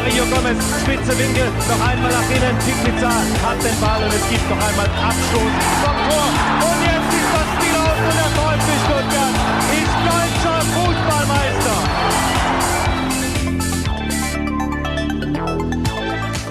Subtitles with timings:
[0.00, 2.56] Mario Gomez, spitze Winkel, noch einmal nach innen.
[2.84, 6.24] Pizza hat den Ball und es gibt noch einmal Abstoß vom Tor.
[6.64, 9.36] Und jetzt ist das Spiel aus und der VfB Stuttgart
[9.76, 11.78] ist deutscher Fußballmeister.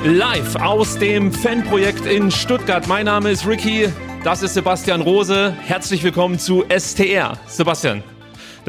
[0.05, 2.87] Live aus dem Fanprojekt in Stuttgart.
[2.87, 3.89] Mein Name ist Ricky,
[4.23, 5.55] das ist Sebastian Rose.
[5.65, 7.39] Herzlich willkommen zu STR.
[7.47, 8.03] Sebastian,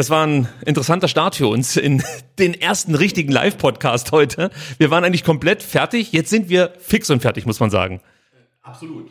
[0.00, 2.02] das war ein interessanter Start für uns in
[2.38, 4.50] den ersten richtigen Live-Podcast heute.
[4.78, 6.10] Wir waren eigentlich komplett fertig.
[6.12, 8.00] Jetzt sind wir fix und fertig, muss man sagen.
[8.62, 9.10] Absolut.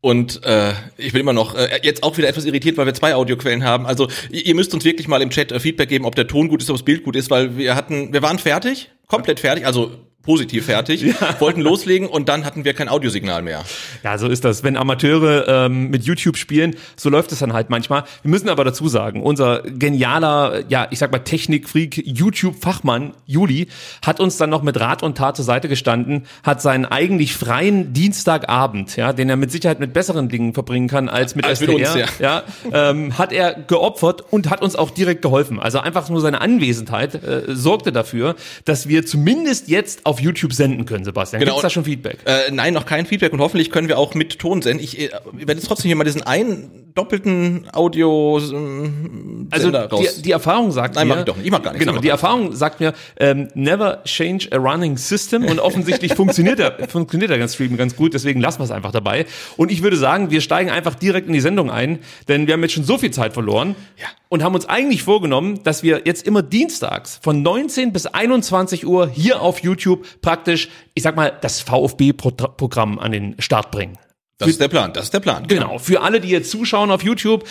[0.00, 3.16] Und äh, ich bin immer noch äh, jetzt auch wieder etwas irritiert, weil wir zwei
[3.16, 3.84] Audioquellen haben.
[3.84, 6.62] Also ihr müsst uns wirklich mal im Chat äh, Feedback geben, ob der Ton gut
[6.62, 9.66] ist, ob das Bild gut ist, weil wir hatten, wir waren fertig, komplett fertig.
[9.66, 9.90] Also
[10.28, 11.14] positiv fertig, ja.
[11.38, 13.64] wollten loslegen und dann hatten wir kein Audiosignal mehr.
[14.04, 14.62] Ja, so ist das.
[14.62, 18.04] Wenn Amateure ähm, mit YouTube spielen, so läuft es dann halt manchmal.
[18.20, 23.68] Wir müssen aber dazu sagen, unser genialer, ja, ich sag mal Technikfreak, YouTube-Fachmann Juli
[24.04, 27.94] hat uns dann noch mit Rat und Tat zur Seite gestanden, hat seinen eigentlich freien
[27.94, 31.78] Dienstagabend, ja, den er mit Sicherheit mit besseren Dingen verbringen kann als mit als SDR,
[31.78, 35.58] mit uns, ja, ja ähm, hat er geopfert und hat uns auch direkt geholfen.
[35.58, 40.84] Also einfach nur seine Anwesenheit äh, sorgte dafür, dass wir zumindest jetzt auf YouTube senden
[40.84, 41.40] können, Sebastian.
[41.40, 41.52] Genau.
[41.52, 42.18] Gibt's da schon Feedback?
[42.24, 44.82] Äh, nein, noch kein Feedback und hoffentlich können wir auch mit Ton senden.
[44.82, 50.32] Ich äh, werde jetzt trotzdem hier mal diesen einen doppelten Audio ähm, Also die, die,
[50.32, 51.46] Erfahrung sagt nein, mir, mach ich doch nicht.
[51.46, 51.86] Ich mach gar nichts.
[51.86, 56.88] Genau, die Erfahrung sagt mir, ähm, never change a running system und offensichtlich funktioniert der
[56.88, 59.26] funktioniert der Stream ganz gut, deswegen lassen wir es einfach dabei.
[59.56, 62.62] Und ich würde sagen, wir steigen einfach direkt in die Sendung ein, denn wir haben
[62.62, 64.06] jetzt schon so viel Zeit verloren ja.
[64.28, 69.08] und haben uns eigentlich vorgenommen, dass wir jetzt immer dienstags von 19 bis 21 Uhr
[69.08, 73.98] hier auf YouTube praktisch, ich sag mal, das VfB-Programm an den Start bringen.
[74.38, 75.46] Das ist der Plan, das ist der Plan.
[75.46, 75.66] Genau.
[75.66, 75.78] genau.
[75.78, 77.44] Für alle, die jetzt zuschauen auf YouTube,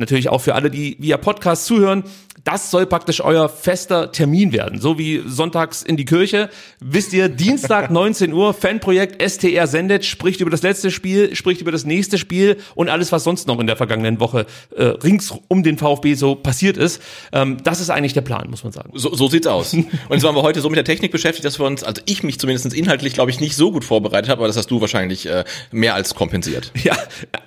[0.00, 2.04] natürlich auch für alle, die via Podcast zuhören,
[2.44, 4.80] das soll praktisch euer fester Termin werden.
[4.80, 6.48] So wie sonntags in die Kirche.
[6.80, 11.72] Wisst ihr, Dienstag 19 Uhr, Fanprojekt STR sendet, spricht über das letzte Spiel, spricht über
[11.72, 15.62] das nächste Spiel und alles, was sonst noch in der vergangenen Woche äh, rings um
[15.62, 17.02] den VfB so passiert ist.
[17.32, 18.90] Ähm, das ist eigentlich der Plan, muss man sagen.
[18.94, 19.74] So, so sieht's aus.
[19.74, 22.22] und jetzt waren wir heute so mit der Technik beschäftigt, dass wir uns, also ich
[22.22, 25.26] mich zumindest inhaltlich, glaube ich, nicht so gut vorbereitet habe, aber das hast du wahrscheinlich
[25.26, 26.72] äh, mehr als kompensiert.
[26.82, 26.96] Ja,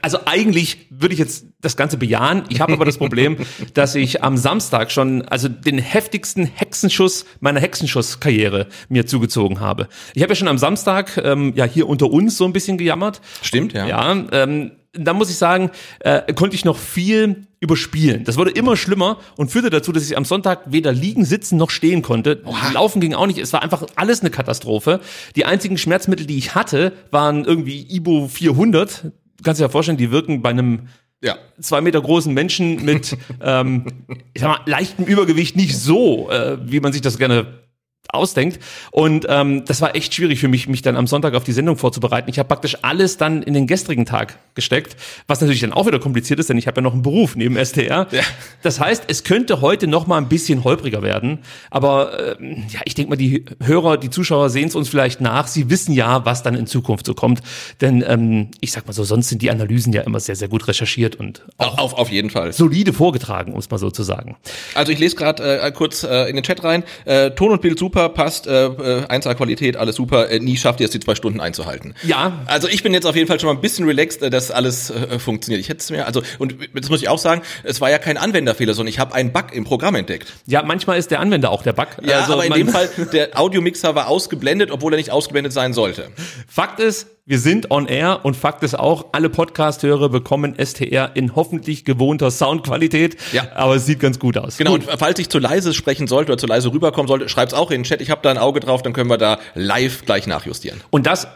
[0.01, 2.42] also eigentlich würde ich jetzt das Ganze bejahen.
[2.49, 3.37] Ich habe aber das Problem,
[3.73, 9.87] dass ich am Samstag Samstag schon, also den heftigsten Hexenschuss meiner Hexenschusskarriere mir zugezogen habe.
[10.13, 13.21] Ich habe ja schon am Samstag ähm, ja hier unter uns so ein bisschen gejammert.
[13.41, 13.85] Stimmt, ja.
[13.85, 18.23] Ja, ähm, da muss ich sagen, äh, konnte ich noch viel überspielen.
[18.23, 21.69] Das wurde immer schlimmer und führte dazu, dass ich am Sonntag weder liegen, sitzen noch
[21.69, 22.41] stehen konnte.
[22.45, 22.71] Oha.
[22.71, 23.39] Laufen ging auch nicht.
[23.39, 25.01] Es war einfach alles eine Katastrophe.
[25.35, 29.03] Die einzigen Schmerzmittel, die ich hatte, waren irgendwie Ibo 400.
[29.03, 29.11] Du
[29.43, 30.87] kannst dir ja vorstellen, die wirken bei einem
[31.23, 31.37] ja.
[31.59, 33.85] zwei Meter großen Menschen mit, ähm,
[34.33, 37.62] ich sag mal, leichtem Übergewicht nicht so, äh, wie man sich das gerne
[38.09, 38.59] ausdenkt.
[38.91, 41.77] Und ähm, das war echt schwierig für mich, mich dann am Sonntag auf die Sendung
[41.77, 42.29] vorzubereiten.
[42.29, 44.95] Ich habe praktisch alles dann in den gestrigen Tag gesteckt,
[45.27, 47.55] was natürlich dann auch wieder kompliziert ist, denn ich habe ja noch einen Beruf neben
[47.63, 48.07] STR.
[48.11, 48.21] Ja.
[48.61, 51.39] Das heißt, es könnte heute noch mal ein bisschen holpriger werden.
[51.71, 55.47] Aber äh, ja, ich denke mal, die Hörer, die Zuschauer sehen es uns vielleicht nach.
[55.47, 57.41] Sie wissen ja, was dann in Zukunft so kommt.
[57.81, 60.67] Denn ähm, ich sag mal so, sonst sind die Analysen ja immer sehr, sehr gut
[60.67, 64.35] recherchiert und auch auf, auf jeden Fall solide vorgetragen, um es mal so zu sagen.
[64.75, 66.83] Also ich lese gerade äh, kurz äh, in den Chat rein.
[67.05, 70.57] Äh, Ton und Bild super super, passt, äh, 1A äh, Qualität, alles super, äh, nie
[70.57, 71.93] schafft ihr es, die zwei Stunden einzuhalten.
[72.01, 72.41] Ja.
[72.47, 74.89] Also ich bin jetzt auf jeden Fall schon mal ein bisschen relaxed, äh, dass alles
[74.89, 75.61] äh, funktioniert.
[75.61, 78.17] Ich hätte es mir, also, und das muss ich auch sagen, es war ja kein
[78.17, 80.33] Anwenderfehler, sondern ich habe einen Bug im Programm entdeckt.
[80.47, 81.87] Ja, manchmal ist der Anwender auch der Bug.
[82.01, 85.73] Ja, also aber in dem Fall, der Audiomixer war ausgeblendet, obwohl er nicht ausgeblendet sein
[85.73, 86.09] sollte.
[86.47, 91.35] Fakt ist, wir sind on air und Fakt ist auch, alle Podcast-Hörer bekommen STR in
[91.35, 93.15] hoffentlich gewohnter Soundqualität.
[93.31, 93.47] Ja.
[93.55, 94.57] Aber es sieht ganz gut aus.
[94.57, 94.89] Genau, gut.
[94.89, 97.79] und falls ich zu leise sprechen sollte oder zu leise rüberkommen sollte, schreib's auch in
[97.79, 98.01] den Chat.
[98.01, 100.81] Ich habe da ein Auge drauf, dann können wir da live gleich nachjustieren.
[100.89, 101.27] Und das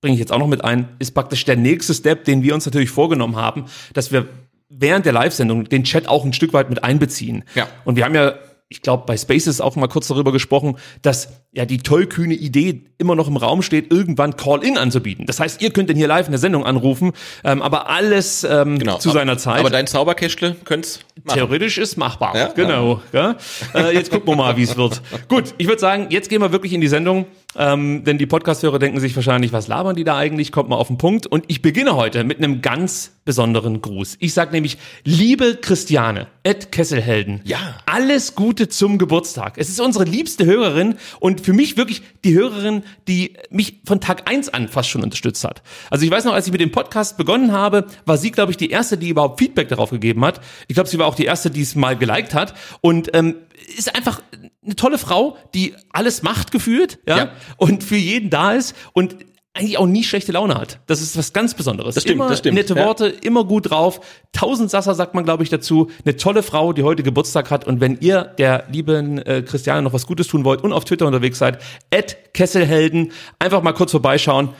[0.00, 2.64] bringe ich jetzt auch noch mit ein, ist praktisch der nächste Step, den wir uns
[2.64, 4.26] natürlich vorgenommen haben, dass wir
[4.70, 7.44] während der Live-Sendung den Chat auch ein Stück weit mit einbeziehen.
[7.54, 7.68] Ja.
[7.84, 8.34] Und wir haben ja
[8.68, 13.14] ich glaube, bei Spaces auch mal kurz darüber gesprochen, dass ja die tollkühne Idee immer
[13.14, 15.24] noch im Raum steht, irgendwann Call-In anzubieten.
[15.24, 17.12] Das heißt, ihr könnt den hier live in der Sendung anrufen,
[17.44, 18.98] ähm, aber alles ähm, Genau.
[18.98, 19.60] zu seiner Zeit.
[19.60, 21.36] Aber dein Zauberkästle könnt's machen.
[21.36, 22.36] Theoretisch ist machbar.
[22.36, 22.48] Ja?
[22.48, 23.00] Genau.
[23.12, 23.36] Ja.
[23.72, 25.00] Äh, jetzt gucken wir mal, wie es wird.
[25.28, 27.26] Gut, ich würde sagen, jetzt gehen wir wirklich in die Sendung,
[27.56, 30.50] ähm, denn die Podcast-Hörer denken sich wahrscheinlich, was labern die da eigentlich?
[30.50, 31.26] Kommt mal auf den Punkt.
[31.28, 34.16] Und ich beginne heute mit einem ganz besonderen Gruß.
[34.20, 37.58] Ich sage nämlich, liebe Christiane, Ed Kesselhelden, Ja.
[37.84, 39.58] alles Gute zum Geburtstag.
[39.58, 44.30] Es ist unsere liebste Hörerin und für mich wirklich die Hörerin, die mich von Tag
[44.30, 45.62] eins an fast schon unterstützt hat.
[45.90, 48.56] Also ich weiß noch, als ich mit dem Podcast begonnen habe, war sie, glaube ich,
[48.56, 50.40] die erste, die überhaupt Feedback darauf gegeben hat.
[50.68, 53.34] Ich glaube, sie war auch die erste, die es mal geliked hat und ähm,
[53.76, 54.22] ist einfach
[54.64, 57.30] eine tolle Frau, die alles macht gefühlt, ja, Ja.
[57.56, 59.16] und für jeden da ist und
[59.56, 60.80] eigentlich auch nie schlechte Laune hat.
[60.86, 61.94] Das ist was ganz Besonderes.
[61.94, 62.84] Das stimmt, immer das stimmt, nette ja.
[62.84, 64.00] Worte, immer gut drauf.
[64.32, 65.90] Tausend Sasser sagt man, glaube ich, dazu.
[66.04, 67.66] Eine tolle Frau, die heute Geburtstag hat.
[67.66, 71.06] Und wenn ihr der lieben äh, Christiane noch was Gutes tun wollt und auf Twitter
[71.06, 71.62] unterwegs seid,
[71.92, 74.50] at Kesselhelden, einfach mal kurz vorbeischauen.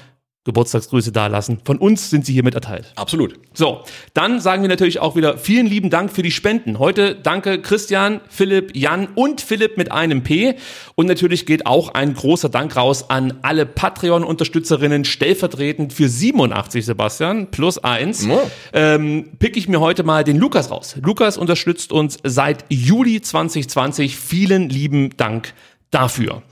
[0.46, 1.58] Geburtstagsgrüße dalassen.
[1.64, 2.92] Von uns sind sie hiermit erteilt.
[2.94, 3.34] Absolut.
[3.52, 3.82] So,
[4.14, 6.78] dann sagen wir natürlich auch wieder vielen lieben Dank für die Spenden.
[6.78, 10.54] Heute danke Christian, Philipp, Jan und Philipp mit einem P.
[10.94, 17.50] Und natürlich geht auch ein großer Dank raus an alle Patreon-Unterstützerinnen, stellvertretend für 87, Sebastian,
[17.50, 18.24] plus eins.
[18.24, 18.38] Ja.
[18.72, 20.96] Ähm, pick ich mir heute mal den Lukas raus.
[21.02, 24.16] Lukas unterstützt uns seit Juli 2020.
[24.16, 25.54] Vielen lieben Dank
[25.90, 26.42] dafür.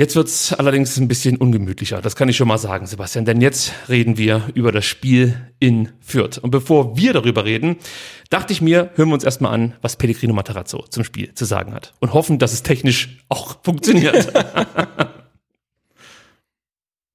[0.00, 3.74] Jetzt wird's allerdings ein bisschen ungemütlicher, das kann ich schon mal sagen, Sebastian, denn jetzt
[3.90, 6.38] reden wir über das Spiel in Fürth.
[6.38, 7.76] Und bevor wir darüber reden,
[8.30, 11.74] dachte ich mir, hören wir uns erstmal an, was Pellegrino Matarazzo zum Spiel zu sagen
[11.74, 14.32] hat und hoffen, dass es technisch auch funktioniert.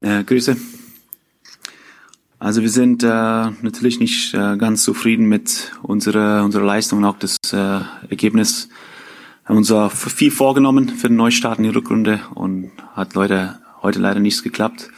[0.01, 0.55] Äh, Grüße.
[2.37, 7.17] Also wir sind äh, natürlich nicht äh, ganz zufrieden mit unserer, unserer Leistung und auch
[7.17, 8.69] das äh, Ergebnis.
[9.45, 14.19] Haben uns viel vorgenommen für den Neustart in die Rückrunde und hat Leute heute leider
[14.19, 14.89] nichts geklappt.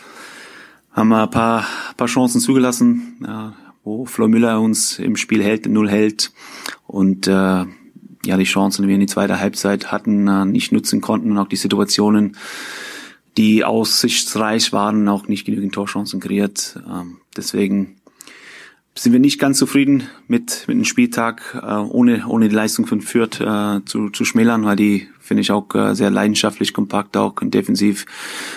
[0.94, 1.68] Haben wir ein paar,
[1.98, 3.52] paar Chancen zugelassen, äh,
[3.84, 6.32] wo Flo Müller uns im Spiel hält, null hält
[6.88, 11.02] und äh, ja die Chancen, die wir in die zweite Halbzeit hatten, äh, nicht nutzen
[11.02, 12.38] konnten und auch die Situationen,
[13.36, 16.80] die aussichtsreich waren, auch nicht genügend Torchancen kreiert.
[16.90, 17.98] Ähm, deswegen
[18.98, 23.02] sind wir nicht ganz zufrieden mit, mit dem Spieltag, äh, ohne, ohne die Leistung von
[23.02, 27.42] Fürth äh, zu, zu schmälern, weil die, finde ich, auch äh, sehr leidenschaftlich, kompakt auch
[27.42, 28.06] und defensiv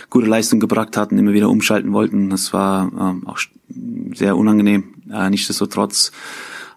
[0.08, 2.30] gute Leistung gebracht hatten, immer wieder umschalten wollten.
[2.30, 3.38] Das war ähm, auch
[4.14, 4.94] sehr unangenehm.
[5.12, 6.12] Äh, nichtsdestotrotz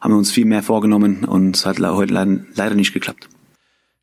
[0.01, 3.29] haben wir uns viel mehr vorgenommen und es hat heute leider nicht geklappt.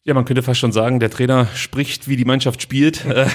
[0.03, 3.05] Ja, man könnte fast schon sagen, der Trainer spricht, wie die Mannschaft spielt.
[3.11, 3.27] Äh,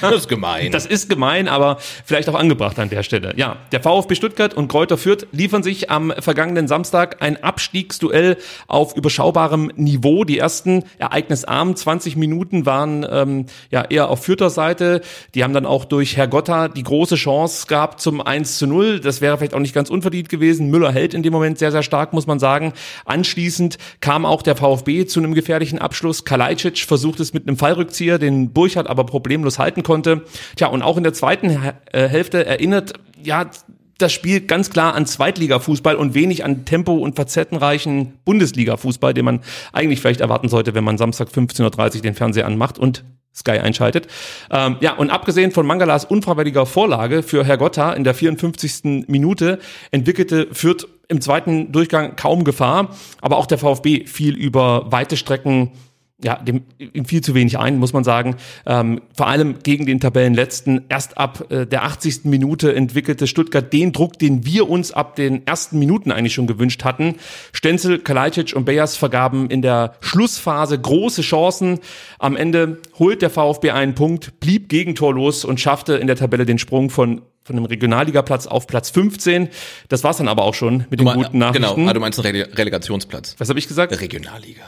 [0.00, 0.70] Das ist gemein.
[0.70, 3.32] Das ist gemein, aber vielleicht auch angebracht an der Stelle.
[3.36, 8.36] Ja, der VfB Stuttgart und Kräuter Fürth liefern sich am vergangenen Samstag ein Abstiegsduell
[8.68, 10.24] auf überschaubarem Niveau.
[10.24, 15.00] Die ersten ereignisarmen 20 Minuten waren ähm, ja eher auf Fürther Seite.
[15.34, 19.00] Die haben dann auch durch Herr Gotta die große Chance gehabt zum 1 zu 0.
[19.00, 20.70] Das wäre vielleicht auch nicht ganz unverdient gewesen.
[20.70, 22.74] Müller hält in dem Moment sehr, sehr stark, muss man sagen.
[23.06, 26.26] Anschließend kam auch der VfB zu einem gefährlichen Abschluss.
[26.26, 30.24] Kalajdzic versucht es mit einem Fallrückzieher, den Burchardt aber problemlos halten konnte.
[30.54, 33.50] Tja, und auch in der zweiten äh, Hälfte erinnert, ja,
[33.96, 39.40] das Spiel ganz klar an Zweitliga-Fußball und wenig an Tempo und facettenreichen Bundesliga-Fußball, den man
[39.72, 43.04] eigentlich vielleicht erwarten sollte, wenn man Samstag 15.30 Uhr den Fernseher anmacht und
[43.34, 44.06] Sky einschaltet.
[44.50, 49.08] Ähm, ja, und abgesehen von Mangalas unfreiwilliger Vorlage für Herr Gotta in der 54.
[49.08, 49.60] Minute
[49.92, 55.72] entwickelte Fürth im zweiten Durchgang kaum Gefahr, aber auch der VfB fiel über weite Strecken
[56.22, 58.36] ja, dem ihm viel zu wenig ein, muss man sagen.
[58.64, 60.86] Ähm, vor allem gegen den Tabellenletzten.
[60.88, 62.24] Erst ab äh, der 80.
[62.24, 66.84] Minute entwickelte Stuttgart den Druck, den wir uns ab den ersten Minuten eigentlich schon gewünscht
[66.84, 67.16] hatten.
[67.52, 71.80] Stenzel, Kalajdzic und Beyers vergaben in der Schlussphase große Chancen.
[72.18, 76.58] Am Ende holt der VfB einen Punkt, blieb gegentorlos und schaffte in der Tabelle den
[76.58, 79.48] Sprung von von einem Regionalligaplatz auf Platz 15.
[79.88, 81.62] Das war's dann aber auch schon mit den Du mein- guten Nachrichten.
[81.76, 83.36] Genau, ah, du meinst einen Rele Relegationsplatz.
[83.38, 84.00] Was habe ich gesagt?
[84.00, 84.62] Regionalliga.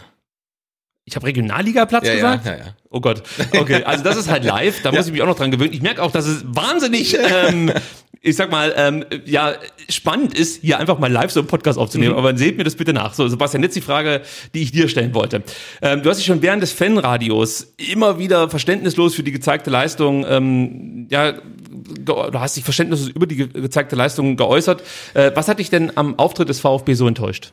[1.08, 2.46] Ich habe Regionalligaplatz Ja, gesagt?
[2.46, 2.64] ja, ja, ja.
[2.90, 3.22] Oh Gott.
[3.58, 5.72] Okay, also das ist halt live, da muss ich mich auch noch dran gewöhnen.
[5.72, 7.72] Ich merke auch, dass es wahnsinnig, ähm,
[8.20, 9.54] ich sag mal, ähm, ja,
[9.88, 12.12] spannend ist, hier einfach mal live so einen Podcast aufzunehmen.
[12.12, 12.18] Mhm.
[12.18, 13.14] Aber seht mir das bitte nach.
[13.14, 14.20] So, Sebastian, jetzt die Frage,
[14.54, 15.42] die ich dir stellen wollte.
[15.80, 20.26] Ähm, du hast dich schon während des Fanradios immer wieder verständnislos für die gezeigte Leistung,
[20.28, 21.34] ähm, ja,
[21.70, 24.82] du hast dich verständnislos über die ge gezeigte Leistung geäußert.
[25.14, 27.52] Äh, was hat dich denn am Auftritt des VfB so enttäuscht?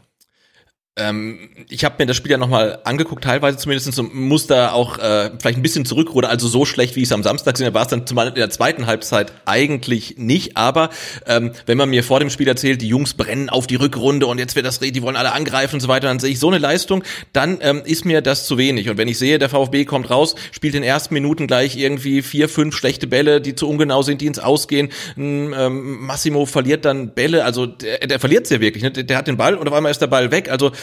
[0.97, 4.97] Ähm, ich habe mir das Spiel ja nochmal angeguckt, teilweise zumindest, und muss da auch
[4.97, 6.31] äh, vielleicht ein bisschen zurückrudern.
[6.31, 8.85] Also so schlecht, wie es am Samstag gesehen war es dann zumal in der zweiten
[8.85, 10.55] Halbzeit eigentlich nicht.
[10.55, 10.89] Aber
[11.27, 14.37] ähm, wenn man mir vor dem Spiel erzählt, die Jungs brennen auf die Rückrunde und
[14.37, 16.59] jetzt wird das, die wollen alle angreifen und so weiter, dann sehe ich so eine
[16.59, 18.89] Leistung, dann ähm, ist mir das zu wenig.
[18.89, 22.21] Und wenn ich sehe, der VfB kommt raus, spielt in den ersten Minuten gleich irgendwie
[22.21, 24.87] vier, fünf schlechte Bälle, die zu ungenau sind, die ins Ausgehen.
[25.17, 28.81] Ähm, Massimo verliert dann Bälle, also der, der verliert ja wirklich.
[28.81, 28.91] Ne?
[28.91, 30.49] Der, der hat den Ball und auf einmal ist der Ball weg.
[30.49, 30.71] Also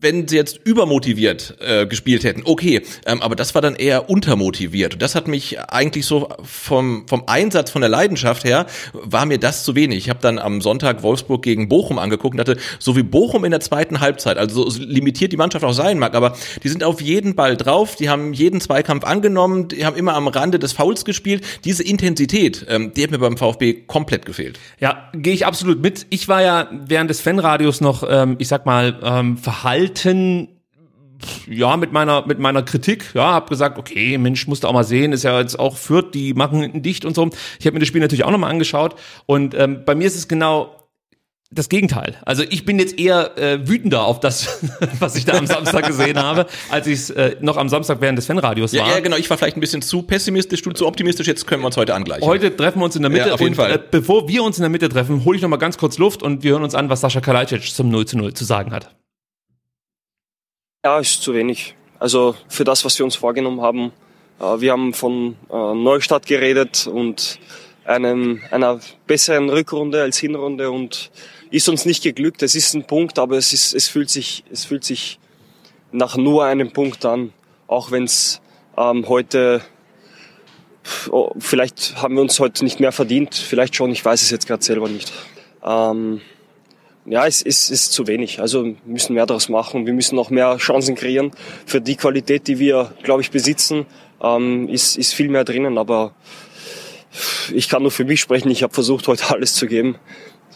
[0.00, 4.94] wenn sie jetzt übermotiviert äh, gespielt hätten, okay, ähm, aber das war dann eher untermotiviert.
[4.94, 9.38] Und das hat mich eigentlich so vom, vom Einsatz, von der Leidenschaft her, war mir
[9.38, 9.98] das zu wenig.
[9.98, 13.50] Ich habe dann am Sonntag Wolfsburg gegen Bochum angeguckt und dachte, so wie Bochum in
[13.50, 17.00] der zweiten Halbzeit, also so limitiert die Mannschaft auch sein mag, aber die sind auf
[17.00, 21.04] jeden Ball drauf, die haben jeden Zweikampf angenommen, die haben immer am Rande des Fouls
[21.04, 21.44] gespielt.
[21.64, 24.58] Diese Intensität, ähm, die hat mir beim VfB komplett gefehlt.
[24.80, 26.06] Ja, gehe ich absolut mit.
[26.10, 29.36] Ich war ja während des Fanradios noch, ähm, ich sag mal, ähm,
[31.48, 34.84] ja, mit meiner, mit meiner Kritik, ja, hab gesagt, okay, Mensch, musst du auch mal
[34.84, 37.30] sehen, ist ja jetzt auch Fürth, die machen hinten dicht und so.
[37.58, 38.96] Ich habe mir das Spiel natürlich auch nochmal angeschaut
[39.26, 40.84] und ähm, bei mir ist es genau
[41.50, 42.16] das Gegenteil.
[42.24, 44.60] Also ich bin jetzt eher äh, wütender auf das,
[44.98, 48.18] was ich da am Samstag gesehen habe, als ich es äh, noch am Samstag während
[48.18, 48.88] des Fanradios war.
[48.88, 49.16] Ja, ja, genau.
[49.16, 51.26] Ich war vielleicht ein bisschen zu pessimistisch, du zu optimistisch.
[51.26, 52.26] Jetzt können wir uns heute angleichen.
[52.26, 53.28] Heute treffen wir uns in der Mitte.
[53.28, 53.72] Ja, auf jeden und, Fall.
[53.72, 56.22] Äh, bevor wir uns in der Mitte treffen, hole ich noch mal ganz kurz Luft
[56.22, 58.90] und wir hören uns an, was Sascha Kalajdzic zum 0 zu 0 zu sagen hat.
[60.84, 61.74] Ja, ist zu wenig.
[61.98, 63.90] Also für das, was wir uns vorgenommen haben.
[64.38, 67.38] Äh, wir haben von äh, Neustart geredet und
[67.86, 71.10] einem, einer besseren Rückrunde als Hinrunde und
[71.50, 72.42] ist uns nicht geglückt.
[72.42, 75.18] Es ist ein Punkt, aber es, ist, es, fühlt, sich, es fühlt sich
[75.90, 77.32] nach nur einem Punkt an,
[77.66, 78.42] auch wenn es
[78.76, 79.62] ähm, heute,
[81.10, 84.46] oh, vielleicht haben wir uns heute nicht mehr verdient, vielleicht schon, ich weiß es jetzt
[84.46, 85.10] gerade selber nicht.
[85.64, 86.20] Ähm,
[87.06, 88.40] ja, es ist, ist zu wenig.
[88.40, 89.86] Also wir müssen mehr daraus machen.
[89.86, 91.32] Wir müssen noch mehr Chancen kreieren.
[91.66, 93.86] Für die Qualität, die wir, glaube ich, besitzen,
[94.22, 95.76] ähm, ist, ist viel mehr drinnen.
[95.76, 96.14] Aber
[97.52, 98.50] ich kann nur für mich sprechen.
[98.50, 99.96] Ich habe versucht, heute alles zu geben.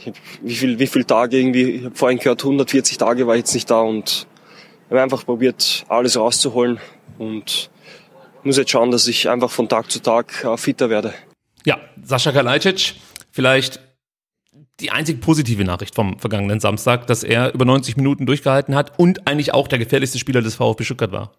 [0.06, 1.70] Hab, wie viel, wie viel Tage irgendwie?
[1.70, 4.26] Ich habe vorhin gehört, 140 Tage war ich jetzt nicht da und
[4.88, 6.78] habe einfach probiert, alles rauszuholen
[7.18, 7.70] und
[8.42, 11.12] muss jetzt schauen, dass ich einfach von Tag zu Tag äh, fitter werde.
[11.66, 12.94] Ja, Sascha Kalajdzic,
[13.32, 13.80] vielleicht
[14.80, 19.26] die einzig positive Nachricht vom vergangenen Samstag, dass er über 90 Minuten durchgehalten hat und
[19.26, 21.32] eigentlich auch der gefährlichste Spieler des VfB Stuttgart war.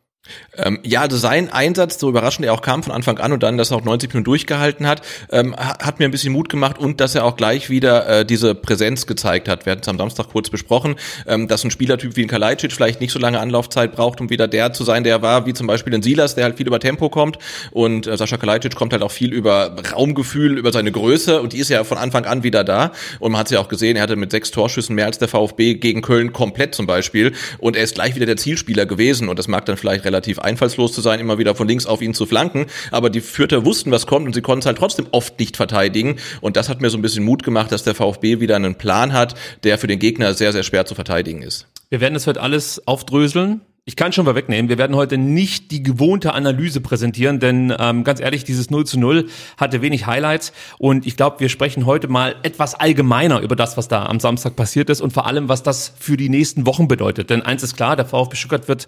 [0.57, 3.57] Ähm, ja, also sein Einsatz, so überraschend er auch kam von Anfang an und dann,
[3.57, 7.00] dass er auch 90 Minuten durchgehalten hat, ähm, hat mir ein bisschen Mut gemacht und
[7.00, 9.65] dass er auch gleich wieder äh, diese Präsenz gezeigt hat.
[9.65, 10.95] Wir hatten es am Samstag kurz besprochen,
[11.27, 14.48] ähm, dass ein Spielertyp wie ein Kalajdzic vielleicht nicht so lange Anlaufzeit braucht, um wieder
[14.48, 16.79] der zu sein, der er war, wie zum Beispiel ein Silas, der halt viel über
[16.79, 17.38] Tempo kommt.
[17.71, 21.57] Und äh, Sascha Kalajdzic kommt halt auch viel über Raumgefühl, über seine Größe und die
[21.57, 22.91] ist ja von Anfang an wieder da.
[23.19, 25.27] Und man hat es ja auch gesehen, er hatte mit sechs Torschüssen mehr als der
[25.27, 27.33] VfB gegen Köln komplett zum Beispiel.
[27.57, 30.93] Und er ist gleich wieder der Zielspieler gewesen und das mag dann vielleicht relativ einfallslos
[30.93, 32.67] zu sein, immer wieder von links auf ihn zu flanken.
[32.91, 36.17] Aber die Fürther wussten, was kommt und sie konnten es halt trotzdem oft nicht verteidigen.
[36.41, 39.13] Und das hat mir so ein bisschen Mut gemacht, dass der VfB wieder einen Plan
[39.13, 41.67] hat, der für den Gegner sehr, sehr schwer zu verteidigen ist.
[41.89, 43.61] Wir werden das heute alles aufdröseln.
[43.89, 44.69] Ich kann schon mal wegnehmen.
[44.69, 48.99] Wir werden heute nicht die gewohnte Analyse präsentieren, denn ähm, ganz ehrlich, dieses 0 zu
[48.99, 49.25] 0
[49.57, 53.88] hatte wenig Highlights und ich glaube, wir sprechen heute mal etwas allgemeiner über das, was
[53.88, 57.31] da am Samstag passiert ist und vor allem, was das für die nächsten Wochen bedeutet.
[57.31, 58.88] Denn eins ist klar, der VfB Stuttgart wird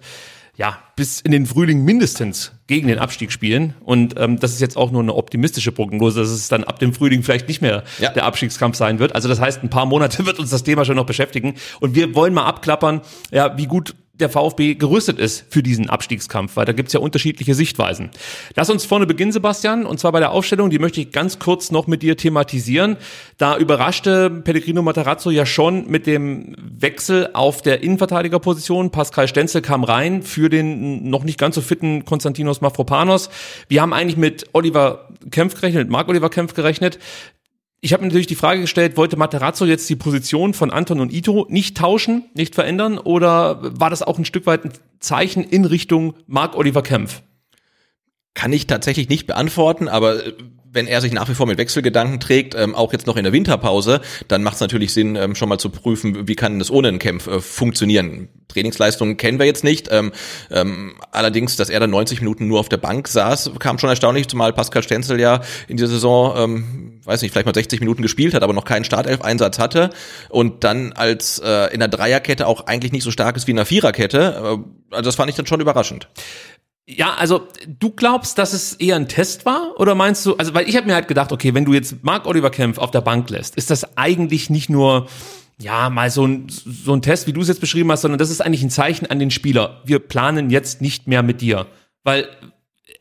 [0.56, 3.74] ja, bis in den Frühling mindestens gegen den Abstieg spielen.
[3.80, 6.92] Und ähm, das ist jetzt auch nur eine optimistische Prognose, dass es dann ab dem
[6.92, 8.10] Frühling vielleicht nicht mehr ja.
[8.10, 9.14] der Abstiegskampf sein wird.
[9.14, 11.54] Also das heißt, ein paar Monate wird uns das Thema schon noch beschäftigen.
[11.80, 16.56] Und wir wollen mal abklappern, ja, wie gut der VfB gerüstet ist für diesen Abstiegskampf,
[16.56, 18.10] weil da gibt's ja unterschiedliche Sichtweisen.
[18.54, 21.70] Lass uns vorne beginnen, Sebastian, und zwar bei der Aufstellung, die möchte ich ganz kurz
[21.70, 22.98] noch mit dir thematisieren.
[23.38, 28.90] Da überraschte Pellegrino Matarazzo ja schon mit dem Wechsel auf der Innenverteidigerposition.
[28.90, 33.30] Pascal Stenzel kam rein für den noch nicht ganz so fitten Konstantinos Mafropanos.
[33.68, 36.98] Wir haben eigentlich mit Oliver Kempf gerechnet, mit Marc Oliver Kempf gerechnet.
[37.84, 41.12] Ich habe mir natürlich die Frage gestellt, wollte Materazzo jetzt die Position von Anton und
[41.12, 45.64] Ito nicht tauschen, nicht verändern oder war das auch ein Stück weit ein Zeichen in
[45.64, 47.22] Richtung Marc Oliver Kempf?
[48.34, 50.32] Kann ich tatsächlich nicht beantworten, aber äh,
[50.72, 53.32] wenn er sich nach wie vor mit Wechselgedanken trägt, ähm, auch jetzt noch in der
[53.32, 56.88] Winterpause, dann macht es natürlich Sinn, ähm, schon mal zu prüfen, wie kann das ohne
[56.88, 58.28] einen Kämpf äh, funktionieren.
[58.48, 59.88] Trainingsleistungen kennen wir jetzt nicht.
[59.90, 60.12] Ähm,
[60.50, 64.28] ähm, allerdings, dass er dann 90 Minuten nur auf der Bank saß, kam schon erstaunlich,
[64.28, 68.34] zumal Pascal Stenzel ja in dieser Saison, ähm, weiß nicht, vielleicht mal 60 Minuten gespielt
[68.34, 69.90] hat, aber noch keinen Startelf-Einsatz hatte
[70.28, 73.56] und dann als äh, in der Dreierkette auch eigentlich nicht so stark ist wie in
[73.56, 74.58] der Viererkette.
[74.60, 76.08] Äh, also das fand ich dann schon überraschend.
[76.86, 80.68] Ja, also du glaubst, dass es eher ein Test war oder meinst du, also weil
[80.68, 83.30] ich habe mir halt gedacht, okay, wenn du jetzt Marc Oliver Kempf auf der Bank
[83.30, 85.06] lässt, ist das eigentlich nicht nur
[85.58, 88.30] ja, mal so ein, so ein Test, wie du es jetzt beschrieben hast, sondern das
[88.30, 89.80] ist eigentlich ein Zeichen an den Spieler.
[89.84, 91.66] Wir planen jetzt nicht mehr mit dir.
[92.04, 92.28] Weil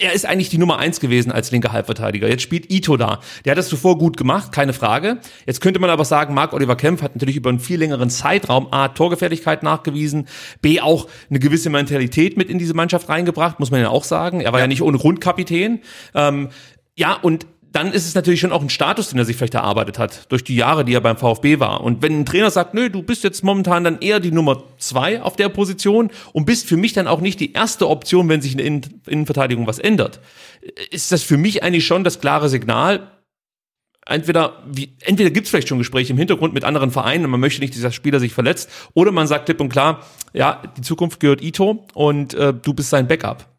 [0.02, 2.28] er ist eigentlich die Nummer eins gewesen als linker Halbverteidiger.
[2.28, 3.20] Jetzt spielt Ito da.
[3.46, 5.20] Der hat das zuvor gut gemacht, keine Frage.
[5.46, 8.68] Jetzt könnte man aber sagen, Marc Oliver Kempf hat natürlich über einen viel längeren Zeitraum
[8.72, 10.28] A, Torgefährlichkeit nachgewiesen,
[10.62, 14.42] B, auch eine gewisse Mentalität mit in diese Mannschaft reingebracht, muss man ja auch sagen.
[14.42, 15.82] Er war ja, ja nicht ohne Grundkapitän.
[16.16, 16.50] Ähm,
[16.96, 19.98] ja, und dann ist es natürlich schon auch ein Status, den er sich vielleicht erarbeitet
[19.98, 21.82] hat, durch die Jahre, die er beim VfB war.
[21.82, 25.22] Und wenn ein Trainer sagt, nö, du bist jetzt momentan dann eher die Nummer zwei
[25.22, 28.58] auf der Position und bist für mich dann auch nicht die erste Option, wenn sich
[28.58, 30.20] in der Innenverteidigung was ändert,
[30.90, 33.10] ist das für mich eigentlich schon das klare Signal,
[34.06, 37.40] entweder, wie, entweder gibt es vielleicht schon Gespräche im Hintergrund mit anderen Vereinen und man
[37.40, 40.82] möchte nicht, dass dieser Spieler sich verletzt, oder man sagt klipp und klar, ja, die
[40.82, 43.51] Zukunft gehört Ito und äh, du bist sein Backup.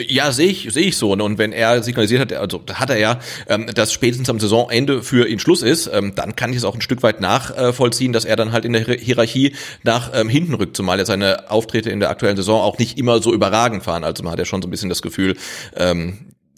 [0.00, 1.12] Ja, sehe ich, sehe ich so.
[1.12, 5.26] Und wenn er signalisiert hat, also hat er ja, ähm, dass spätestens am Saisonende für
[5.26, 8.36] ihn Schluss ist, ähm, dann kann ich es auch ein Stück weit nachvollziehen, dass er
[8.36, 12.10] dann halt in der Hierarchie nach ähm, hinten rückt, zumal er seine Auftritte in der
[12.10, 14.04] aktuellen Saison auch nicht immer so überragend fahren.
[14.04, 15.36] Also man hat ja schon so ein bisschen das Gefühl,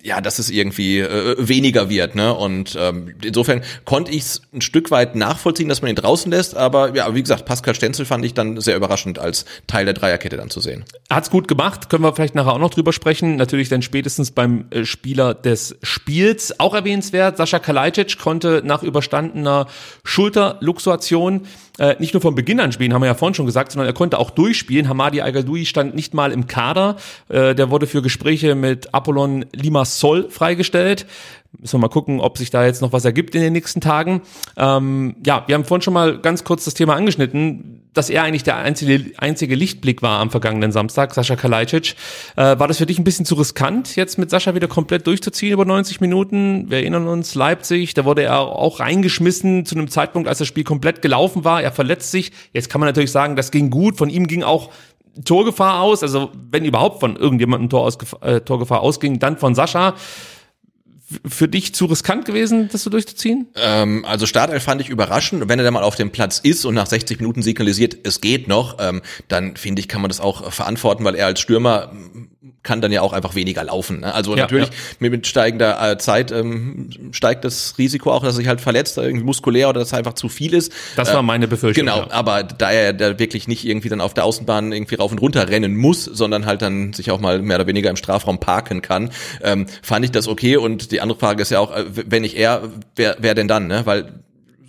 [0.03, 2.35] ja, dass es irgendwie äh, weniger wird, ne?
[2.35, 6.57] Und ähm, insofern konnte ich es ein Stück weit nachvollziehen, dass man ihn draußen lässt,
[6.57, 10.37] aber ja, wie gesagt, Pascal Stenzel fand ich dann sehr überraschend als Teil der Dreierkette
[10.37, 10.85] dann zu sehen.
[11.11, 13.37] Hat's gut gemacht, können wir vielleicht nachher auch noch drüber sprechen.
[13.37, 16.59] Natürlich dann spätestens beim äh, Spieler des Spiels.
[16.59, 19.67] Auch erwähnenswert, Sascha Kalajdzic konnte nach überstandener
[20.05, 21.47] Schulterluxation
[21.81, 23.95] äh, nicht nur vom Beginn an spielen, haben wir ja vorhin schon gesagt, sondern er
[23.95, 24.87] konnte auch durchspielen.
[24.87, 25.33] Hamadi al
[25.65, 26.97] stand nicht mal im Kader.
[27.31, 31.07] Äh, der wurde für Gespräche mit Apollon Limassol freigestellt.
[31.59, 34.23] Müssen wir mal gucken, ob sich da jetzt noch was ergibt in den nächsten Tagen.
[34.57, 38.45] Ähm, ja, wir haben vorhin schon mal ganz kurz das Thema angeschnitten dass er eigentlich
[38.45, 41.97] der einzige, einzige Lichtblick war am vergangenen Samstag, Sascha Kalajdzic.
[42.37, 45.53] Äh, war das für dich ein bisschen zu riskant, jetzt mit Sascha wieder komplett durchzuziehen
[45.53, 46.71] über 90 Minuten?
[46.71, 50.65] Wir erinnern uns, Leipzig, da wurde er auch reingeschmissen zu einem Zeitpunkt, als das Spiel
[50.65, 51.63] komplett gelaufen war.
[51.63, 52.33] Er verletzt sich.
[52.53, 53.97] Jetzt kann man natürlich sagen, das ging gut.
[53.97, 54.71] Von ihm ging auch
[55.25, 56.03] Torgefahr aus.
[56.03, 59.95] Also wenn überhaupt von irgendjemandem Tor äh, Torgefahr ausging, dann von Sascha
[61.27, 63.49] für dich zu riskant gewesen, das so durchzuziehen?
[63.57, 65.49] Ähm, also Startelf fand ich überraschend.
[65.49, 68.49] Wenn er dann mal auf dem Platz ist und nach 60 Minuten signalisiert, es geht
[68.49, 71.93] noch, ähm, dann finde ich, kann man das auch verantworten, weil er als Stürmer
[72.63, 74.01] kann dann ja auch einfach weniger laufen.
[74.01, 74.15] Ne?
[74.15, 75.11] Also ja, natürlich ja.
[75.11, 79.69] mit steigender äh, Zeit ähm, steigt das Risiko auch, dass sich halt verletzt, irgendwie muskulär
[79.69, 80.73] oder dass er einfach zu viel ist.
[80.97, 81.85] Das war meine Befürchtung.
[81.85, 82.11] Genau, ja.
[82.11, 85.51] aber da er da wirklich nicht irgendwie dann auf der Außenbahn irgendwie rauf und runter
[85.51, 89.11] rennen muss, sondern halt dann sich auch mal mehr oder weniger im Strafraum parken kann,
[89.43, 90.57] ähm, fand ich das okay.
[90.57, 93.67] Und die andere Frage ist ja auch, äh, wenn nicht er, wer, wer denn dann?
[93.67, 93.83] Ne?
[93.85, 94.15] Weil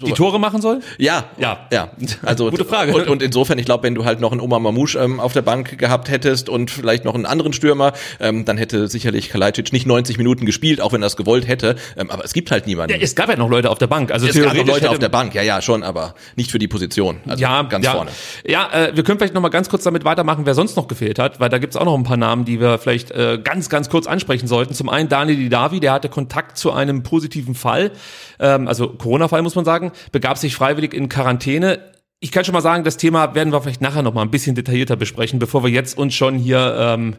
[0.02, 0.82] so die Tore machen soll?
[0.98, 1.90] Ja, ja, ja.
[2.24, 2.94] Also gute Frage.
[2.94, 5.44] Und, und insofern, ich glaube, wenn du halt noch einen Oma Mamouche ähm, auf der
[5.44, 9.86] Bank gehabt hättest und vielleicht noch einen anderen Stürmer, ähm, dann hätte sicherlich Kalajdzic nicht
[9.86, 11.76] 90 Minuten gespielt, auch wenn er es gewollt hätte.
[11.98, 12.96] Ähm, aber es gibt halt niemanden.
[12.96, 14.12] Ja, es gab ja noch Leute auf der Bank.
[14.12, 16.68] Also es gab noch Leute auf der Bank, ja, ja, schon, aber nicht für die
[16.68, 17.18] Position.
[17.28, 17.92] Also ja, ganz ja.
[17.92, 18.12] vorne.
[18.46, 21.20] Ja, äh, wir können vielleicht noch mal ganz kurz damit weitermachen, wer sonst noch gefehlt
[21.20, 23.90] hat, weil da gibt's auch noch ein paar Namen, die wir vielleicht äh, ganz, ganz
[23.90, 24.74] kurz ansprechen sollten.
[24.74, 27.92] Zum einen Daniel Didavi, der hatte Kontakt zu einem positiven Fall,
[28.40, 31.80] ähm, also Corona-Fall muss man sagen, begab sich frei freiwillig in Quarantäne.
[32.20, 34.56] Ich kann schon mal sagen, das Thema werden wir vielleicht nachher noch mal ein bisschen
[34.56, 37.16] detaillierter besprechen, bevor wir jetzt uns schon hier ähm,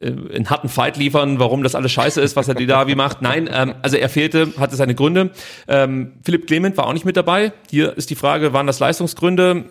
[0.00, 3.22] äh, einen harten Fight liefern, warum das alles scheiße ist, was er da wie macht.
[3.22, 5.30] Nein, ähm, also er fehlte, hatte seine Gründe.
[5.66, 7.52] Ähm, Philipp Clement war auch nicht mit dabei.
[7.70, 9.64] Hier ist die Frage, waren das Leistungsgründe?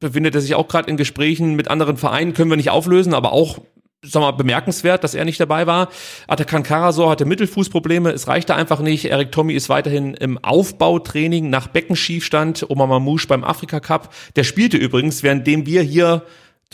[0.00, 3.32] Befindet er sich auch gerade in Gesprächen mit anderen Vereinen, können wir nicht auflösen, aber
[3.32, 3.58] auch
[4.04, 5.88] sag mal, bemerkenswert, dass er nicht dabei war.
[6.26, 9.06] Atakan Karasor hatte Mittelfußprobleme, es reichte einfach nicht.
[9.06, 12.66] Erik Tommy ist weiterhin im Aufbautraining nach Beckenschiefstand.
[12.68, 14.12] Oma Mamouche beim Afrika Cup.
[14.36, 16.22] Der spielte übrigens, währenddem wir hier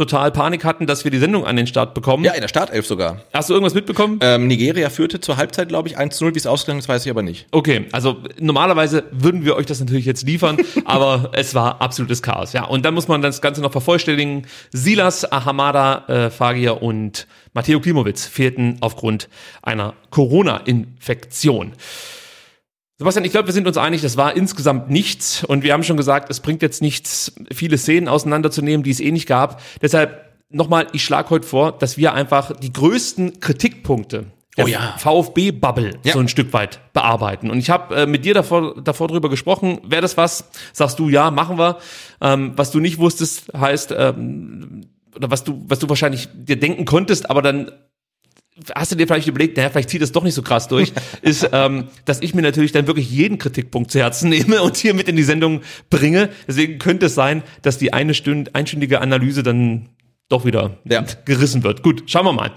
[0.01, 2.25] total Panik hatten, dass wir die Sendung an den Start bekommen.
[2.25, 3.21] Ja, in der Startelf sogar.
[3.35, 4.19] Hast du irgendwas mitbekommen?
[4.23, 6.35] Ähm, Nigeria führte zur Halbzeit, glaube ich, 1 zu 0.
[6.35, 7.47] Wie es ausgegangen ist, weiß ich aber nicht.
[7.51, 12.55] Okay, also normalerweise würden wir euch das natürlich jetzt liefern, aber es war absolutes Chaos.
[12.55, 14.47] Ja, und dann muss man das Ganze noch vervollständigen.
[14.73, 19.29] Silas, Ahamada, äh, Fagir und Matteo Klimowitz fehlten aufgrund
[19.61, 21.73] einer Corona-Infektion.
[23.01, 25.43] Sebastian, ich glaube, wir sind uns einig, das war insgesamt nichts.
[25.43, 29.11] Und wir haben schon gesagt, es bringt jetzt nichts, viele Szenen auseinanderzunehmen, die es eh
[29.11, 29.63] nicht gab.
[29.81, 34.27] Deshalb nochmal, ich schlage heute vor, dass wir einfach die größten Kritikpunkte
[34.59, 34.97] der oh ja.
[34.99, 36.13] VfB-Bubble ja.
[36.13, 37.51] so ein Stück weit bearbeiten.
[37.51, 40.51] Und ich habe äh, mit dir davor, davor drüber gesprochen, wäre das was?
[40.75, 41.79] Sagst du, ja, machen wir.
[42.21, 46.85] Ähm, was du nicht wusstest, heißt, ähm, oder was du, was du wahrscheinlich dir denken
[46.85, 47.73] konntest, aber dann
[48.75, 50.93] hast du dir vielleicht überlegt, naja, vielleicht zieht es doch nicht so krass durch,
[51.23, 54.95] ist, ähm, dass ich mir natürlich dann wirklich jeden Kritikpunkt zu Herzen nehme und hier
[54.95, 56.31] mit in die Sendung bringe.
[56.47, 59.89] Deswegen könnte es sein, dass die eine Stünd, einstündige Analyse dann
[60.29, 61.05] doch wieder ja.
[61.25, 61.83] gerissen wird.
[61.83, 62.53] Gut, schauen wir mal.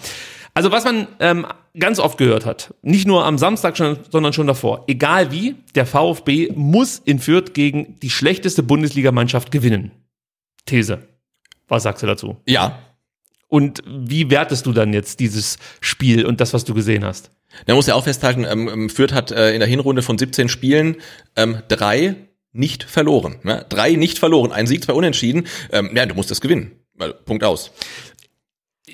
[0.54, 4.46] Also was man ähm, ganz oft gehört hat, nicht nur am Samstag, schon, sondern schon
[4.46, 9.92] davor, egal wie, der VfB muss in Fürth gegen die schlechteste Bundesligamannschaft gewinnen.
[10.66, 11.08] These.
[11.68, 12.38] Was sagst du dazu?
[12.46, 12.83] Ja.
[13.54, 17.30] Und wie wertest du dann jetzt dieses Spiel und das, was du gesehen hast?
[17.68, 20.96] Man muss ja auch festhalten, ähm, Fürth hat äh, in der Hinrunde von 17 Spielen
[21.36, 22.16] ähm, drei
[22.52, 23.36] nicht verloren.
[23.44, 23.64] Ne?
[23.70, 24.52] Drei nicht verloren.
[24.52, 25.46] Ein Sieg, zwei Unentschieden.
[25.72, 26.72] Ähm, ja, du musst das gewinnen.
[27.26, 27.70] Punkt aus.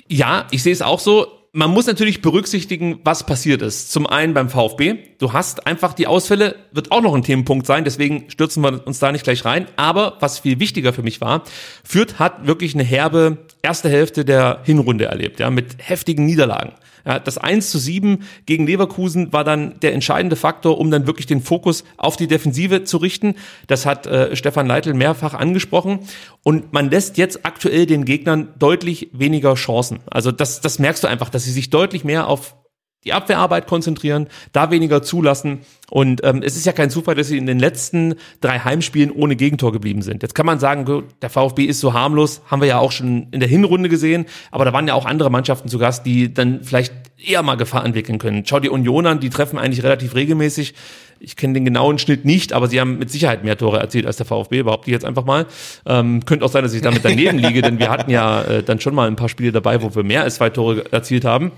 [0.08, 1.39] Ja, ich sehe es auch so.
[1.52, 3.90] Man muss natürlich berücksichtigen, was passiert ist.
[3.90, 4.98] Zum einen beim VfB.
[5.18, 9.00] Du hast einfach die Ausfälle, wird auch noch ein Themenpunkt sein, deswegen stürzen wir uns
[9.00, 9.66] da nicht gleich rein.
[9.74, 11.42] Aber was viel wichtiger für mich war,
[11.82, 16.74] Fürth hat wirklich eine herbe erste Hälfte der Hinrunde erlebt, ja, mit heftigen Niederlagen.
[17.04, 21.26] Ja, das 1 zu 7 gegen Leverkusen war dann der entscheidende Faktor, um dann wirklich
[21.26, 23.34] den Fokus auf die Defensive zu richten.
[23.66, 26.00] Das hat äh, Stefan Leitl mehrfach angesprochen.
[26.42, 30.00] Und man lässt jetzt aktuell den Gegnern deutlich weniger Chancen.
[30.10, 32.56] Also das, das merkst du einfach, dass sie sich deutlich mehr auf
[33.04, 35.60] die Abwehrarbeit konzentrieren, da weniger zulassen.
[35.88, 39.36] Und ähm, es ist ja kein Zufall, dass sie in den letzten drei Heimspielen ohne
[39.36, 40.22] Gegentor geblieben sind.
[40.22, 43.40] Jetzt kann man sagen, der VfB ist so harmlos, haben wir ja auch schon in
[43.40, 46.92] der Hinrunde gesehen, aber da waren ja auch andere Mannschaften zu Gast, die dann vielleicht
[47.18, 48.44] eher mal Gefahr entwickeln können.
[48.46, 50.74] Schau die Union an, die treffen eigentlich relativ regelmäßig.
[51.22, 54.16] Ich kenne den genauen Schnitt nicht, aber sie haben mit Sicherheit mehr Tore erzielt als
[54.16, 55.46] der VfB, behaupte ich jetzt einfach mal.
[55.86, 58.80] Ähm, könnte auch sein, dass ich damit daneben liege, denn wir hatten ja äh, dann
[58.80, 61.52] schon mal ein paar Spiele dabei, wo wir mehr als zwei Tore erzielt haben.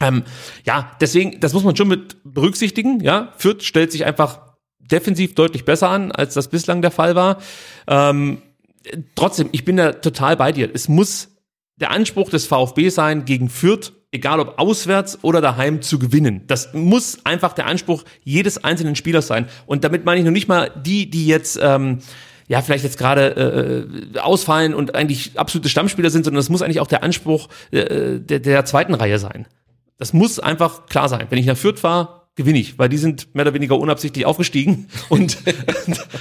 [0.00, 0.24] Ähm,
[0.64, 3.00] ja, deswegen, das muss man schon mit berücksichtigen.
[3.00, 4.40] Ja, Fürth stellt sich einfach
[4.78, 7.38] defensiv deutlich besser an, als das bislang der Fall war.
[7.88, 8.42] Ähm,
[9.14, 10.70] trotzdem, ich bin da total bei dir.
[10.72, 11.28] Es muss
[11.76, 16.42] der Anspruch des VfB sein, gegen Fürth, egal ob auswärts oder daheim, zu gewinnen.
[16.46, 19.48] Das muss einfach der Anspruch jedes einzelnen Spielers sein.
[19.66, 21.98] Und damit meine ich noch nicht mal die, die jetzt ähm,
[22.48, 26.80] ja vielleicht jetzt gerade äh, ausfallen und eigentlich absolute Stammspieler sind, sondern das muss eigentlich
[26.80, 29.46] auch der Anspruch äh, der, der zweiten Reihe sein.
[29.98, 31.26] Das muss einfach klar sein.
[31.30, 34.88] Wenn ich nach Fürth fahre, gewinne ich, weil die sind mehr oder weniger unabsichtlich aufgestiegen
[35.08, 35.38] und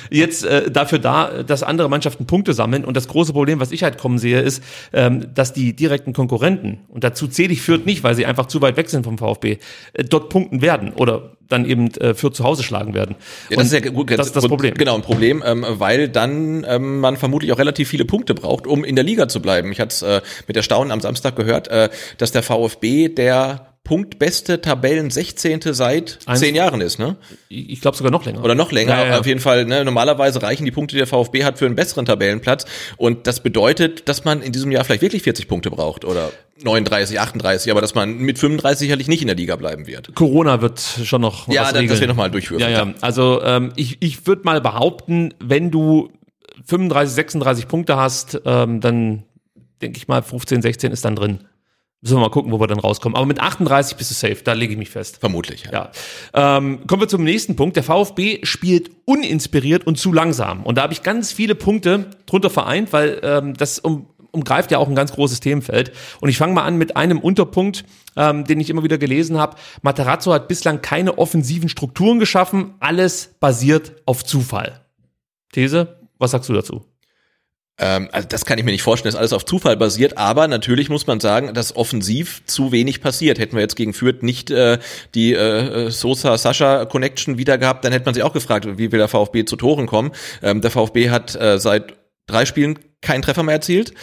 [0.10, 2.86] jetzt äh, dafür da, dass andere Mannschaften Punkte sammeln.
[2.86, 6.80] Und das große Problem, was ich halt kommen sehe, ist, ähm, dass die direkten Konkurrenten,
[6.88, 9.58] und dazu zähle ich Fürth nicht, weil sie einfach zu weit weg sind vom VfB,
[9.94, 13.16] äh, dort punkten werden oder dann eben äh, Fürth zu Hause schlagen werden.
[13.50, 14.74] Ja, das und ist ja gut, das ist das Problem.
[14.74, 18.84] Genau, ein Problem, ähm, weil dann ähm, man vermutlich auch relativ viele Punkte braucht, um
[18.84, 19.72] in der Liga zu bleiben.
[19.72, 24.60] Ich hatte es äh, mit Erstaunen am Samstag gehört, äh, dass der VfB der punktbeste
[24.60, 25.62] Tabellen 16.
[25.72, 27.16] seit Eins, zehn Jahren ist, ne?
[27.48, 28.44] Ich glaube sogar noch länger.
[28.44, 28.98] Oder noch länger.
[28.98, 29.20] Ja, ja.
[29.20, 32.06] Auf jeden Fall, ne, normalerweise reichen die Punkte, die der VfB hat, für einen besseren
[32.06, 32.66] Tabellenplatz.
[32.98, 36.32] Und das bedeutet, dass man in diesem Jahr vielleicht wirklich 40 Punkte braucht oder
[36.64, 40.16] 39, 38, aber dass man mit 35 sicherlich nicht in der Liga bleiben wird.
[40.16, 42.62] Corona wird schon noch Ja, was das, das wir nochmal durchführen.
[42.62, 42.94] Ja, ja.
[43.02, 46.10] Also ähm, ich, ich würde mal behaupten, wenn du
[46.66, 49.24] 35, 36 Punkte hast, ähm, dann
[49.82, 51.40] denke ich mal 15, 16 ist dann drin.
[52.06, 53.16] Müssen wir mal gucken, wo wir dann rauskommen.
[53.16, 55.18] Aber mit 38 bist du safe, da lege ich mich fest.
[55.22, 55.90] Vermutlich, ja.
[56.36, 56.58] ja.
[56.58, 57.76] Ähm, kommen wir zum nächsten Punkt.
[57.78, 60.62] Der VfB spielt uninspiriert und zu langsam.
[60.64, 64.78] Und da habe ich ganz viele Punkte drunter vereint, weil ähm, das um, umgreift ja
[64.78, 65.94] auch ein ganz großes Themenfeld.
[66.22, 69.58] Und ich fange mal an mit einem Unterpunkt, ähm, den ich immer wieder gelesen habe.
[69.82, 72.76] Materazzo hat bislang keine offensiven Strukturen geschaffen.
[72.82, 74.86] Alles basiert auf Zufall.
[75.54, 76.86] These, was sagst du dazu?
[77.78, 80.90] Ähm, also das kann ich mir nicht vorstellen, dass alles auf Zufall basiert, aber natürlich
[80.90, 83.38] muss man sagen, dass offensiv zu wenig passiert.
[83.38, 84.80] Hätten wir jetzt gegen Fürth nicht äh,
[85.14, 89.46] die äh, Sosa-Sascha-Connection wieder gehabt, dann hätte man sich auch gefragt, wie will der VfB
[89.46, 90.12] zu Toren kommen.
[90.42, 91.94] Ähm, der VfB hat äh, seit
[92.28, 93.94] drei Spielen keinen Treffer mehr erzielt.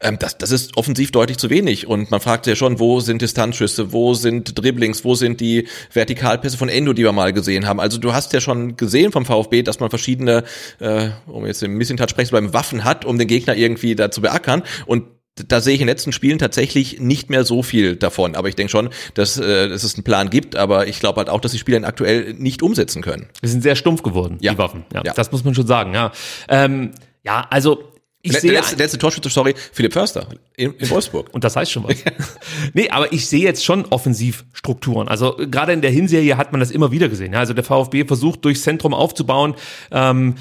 [0.00, 1.86] Ähm, das, das ist offensiv deutlich zu wenig.
[1.86, 6.56] Und man fragt ja schon, wo sind Distanzschüsse, wo sind Dribblings, wo sind die Vertikalpässe
[6.56, 7.80] von Endo, die wir mal gesehen haben.
[7.80, 10.44] Also du hast ja schon gesehen vom VfB, dass man verschiedene,
[10.78, 13.96] äh, um jetzt im Missing Touch sprechen zu bleiben, Waffen hat, um den Gegner irgendwie
[13.96, 14.62] da zu beackern.
[14.86, 18.36] Und da sehe ich in den letzten Spielen tatsächlich nicht mehr so viel davon.
[18.36, 20.56] Aber ich denke schon, dass, äh, dass es einen Plan gibt.
[20.56, 23.28] Aber ich glaube halt auch, dass die Spieler ihn aktuell nicht umsetzen können.
[23.40, 24.52] Wir sind sehr stumpf geworden, ja.
[24.52, 24.84] die Waffen.
[24.92, 25.94] Ja, ja, Das muss man schon sagen.
[25.94, 26.12] Ja,
[26.48, 26.92] ähm,
[27.22, 27.92] ja also
[28.24, 31.30] ich sehe, der letzte, letzte Torschütze, sorry, Philipp Förster in, in Wolfsburg.
[31.32, 31.96] Und das heißt schon was.
[32.72, 35.08] nee, aber ich sehe jetzt schon Offensivstrukturen.
[35.08, 37.34] Also gerade in der Hinserie hat man das immer wieder gesehen.
[37.34, 39.56] Also der VfB versucht durchs Zentrum aufzubauen.
[39.90, 40.36] Ähm,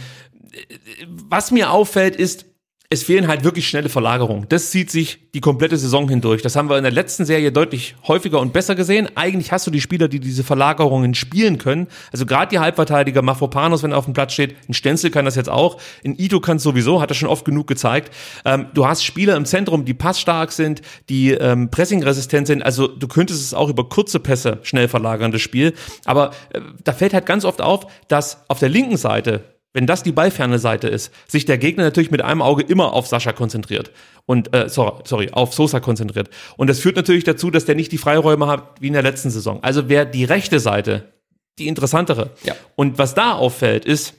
[1.07, 2.45] was mir auffällt, ist,
[2.91, 4.47] es fehlen halt wirklich schnelle Verlagerungen.
[4.49, 6.41] Das zieht sich die komplette Saison hindurch.
[6.41, 9.07] Das haben wir in der letzten Serie deutlich häufiger und besser gesehen.
[9.15, 11.87] Eigentlich hast du die Spieler, die diese Verlagerungen spielen können.
[12.11, 15.37] Also gerade die Halbverteidiger, Mafropanos, wenn er auf dem Platz steht, ein Stenzel kann das
[15.37, 18.13] jetzt auch, ein Ito kann es sowieso, hat er schon oft genug gezeigt.
[18.43, 22.61] Ähm, du hast Spieler im Zentrum, die passstark sind, die ähm, pressingresistent sind.
[22.61, 25.75] Also du könntest es auch über kurze Pässe schnell verlagern, das Spiel.
[26.03, 30.03] Aber äh, da fällt halt ganz oft auf, dass auf der linken Seite wenn das
[30.03, 33.91] die ballferne Seite ist, sich der Gegner natürlich mit einem Auge immer auf Sascha konzentriert
[34.25, 36.29] und äh, sorry, sorry, auf Sosa konzentriert.
[36.57, 39.29] Und das führt natürlich dazu, dass der nicht die Freiräume hat wie in der letzten
[39.29, 39.63] Saison.
[39.63, 41.13] Also wäre die rechte Seite
[41.59, 42.31] die interessantere.
[42.43, 42.55] Ja.
[42.75, 44.13] Und was da auffällt, ist,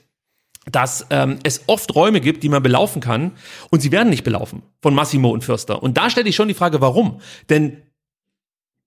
[0.71, 3.33] dass ähm, es oft Räume gibt, die man belaufen kann
[3.71, 5.83] und sie werden nicht belaufen von Massimo und Fürster.
[5.83, 7.21] Und da stelle ich schon die Frage, warum?
[7.51, 7.83] Denn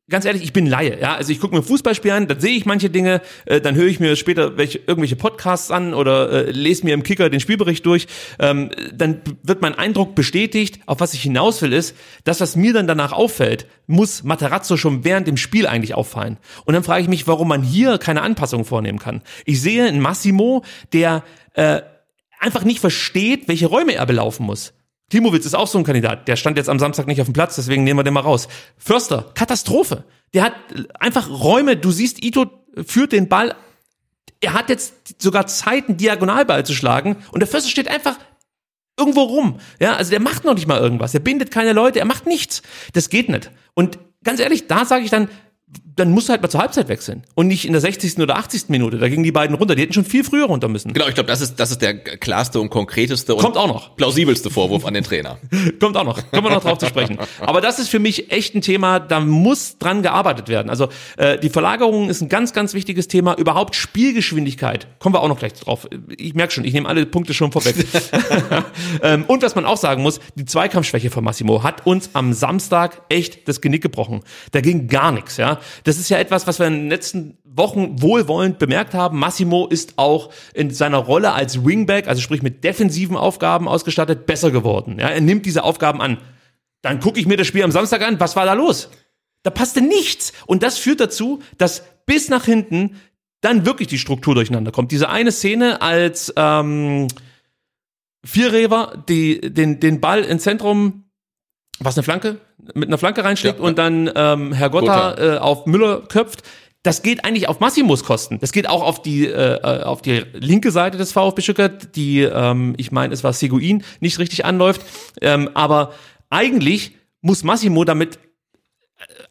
[0.10, 1.16] ganz ehrlich, ich bin Laie, ja.
[1.16, 4.00] Also ich gucke mir Fußballspiel an, dann sehe ich manche Dinge, äh, dann höre ich
[4.00, 8.08] mir später welche, irgendwelche Podcasts an oder äh, lese mir im Kicker den Spielbericht durch.
[8.40, 10.80] Ähm, dann wird mein Eindruck bestätigt.
[10.86, 15.04] Auf was ich hinaus will, ist, das, was mir dann danach auffällt, muss Materazzo schon
[15.04, 16.38] während dem Spiel eigentlich auffallen.
[16.66, 19.22] Und dann frage ich mich, warum man hier keine Anpassungen vornehmen kann.
[19.46, 20.64] Ich sehe einen Massimo,
[20.94, 21.82] der äh,
[22.40, 24.74] einfach nicht versteht, welche Räume er belaufen muss.
[25.10, 26.28] Klimowitz ist auch so ein Kandidat.
[26.28, 28.48] Der stand jetzt am Samstag nicht auf dem Platz, deswegen nehmen wir den mal raus.
[28.78, 30.04] Förster, Katastrophe.
[30.34, 30.54] Der hat
[31.00, 32.48] einfach Räume, du siehst, Ito
[32.86, 33.56] führt den Ball.
[34.42, 38.18] Er hat jetzt sogar Zeit, einen Diagonalball zu schlagen und der Förster steht einfach
[38.98, 39.60] irgendwo rum.
[39.80, 41.14] Ja, also der macht noch nicht mal irgendwas.
[41.14, 42.62] Er bindet keine Leute, er macht nichts.
[42.94, 43.52] Das geht nicht.
[43.74, 45.30] Und ganz ehrlich, da sage ich dann,
[45.96, 48.20] dann musst du halt mal zur Halbzeit wechseln und nicht in der 60.
[48.20, 48.66] oder 80.
[48.68, 48.98] Minute.
[48.98, 49.76] Da gingen die beiden runter.
[49.76, 50.94] Die hätten schon viel früher runter müssen.
[50.94, 53.96] Genau, ich glaube, das ist, das ist der klarste und konkreteste und Kommt auch noch.
[53.96, 55.38] plausibelste Vorwurf an den Trainer.
[55.80, 56.20] Kommt auch noch.
[56.32, 57.18] Kommen wir noch drauf zu sprechen.
[57.40, 60.70] Aber das ist für mich echt ein Thema, da muss dran gearbeitet werden.
[60.70, 63.36] Also äh, die Verlagerung ist ein ganz, ganz wichtiges Thema.
[63.36, 64.88] Überhaupt Spielgeschwindigkeit.
[65.00, 65.88] Kommen wir auch noch gleich drauf.
[66.18, 67.76] Ich merke schon, ich nehme alle Punkte schon vorweg.
[69.02, 73.02] ähm, und was man auch sagen muss, die Zweikampfschwäche von Massimo hat uns am Samstag
[73.08, 74.22] echt das Genick gebrochen.
[74.52, 75.60] Da ging gar nichts, ja.
[75.84, 79.20] Das ist ja etwas, was wir in den letzten Wochen wohlwollend bemerkt haben.
[79.20, 84.52] Massimo ist auch in seiner Rolle als Wingback, also sprich mit defensiven Aufgaben ausgestattet, besser
[84.52, 84.98] geworden.
[85.00, 86.18] Ja, er nimmt diese Aufgaben an.
[86.82, 88.20] Dann gucke ich mir das Spiel am Samstag an.
[88.20, 88.90] Was war da los?
[89.44, 90.34] Da passte nichts.
[90.46, 92.96] Und das führt dazu, dass bis nach hinten
[93.42, 94.92] dann wirklich die Struktur durcheinander kommt.
[94.92, 97.08] Diese eine Szene, als ähm,
[98.24, 101.05] Vierrever die, den, den Ball ins Zentrum,
[101.80, 102.38] was eine Flanke,
[102.74, 103.66] mit einer Flanke reinschlägt Ja.
[103.66, 106.44] und dann ähm, Herr Gotta äh, auf Müller köpft.
[106.84, 108.40] Das geht eigentlich auf Massimos Kosten.
[108.40, 112.22] Das geht auch auf die äh, äh, auf die linke Seite des VfB Stuttgart, die
[112.22, 114.82] ähm, ich meine, es war Seguin, nicht richtig anläuft.
[115.22, 115.94] Ähm, aber
[116.30, 118.20] eigentlich muss Massimo damit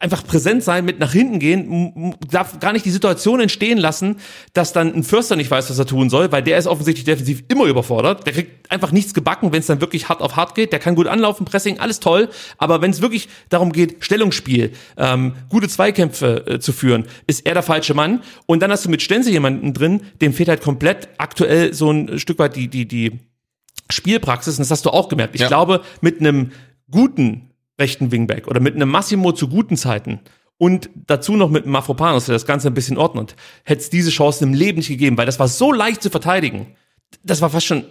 [0.05, 4.17] einfach präsent sein, mit nach hinten gehen, darf gar nicht die Situation entstehen lassen,
[4.53, 7.43] dass dann ein Förster nicht weiß, was er tun soll, weil der ist offensichtlich defensiv
[7.49, 8.25] immer überfordert.
[8.25, 10.71] Der kriegt einfach nichts gebacken, wenn es dann wirklich hart auf hart geht.
[10.71, 12.29] Der kann gut anlaufen, Pressing, alles toll.
[12.57, 17.53] Aber wenn es wirklich darum geht, Stellungsspiel, ähm, gute Zweikämpfe äh, zu führen, ist er
[17.55, 18.21] der falsche Mann.
[18.45, 22.19] Und dann hast du mit Stenze jemanden drin, dem fehlt halt komplett aktuell so ein
[22.19, 23.19] Stück weit die, die, die
[23.89, 24.55] Spielpraxis.
[24.57, 25.35] Und das hast du auch gemerkt.
[25.35, 25.47] Ich Ja.
[25.47, 26.51] glaube, mit einem
[26.89, 30.19] guten rechten Wingback oder mit einem Massimo zu guten Zeiten
[30.57, 34.09] und dazu noch mit einem Mafropanos, der das Ganze ein bisschen ordnet, hätte es diese
[34.09, 36.75] Chance im Leben nicht gegeben, weil das war so leicht zu verteidigen.
[37.23, 37.85] Das war fast schon,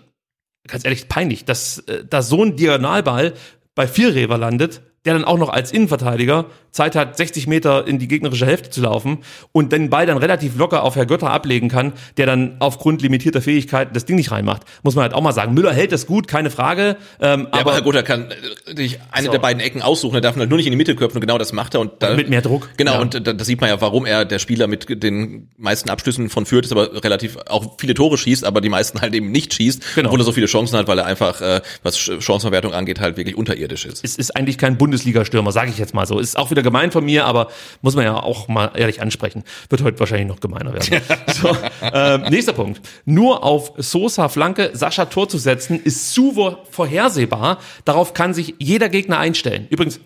[0.66, 3.34] ganz ehrlich, peinlich, dass äh, da so ein Diagonalball
[3.74, 8.08] bei Vierrever landet, der dann auch noch als Innenverteidiger Zeit hat, 60 Meter in die
[8.08, 9.18] gegnerische Hälfte zu laufen
[9.52, 13.40] und den Ball dann relativ locker auf Herr Götter ablegen kann, der dann aufgrund limitierter
[13.40, 14.62] Fähigkeiten das Ding nicht reinmacht.
[14.82, 15.54] Muss man halt auch mal sagen.
[15.54, 16.96] Müller hält das gut, keine Frage.
[17.20, 18.30] Ähm, Ja, aber aber Herr Gotha kann
[18.66, 19.32] äh, sich eine So.
[19.32, 21.38] der beiden Ecken aussuchen, er darf halt nur nicht in die Mitte köpfen und genau
[21.38, 21.80] das macht er.
[21.80, 22.68] Und da, mit mehr Druck.
[22.76, 23.00] Genau, Ja.
[23.00, 26.44] und da, da sieht man ja, warum er der Spieler mit den meisten Abschlüssen von
[26.44, 29.94] Fürth ist, aber relativ auch viele Tore schießt, aber die meisten halt eben nicht schießt,
[29.94, 30.08] Genau.
[30.08, 33.16] obwohl er so viele Chancen hat, weil er einfach, äh, was Ch- Chancenverwertung angeht, halt
[33.16, 34.04] wirklich unterirdisch ist.
[34.04, 36.20] es ist eigentlich kein Bundesliga-Stürmer, sage ich jetzt mal so.
[36.20, 37.48] Ist auch wieder gemein von mir, aber
[37.82, 39.42] muss man ja auch mal ehrlich ansprechen.
[39.68, 41.02] Wird heute wahrscheinlich noch gemeiner werden.
[41.32, 42.80] so, ähm, nächster Punkt.
[43.04, 47.58] Nur auf Sosa Flanke Sascha Tor zu setzen, ist vor- vorhersehbar.
[47.84, 49.66] Darauf kann sich jeder Gegner einstellen.
[49.68, 49.98] Übrigens,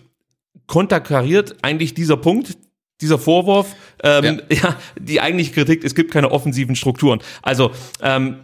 [0.65, 2.57] konterkariert eigentlich dieser Punkt,
[3.01, 4.75] dieser Vorwurf, ähm, ja.
[4.99, 7.19] die eigentliche Kritik, es gibt keine offensiven Strukturen.
[7.43, 7.71] Also,
[8.01, 8.39] ähm,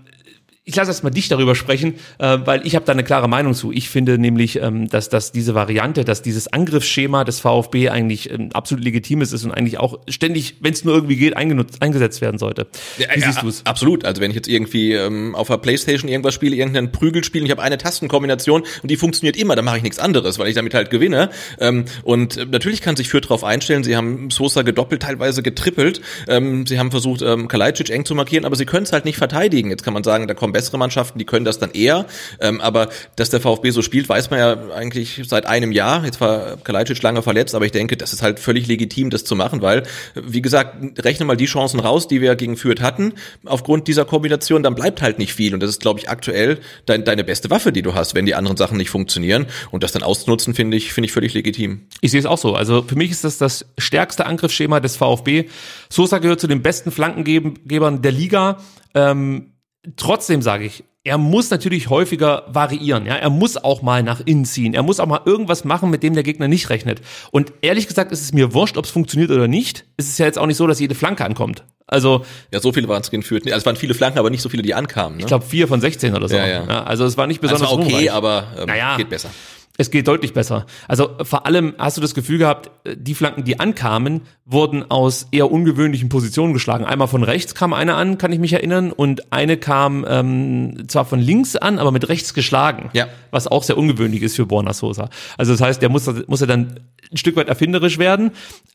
[0.67, 3.53] ich lasse erst mal dich darüber sprechen, äh, weil ich habe da eine klare Meinung
[3.53, 3.71] zu.
[3.71, 8.49] Ich finde nämlich, ähm, dass, dass diese Variante, dass dieses Angriffsschema des VfB eigentlich ähm,
[8.51, 12.39] absolut legitimes ist und eigentlich auch ständig, wenn es nur irgendwie geht, eingenutzt, eingesetzt werden
[12.39, 12.65] sollte.
[12.97, 13.63] Wie siehst du es?
[13.67, 14.05] Absolut.
[14.05, 17.51] Also wenn ich jetzt irgendwie ähm, auf der Playstation irgendwas spiele, irgendein Prügelspiel, und ich
[17.51, 20.73] habe eine Tastenkombination und die funktioniert immer, dann mache ich nichts anderes, weil ich damit
[20.73, 21.29] halt gewinne.
[21.59, 23.83] Ähm, und äh, natürlich kann sich Fürth drauf einstellen.
[23.83, 26.01] Sie haben Sosa gedoppelt, teilweise getrippelt.
[26.27, 29.17] Ähm, sie haben versucht, ähm, Kalajdzic eng zu markieren, aber sie können es halt nicht
[29.17, 29.69] verteidigen.
[29.69, 32.05] Jetzt kann man sagen, da kommen bessere Mannschaften, die können das dann eher.
[32.39, 32.87] Ähm, aber
[33.17, 36.05] dass der VfB so spielt, weiß man ja eigentlich seit einem Jahr.
[36.05, 39.35] Jetzt war Kalajdzic lange verletzt, aber ich denke, das ist halt völlig legitim, das zu
[39.35, 39.83] machen, weil,
[40.15, 43.13] wie gesagt, rechne mal die Chancen raus, die wir gegen Fürth hatten.
[43.45, 45.53] Aufgrund dieser Kombination, dann bleibt halt nicht viel.
[45.53, 48.35] Und das ist, glaube ich, aktuell dein, deine beste Waffe, die du hast, wenn die
[48.35, 49.47] anderen Sachen nicht funktionieren.
[49.71, 51.87] Und das dann auszunutzen, finde ich, finde ich völlig legitim.
[51.99, 52.55] Ich sehe es auch so.
[52.55, 55.49] Also für mich ist das das stärkste Angriffsschema des VfB.
[55.89, 58.57] Sosa gehört zu den besten Flankengebern der Liga.
[58.93, 59.54] Ähm,
[59.97, 63.05] trotzdem sage ich, er muss natürlich häufiger variieren.
[63.05, 64.73] Ja, er muss auch mal nach innen ziehen.
[64.73, 66.99] Er muss auch mal irgendwas machen, mit dem der Gegner nicht rechnet.
[67.29, 69.85] Und ehrlich gesagt ist es mir wurscht, ob es funktioniert oder nicht.
[69.97, 71.63] Es ist ja jetzt auch nicht so, dass jede Flanke ankommt.
[71.85, 73.43] Also Ja, so viele waren es geführt.
[73.45, 75.17] Also es waren viele Flanken, aber nicht so viele, die ankamen.
[75.17, 75.21] Ne?
[75.21, 76.35] ich glaube vier von 16 oder so.
[76.35, 76.83] Ja, ja.
[76.83, 78.97] also es war nicht das besonders war okay, aber ähm, Naja.
[78.97, 79.29] geht besser.
[79.77, 80.65] Es geht deutlich besser.
[80.87, 85.27] Also vor allem hast du das Gefühl gehabt, äh, die Flanken, die ankamen, wurden aus
[85.31, 86.85] eher ungewöhnlichen Positionen geschlagen.
[86.85, 91.05] Einmal von rechts kam eine an, kann ich mich erinnern, und eine kam ähm, zwar
[91.05, 92.89] von links an, aber mit rechts geschlagen.
[92.93, 93.07] Ja.
[93.31, 95.09] Was auch sehr ungewöhnlich ist für Borna Sosa.
[95.37, 96.79] Also das heißt, der muss, muss er dann
[97.11, 98.31] ein Stück weit erfinderisch werden,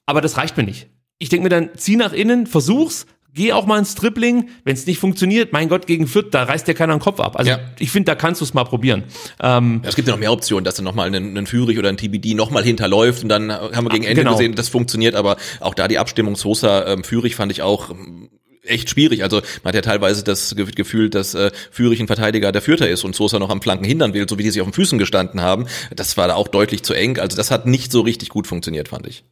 [0.06, 0.88] aber das reicht mir nicht.
[1.18, 4.48] Ich denke mir dann, zieh nach innen, versuch's, geh auch mal ins Dribbling.
[4.64, 7.36] Wenn es nicht funktioniert, mein Gott, gegen Fürth, da reißt dir keiner den Kopf ab.
[7.38, 7.60] Also Ja.
[7.78, 9.04] ich finde, da kannst du es mal probieren.
[9.42, 11.88] Ähm, Ja, es gibt ja noch mehr Optionen, dass dann nochmal ein, ein Führig oder
[11.88, 14.32] ein TBD nochmal hinterläuft und dann haben wir gegen Ende genau.
[14.36, 18.28] gesehen, das funktioniert, aber auch da die Abstimmung Sosa, ähm, Führig fand ich auch ähm,
[18.62, 19.22] echt schwierig.
[19.22, 22.88] Also man hat ja teilweise das Ge- Gefühl, dass äh, Führig ein Verteidiger der Vierter
[22.88, 24.98] ist und Sosa noch am Flanken hindern will, so wie die sich auf den Füßen
[24.98, 25.66] gestanden haben.
[25.96, 27.18] Das war da auch deutlich zu eng.
[27.18, 29.24] Also das hat nicht so richtig gut funktioniert, fand ich.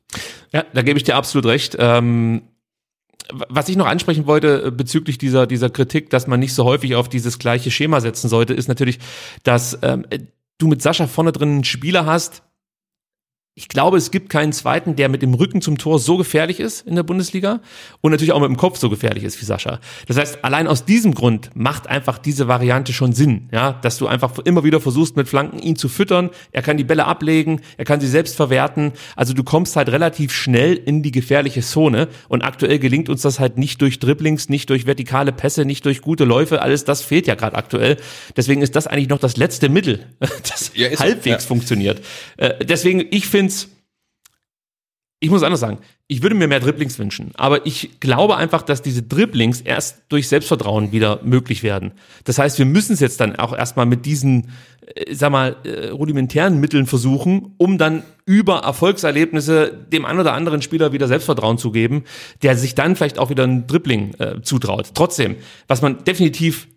[0.53, 1.77] Ja, da gebe ich dir absolut recht.
[1.79, 2.43] Ähm,
[3.33, 6.95] was ich noch ansprechen wollte äh, bezüglich dieser, dieser Kritik, dass man nicht so häufig
[6.95, 8.99] auf dieses gleiche Schema setzen sollte, ist natürlich,
[9.43, 10.07] dass ähm,
[10.59, 12.43] du mit Sascha vorne drin einen Spieler hast.
[13.59, 16.87] Ich glaube, es gibt keinen zweiten, der mit dem Rücken zum Tor so gefährlich ist
[16.87, 17.59] in der Bundesliga
[18.01, 19.81] und natürlich auch mit dem Kopf so gefährlich ist wie Sascha.
[20.07, 24.07] Das heißt, allein aus diesem Grund macht einfach diese Variante schon Sinn, ja, dass du
[24.07, 26.31] einfach immer wieder versuchst mit Flanken ihn zu füttern.
[26.53, 28.93] Er kann die Bälle ablegen, er kann sie selbst verwerten.
[29.17, 33.41] Also du kommst halt relativ schnell in die gefährliche Zone und aktuell gelingt uns das
[33.41, 36.63] halt nicht durch Dribblings, nicht durch vertikale Pässe, nicht durch gute Läufe.
[36.63, 37.97] Alles das fehlt ja gerade aktuell.
[38.37, 41.49] Deswegen ist das eigentlich noch das letzte Mittel, das Ja, halbwegs ja.
[41.49, 42.01] funktioniert.
[42.37, 43.79] Äh, deswegen, ich find's
[45.21, 48.83] ich muss anders sagen, ich würde mir mehr Dribblings wünschen, aber ich glaube einfach, dass
[48.83, 51.93] diese Dribblings erst durch Selbstvertrauen wieder möglich werden.
[52.23, 54.51] Das heißt, wir müssen es jetzt dann auch erstmal mit diesen,
[54.95, 60.63] äh, sag mal, äh, rudimentären Mitteln versuchen, um dann über Erfolgserlebnisse dem einen oder anderen
[60.63, 62.05] Spieler wieder Selbstvertrauen zu geben,
[62.43, 64.93] der sich dann vielleicht auch wieder ein Dribbling äh, zutraut.
[64.95, 65.35] Trotzdem,
[65.67, 66.69] was man definitiv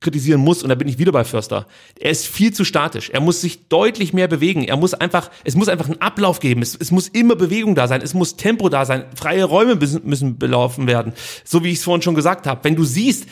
[0.00, 1.66] kritisieren muss, und da bin ich wieder bei Förster.
[1.98, 3.10] Er ist viel zu statisch.
[3.10, 4.64] Er muss sich deutlich mehr bewegen.
[4.64, 6.62] Er muss einfach, es muss einfach einen Ablauf geben.
[6.62, 8.00] Es, es muss immer Bewegung da sein.
[8.02, 9.04] Es muss Tempo da sein.
[9.16, 11.12] Freie Räume müssen, müssen belaufen werden.
[11.44, 12.62] So wie ich es vorhin schon gesagt habe.
[12.62, 13.26] Wenn du siehst,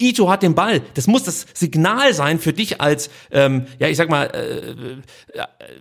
[0.00, 0.82] Ito hat den Ball.
[0.94, 5.44] Das muss das Signal sein für dich als, ähm, ja, ich sag mal, äh, ja,
[5.44, 5.74] äh,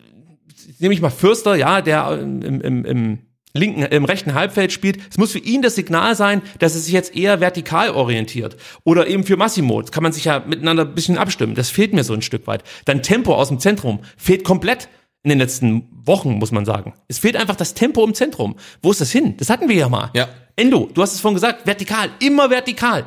[0.80, 3.20] nehme ich mal Fürster, ja, der im, im, im
[3.54, 5.00] linken, im rechten Halbfeld spielt.
[5.10, 8.58] Es muss für ihn das Signal sein, dass es sich jetzt eher vertikal orientiert.
[8.84, 9.82] Oder eben für Massimo.
[9.82, 11.56] Das kann man sich ja miteinander ein bisschen abstimmen.
[11.56, 12.64] Das fehlt mir so ein Stück weit.
[12.86, 14.90] Dann Tempo aus dem Zentrum fehlt komplett
[15.24, 16.94] in den letzten Wochen, muss man sagen.
[17.08, 18.56] Es fehlt einfach das Tempo im Zentrum.
[18.82, 19.36] Wo ist das hin?
[19.38, 20.12] Das hatten wir ja mal.
[20.14, 20.30] Ja.
[20.56, 23.06] Endo, du hast es vorhin gesagt, vertikal, immer vertikal.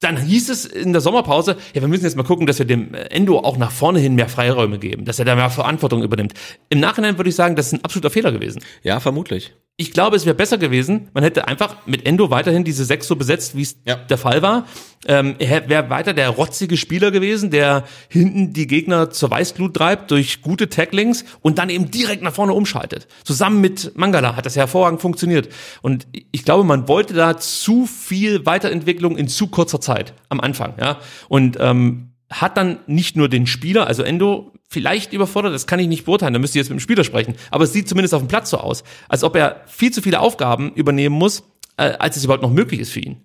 [0.00, 2.92] Dann hieß es in der Sommerpause, ja, wir müssen jetzt mal gucken, dass wir dem
[2.92, 6.34] Endo auch nach vorne hin mehr Freiräume geben, dass er da mehr Verantwortung übernimmt.
[6.70, 8.64] Im Nachhinein würde ich sagen, das ist ein absoluter Fehler gewesen.
[8.82, 9.52] Ja, vermutlich.
[9.82, 13.16] Ich glaube, es wäre besser gewesen, man hätte einfach mit Endo weiterhin diese Sechs so
[13.16, 13.96] besetzt, wie es Ja.
[13.96, 14.66] der Fall war.
[15.08, 20.12] Ähm, er wäre weiter der rotzige Spieler gewesen, der hinten die Gegner zur Weißglut treibt
[20.12, 23.08] durch gute Tacklings und dann eben direkt nach vorne umschaltet.
[23.24, 25.48] Zusammen mit Mangala hat das hervorragend funktioniert.
[25.82, 30.74] Und ich glaube, man wollte da zu viel Weiterentwicklung in zu kurzer Zeit am Anfang.
[30.78, 31.00] Ja?
[31.28, 35.88] Und ähm, hat dann nicht nur den Spieler, also Endo, vielleicht überfordert, das kann ich
[35.88, 38.22] nicht beurteilen, da müsst ihr jetzt mit dem Spieler sprechen, aber es sieht zumindest auf
[38.22, 41.44] dem Platz so aus, als ob er viel zu viele Aufgaben übernehmen muss,
[41.76, 43.22] äh, als es überhaupt noch möglich ist für ihn.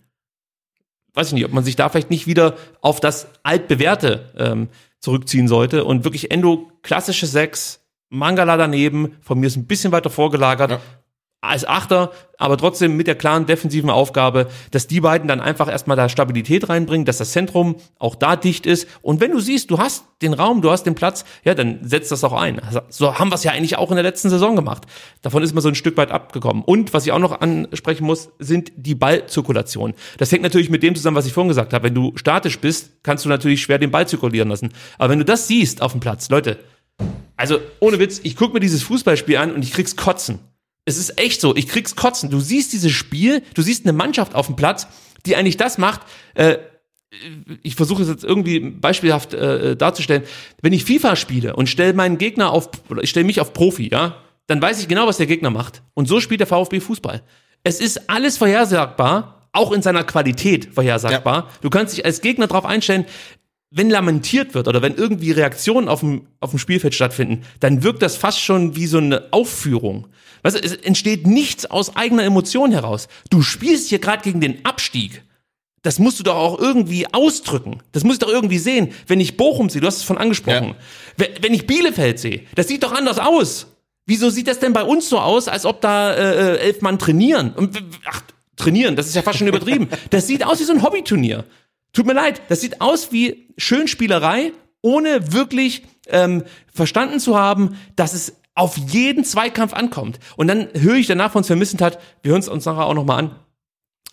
[1.14, 5.48] Weiß ich nicht, ob man sich da vielleicht nicht wieder auf das altbewährte ähm, zurückziehen
[5.48, 10.72] sollte und wirklich Endo klassische Sechs, Mangala daneben, von mir ist ein bisschen weiter vorgelagert,
[10.72, 10.82] Ja.
[11.48, 15.98] Als Achter, aber trotzdem mit der klaren defensiven Aufgabe, dass die beiden dann einfach erstmal
[15.98, 18.88] da Stabilität reinbringen, dass das Zentrum auch da dicht ist.
[19.02, 22.12] Und wenn du siehst, du hast den Raum, du hast den Platz, ja, dann setzt
[22.12, 22.62] das auch ein.
[22.90, 24.84] So haben wir es ja eigentlich auch in der letzten Saison gemacht.
[25.22, 26.64] Davon ist man so ein Stück weit abgekommen.
[26.64, 29.94] Und was ich auch noch ansprechen muss, sind die Ballzirkulation.
[30.18, 31.86] Das hängt natürlich mit dem zusammen, was ich vorhin gesagt habe.
[31.86, 34.74] Wenn du statisch bist, kannst du natürlich schwer den Ball zirkulieren lassen.
[34.98, 36.58] Aber wenn du das siehst auf dem Platz, Leute,
[37.36, 40.40] also ohne Witz, ich gucke mir dieses Fußballspiel an und ich krieg's kotzen.
[40.88, 42.30] Es ist echt so, ich krieg's kotzen.
[42.30, 44.88] Du siehst dieses Spiel, du siehst eine Mannschaft auf dem Platz,
[45.26, 46.02] die eigentlich das macht,
[46.36, 46.58] äh,
[47.62, 50.24] ich versuche es jetzt irgendwie beispielhaft äh, darzustellen,
[50.62, 53.90] wenn ich FIFA spiele und stelle meinen Gegner auf, oder ich stelle mich auf Profi,
[53.92, 55.82] ja, dann weiß ich genau, was der Gegner macht.
[55.94, 57.22] Und so spielt der VfB Fußball.
[57.64, 61.50] Es ist alles vorhersagbar, auch in seiner Qualität vorhersagbar.
[61.62, 63.06] Du kannst dich als Gegner darauf einstellen,
[63.70, 68.02] wenn lamentiert wird oder wenn irgendwie Reaktionen auf dem, auf dem Spielfeld stattfinden, dann wirkt
[68.02, 70.08] das fast schon wie so eine Aufführung.
[70.44, 73.08] Weißt du, es entsteht nichts aus eigener Emotion heraus.
[73.30, 75.24] Du spielst hier gerade gegen den Abstieg.
[75.82, 77.82] Das musst du doch auch irgendwie ausdrücken.
[77.92, 78.94] Das muss ich doch irgendwie sehen.
[79.08, 80.76] Wenn ich Bochum sehe, du hast es von angesprochen.
[81.18, 83.68] Wenn, wenn ich Bielefeld sehe, das sieht doch anders aus.
[84.06, 86.98] Wieso sieht das denn bei uns so aus, als ob da äh, äh, elf Mann
[86.98, 87.54] trainieren?
[87.54, 88.22] Und, ach,
[88.56, 89.90] trainieren, das ist ja fast schon übertrieben.
[90.10, 91.44] Das sieht aus wie so ein Hobbyturnier.
[91.98, 98.14] Tut mir leid, das sieht aus wie Schönspielerei, ohne wirklich ähm, verstanden zu haben, dass
[98.14, 100.20] es auf jeden Zweikampf ankommt.
[100.36, 103.18] Und dann höre ich danach von Sven Missentat, wir hören es uns nachher auch nochmal
[103.18, 103.36] an,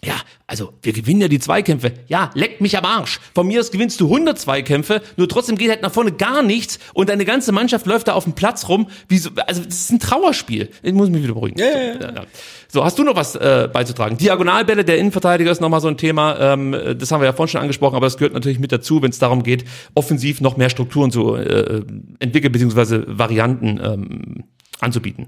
[0.04, 0.14] ja,
[0.46, 1.92] also wir gewinnen ja die Zweikämpfe.
[2.08, 3.20] Ja, leck mich am Arsch.
[3.34, 6.78] Von mir aus gewinnst du 100 Zweikämpfe, nur trotzdem geht halt nach vorne gar nichts
[6.92, 8.88] und deine ganze Mannschaft läuft da auf dem Platz rum.
[9.08, 10.70] Wie so, also das ist ein Trauerspiel.
[10.82, 11.58] Ich muss mich wieder beruhigen.
[11.58, 12.24] so, ja.
[12.68, 14.16] so, hast du noch was äh, beizutragen?
[14.16, 16.38] Diagonalbälle, der Innenverteidiger ist nochmal so ein Thema.
[16.38, 19.10] Ähm, das haben wir ja vorhin schon angesprochen, aber es gehört natürlich mit dazu, wenn
[19.10, 21.82] es darum geht, offensiv noch mehr Strukturen zu äh,
[22.18, 24.44] entwickeln beziehungsweise Varianten ähm,
[24.80, 25.26] anzubieten.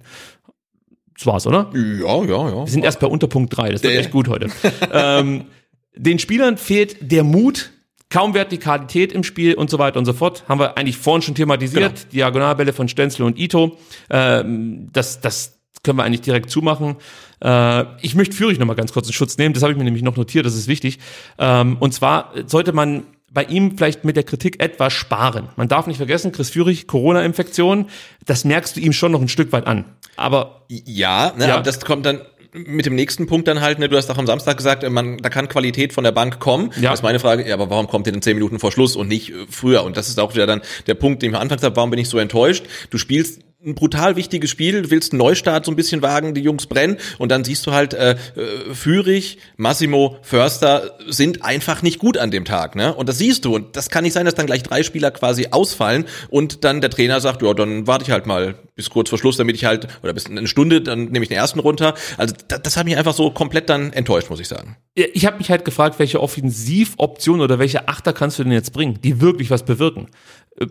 [1.16, 1.70] Das war's, oder?
[1.74, 2.64] Ja, ja, ja.
[2.64, 4.48] Wir sind erst bei Unterpunkt 3, das wird Der- echt gut heute.
[4.92, 5.46] ähm,
[5.94, 7.70] den Spielern fehlt der Mut,
[8.10, 10.44] kaum Vertikalität im Spiel und so weiter und so fort.
[10.48, 11.94] Haben wir eigentlich vorhin schon thematisiert.
[11.94, 12.12] Genau.
[12.12, 13.78] Diagonalbälle von Stenzel und Ito.
[14.10, 16.96] Ähm, das, das können wir eigentlich direkt zumachen.
[17.42, 19.54] Äh, ich möchte Führig noch mal ganz kurz in Schutz nehmen.
[19.54, 20.98] Das habe ich mir nämlich noch notiert, das ist wichtig.
[21.38, 25.48] Ähm, und zwar sollte man bei ihm vielleicht mit der Kritik etwas sparen.
[25.56, 27.86] Man darf nicht vergessen, Chris Führig, Corona-Infektion,
[28.24, 29.84] das merkst du ihm schon noch ein Stück weit an.
[30.16, 31.54] Aber Ja, ne, Ja.
[31.54, 32.20] aber das kommt dann
[32.52, 35.18] mit dem nächsten Punkt dann halt, ne, du hast auch am Samstag gesagt, äh, man,
[35.18, 36.70] da kann Qualität von der Bank kommen.
[36.80, 36.90] Ja.
[36.90, 39.08] Das ist meine Frage, ja, aber warum kommt ihr denn zehn Minuten vor Schluss und
[39.08, 39.84] nicht äh, früher?
[39.84, 41.98] Und das ist auch wieder dann der Punkt, den ich am Anfang habe, warum bin
[41.98, 42.64] ich so enttäuscht?
[42.90, 46.40] Du spielst ein brutal wichtiges Spiel, du willst einen Neustart so ein bisschen wagen, die
[46.40, 51.98] Jungs brennen und dann siehst du halt, äh, äh, Führig, Massimo, Förster sind einfach nicht
[51.98, 52.94] gut an dem Tag, ne?
[52.94, 55.48] Und das siehst du und das kann nicht sein, dass dann gleich drei Spieler quasi
[55.50, 59.18] ausfallen und dann der Trainer sagt, ja, dann warte ich halt mal bis kurz vor
[59.18, 61.94] Schluss, damit ich halt, oder bis eine Stunde, dann nehme ich den ersten runter.
[62.18, 64.76] Also das, das hat mich einfach so komplett dann enttäuscht, muss ich sagen.
[64.94, 68.98] ich habe mich halt gefragt, welche Offensivoption oder welche Achter kannst du denn jetzt bringen,
[69.02, 70.08] die wirklich was bewirken.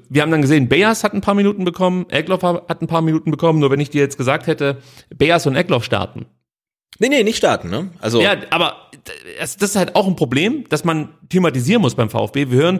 [0.09, 3.31] Wir haben dann gesehen, Beas hat ein paar Minuten bekommen, Egloff hat ein paar Minuten
[3.31, 4.77] bekommen, nur wenn ich dir jetzt gesagt hätte,
[5.15, 6.25] Beas und Egloff starten.
[6.99, 7.91] Nee, nee, nicht starten, ne?
[7.99, 8.89] Also Ja, aber
[9.37, 12.49] das, ist halt auch ein Problem, das man thematisieren muss beim VfB.
[12.49, 12.79] Wir hören,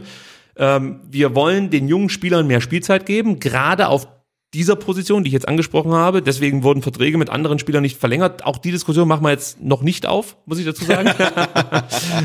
[0.58, 4.08] ähm, wir wollen den jungen Spielern mehr Spielzeit geben, gerade auf
[4.54, 6.22] dieser Position, die ich jetzt angesprochen habe.
[6.22, 8.46] Deswegen wurden Verträge mit anderen Spielern nicht verlängert.
[8.46, 11.12] Auch die Diskussion machen wir jetzt noch nicht auf, muss ich dazu sagen.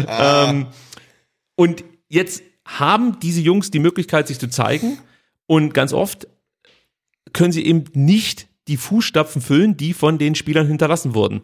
[0.09, 0.67] ähm,
[1.57, 2.43] und jetzt
[2.79, 4.99] haben diese Jungs die Möglichkeit, sich zu zeigen.
[5.47, 6.29] Und ganz oft
[7.33, 11.43] können sie eben nicht die Fußstapfen füllen, die von den Spielern hinterlassen wurden.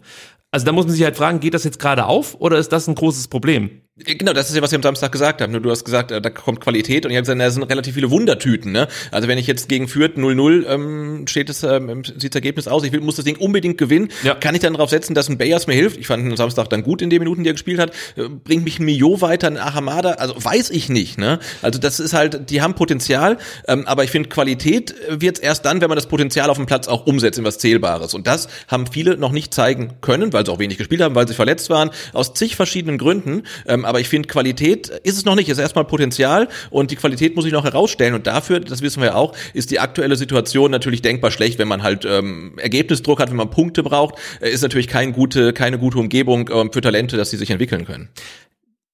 [0.51, 2.89] Also da muss man sich halt fragen, geht das jetzt gerade auf oder ist das
[2.89, 3.83] ein großes Problem?
[4.05, 5.53] Genau, das ist ja, was wir am Samstag gesagt haben.
[5.53, 7.95] Nur du hast gesagt, äh, da kommt Qualität und ich habe gesagt, da sind relativ
[7.95, 8.71] viele Wundertüten.
[8.71, 8.89] Ne?
[9.11, 12.85] Also wenn ich jetzt gegen Fürth 0-0 ähm, steht es, ähm, sieht das Ergebnis aus,
[12.85, 14.35] ich will, muss das Ding unbedingt gewinnen, Ja.
[14.35, 15.97] kann ich dann darauf setzen, dass ein Bayers mir hilft?
[15.97, 17.93] Ich fand ihn am Samstag dann gut in den Minuten, die er gespielt hat.
[18.17, 20.11] Äh, Bringt mich ein Mio weiter, ein Ahamada?
[20.11, 21.17] Also weiß ich nicht.
[21.17, 21.39] Ne?
[21.63, 25.81] Also das ist halt, die haben Potenzial, ähm, aber ich finde, Qualität wird erst dann,
[25.81, 28.13] wenn man das Potenzial auf dem Platz auch umsetzt in was Zählbares.
[28.13, 31.27] Und das haben viele noch nicht zeigen können, weil sie auch wenig gespielt haben, weil
[31.27, 33.45] sie verletzt waren, aus zig verschiedenen Gründen.
[33.67, 35.49] Ähm, aber ich finde, Qualität ist es noch nicht.
[35.49, 38.15] Es ist erstmal Potenzial und die Qualität muss ich noch herausstellen.
[38.15, 41.83] Und dafür, das wissen wir auch, ist die aktuelle Situation natürlich denkbar schlecht, wenn man
[41.83, 45.99] halt ähm, Ergebnisdruck hat, wenn man Punkte braucht, äh, ist natürlich kein gute, keine gute
[45.99, 48.09] Umgebung ähm, für Talente, dass sie sich entwickeln können.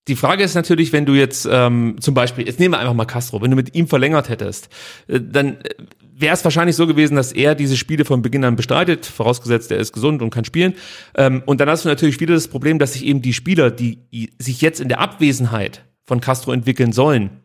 [0.08, 3.04] Die Frage ist natürlich, wenn du jetzt ähm, zum Beispiel, jetzt nehmen wir einfach mal
[3.04, 4.68] Castro, wenn du mit ihm verlängert hättest,
[5.06, 5.68] äh, dann äh,
[6.14, 9.78] wäre es wahrscheinlich so gewesen, dass er diese Spiele von Beginn an bestreitet, vorausgesetzt er
[9.78, 10.74] ist gesund und kann spielen.
[11.14, 14.00] Ähm, und dann hast du natürlich wieder das Problem, dass sich eben die Spieler, die
[14.38, 17.42] sich jetzt in der Abwesenheit von Castro entwickeln sollen,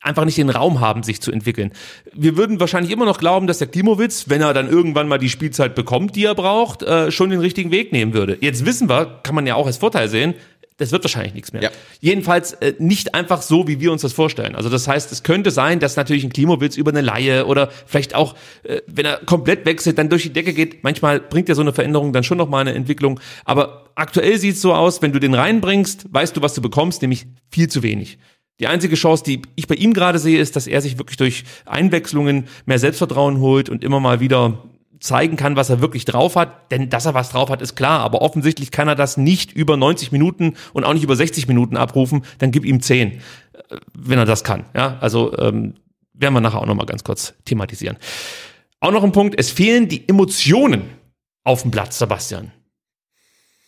[0.00, 1.72] einfach nicht den Raum haben, sich zu entwickeln.
[2.14, 5.28] Wir würden wahrscheinlich immer noch glauben, dass der Klimowitz, wenn er dann irgendwann mal die
[5.28, 8.38] Spielzeit bekommt, die er braucht, äh, schon den richtigen Weg nehmen würde.
[8.40, 10.34] Jetzt wissen wir, kann man ja auch als Vorteil sehen,
[10.78, 11.62] das wird wahrscheinlich nichts mehr.
[11.62, 11.70] Ja.
[12.00, 14.54] Jedenfalls äh, nicht einfach so, wie wir uns das vorstellen.
[14.54, 18.14] Also das heißt, es könnte sein, dass natürlich ein Klimowitz über eine Laie oder vielleicht
[18.14, 20.84] auch, äh, wenn er komplett wechselt, dann durch die Decke geht.
[20.84, 23.20] Manchmal bringt ja so eine Veränderung dann schon noch mal eine Entwicklung.
[23.44, 27.00] Aber aktuell sieht es so aus, wenn du den reinbringst, weißt du, was du bekommst,
[27.00, 28.18] nämlich viel zu wenig.
[28.60, 31.44] Die einzige Chance, die ich bei ihm gerade sehe, ist, dass er sich wirklich durch
[31.66, 34.62] Einwechslungen mehr Selbstvertrauen holt und immer mal wieder
[35.00, 36.70] zeigen kann, was er wirklich drauf hat.
[36.70, 38.00] Denn dass er was drauf hat, ist klar.
[38.00, 41.76] Aber offensichtlich kann er das nicht über 90 Minuten und auch nicht über 60 Minuten
[41.76, 42.24] abrufen.
[42.38, 43.18] Dann gib ihm 10, äh,
[43.94, 44.64] wenn er das kann.
[44.74, 45.74] Ja, also ähm,
[46.12, 47.96] werden wir nachher auch noch mal ganz kurz thematisieren.
[48.80, 50.82] Auch noch ein Punkt, es fehlen die Emotionen
[51.44, 52.52] auf dem Platz, Sebastian.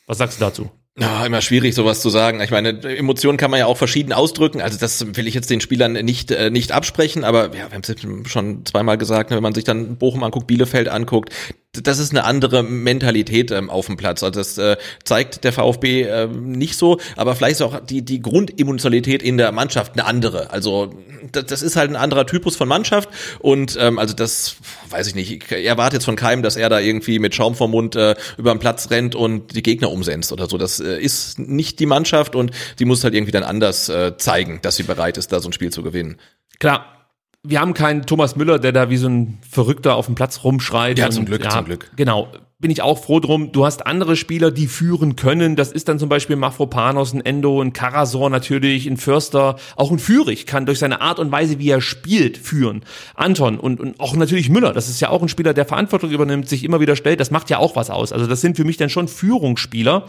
[0.07, 0.71] Was sagst du dazu?
[1.01, 2.41] Ja, immer schwierig, sowas zu sagen.
[2.41, 4.61] Ich meine, Emotionen kann man ja auch verschieden ausdrücken.
[4.61, 7.83] Also das will ich jetzt den Spielern nicht, äh, nicht absprechen, aber ja, wir haben
[7.87, 11.33] es schon zweimal gesagt, ne, wenn man sich dann Bochum anguckt, Bielefeld anguckt,
[11.73, 14.23] das ist eine andere Mentalität ähm, auf dem Platz.
[14.23, 18.23] Also das äh, zeigt der VfB äh, nicht so, aber vielleicht ist auch die, die
[18.23, 20.51] Grundemotionalität in der Mannschaft eine andere.
[20.51, 20.95] Also
[21.31, 23.11] das, das ist halt ein anderer Typus von Mannschaft
[23.41, 24.57] und ähm, also das
[24.89, 25.31] weiß ich nicht.
[25.31, 28.53] Ich erwarte jetzt von keinem, dass er da irgendwie mit Schaum vom Mund äh, über
[28.53, 30.57] den Platz rennt und die Gegner umsetzt oder so.
[30.57, 34.61] Das äh, ist nicht die Mannschaft und die muss halt irgendwie dann anders äh, zeigen,
[34.63, 36.17] dass sie bereit ist, da so ein Spiel zu gewinnen.
[36.59, 36.98] Klar,
[37.43, 40.99] wir haben keinen Thomas Müller, der da wie so ein Verrückter auf dem Platz rumschreit.
[40.99, 41.91] Ja, zum Glück, zum Glück.
[41.97, 42.29] Genau.
[42.61, 43.53] Bin ich auch froh drum.
[43.53, 45.55] Du hast andere Spieler, die führen können.
[45.55, 49.55] Das ist dann zum Beispiel Mafropanos, ein Endo, ein Karasor natürlich, ein Förster.
[49.77, 52.85] Auch ein Führig kann durch seine Art und Weise, wie er spielt, führen.
[53.15, 54.73] Anton und, und auch natürlich Müller.
[54.73, 57.21] Das ist ja auch ein Spieler, der Verantwortung übernimmt, sich immer wieder stellt.
[57.21, 58.13] Das macht ja auch was aus.
[58.13, 60.07] Also das sind für mich dann schon Führungsspieler.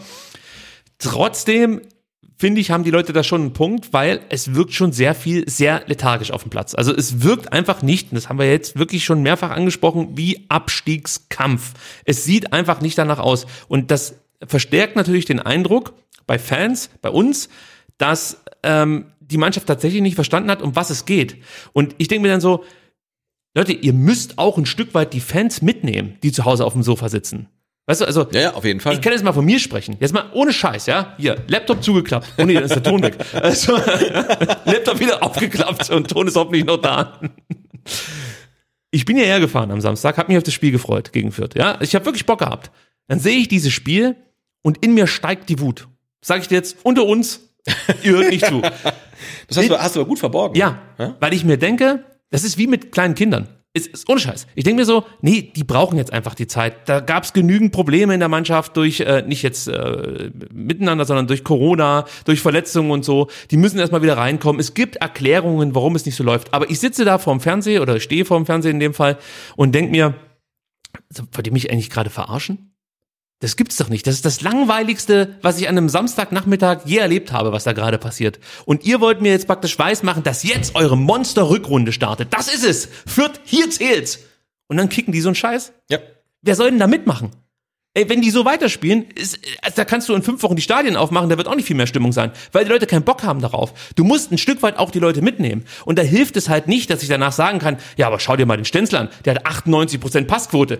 [0.98, 1.82] Trotzdem
[2.40, 5.48] finde ich, haben die Leute da schon einen Punkt, weil es wirkt schon sehr viel,
[5.48, 6.74] sehr lethargisch auf dem Platz.
[6.74, 10.46] Also es wirkt einfach nicht, und das haben wir jetzt wirklich schon mehrfach angesprochen, wie
[10.48, 11.74] Abstiegskampf.
[12.06, 13.46] Es sieht einfach nicht danach aus.
[13.68, 15.92] Und das verstärkt natürlich den Eindruck
[16.26, 17.50] bei Fans, bei uns,
[17.98, 21.36] dass ähm, die Mannschaft tatsächlich nicht verstanden hat, um was es geht.
[21.74, 22.64] Und ich denke mir dann so,
[23.54, 26.82] Leute, ihr müsst auch ein Stück weit die Fans mitnehmen, die zu Hause auf dem
[26.82, 27.48] Sofa sitzen.
[27.90, 28.28] Weißt du, also.
[28.30, 28.94] Ja, ja, auf jeden Fall.
[28.94, 29.96] Ich kann jetzt mal von mir sprechen.
[29.98, 31.14] Jetzt mal ohne Scheiß, ja?
[31.18, 32.28] Hier, Laptop zugeklappt.
[32.38, 33.16] Oh nee, dann ist der Ton weg.
[33.32, 33.76] Also,
[34.64, 37.20] Laptop wieder aufgeklappt und Ton ist hoffentlich noch da.
[38.92, 41.78] Ich bin hierher gefahren am Samstag, habe mich auf das Spiel gefreut gegen Fürth, ja?
[41.80, 42.70] Ich habe wirklich Bock gehabt.
[43.08, 44.14] Dann sehe ich dieses Spiel
[44.62, 45.88] und in mir steigt die Wut.
[46.22, 47.40] Sag ich dir jetzt unter uns,
[48.04, 48.62] ihr hört nicht zu.
[49.48, 50.56] Das hast du, hast du aber gut verborgen.
[50.56, 51.16] Ja, Ja?
[51.18, 53.48] weil ich mir denke, das ist wie mit kleinen Kindern.
[53.72, 54.48] Ist, ist ohne Scheiß.
[54.56, 56.88] Ich denke mir so, nee, die brauchen jetzt einfach die Zeit.
[56.88, 61.28] Da gab es genügend Probleme in der Mannschaft durch, äh, nicht jetzt äh, miteinander, sondern
[61.28, 63.28] durch Corona, durch Verletzungen und so.
[63.52, 64.58] Die müssen erstmal wieder reinkommen.
[64.58, 66.52] Es gibt Erklärungen, warum es nicht so läuft.
[66.52, 69.18] Aber ich sitze da vorm Fernseher oder stehe vorm Fernseher in dem Fall
[69.54, 70.14] und denke mir,
[71.08, 72.69] also, wollt ihr mich eigentlich gerade verarschen?
[73.40, 74.06] Das gibt's doch nicht.
[74.06, 77.96] Das ist das langweiligste, was ich an einem Samstagnachmittag je erlebt habe, was da gerade
[77.96, 78.38] passiert.
[78.66, 82.34] Und ihr wollt mir jetzt praktisch weismachen, dass jetzt eure Monster-Rückrunde startet.
[82.34, 82.88] Das ist es.
[83.06, 84.20] Fürth, hier zählt's.
[84.68, 85.72] Und dann kicken die so einen Scheiß.
[85.88, 85.98] Ja.
[86.42, 87.30] Wer soll denn da mitmachen?
[87.94, 90.96] Ey, wenn die so weiterspielen, ist, also da kannst du in fünf Wochen die Stadien
[90.96, 93.40] aufmachen, da wird auch nicht viel mehr Stimmung sein, weil die Leute keinen Bock haben
[93.40, 93.72] darauf.
[93.96, 95.64] Du musst ein Stück weit auch die Leute mitnehmen.
[95.86, 98.46] Und da hilft es halt nicht, dass ich danach sagen kann, ja, aber schau dir
[98.46, 100.78] mal den Stenzel an, der hat 98% Passquote.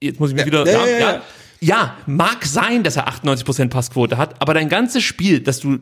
[0.00, 1.22] Jetzt muss ich mich wieder, ja, ja, ja,
[1.60, 5.80] ja, mag sein, dass er 98% Passquote hat, aber dein ganzes Spiel, dass du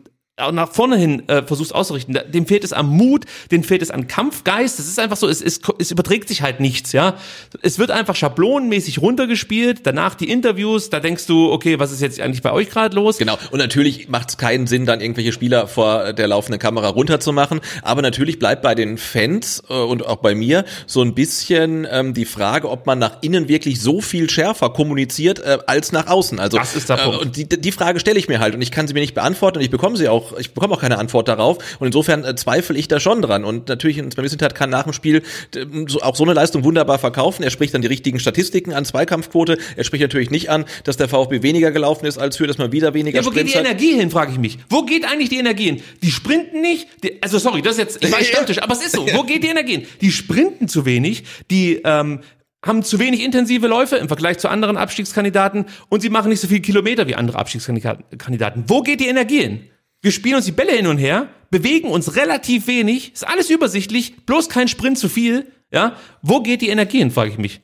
[0.51, 4.07] nach vorne hin äh, versuchst auszurichten, dem fehlt es am Mut, dem fehlt es an
[4.07, 7.15] Kampfgeist, das ist einfach so, es, es, es überträgt sich halt nichts, ja.
[7.61, 12.19] Es wird einfach schablonenmäßig runtergespielt, danach die Interviews, da denkst du, okay, was ist jetzt
[12.19, 13.17] eigentlich bei euch gerade los?
[13.17, 13.37] Genau.
[13.51, 17.61] Und natürlich macht es keinen Sinn, dann irgendwelche Spieler vor der laufenden Kamera runterzumachen.
[17.81, 22.13] Aber natürlich bleibt bei den Fans äh, und auch bei mir so ein bisschen ähm,
[22.13, 26.39] die Frage, ob man nach innen wirklich so viel schärfer kommuniziert äh, als nach außen.
[26.39, 27.19] Also Das ist der äh, Punkt.
[27.19, 29.57] Und die, die Frage stelle ich mir halt und ich kann sie mir nicht beantworten
[29.57, 31.57] und ich bekomme sie auch, ich bekomme auch keine Antwort darauf.
[31.79, 33.43] Und insofern äh, zweifle ich da schon dran.
[33.43, 35.23] Und natürlich, Sven Mislintat kann nach dem Spiel
[35.55, 37.43] äh, so, auch so eine Leistung wunderbar verkaufen.
[37.43, 39.57] Er spricht dann die richtigen Statistiken an Zweikampfquote.
[39.75, 42.71] Er spricht natürlich nicht an, dass der VfB weniger gelaufen ist als für, dass man
[42.71, 43.73] wieder weniger Ja, wo geht die Sprints hat.
[43.79, 44.57] Energie hin, frage ich mich.
[44.69, 45.81] Wo geht eigentlich die Energie hin?
[46.01, 48.95] Die sprinten nicht, die, also sorry, das ist jetzt, ich weiß Stammtisch, aber es ist
[48.95, 49.07] so.
[49.13, 49.87] Wo geht die Energie hin?
[50.01, 52.19] Die sprinten zu wenig, die ähm,
[52.63, 56.47] haben zu wenig intensive Läufe im Vergleich zu anderen Abstiegskandidaten und sie machen nicht so
[56.47, 58.65] viele Kilometer wie andere Abstiegskandidaten.
[58.67, 59.68] Wo geht die Energie hin?
[60.01, 64.25] Wir spielen uns die Bälle hin und her, bewegen uns relativ wenig, ist alles übersichtlich,
[64.25, 65.51] bloß kein Sprint zu viel.
[65.71, 67.61] Ja, wo geht die Energie hin, frage ich mich.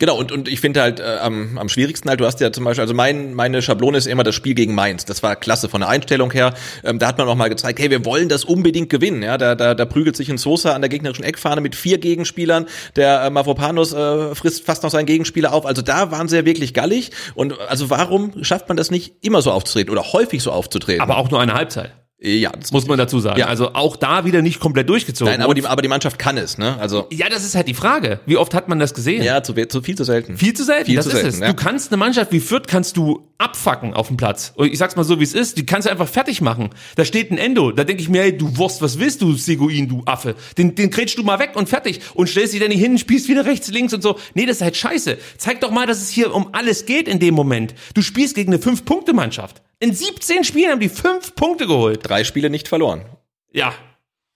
[0.00, 2.64] Genau, und, und ich finde halt äh, am, am schwierigsten halt, du hast ja zum
[2.64, 5.04] Beispiel, also mein, meine Schablone ist immer das Spiel gegen Mainz.
[5.04, 6.52] Das war klasse von der Einstellung her.
[6.82, 9.22] Ähm, da hat man auch mal gezeigt, hey, wir wollen das unbedingt gewinnen.
[9.22, 12.66] Ja, da, da, da prügelt sich ein Sosa an der gegnerischen Eckfahne mit vier Gegenspielern.
[12.96, 15.64] Der äh, Mavropanos äh, frisst fast noch seinen Gegenspieler auf.
[15.64, 17.12] Also da waren sie ja wirklich gallig.
[17.36, 21.02] Und also warum schafft man das nicht immer so aufzutreten oder häufig so aufzutreten?
[21.02, 21.92] Aber auch nur eine Halbzeit,
[22.24, 23.38] ja, das muss man dazu sagen.
[23.38, 23.46] Ja.
[23.46, 25.30] Also auch da wieder nicht komplett durchgezogen.
[25.32, 26.78] Nein, aber die, aber die Mannschaft kann es, ne?
[26.78, 28.20] Also Ja, das ist halt die Frage.
[28.24, 29.22] Wie oft hat man das gesehen?
[29.22, 30.38] ja, zu, zu viel zu selten.
[30.38, 31.40] Viel zu selten, Viel das zu ist selten, es.
[31.40, 31.48] ja.
[31.48, 34.52] Du kannst eine Mannschaft wie Fürth kannst du abfacken auf dem Platz.
[34.56, 35.58] Und ich sag's mal so, wie es ist.
[35.58, 36.70] Die kannst du einfach fertig machen.
[36.96, 37.72] Da steht ein Endo.
[37.72, 40.34] Da denke ich mir, hey, du Wurst, was willst du, Seguin, du Affe?
[40.56, 42.00] Den, den kretschst du mal weg und fertig.
[42.14, 44.18] Und stellst dich dann nicht hin, spielst wieder rechts, links und so.
[44.34, 45.18] Nee, das ist halt scheiße.
[45.36, 47.74] Zeig doch mal, dass es hier um alles geht in dem Moment.
[47.94, 49.60] Du spielst gegen eine Fünf-Punkte-Mannschaft.
[49.78, 52.00] In 17 Spielen haben die fünf Punkte geholt.
[52.02, 53.04] Drei Spiele nicht verloren.
[53.52, 53.74] Ja,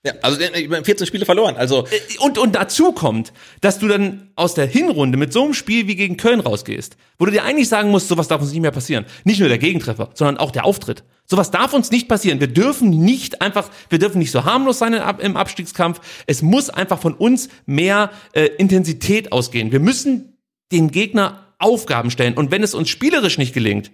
[0.05, 1.57] Ja, also äh, 14 Spiele verloren.
[1.57, 1.87] Also
[2.21, 5.97] Und, und dazu kommt, dass du dann aus der Hinrunde mit so einem Spiel wie
[5.97, 9.07] gegen Köln rausgehst, wo du dir eigentlich sagen musst, sowas darf uns nicht mehr passieren.
[9.25, 11.03] Nicht nur der Gegentreffer, sondern auch der Auftritt.
[11.25, 12.39] Sowas darf uns nicht passieren.
[12.39, 16.01] Wir dürfen nicht einfach, wir dürfen nicht so harmlos sein im Abstiegskampf.
[16.27, 19.73] Es muss einfach von uns mehr äh, Intensität ausgehen.
[19.73, 20.39] Wir müssen
[20.71, 22.35] den Gegner Aufgaben stellen.
[22.35, 23.91] Und wenn es uns spielerisch nicht gelingt,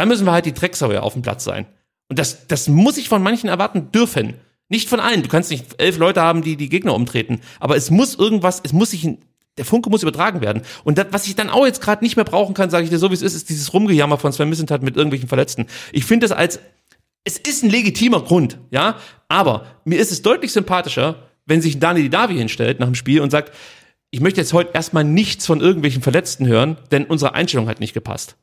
[0.00, 1.66] dann müssen wir halt die Drecksauer auf dem Platz sein.
[2.08, 4.32] Und das, das muss ich von manchen erwarten dürfen.
[4.70, 5.22] Nicht von allen.
[5.22, 7.42] Du kannst nicht elf Leute haben, die die Gegner umtreten.
[7.58, 9.06] Aber es muss irgendwas, es muss sich,
[9.58, 10.62] der Funke muss übertragen werden.
[10.84, 12.96] Und das, was ich dann auch jetzt gerade nicht mehr brauchen kann, sage ich dir
[12.96, 15.66] so, wie es ist, ist dieses Rumgejammer von Sven Missentat mit irgendwelchen Verletzten.
[15.92, 16.60] Ich finde das als,
[17.24, 18.96] es ist ein legitimer Grund, ja.
[19.28, 23.28] Aber mir ist es deutlich sympathischer, wenn sich Dani Davi hinstellt nach dem Spiel und
[23.28, 23.54] sagt,
[24.10, 27.92] ich möchte jetzt heute erstmal nichts von irgendwelchen Verletzten hören, denn unsere Einstellung hat nicht
[27.92, 28.36] gepasst.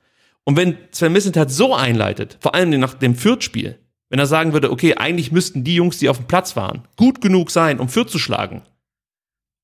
[0.48, 3.78] Und wenn Sven Missentat so einleitet, vor allem nach dem Fürth-Spiel,
[4.10, 7.20] wenn er sagen würde, okay, eigentlich müssten die Jungs, die auf dem Platz waren, gut
[7.20, 8.62] genug sein, um Fürth zu schlagen.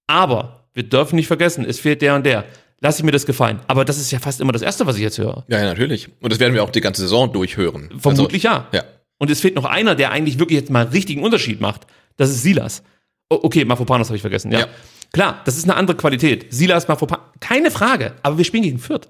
[0.08, 2.44] Aber wir dürfen nicht vergessen, es fehlt der und der.
[2.82, 3.62] Lass ich mir das gefallen.
[3.68, 5.46] Aber das ist ja fast immer das Erste, was ich jetzt höre.
[5.48, 6.10] Ja, ja, natürlich.
[6.20, 7.90] Und das werden wir auch die ganze Saison durchhören.
[7.98, 8.80] Vermutlich also, ja.
[8.80, 8.84] Ja.
[9.20, 11.88] Und es fehlt noch einer, der eigentlich wirklich jetzt mal einen richtigen Unterschied macht.
[12.18, 12.84] Das ist Silas.
[13.30, 14.60] O okay, Mafopanos habe ich vergessen, ja.
[14.60, 14.68] Ja.
[15.14, 16.48] Klar, das ist eine andere Qualität.
[16.50, 18.16] Silas, Mafopanos, keine Frage.
[18.22, 19.08] Aber wir spielen gegen Fürth.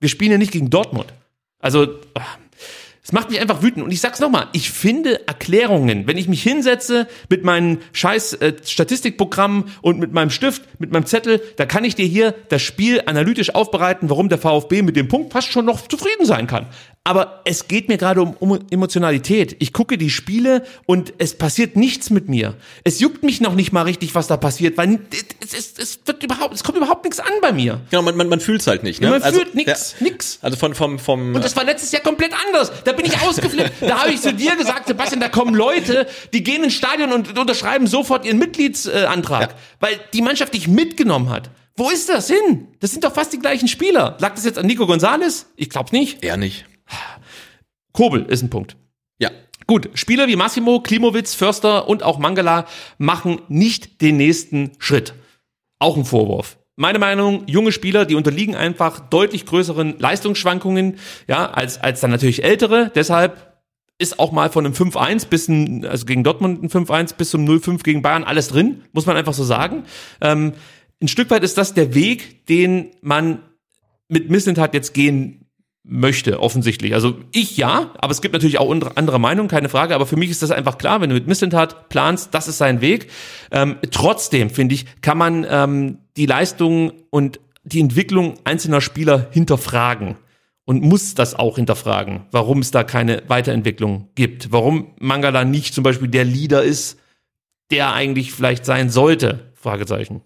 [0.00, 1.12] Wir spielen ja nicht gegen Dortmund.
[1.58, 2.38] Also, ah,
[3.06, 3.84] es macht mich einfach wütend.
[3.84, 8.54] Und ich sag's nochmal, ich finde Erklärungen, wenn ich mich hinsetze mit meinen scheiß äh,
[8.64, 13.00] Statistikprogrammen und mit meinem Stift, mit meinem Zettel, da kann ich dir hier das Spiel
[13.06, 16.66] analytisch aufbereiten, warum der VfB mit dem Punkt fast schon noch zufrieden sein kann.
[17.04, 19.54] Aber es geht mir gerade um, um Emotionalität.
[19.60, 22.56] Ich gucke die Spiele und es passiert nichts mit mir.
[22.82, 24.98] Es juckt mich noch nicht mal richtig, was da passiert, weil
[25.40, 27.80] es, es, es wird überhaupt, es kommt überhaupt nichts an bei mir.
[27.90, 29.00] Genau, man, man, man fühlt's halt nicht.
[29.00, 29.10] Ne?
[29.10, 30.08] Man also, fühlt nix, ja.
[30.42, 32.72] Also von vom vom Und das war letztes Jahr komplett anders.
[32.82, 33.74] Da bin ich ausgeflippt.
[33.82, 37.38] da habe ich zu dir gesagt, Sebastian, da kommen Leute, die gehen ins Stadion und
[37.38, 39.56] unterschreiben sofort ihren Mitgliedsantrag, Ja.
[39.80, 41.50] weil die Mannschaft dich mitgenommen hat.
[41.76, 42.68] Wo ist das hin?
[42.80, 44.16] Das sind doch fast die gleichen Spieler.
[44.20, 45.46] Lag das jetzt an Nico Gonzalez?
[45.56, 46.24] Ich glaube nicht.
[46.24, 46.64] eher nicht.
[47.92, 48.76] Kobel ist ein Punkt.
[49.18, 49.30] Ja.
[49.66, 52.66] Gut, Spieler wie Massimo, Klimowitz, Förster und auch Mangala
[52.98, 55.14] machen nicht den nächsten Schritt.
[55.78, 56.58] Auch ein Vorwurf.
[56.76, 62.44] Meine Meinung, junge Spieler, die unterliegen einfach deutlich größeren Leistungsschwankungen, ja, als, als dann natürlich
[62.44, 62.92] ältere.
[62.94, 63.56] Deshalb
[63.98, 67.46] ist auch mal von einem 5-1 bis ein, also gegen Dortmund ein 5-1 bis zum
[67.46, 69.84] 0-5 gegen Bayern alles drin, muss man einfach so sagen.
[70.20, 70.52] Ähm,
[71.00, 73.40] ein Stück weit ist das der Weg, den man
[74.08, 75.46] mit Missentat jetzt gehen
[75.82, 76.94] möchte, offensichtlich.
[76.94, 79.94] Also ich ja, aber es gibt natürlich auch andere Meinungen, keine Frage.
[79.94, 82.80] Aber für mich ist das einfach klar, wenn du mit Missentat planst, das ist sein
[82.80, 83.10] Weg.
[83.50, 90.16] Ähm, trotzdem, finde ich, kann man ähm, die Leistung und die Entwicklung einzelner Spieler hinterfragen
[90.64, 95.84] und muss das auch hinterfragen, warum es da keine Weiterentwicklung gibt, warum Mangala nicht zum
[95.84, 96.98] Beispiel der Leader ist,
[97.70, 99.52] der eigentlich vielleicht sein sollte.
[99.54, 100.22] Fragezeichen.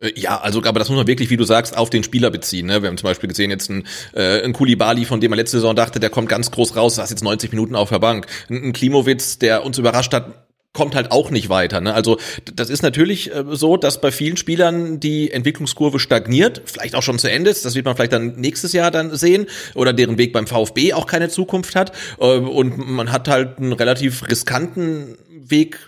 [0.00, 2.66] Äh, Ja, also aber das muss man wirklich, wie du sagst, auf den Spieler beziehen.
[2.66, 2.82] Ne?
[2.82, 6.00] Wir haben zum Beispiel gesehen jetzt einen, äh, Kulibali, von dem man letzte Saison dachte,
[6.00, 8.26] der kommt ganz groß raus, saß jetzt 90 Minuten auf der Bank.
[8.48, 11.80] Ein, ein Klimowitz, der uns überrascht hat, kommt halt auch nicht weiter.
[11.80, 11.94] Ne?
[11.94, 12.18] Also
[12.54, 17.18] das ist natürlich äh, so, dass bei vielen Spielern die Entwicklungskurve stagniert, vielleicht auch schon
[17.18, 17.64] zu Ende ist.
[17.64, 21.06] Das wird man vielleicht dann nächstes Jahr dann sehen oder deren Weg beim VfB auch
[21.06, 21.92] keine Zukunft hat.
[22.20, 25.78] Äh, und man hat halt einen relativ riskanten Weg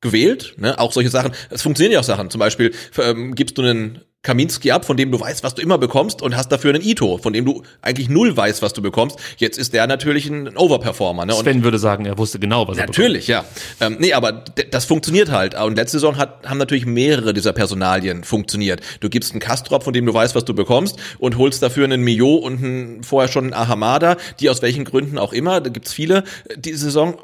[0.00, 0.78] gewählt, ne?
[0.78, 1.32] Auch solche Sachen.
[1.48, 2.28] Es funktionieren ja auch Sachen.
[2.28, 5.78] Zum Beispiel ähm, gibst du einen Kaminski ab, von dem du weißt, was du immer
[5.78, 9.18] bekommst, und hast dafür einen Ito, von dem du eigentlich null weißt, was du bekommst.
[9.36, 11.34] Jetzt ist der natürlich ein Overperformer, ne?
[11.34, 12.98] Und Sven würde sagen, er wusste genau, was er bekommt.
[12.98, 13.44] Natürlich, ja.
[13.80, 15.60] Ähm, nee, aber das funktioniert halt.
[15.60, 18.80] Und letzte Saison hat, haben natürlich mehrere dieser Personalien funktioniert.
[19.00, 22.02] Du gibst einen Kastrop, von dem du weißt, was du bekommst, und holst dafür einen
[22.02, 25.92] Mio und einen, vorher schon einen Ahamada, die aus welchen Gründen auch immer, da gibt's
[25.92, 26.18] viele,
[26.48, 27.16] äh, die Saison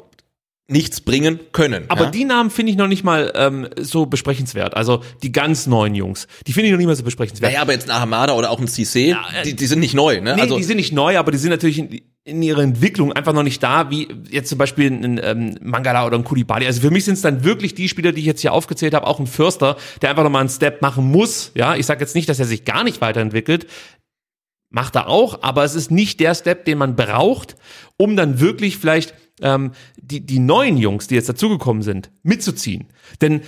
[0.69, 1.85] nichts bringen können.
[1.87, 2.11] Aber ja?
[2.11, 4.77] die Namen finde ich noch nicht mal ähm, so besprechenswert.
[4.77, 7.51] Also die ganz neuen Jungs, die finde ich noch nicht mal so besprechenswert.
[7.51, 10.21] Naja, aber jetzt ein Ahamada oder auch ein Cissé, äh, die, die sind nicht neu,
[10.21, 10.35] ne?
[10.35, 13.33] nee, also, die sind nicht neu, aber die sind natürlich in, in ihrer Entwicklung einfach
[13.33, 16.67] noch nicht da, wie jetzt zum Beispiel ein ähm, Mangala oder ein Kulibali.
[16.67, 19.07] Also für mich sind es dann wirklich die Spieler, die ich jetzt hier aufgezählt habe,
[19.07, 21.51] auch ein Förster, der einfach nochmal einen Step machen muss.
[21.55, 23.65] Ja, ich sage jetzt nicht, dass er sich gar nicht weiterentwickelt.
[24.69, 27.55] Macht er auch, aber es ist nicht der Step, den man braucht,
[27.97, 29.71] um dann wirklich vielleicht ähm,
[30.09, 32.87] die, die neuen Jungs, die jetzt dazugekommen sind, mitzuziehen.
[33.21, 33.41] Denn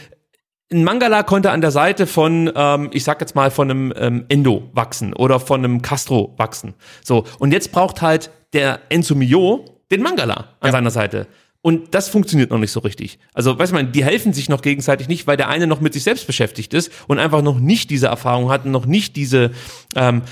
[0.72, 4.26] ein Mangala konnte an der Seite von, ähm, ich sag jetzt mal, von einem ähm,
[4.30, 6.74] Endo wachsen oder von einem Castro wachsen.
[7.04, 11.28] So, und jetzt braucht halt der Enzo Mio den Mangala an seiner Seite.
[11.64, 13.20] Und das funktioniert noch nicht so richtig.
[13.34, 15.94] Also, weißt du, man, die helfen sich noch gegenseitig nicht, weil der eine noch mit
[15.94, 19.52] sich selbst beschäftigt ist und einfach noch nicht diese Erfahrung hat und noch nicht diese,
[19.96, 20.24] ähm,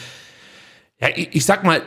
[1.02, 1.82] Ja, ich, ich sag mal,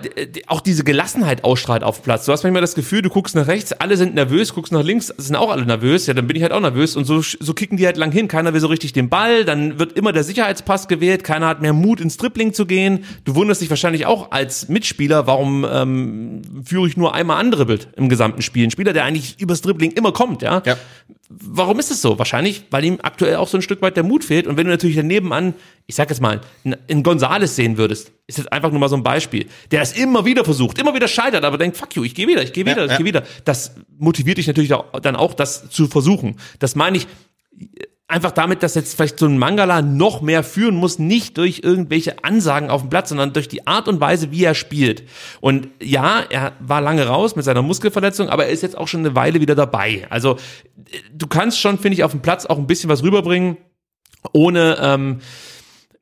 [0.46, 2.24] auch diese Gelassenheit ausstrahlt auf Platz.
[2.24, 5.08] Du hast manchmal das Gefühl, du guckst nach rechts, alle sind nervös, guckst nach links,
[5.08, 7.76] sind auch alle nervös, ja, dann bin ich halt auch nervös und so, so kicken
[7.76, 8.26] die halt lang hin.
[8.26, 11.74] Keiner will so richtig den Ball, dann wird immer der Sicherheitspass gewählt, keiner hat mehr
[11.74, 13.04] Mut ins Dribbling zu gehen.
[13.24, 18.08] Du wunderst dich wahrscheinlich auch als Mitspieler, warum ähm, führe ich nur einmal andribbelt im
[18.08, 18.66] gesamten Spiel.
[18.66, 20.62] Ein Spieler, der eigentlich übers Dribbling immer kommt, ja.
[20.64, 20.78] Ja.
[21.28, 22.18] Warum ist es so?
[22.18, 24.46] Wahrscheinlich, weil ihm aktuell auch so ein Stück weit der Mut fehlt.
[24.46, 25.54] Und wenn du natürlich daneben an,
[25.86, 26.40] ich sag jetzt mal,
[26.86, 30.24] in Gonzales sehen würdest, ist jetzt einfach nur mal so ein Beispiel, der das immer
[30.24, 32.78] wieder versucht, immer wieder scheitert, aber denkt, fuck you, ich gehe wieder, ich gehe wieder,
[32.78, 32.96] Ja, ich ja.
[32.98, 33.22] gehe wieder.
[33.44, 36.36] Das motiviert dich natürlich auch- dann auch, das zu versuchen.
[36.58, 37.06] Das meine ich
[38.08, 42.22] einfach damit, dass jetzt vielleicht so ein Mangala noch mehr führen muss, nicht durch irgendwelche
[42.24, 45.04] Ansagen auf dem Platz, sondern durch die Art und Weise, wie er spielt.
[45.40, 49.00] Und ja, er war lange raus mit seiner Muskelverletzung, aber er ist jetzt auch schon
[49.00, 50.06] eine Weile wieder dabei.
[50.10, 50.36] Also
[51.14, 53.56] du kannst schon, finde ich, auf dem Platz auch ein bisschen was rüberbringen,
[54.34, 55.20] ohne ähm,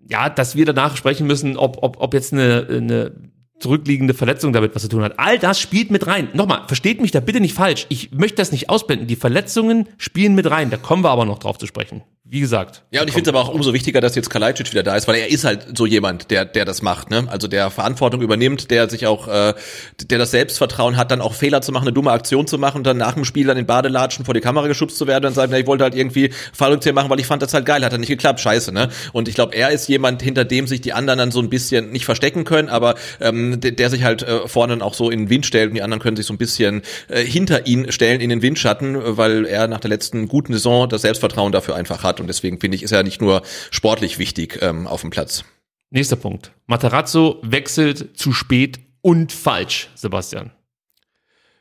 [0.09, 3.13] ja, dass wir danach sprechen müssen, ob, ob, ob jetzt eine, eine
[3.61, 5.19] zurückliegende Verletzung damit was zu tun hat.
[5.19, 6.29] All das spielt mit rein.
[6.33, 7.87] Nochmal, versteht mich da bitte nicht falsch.
[7.91, 9.07] Ich möchte das nicht ausblenden.
[9.07, 10.71] Die Verletzungen spielen mit rein.
[10.71, 12.03] Da kommen wir aber noch drauf zu sprechen.
[12.33, 12.85] Wie gesagt.
[12.93, 15.09] Ja, und ich finde es aber auch umso wichtiger, dass jetzt Kalajdzic wieder da ist,
[15.09, 17.27] weil er ist halt so jemand, der der das macht, ne?
[17.29, 19.55] Also der Verantwortung übernimmt, der sich auch, äh,
[20.01, 22.99] der das Selbstvertrauen hat, dann auch Fehler zu machen, eine dumme Aktion zu machen, dann
[22.99, 25.59] nach dem Spiel dann in Badelatschen vor die Kamera geschubst zu werden und sagen, na,
[25.59, 28.11] ich wollte halt irgendwie Fallrückzieher machen, weil ich fand das halt geil, hat dann nicht
[28.11, 28.91] geklappt, scheiße, ne?
[29.13, 31.91] Und ich glaube, er ist jemand, hinter dem sich die anderen dann so ein bisschen
[31.91, 35.23] nicht verstecken können, aber ähm, der, der sich halt äh, vorne dann auch so in
[35.23, 38.21] den Wind stellt und die anderen können sich so ein bisschen äh, hinter ihn stellen
[38.21, 42.20] in den Windschatten, weil er nach der letzten guten Saison das Selbstvertrauen dafür einfach hat
[42.21, 45.45] und deswegen finde ich, ist er nicht nur sportlich wichtig ähm, auf dem Platz.
[45.91, 46.53] Nächster Punkt.
[46.67, 50.53] Materazzo wechselt zu spät und falsch, Sebastian.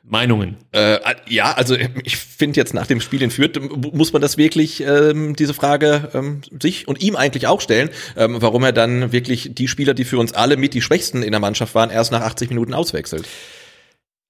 [0.02, 0.56] Meinungen.
[0.72, 0.98] Äh,
[1.28, 4.82] ja, also ich finde jetzt nach dem Spiel in Fürth m- muss man das wirklich
[4.82, 9.50] ähm, diese Frage ähm, sich und ihm eigentlich auch stellen, ähm, warum er dann wirklich
[9.54, 12.22] die Spieler, die für uns alle mit die schwächsten in der Mannschaft waren, erst nach
[12.22, 13.26] 80 Minuten auswechselt.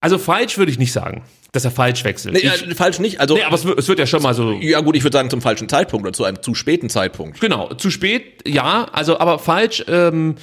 [0.00, 1.22] Also falsch würde ich nicht sagen,
[1.52, 2.34] dass er falsch wechselt.
[2.34, 3.20] Nee, ich, falsch nicht.
[3.20, 5.16] Also nee aber es wird, es wird ja schon mal so ja gut, ich würde
[5.16, 7.40] sagen zum falschen Zeitpunkt oder zu einem zu späten Zeitpunkt.
[7.40, 9.84] Genau, zu spät, ja, also aber falsch.
[9.88, 10.36] Ähm,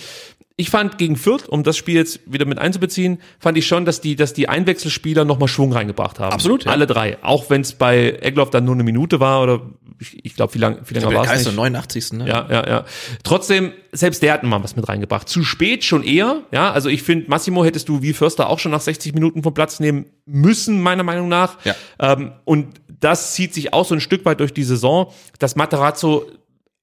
[0.59, 4.01] ich fand gegen Fürth, um das Spiel jetzt wieder mit einzubeziehen, fand ich schon, dass
[4.01, 6.33] die, dass die Einwechselspieler nochmal Schwung reingebracht haben.
[6.33, 6.71] Absolut, ja.
[6.71, 7.17] Alle drei.
[7.21, 9.61] Auch wenn es bei Egloff dann nur eine Minute war oder
[9.99, 11.55] ich, ich glaube, wie lange wie lange war es nicht?
[11.55, 12.13] 89.
[12.13, 12.27] Ne?
[12.27, 12.85] Ja, ja, ja.
[13.23, 15.27] Trotzdem, selbst der hat mal was mit reingebracht.
[15.27, 16.71] Zu spät schon eher, ja.
[16.71, 19.79] Also ich finde, Massimo hättest du wie Förster auch schon nach 60 Minuten vom Platz
[19.79, 21.57] nehmen müssen, meiner Meinung nach.
[21.63, 21.75] Ja.
[21.99, 26.25] Ähm, und das zieht sich auch so ein Stück weit durch die Saison, dass Materazzo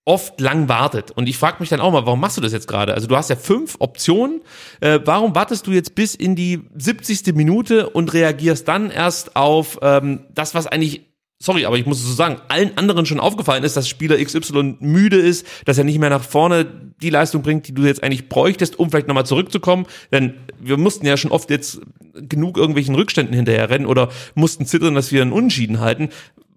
[0.05, 1.13] oft lang wartet.
[1.13, 2.95] Und ich frage mich dann auch mal, warum machst du das jetzt gerade?
[2.95, 4.43] Also du hast ja fünf Optionen.
[4.81, 7.35] Äh, warum wartest du jetzt bis in die 70.
[7.35, 11.14] Minute und reagierst dann erst auf ähm, das, was eigentlich
[11.45, 14.77] sorry, aber ich muss es so sagen, allen anderen schon aufgefallen ist, dass Spieler XY
[14.81, 16.67] müde ist, dass er nicht mehr nach vorne
[17.03, 19.87] die Leistung bringt, die du jetzt eigentlich bräuchtest, um vielleicht nochmal zurückzukommen.
[20.11, 21.81] Denn wir mussten ja schon oft jetzt
[22.15, 26.09] genug irgendwelchen Rückständen hinterher rennen oder mussten zittern, dass wir einen Unschieden halten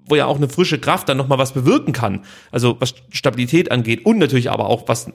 [0.10, 2.24] wo ja auch eine frische Kraft dann nochmal was bewirken kann.
[2.50, 5.12] Also was Stabilität angeht und natürlich aber auch was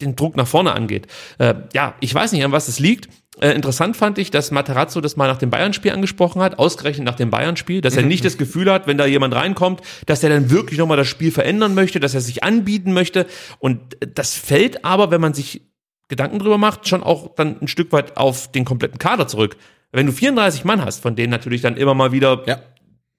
[0.00, 1.06] den Druck nach vorne angeht.
[1.38, 3.08] Äh, ja, ich weiß nicht, an was es liegt.
[3.40, 7.16] Äh, interessant fand ich, dass Materazzo das mal nach dem Bayern-Spiel angesprochen hat, ausgerechnet nach
[7.16, 10.50] dem Bayern-Spiel, dass er nicht das Gefühl hat, wenn da jemand reinkommt, dass er dann
[10.50, 13.26] wirklich nochmal das Spiel verändern möchte, dass er sich anbieten möchte.
[13.58, 13.80] Und
[14.14, 15.62] das fällt aber, wenn man sich
[16.08, 19.56] Gedanken drüber macht, schon auch dann ein Stück weit auf den kompletten Kader zurück.
[19.90, 22.58] Wenn du 34 Mann hast, von denen natürlich dann immer mal wieder Ja.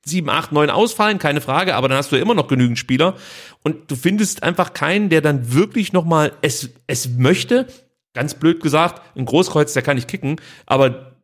[0.06, 3.16] Sieben, acht, neun ausfallen, keine Frage, aber dann hast du ja immer noch genügend Spieler
[3.64, 7.68] und du findest einfach keinen, der dann wirklich nochmal es, es möchte.
[8.14, 11.15] Ganz blöd gesagt, ein Großkreuz, der kann nicht kicken, aber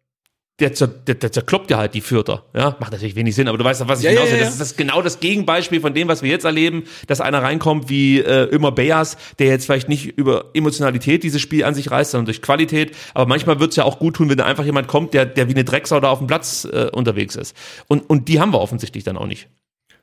[0.60, 2.46] der, zer, der, der zerkloppt ja halt die Vierter.
[2.54, 4.40] Ja, macht natürlich wenig Sinn, aber du weißt, auf was ich Ja, hinaus ja, will.
[4.40, 7.42] ja, Das ist das genau das Gegenbeispiel von dem, was wir jetzt erleben, dass einer
[7.42, 11.90] reinkommt wie äh, immer Beas, der jetzt vielleicht nicht über Emotionalität dieses Spiel an sich
[11.90, 12.96] reißt, sondern durch Qualität.
[13.16, 15.54] Aber manchmal wird's ja auch gut tun, wenn da einfach jemand kommt, der, der wie
[15.54, 17.56] eine Drecksau da auf dem Platz äh, unterwegs ist.
[17.88, 19.48] Und, und die haben wir offensichtlich dann auch nicht.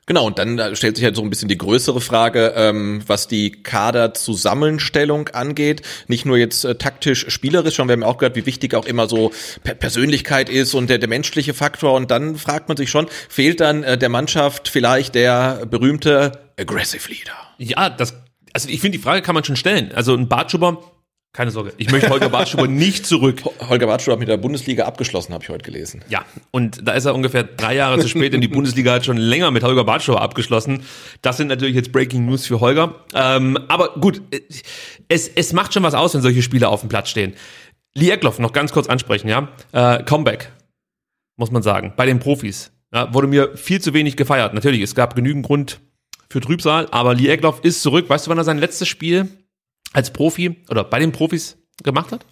[0.09, 3.51] Genau, und dann stellt sich halt so ein bisschen die größere Frage, ähm, was die
[3.51, 5.83] Kaderzusammenstellung angeht.
[6.07, 9.07] Nicht nur jetzt äh, taktisch, spielerisch, schon wir haben auch gehört, wie wichtig auch immer
[9.07, 9.31] so
[9.63, 11.93] per Persönlichkeit ist und der, der menschliche Faktor.
[11.93, 17.07] Und dann fragt man sich schon, fehlt dann äh, der Mannschaft vielleicht der berühmte Aggressive
[17.07, 17.35] Leader?
[17.59, 18.15] Ja, das,
[18.51, 19.91] also ich finde, die Frage kann man schon stellen.
[19.93, 20.81] Also ein Bartschuber,
[21.31, 23.43] keine Sorge, ich möchte Holger Bartschuber nicht zurück.
[23.67, 26.03] Holger Bartschuh hat mit der Bundesliga abgeschlossen, habe ich heute gelesen.
[26.09, 29.17] Ja, und da ist er ungefähr drei Jahre zu spät, denn die Bundesliga hat schon
[29.17, 30.83] länger mit Holger Bartschuber abgeschlossen.
[31.21, 32.95] Das sind natürlich jetzt Breaking News für Holger.
[33.13, 34.21] Ähm, aber gut,
[35.07, 37.33] es, es macht schon was aus, wenn solche Spieler auf dem Platz stehen.
[37.93, 39.49] Lee Eckloff noch ganz kurz ansprechen, ja.
[39.71, 40.51] Äh, Comeback,
[41.37, 42.71] muss man sagen, bei den Profis.
[42.91, 44.55] Ja, wurde mir viel zu wenig gefeiert.
[44.55, 45.79] Natürlich, es gab genügend Grund
[46.27, 48.09] für Trübsal, aber Lee Eckloff ist zurück.
[48.09, 49.29] Weißt du, wann er sein letztes Spiel
[49.93, 52.25] als Profi oder bei den Profis gemacht hat?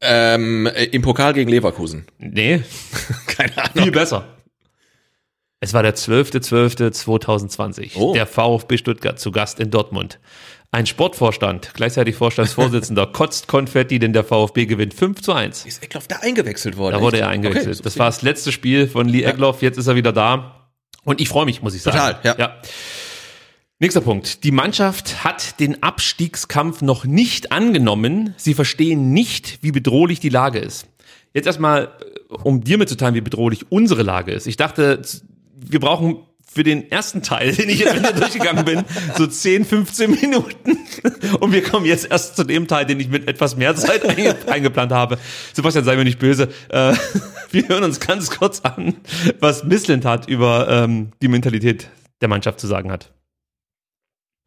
[0.00, 2.06] Ähm, äh, Im Pokal gegen Leverkusen.
[2.18, 2.62] Nee,
[3.26, 3.84] Keine Ahnung.
[3.84, 4.24] viel besser.
[5.60, 7.92] Es war der 12.12.2020.
[7.96, 8.12] Oh.
[8.12, 10.20] Der VfB Stuttgart zu Gast in Dortmund.
[10.70, 15.64] Ein Sportvorstand, gleichzeitig Vorstandsvorsitzender, kotzt Konfetti, denn der VfB gewinnt 5 zu 1.
[15.64, 16.96] Ist Eckloff da eingewechselt worden?
[16.96, 17.76] Da wurde er eingewechselt.
[17.76, 20.68] Okay, das war das letzte Spiel von Lee Egloff, jetzt ist er wieder da.
[21.04, 21.96] Und ich freue mich, muss ich sagen.
[21.96, 22.56] Total, ja.
[23.78, 24.42] Nächster Punkt.
[24.44, 28.34] Die Mannschaft hat den Abstiegskampf noch nicht angenommen.
[28.38, 30.86] Sie verstehen nicht, wie bedrohlich die Lage ist.
[31.34, 31.84] Jetzt erstmal,
[32.30, 34.46] äh, um dir mitzuteilen, wie bedrohlich unsere Lage ist.
[34.46, 35.02] Ich dachte,
[35.54, 36.20] wir brauchen
[36.50, 40.78] für den ersten Teil, den ich jetzt wieder durchgegangen bin, so 10, 15 Minuten.
[41.40, 44.36] Und wir kommen jetzt erst zu dem Teil, den ich mit etwas mehr Zeit einge
[44.46, 45.18] eingeplant habe.
[45.52, 46.48] Sebastian, sei mir nicht böse.
[46.70, 46.94] Äh,
[47.50, 48.94] wir hören uns ganz kurz an,
[49.38, 51.90] was Missland hat über ähm, die Mentalität
[52.22, 53.12] der Mannschaft zu sagen hat.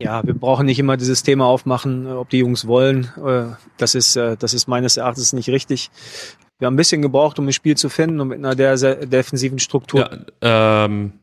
[0.01, 3.11] Ja, wir brauchen nicht immer dieses Thema aufmachen, äh, ob die Jungs wollen.
[3.17, 5.91] Äh, Das ist, äh, das ist meines Erachtens nicht richtig.
[6.57, 9.05] Wir haben ein bisschen gebraucht, um ein Spiel zu finden, um mit einer der sehr
[9.05, 10.09] defensiven Struktur
[10.41, 11.13] Ja, ähm.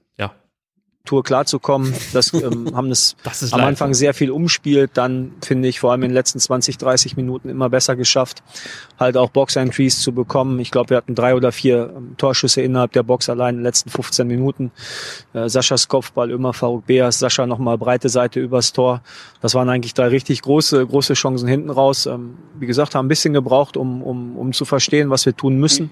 [1.07, 1.95] Tour klarzukommen.
[2.13, 3.61] Das ähm, haben das, Das ist am.
[3.61, 7.49] Anfang sehr viel umspielt, dann finde ich vor allem in den letzten 20, 30 Minuten
[7.49, 8.43] immer besser geschafft,
[8.99, 10.61] halt auch Box-Entries zu bekommen.
[10.61, 13.65] Ich glaube, wir hatten drei oder vier ähm, Torschüsse innerhalb der Box allein in den
[13.65, 14.71] letzten 15 Minuten.
[15.33, 19.01] Äh, Saschas Kopfball, immer Faruk Beas, Sascha nochmal breite Seite übers Tor.
[19.41, 22.07] Das waren eigentlich drei richtig große, große Chancen hinten raus.
[22.07, 25.59] Ähm, wie gesagt, haben ein bisschen gebraucht, um, um, um zu verstehen, was wir tun
[25.59, 25.91] müssen.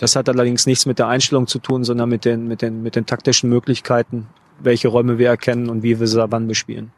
[0.00, 2.96] Das hat allerdings nichts mit der Einstellung zu tun, sondern mit den, mit den, mit
[2.96, 4.26] den taktischen Möglichkeiten,
[4.64, 6.92] welche Räume wir erkennen und wie wir sie wann bespielen.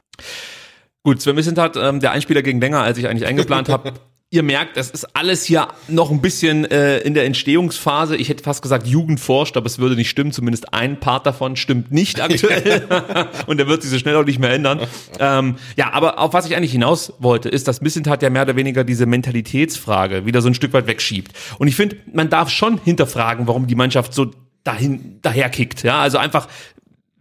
[1.03, 3.93] Gut, Sven Missentat, ähm, der Einspieler ging länger, als ich eigentlich eingeplant habe.
[4.31, 8.17] Ihr merkt, das ist alles hier noch ein bisschen äh, in der Entstehungsphase.
[8.17, 10.33] Ich hätte fast gesagt Jugend forscht, aber es würde nicht stimmen.
[10.33, 12.83] Zumindest ein Part davon stimmt nicht aktuell.
[13.47, 14.81] Und der wird sich so schnell auch nicht mehr ändern.
[15.21, 18.57] Ähm, ja, aber auf was ich eigentlich hinaus wollte, ist, dass Missentat ja mehr oder
[18.57, 21.31] weniger diese Mentalitätsfrage wieder so ein Stück weit wegschiebt.
[21.59, 24.33] Und ich finde, man darf schon hinterfragen, warum die Mannschaft so
[24.65, 25.83] dahin daherkickt.
[25.85, 26.49] Ja, also einfach,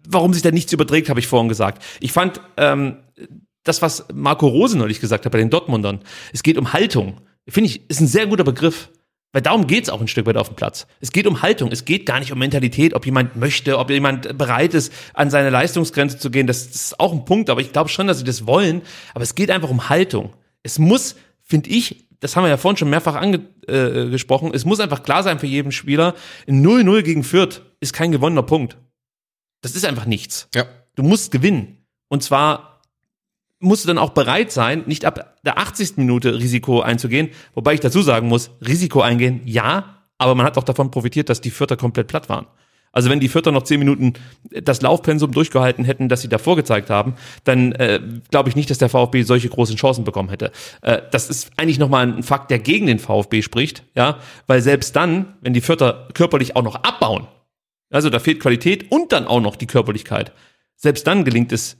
[0.08, 1.84] warum sich da nichts überträgt, habe ich vorhin gesagt.
[1.99, 2.97] Ich fand ähm,
[3.64, 5.99] das, was Marco Rose neulich gesagt hat bei den Dortmundern,
[6.34, 7.22] es geht um Haltung.
[7.47, 8.89] Finde ich, ist ein sehr guter Begriff.
[9.34, 10.86] Weil darum geht's auch ein Stück weit auf dem Platz.
[10.99, 14.38] Es geht um Haltung, es geht gar nicht um Mentalität, ob jemand möchte, ob jemand
[14.38, 16.45] bereit ist, an seine Leistungsgrenze zu gehen.
[16.45, 18.84] Das ist auch ein Punkt, aber ich glaube schon, dass sie das wollen.
[19.16, 20.34] Aber es geht einfach um Haltung.
[20.62, 24.66] Es muss, finde ich, das haben wir ja vorhin schon mehrfach angesprochen, äh, gesprochen, es
[24.66, 26.14] muss einfach klar sein für jeden Spieler,
[26.47, 28.78] 0-0 gegen Fürth ist kein gewonnener Punkt.
[29.64, 30.49] Das ist einfach nichts.
[30.53, 30.66] Ja.
[30.95, 31.78] Du musst gewinnen.
[32.09, 32.82] Und zwar
[33.59, 35.97] musst du dann auch bereit sein, nicht ab der 80.
[35.97, 37.30] Minute Risiko einzugehen.
[37.55, 41.41] Wobei ich dazu sagen muss, Risiko eingehen, ja, aber man hat auch davon profitiert, dass
[41.41, 42.45] die Vierter komplett platt waren.
[42.91, 44.14] Also wenn die Vierter noch zehn Minuten
[44.51, 47.99] das Laufpensum durchgehalten hätten, das sie davor gezeigt haben, dann äh,
[48.30, 50.51] glaube ich nicht, dass der VfB solche großen Chancen bekommen hätte.
[50.82, 54.95] Äh, das ist eigentlich nochmal ein Fakt, der gegen den VfB spricht, ja, weil selbst
[54.95, 57.28] dann, wenn die Vierter körperlich auch noch abbauen,
[57.94, 60.34] also da fehlt Qualität und dann auch noch die Körperlichkeit,
[60.76, 61.78] selbst dann gelingt es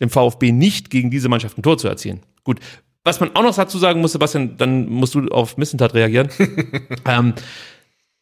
[0.00, 2.20] dem VfB nicht, gegen diese Mannschaft ein Tor zu erzielen.
[2.44, 2.60] Gut,
[3.04, 6.28] was man auch noch dazu sagen muss, Sebastian, dann musst du auf Missentat reagieren.
[7.06, 7.34] ähm,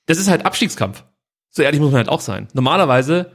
[0.06, 1.04] das ist halt Abstiegskampf.
[1.50, 2.48] So ehrlich muss man halt auch sein.
[2.52, 3.32] Normalerweise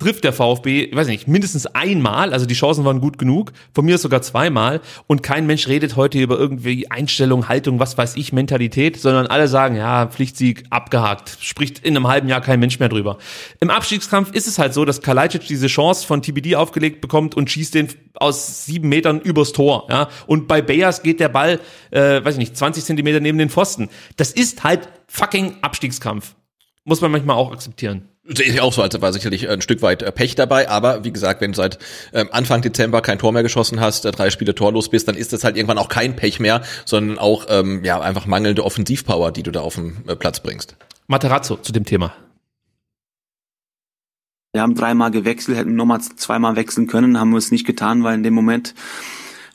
[0.00, 3.84] trifft der VfB, ich weiß nicht, mindestens einmal, also die Chancen waren gut genug, von
[3.84, 8.32] mir sogar zweimal und kein Mensch redet heute über irgendwie Einstellung, Haltung, was weiß ich,
[8.32, 12.88] Mentalität, sondern alle sagen, ja, Pflichtsieg abgehakt, spricht in einem halben Jahr kein Mensch mehr
[12.88, 13.18] drüber.
[13.60, 17.50] Im Abstiegskampf ist es halt so, dass Kalajdzic diese Chance von TBD aufgelegt bekommt und
[17.50, 22.24] schießt den aus sieben Metern übers Tor, ja, und bei Bayers geht der Ball, äh,
[22.24, 23.88] weiß ich nicht, 20 Zentimeter neben den Pfosten.
[24.16, 26.34] Das ist halt fucking Abstiegskampf.
[26.84, 28.08] Muss man manchmal auch akzeptieren.
[28.24, 31.12] Sehe ich auch so, also war sicherlich ein Stück weit äh, Pech dabei, aber wie
[31.12, 31.78] gesagt, wenn du seit
[32.12, 35.32] ähm, Anfang Dezember kein Tor mehr geschossen hast, äh, drei Spiele torlos bist, dann ist
[35.32, 39.42] das halt irgendwann auch kein Pech mehr, sondern auch ähm, ja einfach mangelnde Offensivpower, die
[39.42, 40.76] du da auf den äh, Platz bringst.
[41.06, 42.12] Materazzo zu dem Thema.
[44.52, 48.16] Wir haben dreimal gewechselt, hätten nochmal zweimal wechseln können, haben wir es nicht getan, weil
[48.16, 48.74] in dem Moment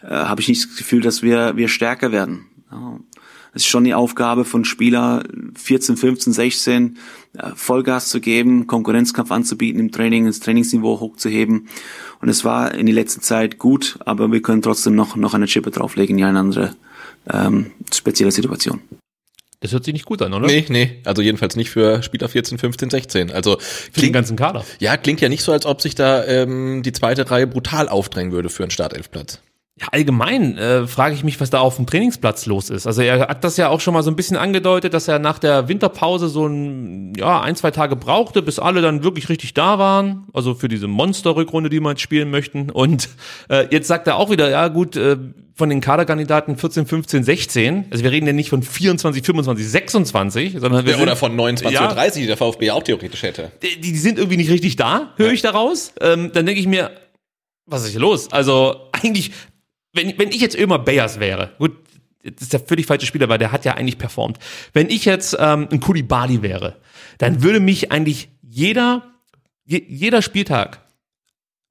[0.02, 2.48] äh, habe ich nicht das Gefühl, dass wir, wir stärker werden.
[2.72, 3.00] Ja.
[3.56, 5.24] Es ist schon die Aufgabe von Spieler
[5.56, 6.98] 14, 15, 16
[7.38, 11.70] äh, Vollgas zu geben, Konkurrenzkampf anzubieten im Training, das Trainingsniveau hochzuheben.
[12.22, 15.46] Und es war in der letzten Zeit gut, aber wir können trotzdem noch, noch eine
[15.46, 16.76] Chippe drauflegen, ja, eine andere
[17.32, 18.82] ähm, spezielle Situation.
[19.62, 20.48] Das hört sich nicht gut an, oder?
[20.48, 23.32] Nee, nee, also jedenfalls nicht für Spieler 14, 15, 16.
[23.32, 24.66] Also Für den klingt, ganzen Kader.
[24.80, 28.34] ja, klingt ja nicht so, als ob sich da ähm, die zweite Reihe brutal aufdrängen
[28.34, 29.40] würde für einen Startelfplatz.
[29.78, 32.88] Ja, allgemein äh, frage ich mich, was da auf dem Trainingsplatz los ist.
[32.88, 35.38] Also er hat das ja auch schon mal so ein bisschen angedeutet, dass er nach
[35.38, 39.78] der Winterpause so ein, ja, ein, zwei Tage brauchte, bis alle dann wirklich richtig da
[39.78, 40.28] waren.
[40.32, 42.70] Also für diese Monster-Rückrunde, die wir jetzt spielen möchten.
[42.70, 43.10] Und
[43.50, 45.18] äh, jetzt sagt er auch wieder, ja gut, äh,
[45.56, 50.54] von den Kaderkandidaten 14, 15, 16, also wir reden ja nicht von 24, 25, 26,
[50.58, 51.86] sondern wir Ja, sind, oder von 29 Ja.
[51.88, 53.52] oder 30, die der VfB auch theoretisch hätte.
[53.62, 55.92] die, die sind irgendwie nicht richtig da, höre ich daraus.
[56.00, 56.92] Ähm, dann denke ich mir,
[57.66, 58.32] was ist hier los?
[58.32, 59.32] Also eigentlich,
[59.96, 61.72] wenn, wenn ich jetzt Ömer Bayers wäre, gut,
[62.24, 64.40] das ist der völlig falsche Spieler, weil der hat ja eigentlich performt.
[64.74, 66.78] Wenn ich jetzt ähm, ein Kulibali wäre,
[67.18, 69.04] dann würde mich eigentlich jeder,
[69.64, 70.82] je, jeder Spieltag,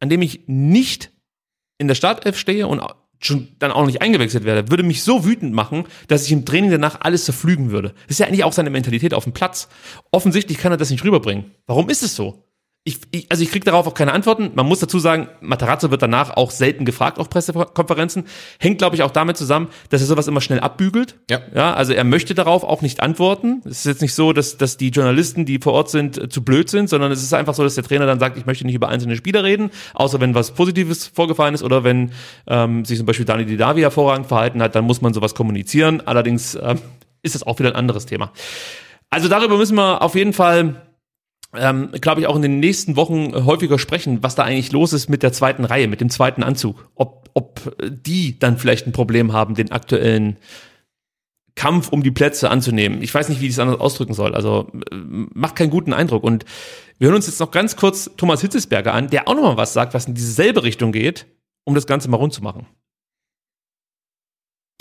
[0.01, 1.11] an dem ich nicht
[1.79, 2.83] in der Startelf stehe und
[3.21, 6.71] schon dann auch nicht eingewechselt werde, würde mich so wütend machen, dass ich im Training
[6.71, 7.95] danach alles zerflügen würde.
[8.07, 9.69] Das ist ja eigentlich auch seine Mentalität auf dem Platz.
[10.13, 11.53] Offensichtlich kann er das nicht rüberbringen.
[11.67, 12.45] Warum ist es so?
[12.87, 14.51] Ich, ich, also ich kriege darauf auch keine Antworten.
[14.55, 18.25] Man muss dazu sagen, Matarazzo wird danach auch selten gefragt auf Pressekonferenzen.
[18.59, 21.17] Hängt, glaube ich, auch damit zusammen, dass er sowas immer schnell abbügelt.
[21.31, 21.41] Ja.
[21.55, 21.73] ja.
[21.73, 23.63] Also er möchte darauf auch nicht antworten.
[23.65, 26.45] Es ist jetzt nicht so, dass, dass die Journalisten, die vor Ort sind, äh, zu
[26.45, 28.75] blöd sind, sondern es ist einfach so, dass der Trainer dann sagt, ich möchte nicht
[28.75, 32.13] über einzelne Spieler reden, außer wenn was Positives vorgefallen ist oder wenn
[32.47, 36.03] ähm, sich zum Beispiel Dani Didavi hervorragend verhalten hat, dann muss man sowas kommunizieren.
[36.05, 36.81] Allerdings ähm,
[37.23, 38.31] ist das auch wieder ein anderes Thema.
[39.09, 40.83] Also darüber müssen wir auf jeden Fall
[41.57, 44.93] ähm, glaube ich, auch in den nächsten Wochen äh, häufiger sprechen, was da eigentlich los
[44.93, 46.89] ist mit der zweiten Reihe, mit dem zweiten Anzug.
[46.95, 50.37] Ob, ob äh, die dann vielleicht ein Problem haben, den aktuellen
[51.57, 53.03] Kampf um die Plätze anzunehmen.
[53.03, 54.35] Ich weiß nicht, wie ich es anders ausdrücken soll.
[54.35, 56.25] Also äh, macht keinen guten Eindruck.
[56.25, 56.45] Und
[56.99, 59.95] wir hören uns jetzt noch ganz kurz Thomas Hitzesberger an, der auch nochmal was sagt,
[59.95, 61.27] was in dieselbe Richtung geht,
[61.65, 62.67] um das Ganze mal rund zu machen.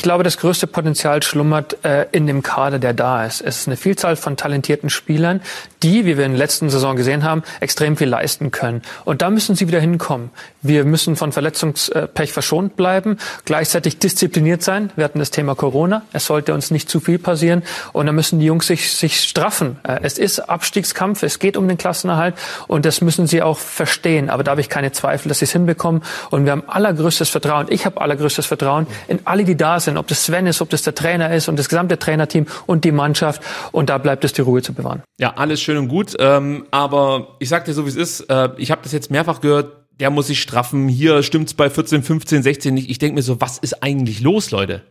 [0.04, 3.40] Ich glaube, das größte Potenzial schlummert äh, in dem Kader, der da ist.
[3.40, 5.40] Es ist eine Vielzahl von talentierten Spielern,
[5.82, 8.82] die, wie wir in der letzten Saison gesehen haben, extrem viel leisten können.
[9.06, 10.30] Und da müssen sie wieder hinkommen.
[10.62, 14.92] Wir müssen von Verletzungspech verschont bleiben, gleichzeitig diszipliniert sein.
[14.98, 16.02] Wir hatten das Thema Corona.
[16.12, 17.64] Es sollte uns nicht zu viel passieren.
[17.94, 19.78] Und da müssen die Jungs sich, sich straffen.
[19.84, 22.36] Äh, es ist Abstiegskampf, es geht um den Klassenerhalt
[22.68, 24.30] und das müssen sie auch verstehen.
[24.30, 26.04] Aber da habe ich keine Zweifel, dass sie es hinbekommen.
[26.30, 27.68] Und wir haben allergrößtes Vertrauen.
[27.70, 30.84] Ich habe allergrößtes Vertrauen in alle, die da sind, ob das Sven ist, ob das
[30.84, 33.42] der Trainer ist und das gesamte Trainerteam und die Mannschaft.
[33.72, 35.04] Und da bleibt es die Ruhe zu bewahren.
[35.20, 36.16] Ja, alles schön und gut.
[36.20, 38.22] Ähm, aber ich sag dir so, wie es ist.
[38.22, 39.84] Äh, ich habe das jetzt mehrfach gehört.
[40.00, 40.88] Der muss sich straffen.
[40.88, 42.90] Hier stimmt's bei 14, 15, 16 nicht.
[42.90, 44.82] Ich denk mir so, was ist eigentlich los, Leute?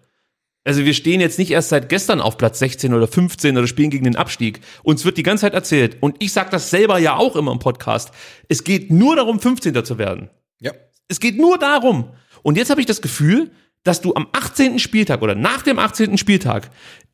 [0.64, 3.90] Also wir stehen jetzt nicht erst seit gestern auf Platz 16 oder 15 oder spielen
[3.90, 4.60] gegen den Abstieg.
[4.84, 5.96] Uns wird die ganze Zeit erzählt.
[6.00, 8.12] Und ich sag das selber ja auch immer im Podcast.
[8.48, 9.84] Es geht nur darum, 15.
[9.84, 10.30] zu werden.
[10.60, 10.70] Ja.
[11.08, 12.10] Es geht nur darum.
[12.42, 13.50] Und jetzt habe ich das Gefühl,
[13.84, 14.78] dass du am 18.
[14.78, 16.18] Spieltag oder nach dem 18.
[16.18, 16.70] Spieltag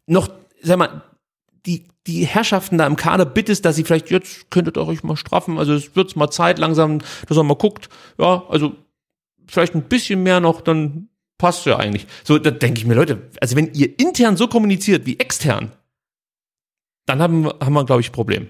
[0.07, 0.29] noch,
[0.63, 1.03] sag mal,
[1.67, 5.17] die, die Herrschaften da im Kader bittest, dass sie vielleicht jetzt könntet ihr euch mal
[5.17, 5.59] straffen.
[5.59, 7.89] Also es wird mal Zeit langsam, dass man mal guckt.
[8.19, 8.77] Ja, also
[9.47, 11.09] vielleicht ein bisschen mehr noch, dann
[11.39, 12.07] passt ja eigentlich.
[12.25, 15.73] So, da denke ich mir, Leute, also wenn ihr intern so kommuniziert wie extern,
[17.07, 18.49] dann haben, haben wir, glaube ich, ein Problem.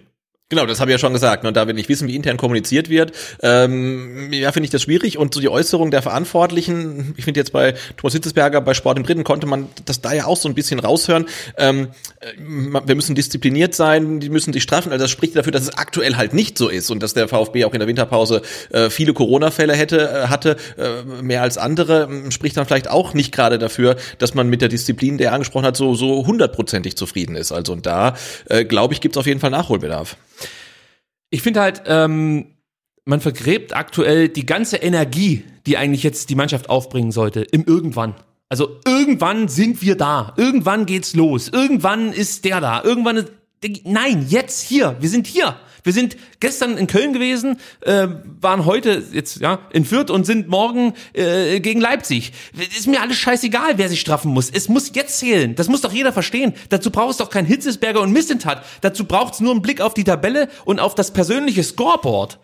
[0.51, 1.43] Genau, das habe ich ja schon gesagt.
[1.43, 1.49] ne?
[1.49, 5.19] Und da wir nicht wissen, wie intern kommuniziert wird, ähm, ja, finde ich das schwierig.
[5.19, 9.05] Und so die Äußerung der Verantwortlichen, ich finde jetzt bei Thomas Hitzesberger, bei Sport im
[9.05, 11.27] Dritten, konnte man das da ja auch so ein bisschen raushören.
[11.59, 11.89] Ähm,
[12.21, 14.91] äh, wir müssen diszipliniert sein, die müssen sich straffen.
[14.91, 17.67] Also das spricht dafür, dass es aktuell halt nicht so ist und dass der VfB
[17.67, 18.41] auch in der Winterpause
[18.71, 23.13] äh, viele Corona-Fälle hätte, äh, hatte, äh, mehr als andere, ähm, spricht dann vielleicht auch
[23.13, 26.97] nicht gerade dafür, dass man mit der Disziplin, der er angesprochen hat, so so hundertprozentig
[26.97, 27.53] zufrieden ist.
[27.53, 28.15] Also und da,
[28.49, 30.17] äh, glaube ich, gibt es auf jeden Fall Nachholbedarf.
[31.31, 32.55] Ich finde halt, ähm,
[33.05, 38.15] man vergräbt aktuell die ganze Energie, die eigentlich jetzt die Mannschaft aufbringen sollte, im Irgendwann.
[38.49, 40.33] Also irgendwann sind wir da.
[40.37, 41.49] Irgendwann geht's los.
[41.49, 42.83] Irgendwann ist der da.
[42.83, 43.33] Irgendwann ist.
[43.85, 44.97] Nein, jetzt hier.
[45.01, 45.57] Wir sind hier.
[45.85, 48.09] Wir sind gestern in Köln gewesen, äh,
[48.41, 52.33] waren heute jetzt ja in Fürth und sind morgen äh, gegen Leipzig.
[52.59, 54.51] Ist mir alles scheißegal, wer sich straffen muss.
[54.51, 55.55] Es muss jetzt zählen.
[55.55, 56.53] Das muss doch jeder verstehen.
[56.69, 58.65] Dazu braucht es doch kein Hitzesberger und Missentat.
[58.81, 62.39] Dazu braucht es nur einen Blick auf die Tabelle und auf das persönliche Scoreboard.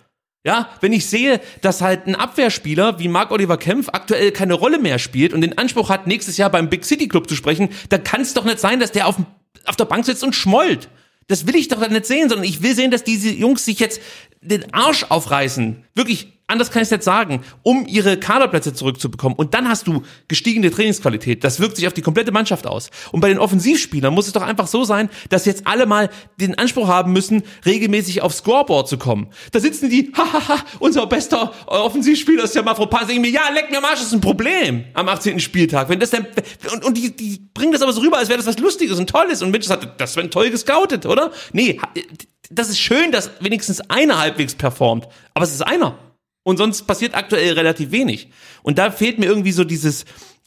[0.46, 4.98] Ja, wenn ich sehe, dass halt ein Abwehrspieler wie Marc-Oliver Kempf aktuell keine Rolle mehr
[4.98, 8.20] spielt und den Anspruch hat, nächstes Jahr beim Big City Club zu sprechen, dann kann
[8.20, 9.16] es doch nicht sein, dass der auf,
[9.64, 10.88] auf der Bank sitzt und schmollt.
[11.27, 14.01] Das will ich doch nicht sehen, sondern ich will sehen, dass diese Jungs sich jetzt
[14.43, 15.85] den Arsch aufreißen.
[15.95, 19.36] Wirklich, anders kann ich es nicht sagen, um ihre Kaderplätze zurückzubekommen.
[19.36, 21.42] Und dann hast du gestiegene Trainingsqualität.
[21.42, 22.90] Das wirkt sich auf die komplette Mannschaft aus.
[23.12, 26.57] Und bei den Offensivspielern muss es doch einfach so sein, dass jetzt alle mal den
[26.59, 29.28] Anspruch haben müssen, regelmäßig aufs Scoreboard zu kommen.
[29.53, 33.09] Da sitzen die, hahaha, unser bester Offensivspieler ist ja Mafropass.
[33.09, 35.40] Ich mir, ja, leck mir am Arsch, das ist ein Problem am 18.
[35.40, 35.88] Spieltag.
[35.88, 36.26] Wenn das dann,
[36.72, 39.09] und, und die, die bringen das aber so rüber, als wäre das was Lustiges und
[39.09, 39.42] Tolles.
[39.42, 41.32] Und Mensch, das hat, das wird toll gescoutet, oder?
[41.53, 41.80] Nee,
[42.51, 45.09] das ist schön, dass wenigstens einer halbwegs performt.
[45.32, 45.99] Aber es ist einer.
[46.45, 48.28] Und sonst passiert aktuell relativ wenig.
[48.62, 50.05] Und da fehlt mir irgendwie so dieses,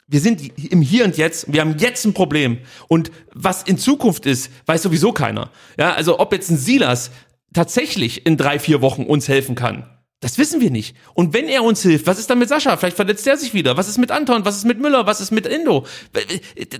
[0.07, 2.59] wir sind im Hier und Jetzt, wir haben jetzt ein Problem.
[2.87, 5.51] Und was in Zukunft ist, weiß sowieso keiner.
[5.77, 7.11] Ja, also ob jetzt ein Silas
[7.53, 9.89] tatsächlich in drei, vier Wochen uns helfen kann.
[10.19, 10.95] Das wissen wir nicht.
[11.13, 12.75] Und wenn er uns hilft, was ist dann mit Sascha?
[12.75, 13.77] Vielleicht verletzt er sich wieder.
[13.77, 14.45] Was ist mit Anton?
[14.45, 15.05] Was ist mit Müller?
[15.05, 15.85] Was ist mit Indo?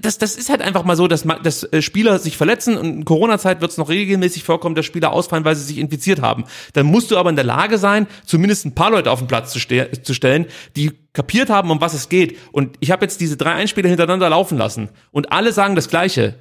[0.02, 3.06] Das, das ist halt einfach mal so, dass, dass äh, Spieler sich verletzen und in
[3.06, 6.46] Corona-Zeit wird es noch regelmäßig vorkommen, dass Spieler ausfallen, weil sie sich infiziert haben.
[6.74, 9.54] Dann musst du aber in der Lage sein, zumindest ein paar Leute auf den Platz
[9.54, 12.40] zu, ste zu stellen, die kapiert haben, um was es geht.
[12.52, 14.90] Und ich habe jetzt diese drei Einspieler hintereinander laufen lassen.
[15.12, 16.40] Und alle sagen das Gleiche.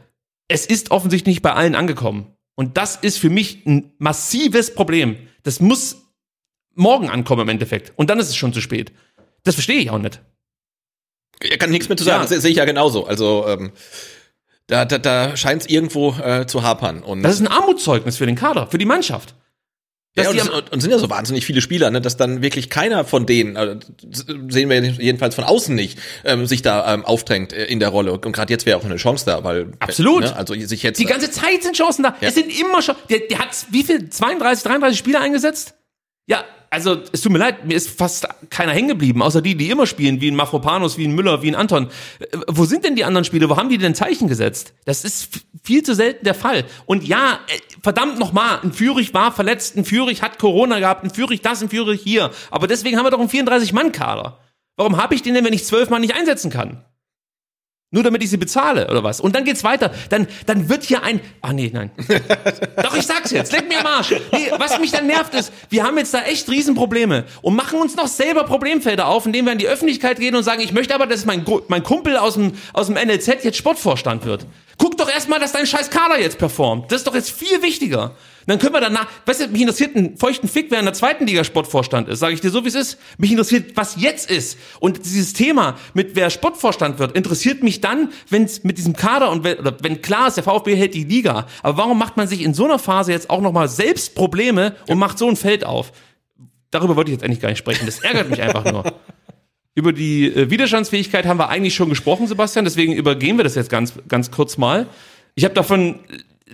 [0.49, 2.33] Es ist offensichtlich nicht bei allen angekommen.
[2.55, 5.17] Und das ist für mich ein massives Problem.
[5.43, 6.06] Das muss
[6.77, 7.93] morgen ankommen im Endeffekt.
[7.97, 8.93] Und dann ist es schon zu spät.
[9.43, 10.21] Das verstehe ich auch nicht.
[11.41, 12.29] Er kann nichts mehr zu sagen, ja.
[12.29, 13.07] das sehe ich ja genauso.
[13.07, 13.73] Also ähm,
[14.69, 17.03] da, da, da scheint es irgendwo äh, zu hapern.
[17.03, 19.35] Und das ist ein Armutszeugnis für den Kader, für die Mannschaft.
[20.19, 23.05] Ja, und, und, und sind ja so wahnsinnig viele Spieler, ne, dass dann wirklich keiner
[23.05, 23.77] von denen, äh,
[24.49, 28.13] sehen wir jedenfalls von außen nicht, ähm, sich da ähm, aufdrängt äh, in der Rolle.
[28.13, 30.23] Und gerade jetzt wäre auch eine Chance da, weil absolut.
[30.23, 32.17] Ne, also sich jetzt die ganze Zeit sind Chancen da.
[32.23, 32.29] Ja.
[32.29, 32.97] Es sind immer schon.
[33.11, 34.09] Der, der hat wie viel?
[34.09, 35.75] 32, 33 Spieler eingesetzt?
[36.27, 39.71] Ja, also es tut mir leid, mir ist fast keiner hängen geblieben, außer die, die
[39.71, 41.89] immer spielen, wie ein Mafropanos, wie ein Müller, wie ein Anton.
[42.19, 43.49] Äh, wo sind denn die anderen Spieler?
[43.49, 44.75] Wo haben die denn Zeichen gesetzt?
[44.85, 45.29] Das ist
[45.63, 46.65] viel zu selten der Fall.
[46.87, 51.11] Und ja, äh, verdammt nochmal, ein Führig war verletzt, ein Führig hat Corona gehabt, ein
[51.11, 52.31] Führig das, ein Führig hier.
[52.51, 54.39] Aber deswegen haben wir doch einen 34-Mann-Kader.
[54.77, 56.85] Warum habe ich den denn, wenn ich zwölf Mann nicht einsetzen kann?
[57.97, 59.23] Nur damit ich sie bezahle oder was?
[59.23, 59.91] Und dann geht's weiter.
[60.11, 61.19] Dann, dann wird hier ein.
[61.41, 61.91] Ah nee, nein.
[62.83, 63.53] Doch, ich sag's jetzt.
[63.53, 64.11] Leck mir am Arsch.
[64.33, 67.97] Nee, was mich dann nervt ist, wir haben jetzt da echt Riesenprobleme und machen uns
[67.97, 71.07] noch selber Problemfelder auf, indem wir in die Öffentlichkeit gehen und sagen, ich möchte aber,
[71.07, 74.45] dass mein, mein Kumpel aus dem, aus dem NLZ jetzt Sportvorstand wird.
[74.77, 76.93] Guck doch erstmal, dass dein scheiß Kader jetzt performt.
[76.93, 78.15] Das ist doch jetzt viel wichtiger.
[78.47, 81.27] Dann können wir danach, weißt du, mich interessiert ein feuchten Fick, wer in der zweiten
[81.27, 82.99] Liga Sportvorstand ist, sage ich dir so, wie es ist.
[83.19, 84.57] Mich interessiert, was jetzt ist.
[84.79, 89.31] Und dieses Thema mit wer Sportvorstand wird, interessiert mich dann, wenn es mit diesem Kader
[89.33, 91.47] und wenn, oder wenn klar ist, der VfB hält die Liga.
[91.63, 94.99] Aber warum macht man sich in so einer Phase jetzt auch nochmal selbst Probleme und
[94.99, 95.93] macht so ein Feld auf?
[96.71, 97.87] Darüber wollte ich jetzt eigentlich gar nicht sprechen.
[97.87, 98.85] Das ärgert mich einfach nur.
[99.75, 102.65] Über die äh, Widerstandsfähigkeit haben wir eigentlich schon gesprochen, Sebastian.
[102.65, 104.87] Deswegen übergehen wir das jetzt ganz, ganz kurz mal.
[105.35, 106.01] Ich habe davon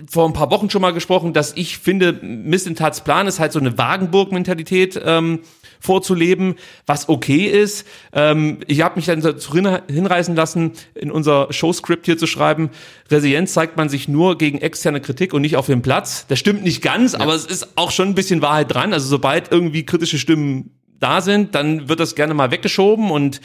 [0.09, 3.59] vor ein paar Wochen schon mal gesprochen, dass ich finde, Missentats Plan ist halt so
[3.59, 5.41] eine Wagenburg-Mentalität ähm,
[5.79, 6.55] vorzuleben,
[6.87, 7.85] was okay ist.
[8.11, 12.69] Ähm, ich habe mich dann dazu hinreißen lassen, in unser Showscript hier zu schreiben,
[13.11, 16.25] Resilienz zeigt man sich nur gegen externe Kritik und nicht auf dem Platz.
[16.27, 17.19] Das stimmt nicht ganz, ja.
[17.19, 18.93] aber es ist auch schon ein bisschen Wahrheit dran.
[18.93, 23.41] Also sobald irgendwie kritische Stimmen da sind, dann wird das gerne mal weggeschoben und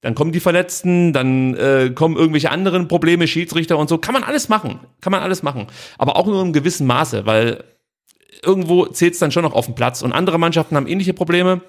[0.00, 3.98] dann kommen die Verletzten, dann äh, kommen irgendwelche anderen Probleme, Schiedsrichter und so.
[3.98, 4.80] Kann man alles machen.
[5.00, 5.66] Kann man alles machen.
[5.98, 7.64] Aber auch nur im gewissen Maße, weil
[8.42, 10.00] irgendwo zählt es dann schon noch auf den Platz.
[10.02, 11.60] Und andere Mannschaften haben ähnliche Probleme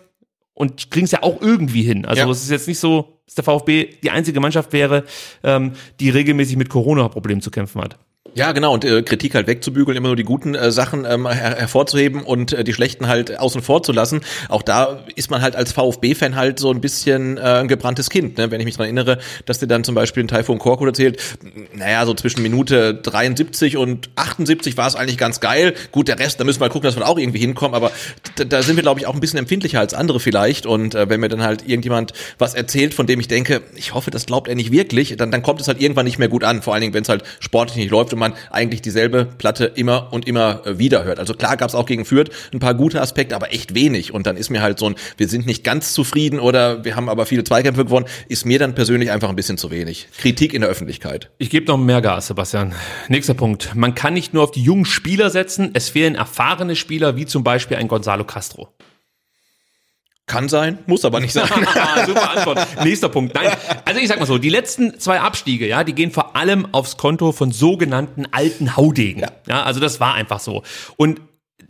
[0.54, 2.06] und kriegen es ja auch irgendwie hin.
[2.06, 2.30] Also ja.
[2.30, 5.04] es ist jetzt nicht so, dass der VfB die einzige Mannschaft wäre,
[5.44, 7.98] ähm, die regelmäßig mit Corona-Problemen zu kämpfen hat.
[8.36, 11.56] Ja, genau, und äh, Kritik halt wegzubügeln, immer nur die guten äh, Sachen ähm, her
[11.58, 14.22] hervorzuheben und äh, die schlechten halt außen vor zu lassen.
[14.48, 18.38] Auch da ist man halt als VfB-Fan halt so ein bisschen äh, ein gebranntes Kind,
[18.38, 18.52] ne?
[18.52, 19.18] wenn ich mich dran erinnere,
[19.48, 21.20] dass dir dann zum Beispiel ein Taifun Korkut erzählt,
[21.74, 25.74] naja, so zwischen Minute 73 und 78 war es eigentlich ganz geil.
[25.92, 27.92] Gut, der Rest, da müssen wir halt gucken, dass wir auch irgendwie hinkommen, aber
[28.36, 30.68] da, da sind wir, glaube ich, auch ein bisschen empfindlicher als andere vielleicht.
[30.68, 34.12] Und äh, wenn mir dann halt irgendjemand was erzählt, von dem ich denke, ich hoffe,
[34.12, 36.62] das glaubt er nicht wirklich, dann, dann kommt es halt irgendwann nicht mehr gut an,
[36.62, 40.28] vor allen Dingen, wenn es halt sportlich nicht läuft man eigentlich dieselbe Platte immer und
[40.28, 41.20] immer äh, wieder hört.
[41.20, 44.14] Also klar gab es auch gegen Fürth ein paar gute Aspekte, aber echt wenig.
[44.14, 47.10] Und dann ist mir halt so ein, wir sind nicht ganz zufrieden oder wir haben
[47.10, 50.08] aber viele Zweikämpfe gewonnen, ist mir dann persönlich einfach ein bisschen zu wenig.
[50.18, 51.30] Kritik in der Öffentlichkeit.
[51.38, 52.74] Ich gebe noch mehr Gas, Sebastian.
[53.08, 53.76] Nächster Punkt.
[53.76, 57.44] Man kann nicht nur auf die jungen Spieler setzen, es fehlen erfahrene Spieler, wie zum
[57.44, 58.70] Beispiel ein Gonzalo Castro.
[60.32, 61.46] Kann sein, muss aber nicht sein.
[62.06, 62.86] Super Antwort.
[62.86, 63.36] Nächster Punkt.
[63.36, 63.52] Nein,
[63.84, 66.96] also ich sag mal so, die letzten zwei Abstiege, ja, die gehen vor allem aufs
[66.96, 69.24] Konto von sogenannten alten Haudegen.
[69.24, 70.64] Ja, ja also das war einfach so.
[70.96, 71.20] Und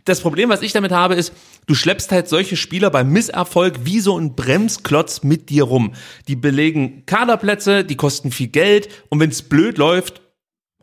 [0.04, 1.32] das Problem, was ich damit habe, ist,
[1.66, 5.94] du schleppst halt solche Spieler beim Misserfolg wie so ein Bremsklotz mit dir rum.
[6.28, 10.20] Die belegen Kaderplätze, die kosten viel Geld und wenn es blöd läuft,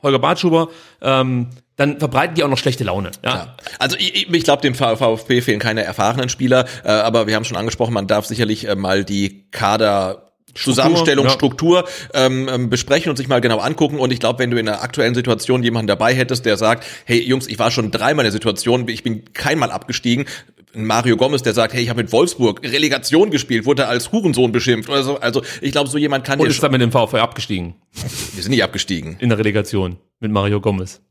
[0.04, 0.68] Holger Bartschuber,
[1.02, 1.48] ähm,
[1.80, 3.12] dann verbreiten die auch noch schlechte Laune.
[3.24, 3.34] Ja.
[3.34, 3.56] ja.
[3.80, 7.56] Also ich, ich glaube, dem VfB fehlen keine erfahrenen Spieler, äh, aber wir haben schon
[7.56, 10.26] angesprochen, man darf sicherlich äh, mal die Kader
[10.56, 11.32] Zusammenstellung, ja.
[11.32, 14.00] Struktur ähm, ähm, besprechen und sich mal genau angucken.
[14.00, 17.22] Und ich glaube, wenn du in der aktuellen Situation jemanden dabei hättest, der sagt, hey
[17.22, 20.26] Jungs, ich war schon dreimal in der Situation, ich bin keinmal abgestiegen.
[20.74, 24.90] Mario Gomez, der sagt, hey, ich habe mit Wolfsburg Relegation gespielt, wurde als Hurensohn beschimpft
[24.90, 25.20] oder so.
[25.20, 26.40] Also ich glaube, so jemand kann.
[26.40, 27.76] Und ist dann mit dem VfB abgestiegen?
[28.34, 29.16] Wir sind nicht abgestiegen.
[29.20, 31.02] In der Relegation mit Mario Gomez.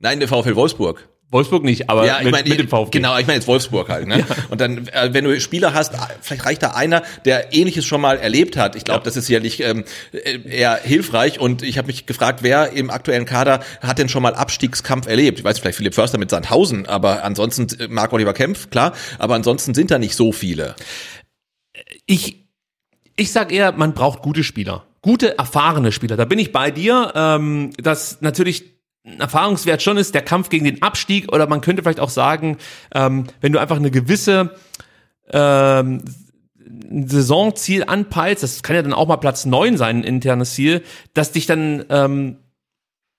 [0.00, 1.08] Nein, der VfL Wolfsburg.
[1.32, 2.90] Wolfsburg nicht, aber ja, ich mit, mein, mit dem VfB.
[2.98, 4.08] Genau, ich meine jetzt Wolfsburg halt.
[4.08, 4.26] Ne?
[4.48, 8.18] Und dann, äh, wenn du Spieler hast, vielleicht reicht da einer, der Ähnliches schon mal
[8.18, 8.74] erlebt hat.
[8.74, 9.04] Ich glaube, Ja.
[9.04, 11.38] das ist sicherlich ähm, eher hilfreich.
[11.38, 15.38] Und ich habe mich gefragt, wer im aktuellen Kader hat denn schon mal Abstiegskampf erlebt?
[15.38, 18.92] Ich weiß vielleicht Philipp Förster mit Sandhausen, aber ansonsten äh, Marc Oliver Kempf, klar.
[19.20, 20.74] Aber ansonsten sind da nicht so viele.
[22.06, 22.44] ich,
[23.14, 24.84] ich sag eher, man braucht gute Spieler.
[25.00, 26.16] Gute, erfahrene Spieler.
[26.16, 30.82] Da bin ich bei dir, ähm, dass natürlich Erfahrungswert schon ist, der Kampf gegen den
[30.82, 32.58] Abstieg, oder man könnte vielleicht auch sagen,
[32.94, 34.54] ähm, wenn du einfach eine gewisse
[35.32, 36.02] ähm,
[37.06, 40.82] Saisonziel anpeilst, das kann ja dann auch mal Platz neun sein, ein internes Ziel,
[41.14, 42.36] dass dich dann ähm,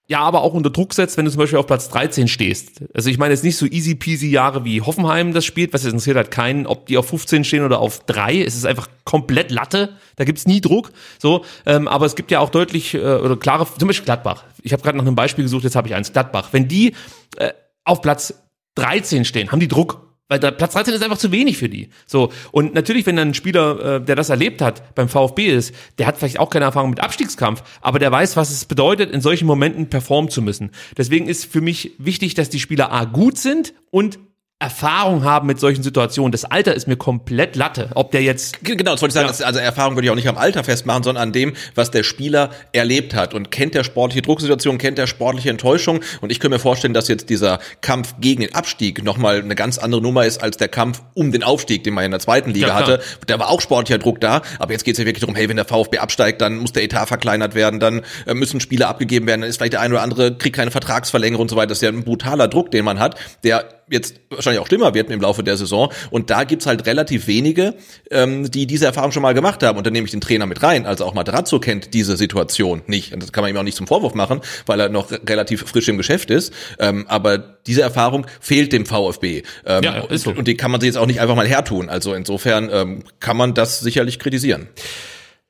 [0.07, 2.83] ja aber auch unter Druck setzt, wenn du zum Beispiel auf Platz 13 stehst.
[2.93, 6.17] Also ich meine jetzt nicht so easy peasy Jahre wie Hoffenheim das spielt, was interessiert
[6.17, 8.41] halt keinen, ob die auf 15 stehen oder auf 3.
[8.43, 10.91] Es ist einfach komplett Latte, da gibt's nie Druck.
[11.17, 14.43] So, ähm, aber es gibt ja auch deutlich äh, oder klare, zum Beispiel Gladbach.
[14.61, 16.49] Ich habe gerade nach einem Beispiel gesucht, jetzt habe ich eins, Gladbach.
[16.51, 16.93] Wenn die
[17.37, 17.53] äh,
[17.85, 18.33] auf Platz
[18.75, 20.10] 13 stehen, haben die Druck.
[20.31, 21.89] Weil der Platz 13 ist einfach zu wenig für die.
[22.07, 22.31] So.
[22.53, 26.07] Und natürlich, wenn dann ein Spieler, äh, der das erlebt hat, beim VfB ist, der
[26.07, 29.45] hat vielleicht auch keine Erfahrung mit Abstiegskampf, aber der weiß, was es bedeutet, in solchen
[29.45, 30.71] Momenten performen zu müssen.
[30.95, 34.19] Deswegen ist für mich wichtig, dass die Spieler A gut sind und
[34.61, 36.31] Erfahrung haben mit solchen Situationen.
[36.31, 37.89] Das Alter ist mir komplett Latte.
[37.95, 39.45] Ob der jetzt Genau, das wollte ich sagen, Ja.
[39.45, 42.51] also Erfahrung würde ich auch nicht am Alter festmachen, sondern an dem, was der Spieler
[42.71, 46.59] erlebt hat und kennt der sportliche Drucksituation, kennt der sportliche Enttäuschung und ich könnte mir
[46.59, 50.57] vorstellen, dass jetzt dieser Kampf gegen den Abstieg nochmal eine ganz andere Nummer ist als
[50.57, 53.01] der Kampf um den Aufstieg, den man in der zweiten Liga Ja, hatte.
[53.27, 55.55] Da war auch sportlicher Druck da, aber jetzt geht es ja wirklich darum, hey, wenn
[55.57, 59.41] der VfB absteigt, dann muss der Etat verkleinert werden, dann äh, müssen Spieler abgegeben werden,
[59.41, 61.67] dann ist vielleicht der eine oder andere, kriegt keine Vertragsverlängerung und so weiter.
[61.67, 65.11] Das ist ja ein brutaler Druck, den man hat, der jetzt wahrscheinlich auch schlimmer wird
[65.11, 65.91] im Laufe der Saison.
[66.09, 67.75] Und da gibt's halt relativ wenige,
[68.09, 69.77] ähm, die diese Erfahrung schon mal gemacht haben.
[69.77, 70.85] Und dann nehme ich den Trainer mit rein.
[70.85, 73.13] Also auch Materazzo kennt diese Situation nicht.
[73.13, 75.61] Und das kann man ihm auch nicht zum Vorwurf machen, weil er noch re- relativ
[75.67, 76.53] frisch im Geschäft ist.
[76.79, 79.43] Ähm, aber diese Erfahrung fehlt dem VfB.
[79.65, 80.31] Ähm, Ja, ist so.
[80.31, 81.89] und, und die kann man sich jetzt auch nicht einfach mal hertun.
[81.89, 84.69] Also insofern ähm, kann man das sicherlich kritisieren.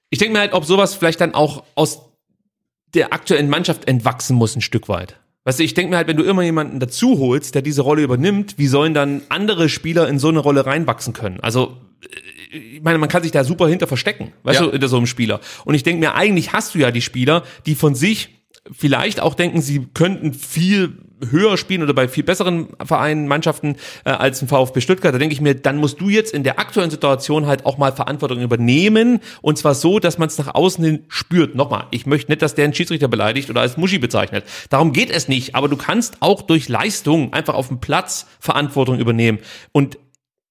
[0.10, 2.02] ich denke mir halt, ob sowas vielleicht dann auch aus
[2.94, 5.16] der aktuellen Mannschaft entwachsen muss, ein Stück weit.
[5.44, 8.04] Weißt du, ich denke mir halt, wenn du immer jemanden dazu holst, der diese Rolle
[8.04, 11.40] übernimmt, wie sollen dann andere Spieler in so eine Rolle reinwachsen können?
[11.40, 11.78] Also,
[12.52, 14.66] äh, ich meine, man kann sich da super hinter verstecken, weißt Ja.
[14.68, 15.40] du, hinter so einem Spieler.
[15.66, 18.30] Und ich denke mir, eigentlich hast du ja die Spieler, die von sich
[18.70, 20.98] vielleicht auch denken, sie könnten viel
[21.30, 23.76] höher spielen oder bei viel besseren Vereinen, Mannschaften
[24.06, 26.60] äh, als ein VfB Stuttgart, da denke ich mir, dann musst du jetzt in der
[26.60, 30.84] aktuellen Situation halt auch mal Verantwortung übernehmen und zwar so, dass man es nach außen
[30.84, 31.56] hin spürt.
[31.56, 34.46] Nochmal, ich möchte nicht, dass der einen Schiedsrichter beleidigt oder als Muschi bezeichnet.
[34.70, 39.00] Darum geht es nicht, aber du kannst auch durch Leistung einfach auf dem Platz Verantwortung
[39.00, 39.40] übernehmen
[39.72, 39.98] und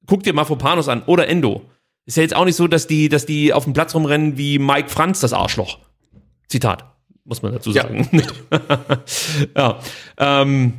[0.06, 1.62] guck dir Mafropanos an oder Endo.
[2.06, 4.58] Ist ja jetzt auch nicht so, dass die, dass die auf dem Platz rumrennen wie
[4.58, 5.78] Mike Franz, das Arschloch.
[6.48, 6.84] Zitat,
[7.30, 7.82] muss man dazu Ja.
[7.84, 8.06] sagen.
[9.56, 9.78] Ja.
[10.18, 10.72] Ähm,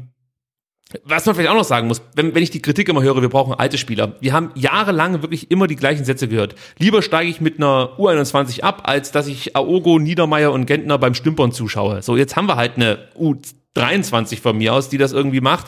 [1.06, 3.30] was man vielleicht auch noch sagen muss, wenn, wenn ich die Kritik immer höre, wir
[3.30, 4.18] brauchen alte Spieler.
[4.20, 6.56] Wir haben jahrelang wirklich immer die gleichen Sätze gehört.
[6.78, 11.14] Lieber steige ich mit einer U21 ab, als dass ich Aogo, Niedermeyer und Gentner beim
[11.14, 12.02] Stümpern zuschaue.
[12.02, 15.68] So, jetzt haben wir halt eine U23 von mir aus, die das irgendwie macht.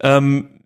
[0.00, 0.57] Ähm,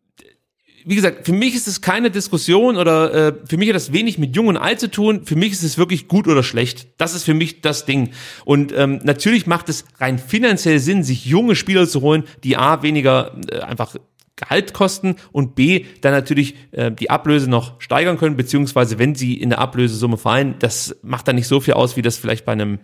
[0.85, 4.19] wie gesagt, für mich ist es keine Diskussion oder äh, für mich hat das wenig
[4.19, 5.25] mit Jung und Alt zu tun.
[5.25, 6.89] Für mich ist es wirklich gut oder schlecht.
[6.99, 8.11] Das ist für mich das Ding.
[8.45, 12.83] Und ähm, natürlich macht es rein finanziell Sinn, sich junge Spieler zu holen, die A,
[12.83, 13.97] weniger äh, einfach
[14.37, 19.35] Gehalt kosten und B, dann natürlich äh, die Ablöse noch steigern können, beziehungsweise wenn sie
[19.35, 22.53] in der Ablösesumme fallen, das macht dann nicht so viel aus, wie das vielleicht bei
[22.53, 22.81] einem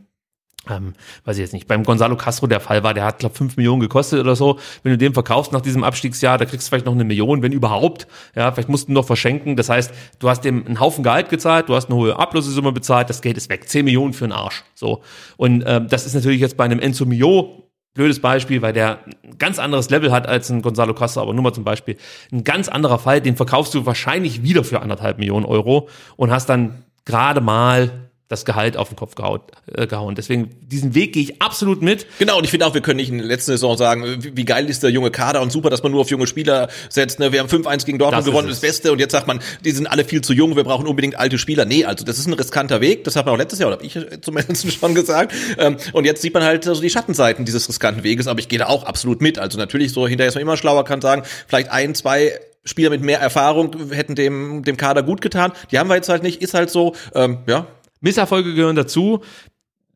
[0.70, 3.56] ähm, weiß ich jetzt nicht, beim Gonzalo Castro der Fall war, der hat, glaube 5
[3.56, 4.58] Millionen gekostet oder so.
[4.82, 7.52] Wenn du den verkaufst nach diesem Abstiegsjahr, da kriegst du vielleicht noch eine Million, wenn
[7.52, 8.06] überhaupt.
[8.34, 9.56] Ja, vielleicht musst du noch verschenken.
[9.56, 13.10] Das heißt, du hast dem einen Haufen Gehalt gezahlt, du hast eine hohe Ablösesumme bezahlt,
[13.10, 13.68] das Geld ist weg.
[13.68, 14.64] 10 Millionen für einen Arsch.
[14.74, 15.02] So.
[15.36, 17.64] Und ähm, das ist natürlich jetzt bei einem Enzo Mio
[17.94, 21.42] blödes Beispiel, weil der ein ganz anderes Level hat als ein Gonzalo Castro, aber nur
[21.42, 21.96] mal zum Beispiel.
[22.30, 26.48] Ein ganz anderer Fall, den verkaufst du wahrscheinlich wieder für anderthalb Millionen Euro und hast
[26.48, 29.40] dann gerade mal das Gehalt auf den Kopf gehauen.
[29.74, 30.14] Äh, gehauen.
[30.14, 32.06] Deswegen, diesen Weg gehe ich absolut mit.
[32.18, 34.44] Genau, und ich finde auch, wir können nicht in der letzten Saison sagen, wie, wie
[34.44, 37.18] geil ist der junge Kader und super, dass man nur auf junge Spieler setzt.
[37.18, 37.32] Ne?
[37.32, 38.92] Wir haben 5-1 gegen Dortmund Das gewonnen, das Beste.
[38.92, 41.64] Und jetzt sagt man, die sind alle viel zu jung, wir brauchen unbedingt alte Spieler.
[41.64, 43.04] Nee, also das ist ein riskanter Weg.
[43.04, 45.32] Das hat man auch letztes Jahr, oder hab ich zumindest schon gesagt.
[45.56, 48.26] Ähm, Und jetzt sieht man halt so die Schattenseiten dieses riskanten Weges.
[48.26, 49.38] Aber ich gehe da auch absolut mit.
[49.38, 53.02] Also natürlich so, hinterher ist man immer schlauer, kann sagen, vielleicht ein, zwei Spieler mit
[53.02, 55.52] mehr Erfahrung hätten dem, dem Kader gut getan.
[55.70, 56.94] Die haben wir jetzt halt nicht, ist halt so.
[57.14, 57.66] Ähm, ja,
[58.00, 59.20] Misserfolge gehören dazu.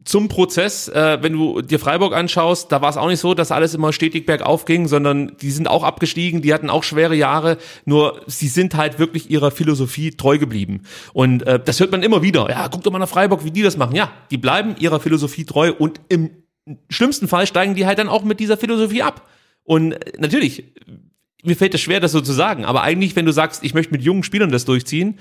[0.04, 3.52] Zum Prozess, äh, wenn du dir Freiburg anschaust, da war es auch nicht so, dass
[3.52, 7.56] alles immer stetig bergauf ging, sondern die sind auch abgestiegen, die hatten auch schwere Jahre,
[7.84, 10.82] nur sie sind halt wirklich ihrer Philosophie treu geblieben.
[11.12, 12.50] Und äh, das hört man immer wieder.
[12.50, 13.94] Ja, guck doch mal nach Freiburg, wie die das machen.
[13.94, 16.30] Ja, die bleiben ihrer Philosophie treu und im
[16.90, 19.28] schlimmsten Fall steigen die halt dann auch mit dieser Philosophie ab.
[19.62, 20.64] Und äh, natürlich,
[21.44, 23.92] mir fällt es schwer, das so zu sagen, aber eigentlich, wenn du sagst, ich möchte
[23.92, 25.18] mit jungen Spielern das durchziehen,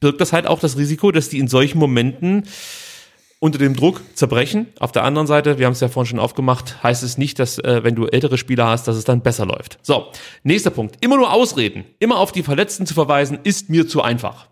[0.00, 2.44] birgt das halt auch das Risiko, dass die in solchen Momenten
[3.38, 4.68] unter dem Druck zerbrechen.
[4.80, 7.58] Auf der anderen Seite, wir haben es ja vorhin schon aufgemacht, heißt es nicht, dass
[7.58, 9.78] äh, wenn du ältere Spieler hast, dass es dann besser läuft.
[9.82, 10.06] So,
[10.42, 10.96] nächster Punkt.
[11.00, 14.48] Immer nur ausreden, immer auf die Verletzten zu verweisen, ist mir zu einfach.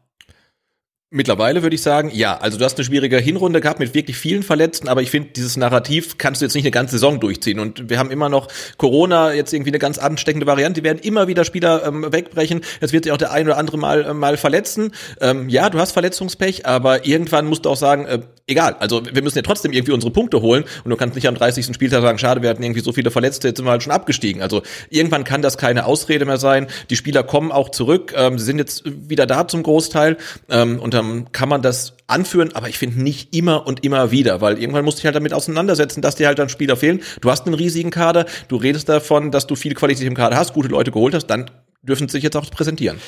[1.17, 2.37] Mittlerweile würde ich sagen, ja.
[2.39, 5.57] Also du hast eine schwierige Hinrunde gehabt mit wirklich vielen Verletzten, aber ich finde, dieses
[5.57, 7.61] Narrativ kannst du jetzt nicht eine ganze Saison durchziehen.
[7.61, 10.81] Und wir haben immer noch Corona, jetzt irgendwie eine ganz ansteckende Variante.
[10.81, 12.63] Die werden immer wieder Spieler ähm, wegbrechen.
[12.81, 14.91] Jetzt wird sich auch der ein oder andere mal, äh, mal verletzen.
[15.21, 18.19] Ähm, ja, du hast Verletzungspech, aber irgendwann musst du auch sagen, äh,
[18.49, 18.75] egal.
[18.81, 20.65] Also wir müssen ja trotzdem irgendwie unsere Punkte holen.
[20.83, 21.67] Und du kannst nicht am 30.
[21.77, 24.43] Spieltag sagen, schade, wir hatten irgendwie so viele Verletzte, jetzt sind wir halt schon abgestiegen.
[24.43, 26.67] Also irgendwann kann das keine Ausrede mehr sein.
[26.91, 28.13] Die Spieler kommen auch zurück.
[28.17, 30.17] Ähm, sie sind jetzt wieder da zum Großteil.
[30.51, 34.41] Ähm, und ähm, kann man das anführen, aber ich finde nicht immer und immer wieder,
[34.41, 37.01] weil irgendwann musst du dich halt damit auseinandersetzen, dass dir halt dann Spieler fehlen.
[37.21, 40.53] Du hast einen riesigen Kader, du redest davon, dass du viel Qualität im Kader hast,
[40.53, 41.51] gute Leute geholt hast, dann
[41.83, 42.99] dürfen sie sich jetzt auch präsentieren.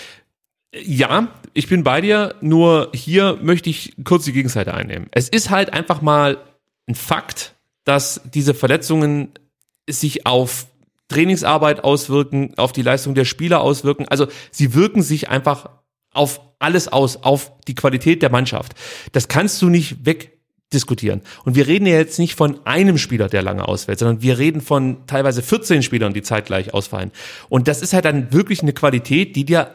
[0.74, 5.08] Ja, ich bin bei dir, nur hier möchte ich kurz die Gegenseite einnehmen.
[5.12, 6.38] Es ist halt einfach mal
[6.86, 7.54] ein Fakt,
[7.84, 9.30] dass diese Verletzungen
[9.88, 10.66] sich auf
[11.08, 14.06] Trainingsarbeit auswirken, auf die Leistung der Spieler auswirken.
[14.08, 15.70] Also sie wirken sich einfach
[16.16, 18.74] auf alles aus, auf die Qualität der Mannschaft.
[19.12, 21.22] Das kannst du nicht wegdiskutieren.
[21.44, 24.60] Und wir reden ja jetzt nicht von einem Spieler, der lange ausfällt, sondern wir reden
[24.60, 27.12] von teilweise 14 Spielern, die zeitgleich ausfallen.
[27.48, 29.70] Und das ist halt dann wirklich eine Qualität, die dir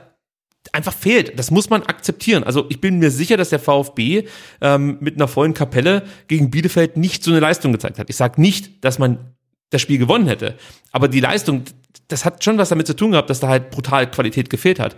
[0.73, 1.37] einfach fehlt.
[1.37, 2.43] Das muss man akzeptieren.
[2.43, 4.25] Also ich bin mir sicher, dass der VfB
[4.61, 8.09] ähm, mit einer vollen Kapelle gegen Bielefeld nicht so eine Leistung gezeigt hat.
[8.09, 9.33] Ich sage nicht, dass man
[9.71, 10.55] das Spiel gewonnen hätte,
[10.91, 11.63] aber die Leistung,
[12.09, 14.95] das hat schon was damit zu tun gehabt, dass da halt brutal Qualität gefehlt hat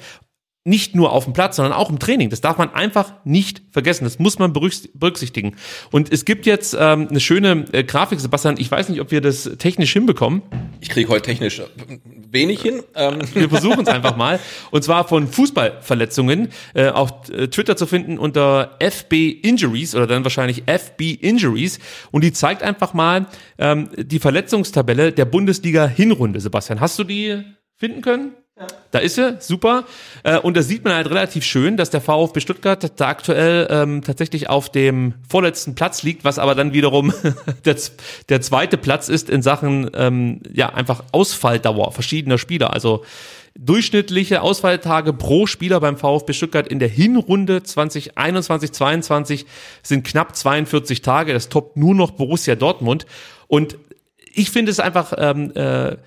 [0.65, 2.30] nicht nur auf dem Platz, sondern auch im Training.
[2.30, 4.06] Das darf man einfach nicht vergessen.
[4.06, 5.57] Das muss man berücksichtigen.
[5.91, 8.56] Und es gibt jetzt ähm, eine schöne äh, Grafik, Sebastian.
[8.57, 10.41] Ich weiß nicht, ob wir das technisch hinbekommen.
[10.80, 11.61] Ich kriege heute technisch
[12.30, 12.81] wenig hin.
[12.95, 13.19] Ähm.
[13.34, 14.40] Wir versuchen es einfach mal.
[14.72, 20.23] Und zwar von Fußballverletzungen äh, auf äh, Twitter zu finden unter FB Injuries oder dann
[20.23, 21.80] wahrscheinlich FB Injuries.
[22.11, 23.27] Und die zeigt einfach mal
[23.57, 26.40] ähm, die Verletzungstabelle der Bundesliga Hinrunde.
[26.40, 27.44] Sebastian, hast du die
[27.76, 28.31] finden können?
[28.91, 29.85] Da ist er, super.
[30.23, 34.03] Äh, und da sieht man halt relativ schön, dass der VfB Stuttgart da aktuell ähm,
[34.03, 37.11] tatsächlich auf dem vorletzten Platz liegt, was aber dann wiederum
[37.65, 37.75] der,
[38.30, 42.73] der zweite Platz ist in Sachen ähm, ja einfach Ausfalldauer verschiedener Spieler.
[42.73, 43.03] Also
[43.55, 49.45] durchschnittliche Ausfalltage pro Spieler beim VfB Stuttgart in der Hinrunde 2021-22
[49.81, 51.34] sind knapp 42 Tage.
[51.34, 53.07] Das toppt nur noch Borussia Dortmund.
[53.47, 53.77] Und
[54.35, 55.97] ich finde es einfach ähm, äh,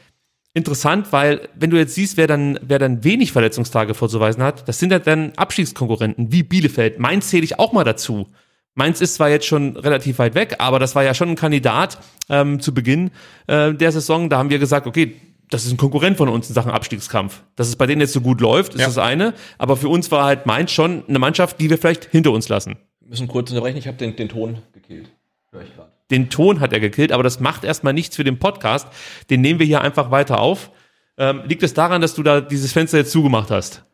[0.57, 4.79] interessant, weil wenn du jetzt siehst, wer dann, wer dann wenig Verletzungstage vorzuweisen hat, das
[4.79, 6.99] sind ja dann Abstiegskonkurrenten wie Bielefeld.
[6.99, 8.27] Mainz zähle ich auch mal dazu.
[8.75, 11.99] Mainz ist zwar jetzt schon relativ weit weg, aber das war ja schon ein Kandidat
[12.31, 13.11] ähm, zu Beginn
[13.47, 14.31] äh, der Saison.
[14.31, 15.17] Da haben wir gesagt, okay,
[15.51, 17.43] das ist ein Konkurrent von uns in Sachen Abstiegskampf.
[17.55, 18.87] Dass es bei denen jetzt so gut läuft, ist ja.
[18.87, 19.35] das eine.
[19.59, 22.79] Aber für uns war halt Mainz schon eine Mannschaft, die wir vielleicht hinter uns lassen.
[23.01, 25.11] Wir müssen kurz unterbrechen, ich habe den, den Ton gekillt.
[25.53, 25.96] Hör ich gerade.
[26.11, 28.89] Den Ton hat er gekillt, aber das macht erstmal nichts für den Podcast.
[29.31, 30.71] Den nehmen wir hier einfach weiter auf.
[31.19, 33.85] Ähm, liegt es daran, dass du da dieses Fenster jetzt zugemacht hast?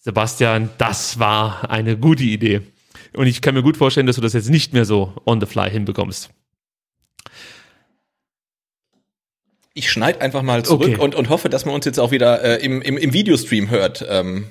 [0.00, 2.62] Sebastian, das war eine gute Idee.
[3.14, 5.46] Und ich kann mir gut vorstellen, dass du das jetzt nicht mehr so on the
[5.46, 6.30] fly hinbekommst.
[9.72, 11.00] Ich schneide einfach mal zurück okay.
[11.00, 14.04] und, und hoffe, dass man uns jetzt auch wieder äh, im, im, im Videostream hört.
[14.08, 14.50] Ähm,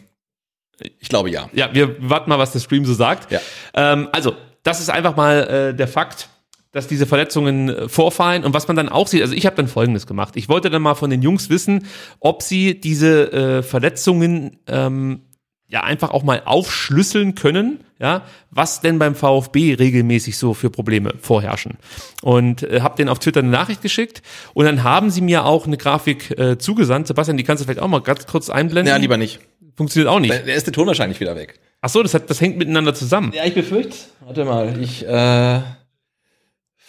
[0.99, 1.49] ich glaube ja.
[1.53, 3.31] Ja, wir warten mal, was der Stream so sagt.
[3.31, 3.39] Ja.
[3.73, 6.29] Ähm, also, das ist einfach mal äh, der Fakt
[6.73, 9.67] dass diese Verletzungen äh, vorfallen und was man dann auch sieht, also ich habe dann
[9.67, 10.35] Folgendes gemacht.
[10.35, 11.85] Ich wollte dann mal von den Jungs wissen,
[12.19, 15.21] ob sie diese äh, Verletzungen ähm,
[15.67, 21.13] ja einfach auch mal aufschlüsseln können, ja, was denn beim VfB regelmäßig so für Probleme
[21.21, 21.77] vorherrschen.
[22.21, 24.21] Und äh, habe denen auf Twitter eine Nachricht geschickt
[24.53, 27.07] und dann haben sie mir auch eine Grafik äh, zugesandt.
[27.07, 28.91] Sebastian, die kannst du vielleicht auch mal ganz kurz einblenden.
[28.91, 29.39] Ja, lieber nicht.
[29.75, 30.33] Funktioniert auch nicht.
[30.33, 31.59] Der ist der Ton wahrscheinlich wieder weg.
[31.81, 33.31] Ach so, das, hat, das hängt miteinander zusammen.
[33.35, 33.95] Ja, ich befürchte.
[34.21, 35.61] Warte mal, ich äh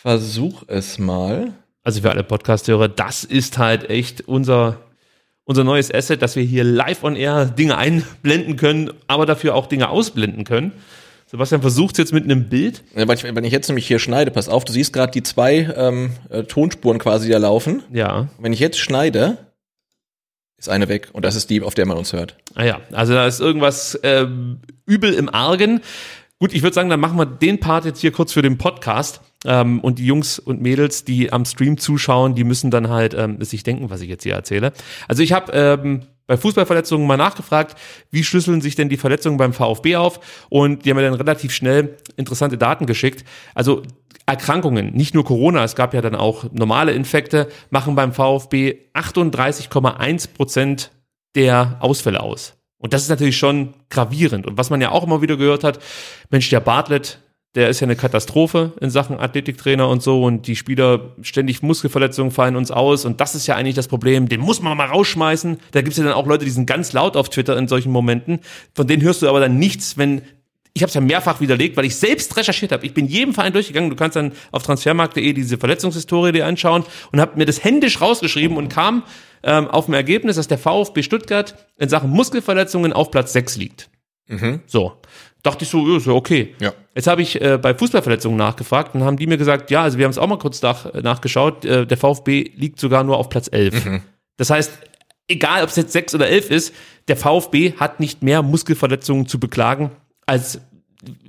[0.04, 1.54] versuch es mal.
[1.82, 4.76] Also für alle Podcast-Hörer, das ist halt echt unser,
[5.44, 9.66] unser neues Asset, dass wir hier live on air Dinge einblenden können, aber dafür auch
[9.66, 10.72] Dinge ausblenden können.
[11.26, 12.84] Sebastian versucht jetzt mit einem Bild.
[12.94, 15.22] Ja, wenn, ich, wenn ich jetzt nämlich hier schneide, pass auf, du siehst gerade die
[15.22, 17.82] zwei ähm, äh, Tonspuren quasi da laufen.
[17.90, 18.28] Ja.
[18.38, 19.38] Wenn ich jetzt schneide,
[20.58, 22.36] ist eine weg und das ist die, auf der man uns hört.
[22.54, 24.26] Ah ja, also da ist irgendwas äh,
[24.84, 25.80] übel im Argen.
[26.38, 29.22] Gut, ich würde sagen, dann machen wir den Part jetzt hier kurz für den Podcast.
[29.44, 33.42] Ähm, und die Jungs und Mädels, die am Stream zuschauen, die müssen dann halt ähm,
[33.42, 34.72] sich denken, was ich jetzt hier erzähle.
[35.08, 37.78] Also ich habe ähm, bei Fußballverletzungen mal nachgefragt,
[38.10, 40.46] wie schlüsseln sich denn die Verletzungen beim VfB auf?
[40.48, 43.24] Und die haben mir dann relativ schnell interessante Daten geschickt.
[43.54, 43.82] Also
[44.26, 50.32] Erkrankungen, nicht nur Corona, es gab ja dann auch normale Infekte, machen beim VfB 38,1
[50.32, 50.90] Prozent
[51.34, 52.54] der Ausfälle aus.
[52.78, 54.46] Und das ist natürlich schon gravierend.
[54.46, 55.78] Und was man ja auch immer wieder gehört hat,
[56.30, 57.18] Mensch, der Bartlett,
[57.54, 62.32] der ist ja eine Katastrophe in Sachen Athletiktrainer und so und die Spieler ständig Muskelverletzungen
[62.32, 65.58] fallen uns aus und das ist ja eigentlich das Problem, den muss man mal rausschmeißen.
[65.72, 68.40] Da gibt's ja dann auch Leute, die sind ganz laut auf Twitter in solchen Momenten,
[68.74, 70.22] von denen hörst du aber dann nichts, wenn
[70.76, 72.84] ich habe es ja mehrfach widerlegt, weil ich selbst recherchiert habe.
[72.84, 73.90] Ich bin jedem Verein durchgegangen.
[73.90, 78.56] Du kannst dann auf transfermarkt.de diese Verletzungshistorie dir anschauen und habe mir das händisch rausgeschrieben
[78.56, 79.04] und kam
[79.44, 83.88] ähm, auf ein Ergebnis, dass der VfB Stuttgart in Sachen Muskelverletzungen auf Platz 6 liegt.
[84.26, 84.62] Mhm.
[84.66, 85.00] So.
[85.44, 86.54] Dachte ich so, ja, ist ja okay.
[86.58, 86.72] Ja.
[86.94, 90.06] Jetzt habe ich äh, bei Fußballverletzungen nachgefragt und haben die mir gesagt, ja, also wir
[90.06, 93.48] haben es auch mal kurz nach, nachgeschaut, äh, der VfB liegt sogar nur auf Platz
[93.52, 93.84] 11.
[93.84, 94.00] Mhm.
[94.38, 94.72] Das heißt,
[95.28, 96.74] egal ob es jetzt 6 oder 11 ist,
[97.08, 99.90] der VfB hat nicht mehr Muskelverletzungen zu beklagen
[100.24, 100.60] als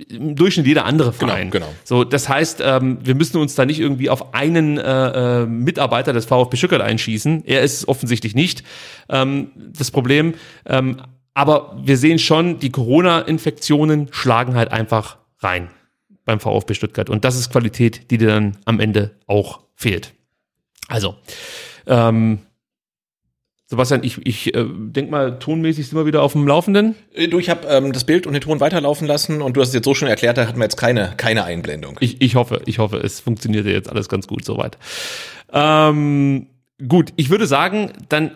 [0.08, 1.50] im Durchschnitt jeder andere Verein.
[1.50, 1.76] Genau, genau.
[1.84, 6.14] So, das heißt, ähm, wir müssen uns da nicht irgendwie auf einen äh, äh, Mitarbeiter
[6.14, 7.44] des VfB Stuttgart einschießen.
[7.44, 8.64] Er ist es offensichtlich nicht
[9.10, 10.32] ähm, das Problem.
[10.64, 10.96] Ähm,
[11.36, 15.68] aber wir sehen schon, die Corona-Infektionen schlagen halt einfach rein
[16.24, 17.10] beim VfB Stuttgart.
[17.10, 20.14] Und das ist Qualität, die dir dann am Ende auch fehlt.
[20.88, 21.14] Also,
[21.86, 22.38] ähm,
[23.66, 26.94] Sebastian, ich, ich äh, denk mal, tonmäßig sind wir wieder auf dem Laufenden.
[27.12, 29.68] Äh, Du, ich habe ähm, das Bild und den Ton weiterlaufen lassen und du hast
[29.68, 31.98] es jetzt so schon erklärt, da hatten wir jetzt keine, keine Einblendung.
[32.00, 34.78] Ich, ich hoffe, ich hoffe, es funktioniert jetzt alles ganz gut soweit.
[35.52, 36.46] Ähm,
[36.88, 38.30] gut, ich würde sagen, dann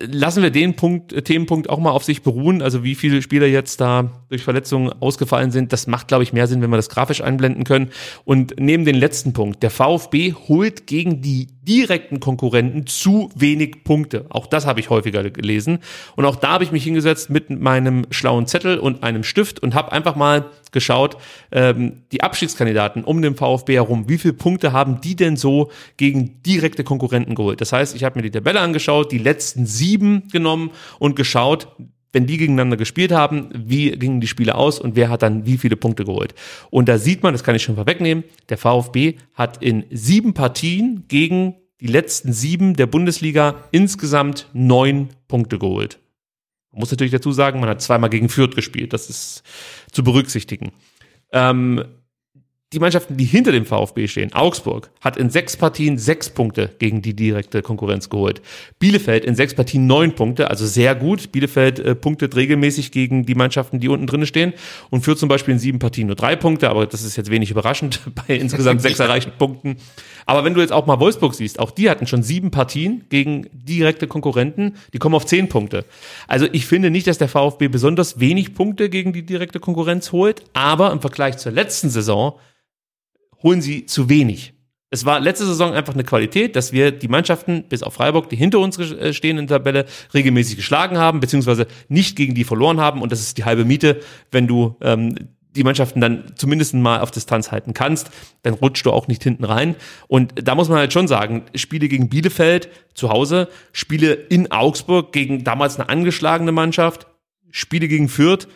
[0.00, 2.62] lassen wir den Punkt, äh, Themenpunkt auch mal auf sich beruhen.
[2.62, 6.46] Also wie viele Spieler jetzt da durch Verletzungen ausgefallen sind, das macht, glaube ich, mehr
[6.46, 7.90] Sinn, wenn wir das grafisch einblenden können.
[8.24, 14.26] Und neben den letzten Punkt, der VfB holt gegen die direkten Konkurrenten zu wenig Punkte.
[14.30, 15.78] Auch das habe ich häufiger gelesen.
[16.16, 19.74] Und auch da habe ich mich hingesetzt mit meinem schlauen Zettel und einem Stift und
[19.74, 21.16] habe einfach mal geschaut,
[21.52, 26.42] ähm, die Abstiegskandidaten um den VfB herum, wie viele Punkte haben die denn so gegen
[26.42, 27.60] direkte Konkurrenten geholt?
[27.60, 31.68] Das heißt, ich habe mir die Tabelle angeschaut, die letzten sieben genommen und geschaut,
[32.12, 35.58] wenn die gegeneinander gespielt haben, wie gingen die Spiele aus und wer hat dann wie
[35.58, 36.34] viele Punkte geholt.
[36.70, 41.04] Und da sieht man, das kann ich schon vorwegnehmen, der VfB hat in sieben Partien
[41.08, 45.98] gegen die letzten sieben der Bundesliga insgesamt neun Punkte geholt.
[46.72, 48.92] Man muss natürlich dazu sagen, man hat zweimal gegen Fürth gespielt.
[48.92, 49.42] Das ist
[49.90, 50.72] zu berücksichtigen.
[51.32, 51.84] Ähm,
[52.72, 57.02] die Mannschaften, die hinter dem VfB stehen, Augsburg, hat in sechs Partien sechs Punkte gegen
[57.02, 58.42] die direkte Konkurrenz geholt.
[58.78, 61.32] Bielefeld in sechs Partien neun Punkte, also sehr gut.
[61.32, 64.52] Bielefeld äh, punktet regelmäßig gegen die Mannschaften, die unten drin stehen
[64.88, 67.50] und führt zum Beispiel in sieben Partien nur drei Punkte, aber das ist jetzt wenig
[67.50, 69.76] überraschend bei insgesamt sechs erreichten Punkten.
[70.26, 73.48] Aber wenn du jetzt auch mal Wolfsburg siehst, auch die hatten schon sieben Partien gegen
[73.52, 75.84] direkte Konkurrenten, die kommen auf zehn Punkte.
[76.28, 80.44] Also ich finde nicht, dass der VfB besonders wenig Punkte gegen die direkte Konkurrenz holt,
[80.52, 82.38] aber im Vergleich zur letzten Saison
[83.42, 84.54] holen sie zu wenig.
[84.92, 88.36] Es war letzte Saison einfach eine Qualität, dass wir die Mannschaften, bis auf Freiburg, die
[88.36, 92.80] hinter uns äh, stehen in der Tabelle, regelmäßig geschlagen haben, beziehungsweise nicht gegen die verloren
[92.80, 93.00] haben.
[93.00, 94.00] Und das ist die halbe Miete,
[94.32, 95.14] wenn du ähm,
[95.54, 98.10] die Mannschaften dann zumindest mal auf Distanz halten kannst,
[98.42, 99.76] dann rutscht du auch nicht hinten rein.
[100.08, 105.12] Und da muss man halt schon sagen, Spiele gegen Bielefeld zu Hause, Spiele in Augsburg
[105.12, 107.06] gegen damals eine angeschlagene Mannschaft,
[107.50, 108.48] Spiele gegen Fürth,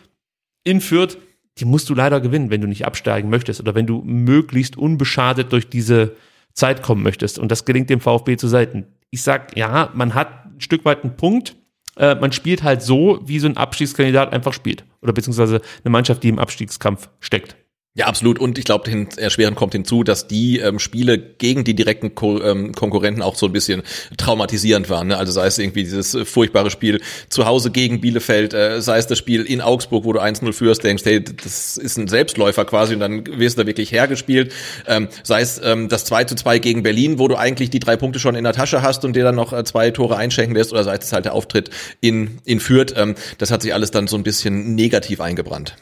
[0.63, 1.19] in Fürth,
[1.59, 5.53] die musst du leider gewinnen, wenn du nicht absteigen möchtest oder wenn du möglichst unbeschadet
[5.53, 6.17] durch diese
[6.53, 7.39] Zeit kommen möchtest.
[7.39, 8.87] Und das gelingt dem VfB zu selten.
[9.11, 11.57] Ich sag, ja, man hat ein Stück weit einen Punkt.
[11.97, 14.85] Äh, man spielt halt so, wie so ein Abstiegskandidat einfach spielt.
[15.03, 17.57] Oder beziehungsweise eine Mannschaft, die im Abstiegskampf steckt.
[17.97, 18.41] Ja, absolut.
[18.41, 22.73] Und ich glaube, erschwerend kommt hinzu, dass die ähm, Spiele gegen die direkten Ko ähm,
[22.73, 23.85] Konkurrenten auch so ein bisschen
[24.17, 25.07] traumatisierend waren.
[25.07, 25.17] Ne?
[25.17, 29.07] Also sei es irgendwie dieses äh, furchtbare Spiel zu Hause gegen Bielefeld, äh, sei es
[29.07, 32.95] das Spiel in Augsburg, wo du 1-0 führst, denkst, hey, das ist ein Selbstläufer quasi
[32.95, 34.53] und dann wirst du da wirklich hergespielt.
[34.89, 37.95] Ähm, sei es ähm, das 2 zu 2 gegen Berlin, wo du eigentlich die drei
[37.95, 40.73] Punkte schon in der Tasche hast und dir dann noch äh, zwei Tore einschenken lässt,
[40.73, 42.93] oder sei es halt der Auftritt in, in Fürth.
[42.97, 45.77] Ähm, das hat sich alles dann so ein bisschen negativ eingebrannt.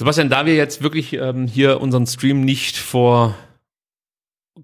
[0.00, 3.34] Sebastian, da wir jetzt wirklich ähm, hier unseren Stream nicht vor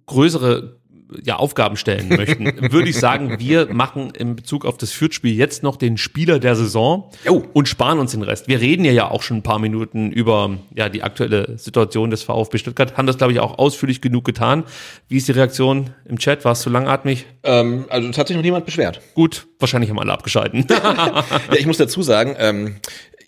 [0.07, 0.81] größere
[1.23, 5.63] ja, Aufgaben stellen möchten, würde ich sagen, wir machen in Bezug auf das Fürth-Spiel jetzt
[5.63, 7.45] noch den Spieler der Saison Jo.
[7.53, 8.49] und sparen uns den Rest.
[8.49, 12.23] Wir reden ja ja auch schon ein paar Minuten über ja, die aktuelle Situation des
[12.23, 14.65] VfB Stuttgart, haben das, glaube ich, auch ausführlich genug getan.
[15.07, 16.47] Wie ist die Reaktion im Chat?
[16.47, 17.27] War es zu langatmig?
[17.43, 19.03] Ähm, also es hat sich noch niemand beschwert.
[19.13, 20.67] Gut, wahrscheinlich haben alle abgeschalten.
[20.77, 22.77] Ja, ich muss dazu sagen, ähm,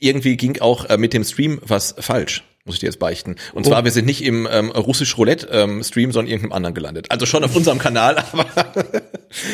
[0.00, 2.44] irgendwie ging auch äh, mit dem Stream was falsch.
[2.64, 3.36] Muss ich dir jetzt beichten.
[3.54, 7.06] Und zwar, wir sind nicht im ähm, russisch Roulette ähm, Stream, sondern irgendeinem anderen gelandet.
[7.08, 8.44] Also schon auf unserem Kanal, aber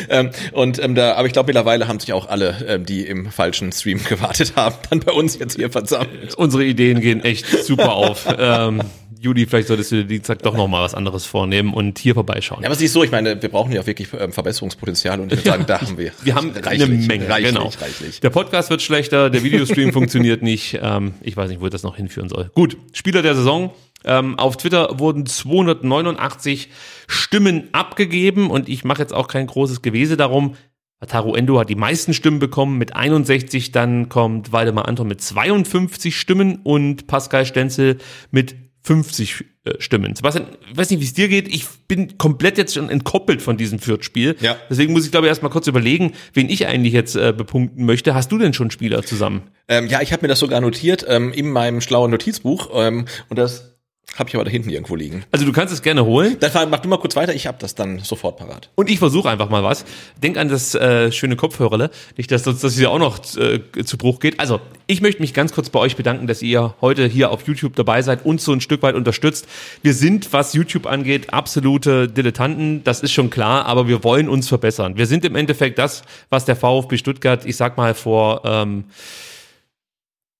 [0.08, 3.30] ähm, und ähm, da, aber ich glaube, mittlerweile haben sich auch alle, ähm, die im
[3.30, 6.34] falschen Stream gewartet haben, dann bei uns jetzt hier versammelt.
[6.34, 8.26] Unsere Ideen gehen echt super auf.
[8.36, 8.82] ähm,
[9.24, 12.62] Juli, vielleicht solltest du Dienstag doch noch mal was anderes vornehmen und hier vorbeischauen.
[12.62, 15.38] Ja, aber siehst so, ich meine, wir brauchen ja auch wirklich ähm, Verbesserungspotenzial und ich
[15.38, 16.12] würde sagen, da haben wir.
[16.22, 17.70] Wir haben reichlich, eine Menge, reichlich, genau.
[17.80, 18.20] Reichlich.
[18.20, 20.78] Der Podcast wird schlechter, der Videostream funktioniert nicht.
[20.82, 22.50] Ähm, ich weiß nicht, wo das noch hinführen soll.
[22.54, 23.72] Gut, Spieler der Saison.
[24.04, 26.68] Ähm, auf Twitter wurden 289
[27.06, 30.54] Stimmen abgegeben und ich mache jetzt auch kein großes Gewese darum.
[31.00, 36.18] Wataru Endo hat die meisten Stimmen bekommen mit 61, dann kommt Waldemar Anton mit 52
[36.18, 37.98] Stimmen und Pascal Stenzel
[38.30, 40.14] mit 50 äh, Stimmen.
[40.14, 41.48] Sebastian, ich weiß nicht, wie es dir geht.
[41.48, 44.36] Ich bin komplett jetzt schon entkoppelt von diesem Fürth-Spiel.
[44.40, 44.56] Ja.
[44.68, 48.14] Deswegen muss ich, glaube ich, erstmal kurz überlegen, wen ich eigentlich jetzt äh, bepunkten möchte.
[48.14, 49.42] Hast du denn schon Spieler zusammen?
[49.68, 52.70] Ähm, ja, ich habe mir das sogar notiert ähm, in meinem schlauen Notizbuch.
[52.74, 53.73] Ähm, und das
[54.16, 55.24] habe ich aber da hinten irgendwo liegen.
[55.32, 56.36] Also du kannst es gerne holen.
[56.38, 58.70] Dann mach du mal kurz weiter, ich habe das dann sofort parat.
[58.76, 59.84] Und ich versuche einfach mal was.
[60.22, 63.98] Denk an das äh, schöne Kopfhörerle, nicht, dass das, das hier auch noch äh, zu
[63.98, 64.38] Bruch geht.
[64.38, 67.74] Also, ich möchte mich ganz kurz bei euch bedanken, dass ihr heute hier auf YouTube
[67.74, 69.48] dabei seid und so ein Stück weit unterstützt.
[69.82, 74.48] Wir sind, was YouTube angeht, absolute Dilettanten, das ist schon klar, aber wir wollen uns
[74.48, 74.96] verbessern.
[74.96, 78.42] Wir sind im Endeffekt das, was der VfB Stuttgart, ich sag mal, vor...
[78.44, 78.84] Ähm,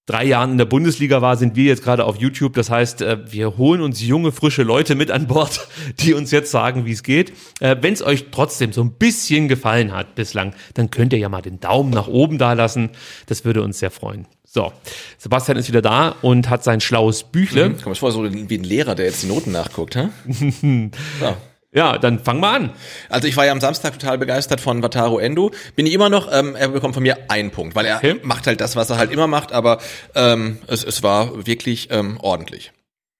[0.06, 2.54] drei Jahren in der Bundesliga war, sind wir jetzt gerade auf YouTube.
[2.54, 5.66] Das heißt, äh, wir holen uns junge, frische Leute mit an Bord,
[6.00, 7.32] die uns jetzt sagen, wie es geht.
[7.60, 11.28] Äh, Wenn es euch trotzdem so ein bisschen gefallen hat bislang, dann könnt ihr ja
[11.28, 12.90] mal den Daumen nach oben da lassen.
[13.26, 14.26] Das würde uns sehr freuen.
[14.44, 14.72] So,
[15.18, 17.70] Sebastian ist wieder da und hat sein schlaues Büchle.
[17.70, 20.10] Mhm, komm, ich vor so wie ein Lehrer, der jetzt die Noten nachguckt, hä?
[21.20, 21.36] so.
[21.74, 22.70] Ja, dann fang mal an.
[23.08, 25.50] Also ich war ja am Samstag total begeistert von Wataru Endo.
[25.74, 28.20] Bin ich immer noch, ähm, er bekommt von mir einen Punkt, weil er okay.
[28.22, 29.78] macht halt das, was er halt immer macht, aber
[30.14, 32.72] ähm, es, es war wirklich ähm, ordentlich.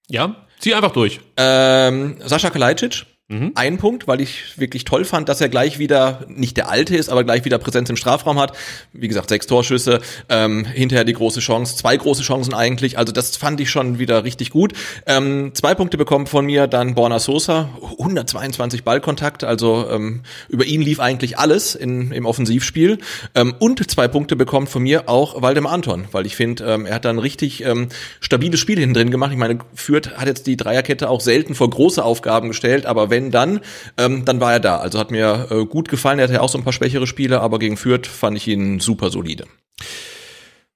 [0.07, 1.19] Ja, zieh einfach durch.
[1.35, 3.53] Ähm, Sascha Kalajdzic Mhm.
[3.55, 7.09] Ein Punkt, weil ich wirklich toll fand, dass er gleich wieder nicht der Alte ist,
[7.09, 8.55] aber gleich wieder Präsenz im Strafraum hat.
[8.93, 9.99] Wie gesagt, sechs Torschüsse,
[10.29, 12.99] ähm, hinterher die große Chance, zwei große Chancen eigentlich.
[12.99, 14.73] Also das fand ich schon wieder richtig gut.
[15.07, 20.83] Ähm, zwei Punkte bekommen von mir dann Borna Sosa, 122 Ballkontakte, also ähm, über ihn
[20.83, 22.99] lief eigentlich alles in, im Offensivspiel.
[23.33, 26.93] Ähm, und zwei Punkte bekommt von mir auch Waldemar Anton, weil ich finde, ähm, er
[26.93, 27.89] hat dann richtig ähm,
[28.19, 29.31] stabiles Spiel hinten drin gemacht.
[29.31, 33.31] Ich meine, Fürth hat jetzt die Dreierkette auch selten vor große Aufgaben gestellt, aber wenn
[33.31, 33.61] dann,
[33.97, 34.77] ähm, dann war er da.
[34.77, 36.19] Also hat mir äh, gut gefallen.
[36.19, 38.79] Er hatte ja auch so ein paar schwächere Spiele, aber gegen Fürth fand ich ihn
[38.79, 39.45] super solide.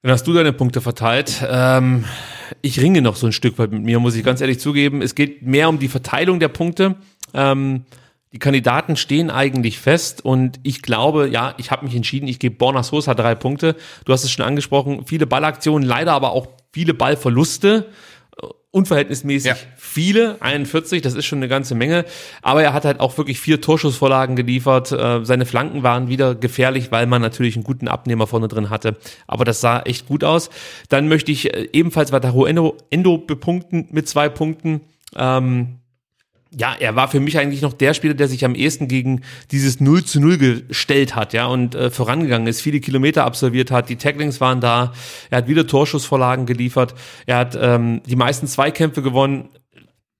[0.01, 1.45] Dann hast du deine Punkte verteilt.
[1.45, 2.05] Ähm,
[2.61, 5.01] ich ringe noch so ein Stück weit mit mir, muss ich ganz ehrlich zugeben.
[5.01, 6.95] Es geht mehr um die Verteilung der Punkte.
[7.33, 7.83] Ähm,
[8.31, 12.55] die Kandidaten stehen eigentlich fest und ich glaube, ja, ich habe mich entschieden, ich gebe
[12.55, 13.75] Borna Sosa drei Punkte.
[14.05, 17.87] Du hast es schon angesprochen, viele Ballaktionen, leider aber auch viele Ballverluste
[18.71, 19.57] unverhältnismäßig ja.
[19.77, 22.05] viele, 41, das ist schon eine ganze Menge,
[22.43, 26.91] aber er hat halt auch wirklich vier Torschussvorlagen geliefert, äh, seine Flanken waren wieder gefährlich,
[26.91, 30.51] weil man natürlich einen guten Abnehmer vorne drin hatte, aber das sah echt gut aus.
[30.87, 34.81] Dann möchte ich äh, ebenfalls Wataru Endo, Endo bepunkten mit zwei Punkten,
[35.15, 35.79] ähm,
[36.57, 39.21] ja, er war für mich eigentlich noch der Spieler, der sich am ehesten gegen
[39.51, 43.89] dieses 0 zu 0 gestellt hat, ja, und äh, vorangegangen ist, viele Kilometer absolviert hat,
[43.89, 44.93] die Tacklings waren da,
[45.29, 46.95] er hat wieder Torschussvorlagen geliefert,
[47.27, 49.49] er hat ähm, die meisten Zweikämpfe gewonnen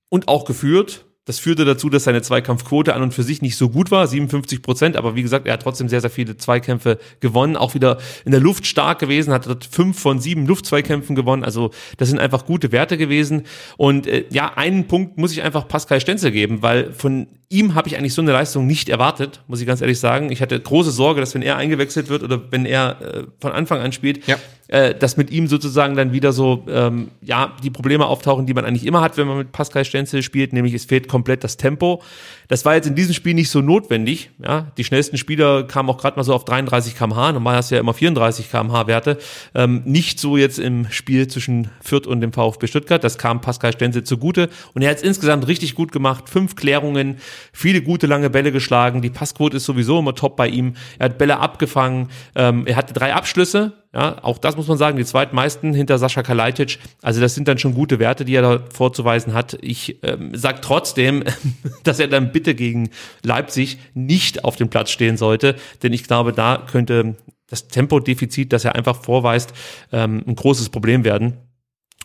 [0.10, 3.70] und auch geführt, das führte dazu, dass seine Zweikampfquote an und für sich nicht so
[3.70, 7.56] gut war, 57 Prozent, aber wie gesagt, er hat trotzdem sehr, sehr viele Zweikämpfe gewonnen,
[7.56, 11.70] auch wieder in der Luft stark gewesen, hat dort fünf von sieben Luftzweikämpfen gewonnen, also
[11.98, 13.44] das sind einfach gute Werte gewesen.
[13.78, 17.88] Und äh, ja, einen Punkt muss ich einfach Pascal Stenzel geben, weil von ihm habe
[17.88, 20.32] ich eigentlich so eine Leistung nicht erwartet, muss ich ganz ehrlich sagen.
[20.32, 23.80] Ich hatte große Sorge, dass wenn er eingewechselt wird oder wenn er äh, von Anfang
[23.80, 24.38] an spielt, ja.
[24.68, 28.66] äh, dass mit ihm sozusagen dann wieder so ähm, ja die Probleme auftauchen, die man
[28.66, 32.04] eigentlich immer hat, wenn man mit Pascal Stenzel spielt, nämlich es fehlt komplett das Tempo.
[32.50, 34.30] Das war jetzt in diesem Spiel nicht so notwendig.
[34.44, 37.32] Ja, die schnellsten Spieler kamen auch gerade mal so auf 33 km/h.
[37.32, 39.18] Normal hast du ja immer 34 km/h Werte.
[39.56, 43.04] Ähm, nicht so jetzt im Spiel zwischen Fürth und dem VfB Stuttgart.
[43.04, 46.30] Das kam Pascal Stenzel zugute und er hat es insgesamt richtig gut gemacht.
[46.30, 47.18] Fünf Klärungen,
[47.54, 49.02] viele gute lange Bälle geschlagen.
[49.02, 50.76] Die Passquote ist sowieso immer top bei ihm.
[50.98, 52.10] Er hat Bälle abgefangen.
[52.36, 53.74] Ähm, er hatte drei Abschlüsse.
[53.94, 56.78] Ja, auch das muss man sagen, die zweitmeisten hinter Sascha Kalajdzic.
[57.02, 59.58] Also das sind dann schon gute Werte, die er da vorzuweisen hat.
[59.62, 61.24] Ich ähm, sage trotzdem,
[61.84, 62.92] dass er dann bitte gegen
[63.24, 67.16] Leipzig nicht auf dem Platz stehen sollte, denn ich glaube, da könnte
[67.50, 69.54] das Tempodefizit, das er einfach vorweist,
[69.92, 71.38] ähm, ein großes Problem werden.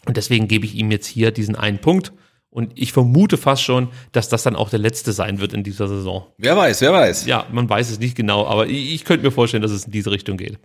[0.06, 2.12] Und deswegen gebe ich ihm jetzt hier diesen einen Punkt.
[2.55, 5.89] Und ich vermute fast schon, dass das dann auch der letzte sein wird in dieser
[5.89, 6.28] Saison.
[6.39, 7.26] Wer weiß, wer weiß.
[7.26, 9.90] Ja, man weiß es nicht genau, aber ich, ich könnte mir vorstellen, dass es in
[9.90, 10.60] diese Richtung geht.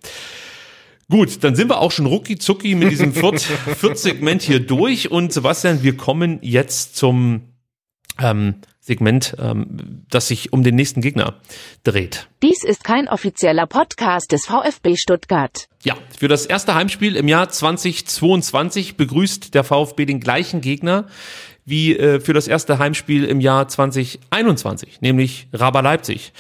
[1.10, 5.10] Gut, dann sind wir auch schon rucki zucki mit diesem Viert-Segment hier durch.
[5.10, 7.56] Und Sebastian, wir kommen jetzt zum
[8.20, 11.36] ähm, Segment, ähm, das sich um den nächsten Gegner
[11.84, 12.28] dreht.
[12.42, 15.68] Dies ist kein offizieller Podcast des VfB Stuttgart.
[15.84, 21.08] Ja, für das erste Heimspiel im Jahr 2022 begrüßt der VfB den gleichen Gegner
[21.70, 26.34] wie äh, für das erste Heimspiel im Jahr 2021, nämlich Raba Leipzig.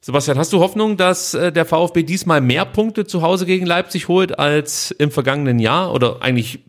[0.00, 4.08] Sebastian, hast du Hoffnung, dass äh, der VfB diesmal mehr Punkte zu Hause gegen Leipzig
[4.08, 6.60] holt als im vergangenen Jahr oder eigentlich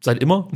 [0.00, 0.48] seit immer?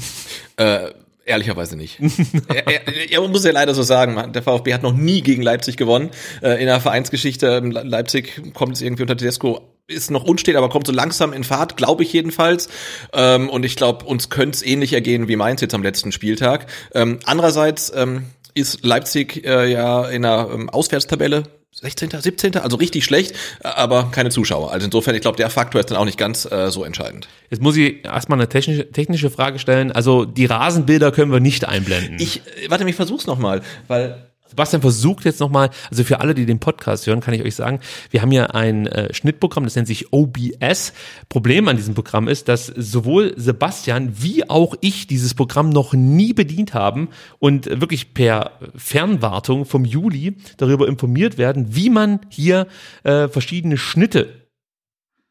[0.57, 0.91] Äh,
[1.29, 2.01] Ehrlicherweise nicht.
[2.49, 5.77] er, er, er, muss ja leider so sagen, der VfB hat noch nie gegen Leipzig
[5.77, 6.09] gewonnen.
[6.41, 10.87] Äh, in der Vereinsgeschichte Leipzig kommt es irgendwie unter Tedesco ist noch unstet, aber kommt
[10.87, 12.69] so langsam in Fahrt, glaube ich jedenfalls.
[13.13, 16.67] Ähm, und ich glaube, uns könnte es ähnlich ergehen wie Mainz jetzt am letzten Spieltag.
[16.95, 18.25] Ähm, andererseits ähm,
[18.55, 24.31] ist Leipzig äh, ja in einer ähm, Auswärtstabelle 16., 17., also richtig schlecht, aber keine
[24.31, 24.73] Zuschauer.
[24.73, 27.29] Also insofern, ich glaube, der Faktor ist dann auch nicht ganz äh, so entscheidend.
[27.51, 29.93] Jetzt muss ich erstmal eine technische, technische Frage stellen.
[29.93, 32.17] Also die Rasenbilder können wir nicht einblenden.
[32.21, 36.47] Ich, äh, warte, ich versuch's nochmal, weil Sebastian versucht jetzt nochmal, also für alle, die
[36.47, 37.81] den Podcast hören, kann ich euch sagen,
[38.11, 40.93] wir haben hier ein äh, Schnittprogramm, das nennt sich OBS.
[41.29, 46.33] Problem an diesem Programm ist, dass sowohl Sebastian wie auch ich dieses Programm noch nie
[46.33, 47.09] bedient haben
[47.39, 52.67] und wirklich per Fernwartung vom Juli darüber informiert werden, wie man hier
[53.05, 54.49] äh, verschiedene Schnitte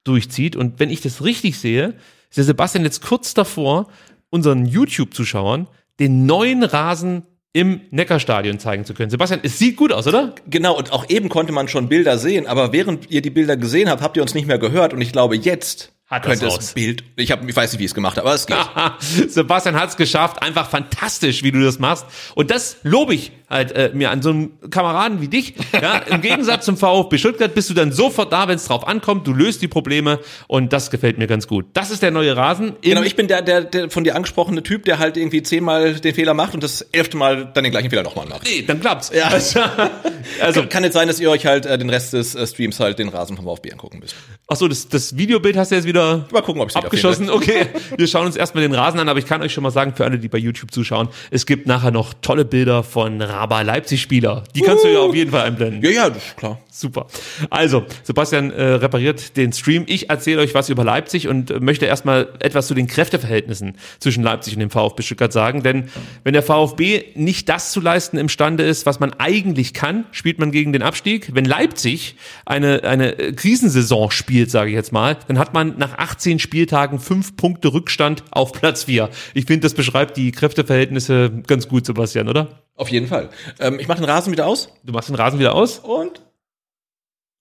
[0.03, 0.55] durchzieht.
[0.55, 1.95] Und wenn ich das richtig sehe,
[2.29, 3.87] ist der Sebastian jetzt kurz davor,
[4.29, 5.67] unseren YouTube-Zuschauern
[5.99, 7.23] den neuen Rasen
[7.57, 9.09] im Neckarstadion zeigen zu können.
[9.09, 10.35] Sebastian, es sieht gut aus, oder?
[10.47, 13.89] Genau, und auch eben konnte man schon Bilder sehen, aber während ihr die Bilder gesehen
[13.89, 16.73] habt, habt ihr uns nicht mehr gehört und ich glaube, jetzt hat könnte das das
[16.73, 17.03] Bild.
[17.15, 18.59] Ich, hab, ich weiß nicht, wie es gemacht habe, aber es geht.
[19.31, 20.41] Sebastian hat es geschafft.
[20.41, 22.05] Einfach fantastisch, wie du das machst.
[22.35, 25.53] Und das lobe ich halt äh, mir an so einem Kameraden wie dich.
[25.73, 29.25] Ja, Im Gegensatz zum VfB Stuttgart bist du dann sofort da, wenn es drauf ankommt.
[29.25, 31.65] Du löst die Probleme und das gefällt mir ganz gut.
[31.73, 32.73] Das ist der neue Rasen.
[32.81, 36.13] Genau, ich bin der, der, der von dir angesprochene Typ, der halt irgendwie zehnmal den
[36.13, 38.43] Fehler macht und das elfte Mal dann den gleichen Fehler nochmal macht.
[38.43, 39.11] Nee, dann klappt's.
[39.15, 39.27] Ja.
[39.27, 39.59] Also,
[40.41, 42.99] also kann jetzt sein, dass ihr euch halt äh, den Rest des äh, Streams halt
[42.99, 44.15] den Rasen vom VfB angucken müsst.
[44.47, 47.29] Ach so, das, das Videobild hast du jetzt wieder Mal gucken, ob abgeschossen.
[47.29, 49.93] Okay, wir schauen uns erstmal den Rasen an, aber ich kann euch schon mal sagen,
[49.95, 54.43] für alle, die bei YouTube zuschauen, es gibt nachher noch tolle Bilder von Raba Leipzig-Spieler.
[54.55, 54.87] Die kannst uh.
[54.87, 55.83] du ja auf jeden Fall einblenden.
[55.83, 56.59] Ja, ja, das ist klar.
[56.71, 57.07] Super.
[57.49, 59.85] Also, Sebastian äh, repariert den Stream.
[59.87, 64.23] Ich erzähle euch was über Leipzig und äh, möchte erstmal etwas zu den Kräfteverhältnissen zwischen
[64.23, 65.63] Leipzig und dem VfB Stuttgart sagen.
[65.63, 65.89] Denn
[66.23, 70.51] wenn der VfB nicht das zu leisten imstande ist, was man eigentlich kann, spielt man
[70.51, 71.33] gegen den Abstieg.
[71.33, 72.15] Wenn Leipzig
[72.45, 76.99] eine, eine äh, Krisensaison spielt, sage ich jetzt mal, dann hat man nach 18 Spieltagen
[76.99, 79.09] fünf Punkte Rückstand auf Platz vier.
[79.33, 82.66] Ich finde, das beschreibt die Kräfteverhältnisse ganz gut, Sebastian, oder?
[82.77, 83.29] Auf jeden Fall.
[83.59, 84.69] Ähm, ich mache den Rasen wieder aus.
[84.83, 85.79] Du machst den Rasen wieder aus?
[85.79, 86.21] Und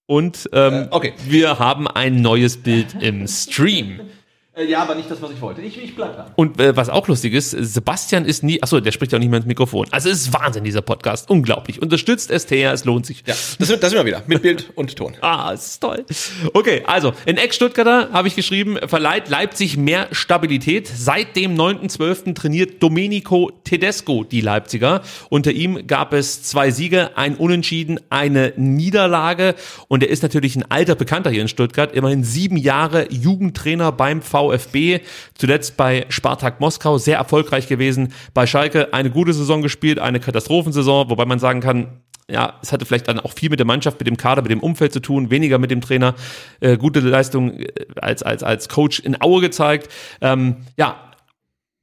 [0.07, 1.15] und ähm, äh, okay.
[1.25, 4.01] wir haben ein neues Bild im Stream.
[4.57, 5.61] Äh, ja, aber nicht das, was ich wollte.
[5.61, 6.33] Ich, ich bleib da.
[6.35, 9.29] Und äh, was auch lustig ist, Sebastian ist nie, achso, der spricht ja auch nicht
[9.29, 9.87] mehr ins Mikrofon.
[9.91, 11.29] Also es ist Wahnsinn, dieser Podcast.
[11.29, 11.83] Unglaublich.
[11.83, 13.19] Unterstützt STR, es lohnt sich.
[13.27, 14.23] Ja, das, das sind wir wieder.
[14.27, 15.15] Mit Bild und Ton.
[15.21, 16.07] ah, das ist toll.
[16.55, 20.89] Okay, also, in Ex-Stuttgarter habe ich geschrieben, verleiht Leipzig mehr Stabilität.
[20.89, 22.35] Seit dem 9.12.
[22.35, 25.03] trainiert Domenico Tedesco die Leipziger.
[25.29, 29.55] Unter ihm gab es zwei Siege, ein Unentschieden, eine Niederlage.
[29.89, 31.95] Und er ist natürlich ein alter Bekannter hier in Stuttgart.
[31.95, 35.01] Immerhin sieben Jahre Jugendtrainer beim V VfB,
[35.35, 41.11] zuletzt bei Spartak Moskau sehr erfolgreich gewesen, bei Schalke eine gute Saison gespielt, eine Katastrophensaison,
[41.11, 44.09] wobei man sagen kann, ja, es hatte vielleicht dann auch viel mit der Mannschaft, mit
[44.09, 46.15] dem Kader, mit dem Umfeld zu tun, weniger mit dem Trainer.
[46.61, 49.93] Äh, gute Leistung äh, als, als, als Coach in Aue gezeigt.
[50.21, 51.13] Ähm, ja,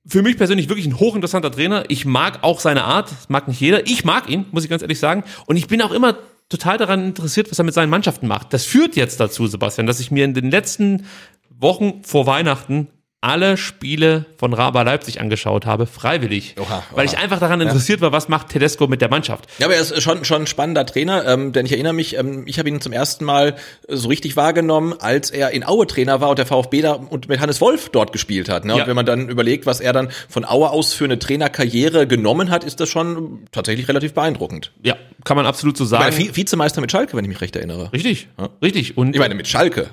[0.05, 1.85] für mich persönlich wirklich ein hochinteressanter Trainer.
[1.87, 3.87] Ich mag auch seine Art, das mag nicht jeder.
[3.87, 5.23] Ich mag ihn, muss ich ganz ehrlich sagen.
[5.45, 6.17] Und ich bin auch immer
[6.49, 8.53] total daran interessiert, was er mit seinen Mannschaften macht.
[8.53, 11.05] Das führt jetzt dazu, Sebastian, dass ich mir in den letzten
[11.59, 12.87] Wochen vor Weihnachten
[13.23, 16.55] alle Spiele von Raba Leipzig angeschaut habe, freiwillig.
[16.59, 16.83] Oha, oha.
[16.91, 18.03] Weil ich einfach daran interessiert ja.
[18.03, 19.47] war, was macht Tedesco mit der Mannschaft.
[19.59, 22.43] Ja, aber er ist schon, schon ein spannender Trainer, ähm, denn ich erinnere mich, ähm,
[22.47, 23.55] ich habe ihn zum ersten Mal
[23.87, 27.39] so richtig wahrgenommen, als er in Aue Trainer war und der VfB da und mit
[27.39, 28.65] Hannes Wolf dort gespielt hat.
[28.65, 28.73] Ne?
[28.73, 28.81] Ja.
[28.81, 32.49] Und wenn man dann überlegt, was er dann von Aue aus für eine Trainerkarriere genommen
[32.49, 34.73] hat, ist das schon tatsächlich relativ beeindruckend.
[34.83, 36.09] Ja, kann man absolut so sagen.
[36.09, 37.93] Ich meine, Vizemeister mit Schalke, wenn ich mich recht erinnere.
[37.93, 38.49] Richtig, ja.
[38.61, 38.97] richtig.
[38.97, 39.89] Und ich meine, mit Schalke.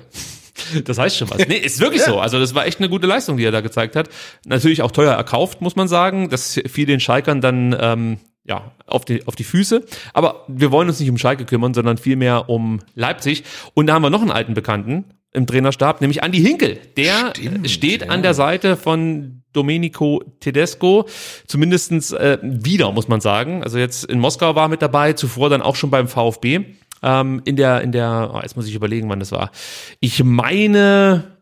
[0.85, 1.47] Das heißt schon was.
[1.47, 2.07] Nee, ist wirklich ja.
[2.07, 2.19] so.
[2.19, 4.09] Also das war echt eine gute Leistung, die er da gezeigt hat.
[4.45, 6.29] Natürlich auch teuer erkauft, muss man sagen.
[6.29, 9.85] Das fiel den Schalkern dann ähm, ja, auf die, auf die Füße.
[10.13, 13.43] Aber wir wollen uns nicht um Schalke kümmern, sondern vielmehr um Leipzig.
[13.73, 16.77] Und da haben wir noch einen alten Bekannten im Trainerstab, nämlich Andi Hinkel.
[16.97, 18.07] Der Stimmt, steht ja.
[18.09, 21.07] an der Seite von Domenico Tedesco,
[21.47, 23.63] zumindestens äh, wieder, muss man sagen.
[23.63, 27.55] Also jetzt in Moskau war mit dabei, zuvor dann auch schon beim VfB ähm, in
[27.55, 29.51] der, in der, oh, jetzt muss ich überlegen, wann das war.
[29.99, 31.37] Ich meine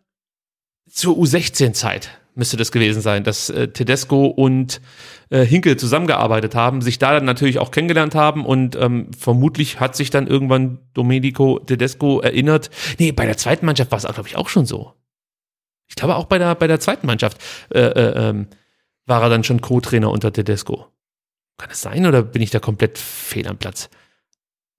[0.89, 4.81] zur U16-Zeit müsste das gewesen sein, dass äh, Tedesco und
[5.29, 9.95] äh, Hinkel zusammengearbeitet haben, sich da dann natürlich auch kennengelernt haben und ähm, vermutlich hat
[9.95, 12.69] sich dann irgendwann Domenico Tedesco erinnert.
[12.97, 14.93] Nee, bei der zweiten Mannschaft war es, glaube ich, auch schon so.
[15.87, 17.37] Ich glaube auch bei der, bei der zweiten Mannschaft
[17.73, 18.47] äh, äh, ähm,
[19.05, 20.87] war er dann schon Co-Trainer unter Tedesco.
[21.57, 23.89] Kann es sein oder bin ich da komplett fehl am Platz?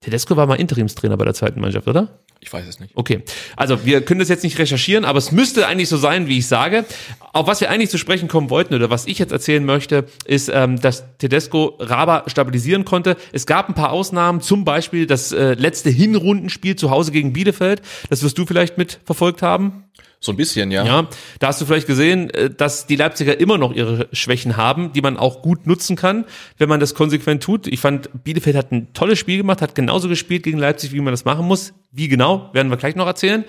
[0.01, 2.09] Tedesco war mal Interimstrainer bei der zweiten Mannschaft, oder?
[2.39, 2.93] Ich weiß es nicht.
[2.95, 3.21] Okay,
[3.55, 6.47] also wir können das jetzt nicht recherchieren, aber es müsste eigentlich so sein, wie ich
[6.47, 6.85] sage.
[7.33, 10.49] Auf was wir eigentlich zu sprechen kommen wollten oder was ich jetzt erzählen möchte, ist,
[10.51, 13.15] ähm, dass Tedesco Raba stabilisieren konnte.
[13.31, 17.83] Es gab ein paar Ausnahmen, zum Beispiel das äh, letzte Hinrundenspiel zu Hause gegen Bielefeld.
[18.09, 19.83] Das wirst du vielleicht mitverfolgt haben.
[20.23, 20.85] So ein bisschen, ja.
[20.85, 21.07] Ja,
[21.39, 25.01] da hast du vielleicht gesehen, äh, dass die Leipziger immer noch ihre Schwächen haben, die
[25.01, 26.25] man auch gut nutzen kann,
[26.59, 27.65] wenn man das konsequent tut.
[27.65, 31.11] Ich fand, Bielefeld hat ein tolles Spiel gemacht, hat genauso gespielt gegen Leipzig, wie man
[31.11, 31.73] das machen muss.
[31.91, 33.45] Wie genau, werden wir gleich noch erzählen.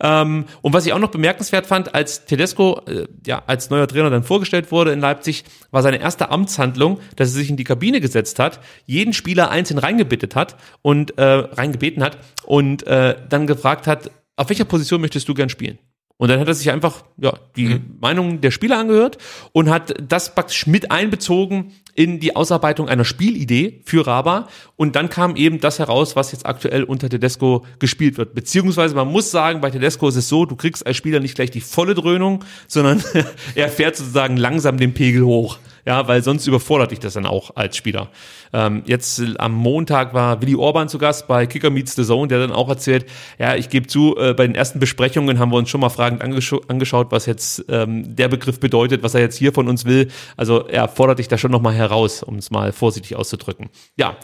[0.00, 4.10] Ähm, und was ich auch noch bemerkenswert fand, als Tedesco äh, ja als neuer Trainer
[4.10, 8.00] dann vorgestellt wurde in Leipzig, war seine erste Amtshandlung, dass er sich in die Kabine
[8.00, 13.86] gesetzt hat, jeden Spieler einzeln reingebettet hat und äh, reingebeten hat und äh, dann gefragt
[13.86, 15.78] hat, auf welcher Position möchtest du gern spielen?
[16.18, 17.96] Und dann hat er sich einfach ja, die mhm.
[18.00, 19.18] Meinung der Spieler angehört
[19.52, 24.48] und hat das praktisch mit einbezogen in die Ausarbeitung einer Spielidee für Raba.
[24.76, 28.34] Und dann kam eben das heraus, was jetzt aktuell unter Tedesco gespielt wird.
[28.34, 31.50] Beziehungsweise man muss sagen, bei Tedesco ist es so, du kriegst als Spieler nicht gleich
[31.50, 33.02] die volle Dröhnung, sondern
[33.54, 37.54] er fährt sozusagen langsam den Pegel hoch ja, weil sonst überfordert dich das dann auch
[37.54, 38.08] als Spieler.
[38.52, 42.28] Ähm, jetzt äh, am Montag war Willi Orban zu Gast bei Kicker Meets the Zone,
[42.28, 43.06] der dann auch erzählt,
[43.38, 46.22] ja, ich gebe zu, äh, bei den ersten Besprechungen haben wir uns schon mal fragend
[46.22, 50.08] angesch angeschaut, was jetzt ähm, der Begriff bedeutet, was er jetzt hier von uns will.
[50.36, 53.68] Also er fordert dich da schon nochmal heraus, um es mal vorsichtig auszudrücken.
[53.96, 54.16] Ja.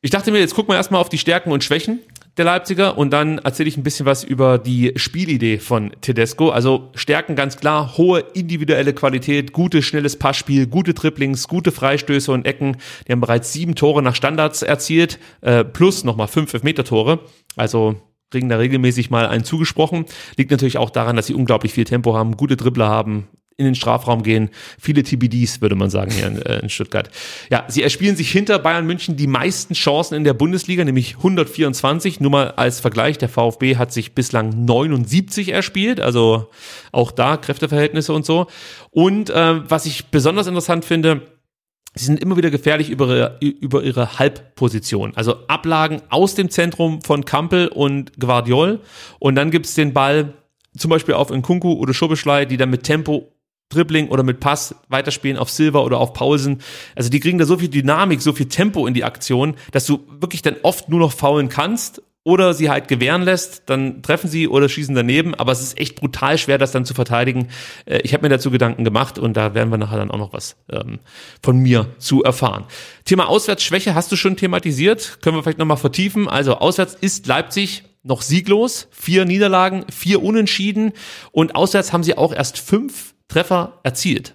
[0.00, 2.00] Ich dachte mir, jetzt gucken wir erstmal auf die Stärken und Schwächen
[2.36, 6.50] der Leipziger und dann erzähle ich ein bisschen was über die Spielidee von Tedesco.
[6.50, 12.46] Also Stärken ganz klar, hohe individuelle Qualität, gutes, schnelles Passspiel, gute Triplings, gute Freistöße und
[12.46, 12.76] Ecken.
[13.06, 17.18] Die haben bereits sieben Tore nach Standards erzielt, äh, plus nochmal fünf Elfmeter-Tore.
[17.56, 17.96] Also
[18.30, 20.04] kriegen da regelmäßig mal einen zugesprochen.
[20.36, 23.26] Liegt natürlich auch daran, dass sie unglaublich viel Tempo haben, gute Dribbler haben,
[23.58, 24.50] in den Strafraum gehen.
[24.80, 27.10] Viele TBDs, würde man sagen, hier in, äh, in Stuttgart.
[27.50, 32.20] Ja, sie erspielen sich hinter Bayern München die meisten Chancen in der Bundesliga, nämlich 124.
[32.20, 36.50] Nur mal als Vergleich, der VfB hat sich bislang 79 erspielt, also
[36.92, 38.46] auch da Kräfteverhältnisse und so.
[38.90, 41.22] Und äh, was ich besonders interessant finde,
[41.94, 45.14] Sie sind immer wieder gefährlich über ihre, über ihre Halbposition.
[45.16, 48.80] Also Ablagen aus dem Zentrum von Kampel und Guardiol.
[49.18, 50.34] Und dann gibt's den Ball
[50.76, 53.32] zum Beispiel auf Nkunku oder Schobeschlei, die dann mit Tempo
[53.68, 56.62] Dribbling oder mit Pass weiterspielen auf Silver oder auf Paulsen.
[56.94, 60.00] Also die kriegen da so viel Dynamik, so viel Tempo in die Aktion, dass du
[60.20, 64.48] wirklich dann oft nur noch faulen kannst oder sie halt gewähren lässt, dann treffen sie
[64.48, 67.48] oder schießen daneben, aber es ist echt brutal schwer, das dann zu verteidigen.
[67.86, 70.34] Äh, ich habe mir dazu Gedanken gemacht und da werden wir nachher dann auch noch
[70.34, 70.98] was ähm,
[71.42, 72.64] von mir zu erfahren.
[73.06, 76.28] Thema Auswärtsschwäche hast du schon thematisiert, können wir vielleicht nochmal vertiefen.
[76.28, 80.92] Also auswärts ist Leipzig noch sieglos, vier Niederlagen, vier Unentschieden
[81.32, 84.34] und auswärts haben sie auch erst fünf Treffer erzielt.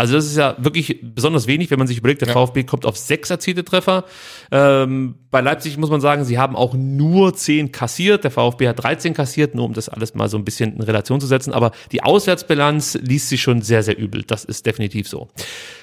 [0.00, 2.34] Also das ist ja wirklich besonders wenig, wenn man sich überlegt, der ja.
[2.34, 4.06] VfB kommt auf sechs erzielte Treffer.
[4.50, 8.24] Ähm, bei Leipzig muss man sagen, sie haben auch nur zehn kassiert.
[8.24, 11.20] Der VfB hat 13 kassiert, nur um das alles mal so ein bisschen in Relation
[11.20, 11.52] zu setzen.
[11.52, 14.22] Aber die Auswärtsbilanz liest sich schon sehr, sehr übel.
[14.22, 15.28] Das ist definitiv so.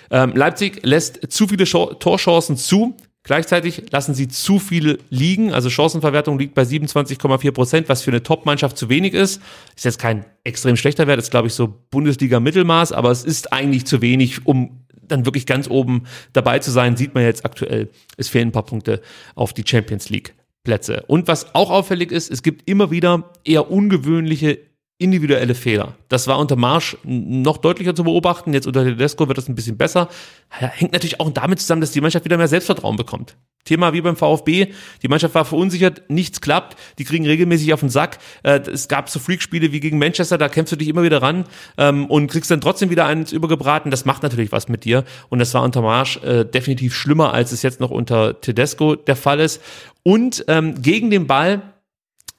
[0.10, 2.98] Ähm, Leipzig lässt zu viele Torchancen zu.
[3.28, 5.54] Gleichzeitig lassen sie zu viele liegen.
[5.54, 9.42] Also Chancenverwertung liegt bei 27,4 Prozent, was für eine Top-Mannschaft zu wenig ist.
[9.76, 13.86] Ist jetzt kein extrem schlechter Wert, ist glaube ich so Bundesliga-Mittelmaß, aber es ist eigentlich
[13.86, 16.96] zu wenig, um dann wirklich ganz oben dabei zu sein.
[16.96, 19.02] Sieht man jetzt aktuell, es fehlen ein paar Punkte
[19.36, 20.34] auf die Champions League.
[20.64, 21.06] Plätze.
[21.08, 24.60] Und was auch auffällig ist, es gibt immer wieder eher ungewöhnliche
[25.00, 25.96] individuelle Fehler.
[26.10, 28.54] Das war unter Marsch noch deutlicher zu beobachten.
[28.54, 30.10] Jetzt unter Tedesco wird das ein bisschen besser.
[30.50, 33.38] Hängt natürlich auch damit zusammen, dass die Mannschaft wieder mehr Selbstvertrauen bekommt.
[33.64, 34.68] Thema wie beim VfB.
[35.04, 36.78] Die Mannschaft war verunsichert, nichts klappt.
[36.98, 38.18] Die kriegen regelmäßig auf den Sack.
[38.42, 41.44] Äh, es gab so Freakspiele wie gegen Manchester, da kämpfst du dich immer wieder ran
[41.78, 43.92] ähm, und kriegst dann trotzdem wieder eins übergebraten.
[43.92, 45.04] Das macht natürlich was mit dir.
[45.30, 49.16] Und das war unter Marsch äh, definitiv schlimmer, als es jetzt noch unter Tedesco der
[49.16, 49.62] Fall ist.
[50.02, 51.62] Und ähm, gegen den Ball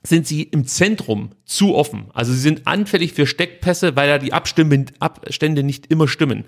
[0.09, 2.07] sind sie im Zentrum zu offen.
[2.15, 6.45] Also sie sind anfällig für Steckpässe, weil da die Abstände nicht immer stimmen.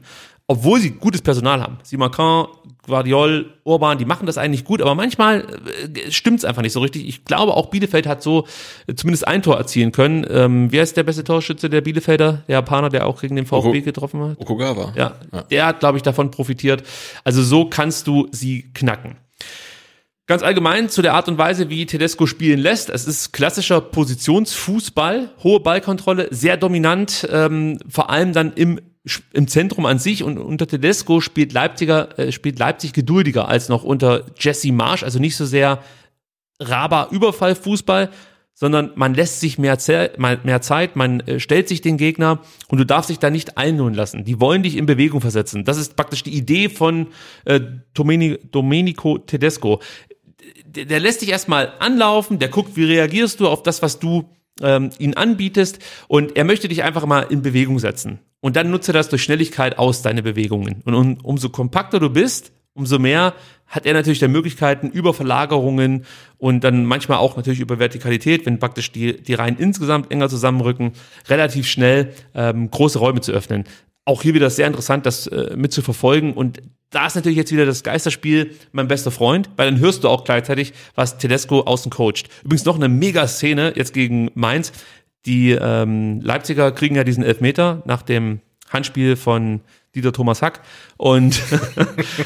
[0.47, 1.79] Obwohl sie gutes Personal haben.
[1.85, 2.49] Simacan,
[2.85, 5.47] Guardiol, Urban, die machen das eigentlich gut, aber manchmal
[5.95, 7.07] äh, stimmt's einfach nicht so richtig.
[7.07, 8.47] Ich glaube, auch Bielefeld hat so
[8.89, 10.27] äh, zumindest ein Tor erzielen können.
[10.29, 12.43] Ähm, wer ist der beste Torschütze der Bielefelder?
[12.49, 14.41] Der Japaner, der auch gegen den VfB getroffen hat?
[14.41, 14.93] Okugawa.
[14.97, 16.83] Ja, ja, der hat, glaube ich, davon profitiert.
[17.23, 19.17] Also so kannst du sie knacken.
[20.31, 22.89] Ganz allgemein zu der Art und Weise, wie Tedesco spielen lässt.
[22.89, 28.81] Es ist klassischer Positionsfußball, hohe Ballkontrolle, sehr dominant, ähm, vor allem dann im
[29.33, 33.83] im Zentrum an sich und unter Tedesco spielt Leipziger äh, spielt Leipzig geduldiger als noch
[33.83, 35.83] unter Jesse Marsch, also nicht so sehr
[36.61, 38.11] Raba Überfallfußball,
[38.61, 39.79] sondern man lässt sich mehr,
[40.19, 43.95] mehr Zeit, man äh, stellt sich den Gegner und du darfst dich da nicht einholen
[43.95, 44.25] lassen.
[44.25, 45.65] Die wollen dich in Bewegung versetzen.
[45.65, 47.09] Das ist praktisch die Idee von
[47.47, 47.59] äh,
[47.95, 49.81] Domenico Tedesco.
[50.75, 54.29] Der, der lässt dich erstmal anlaufen, der guckt, wie reagierst du auf das, was du
[54.63, 58.21] ähm, ihn anbietest und er möchte dich einfach mal in Bewegung setzen.
[58.41, 60.83] Und dann nutze das durch Schnelligkeit aus, deine Bewegungen.
[60.85, 63.35] Und um, umso kompakter du bist, umso mehr
[63.67, 66.05] hat er natürlich dann Möglichkeiten über Verlagerungen
[66.39, 70.93] und dann manchmal auch natürlich über Vertikalität, wenn praktisch die, die Reihen insgesamt enger zusammenrücken,
[71.29, 73.65] relativ schnell ähm, große Räume zu öffnen.
[74.05, 76.61] Auch hier wieder sehr interessant, das äh, mit zu verfolgen und
[76.91, 80.25] da ist natürlich jetzt wieder das Geisterspiel mein bester Freund, weil dann hörst du auch
[80.25, 82.29] gleichzeitig, was Tedesco außen coacht.
[82.43, 84.73] Übrigens noch eine Mega-Szene jetzt gegen Mainz.
[85.25, 88.41] Die ähm, Leipziger kriegen ja diesen Elfmeter nach dem
[88.71, 89.61] Handspiel von
[89.95, 90.63] Dieter Thomas Hack
[90.97, 91.41] und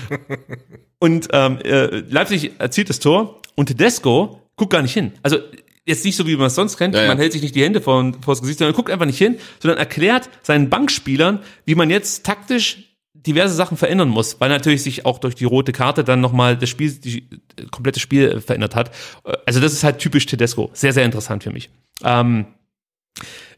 [0.99, 5.13] und ähm, äh, Leipzig erzielt das Tor und Tedesco guckt gar nicht hin.
[5.23, 5.39] Also
[5.87, 7.09] jetzt nicht so, wie man es sonst kennt, ja, ja.
[7.09, 9.37] man hält sich nicht die Hände vor, vor das Gesicht, sondern guckt einfach nicht hin,
[9.61, 15.07] sondern erklärt seinen Bankspielern, wie man jetzt taktisch diverse Sachen verändern muss, weil natürlich sich
[15.07, 17.29] auch durch die rote Karte dann nochmal das Spiel, die
[17.71, 18.91] komplette Spiel verändert hat.
[19.47, 20.71] Also das ist halt typisch Tedesco.
[20.75, 21.71] Sehr, sehr interessant für mich.
[22.03, 22.47] Ähm,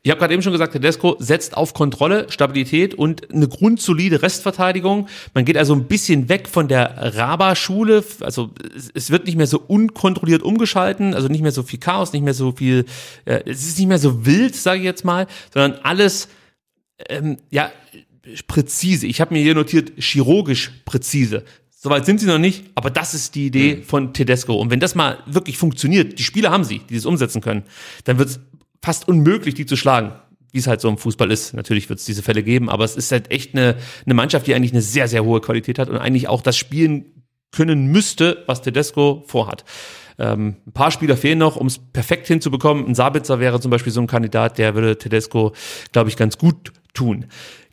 [0.07, 5.09] ich habe gerade eben schon gesagt, Tedesco setzt auf Kontrolle, Stabilität und eine grundsolide Restverteidigung.
[5.35, 8.05] Man geht also ein bisschen weg von der Raba-Schule.
[8.21, 8.51] Also
[8.95, 12.35] es wird nicht mehr so unkontrolliert umgeschalten, also nicht mehr so viel Chaos, nicht mehr
[12.35, 12.85] so viel,
[13.25, 16.29] äh, es ist nicht mehr so wild, sage ich jetzt mal, sondern alles,
[17.09, 17.73] ähm, ja,
[18.47, 19.09] präzise.
[19.09, 21.43] Ich habe mir hier notiert, chirurgisch präzise.
[21.73, 23.83] Soweit sind sie noch nicht, aber das ist die Idee mhm.
[23.83, 24.55] von Tedesco.
[24.55, 27.65] Und wenn das mal wirklich funktioniert, die Spieler haben sie, die das umsetzen können,
[28.05, 28.41] dann wird es
[28.87, 30.13] fast unmöglich, die zu schlagen.
[30.53, 31.55] Wie es halt so im Fußball ist.
[31.55, 34.55] Natürlich wird es diese Fälle geben, aber es ist halt echt eine, eine Mannschaft, die
[34.55, 38.63] eigentlich eine sehr, sehr hohe Qualität hat und eigentlich auch das spielen können müsste, was
[38.63, 39.65] Tedesco vorhat.
[40.19, 42.87] Ähm, ein paar Spieler fehlen noch, um es perfekt hinzubekommen.
[42.87, 45.53] Ein Sabitzer wäre zum Beispiel so ein Kandidat, der würde Tedesco,
[45.91, 47.27] glaube ich, ganz gut tun.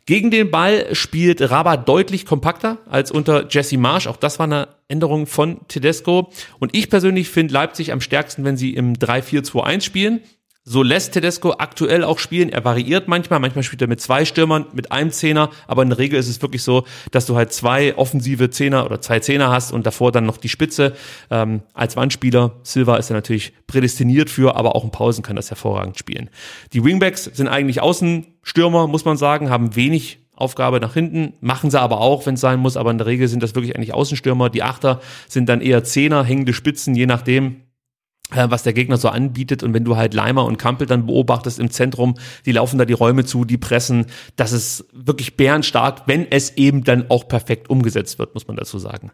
[0.06, 4.06] Gegen den Ball spielt Rabat deutlich kompakter als unter Jesse Marsch.
[4.06, 6.30] Auch das war eine Änderung von Tedesco.
[6.58, 10.20] Und ich persönlich finde Leipzig am stärksten, wenn sie im 3-4-2-1 spielen.
[10.66, 12.48] So lässt Tedesco aktuell auch spielen.
[12.48, 15.98] Er variiert manchmal, manchmal spielt er mit zwei Stürmern, mit einem Zehner, aber in der
[15.98, 19.72] Regel ist es wirklich so, dass du halt zwei offensive Zehner oder zwei Zehner hast
[19.72, 20.94] und davor dann noch die Spitze.
[21.30, 25.50] Ähm, als Wandspieler, Silva ist er natürlich prädestiniert für, aber auch in Pausen kann das
[25.50, 26.30] hervorragend spielen.
[26.72, 31.80] Die Wingbacks sind eigentlich Außenstürmer, muss man sagen, haben wenig Aufgabe nach hinten, machen sie
[31.80, 34.48] aber auch, wenn es sein muss, aber in der Regel sind das wirklich eigentlich Außenstürmer.
[34.48, 37.63] Die Achter sind dann eher Zehner, hängende Spitzen, je nachdem,
[38.30, 39.62] was der Gegner so anbietet.
[39.62, 42.14] Und wenn du halt Leimer und Kampel dann beobachtest im Zentrum,
[42.46, 44.06] die laufen da die Räume zu, die pressen.
[44.36, 48.78] Das ist wirklich bärenstark, wenn es eben dann auch perfekt umgesetzt wird, muss man dazu
[48.78, 49.12] sagen.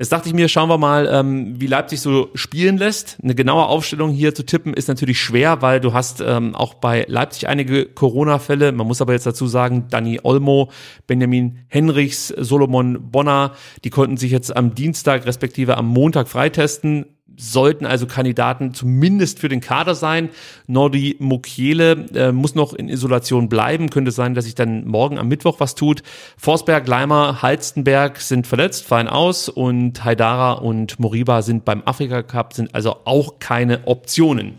[0.00, 3.18] Jetzt dachte ich mir, schauen wir mal, ähm, wie Leipzig so spielen lässt.
[3.20, 7.04] Eine genaue Aufstellung hier zu tippen ist natürlich schwer, weil du hast ähm, auch bei
[7.08, 8.70] Leipzig einige Corona-Fälle.
[8.70, 10.70] Man muss aber jetzt dazu sagen, Dani Olmo,
[11.08, 17.86] Benjamin Henrichs, Solomon Bonner, die konnten sich jetzt am Dienstag respektive am Montag freitesten sollten
[17.86, 20.28] also Kandidaten zumindest für den Kader sein.
[20.66, 23.90] Nordi Mukiele äh, muss noch in Isolation bleiben.
[23.90, 26.02] Könnte sein, dass sich dann morgen am Mittwoch was tut.
[26.36, 32.52] Forsberg, Leimer, Halstenberg sind verletzt, fallen aus und Haidara und Moriba sind beim Afrika Cup,
[32.52, 34.58] sind also auch keine Optionen.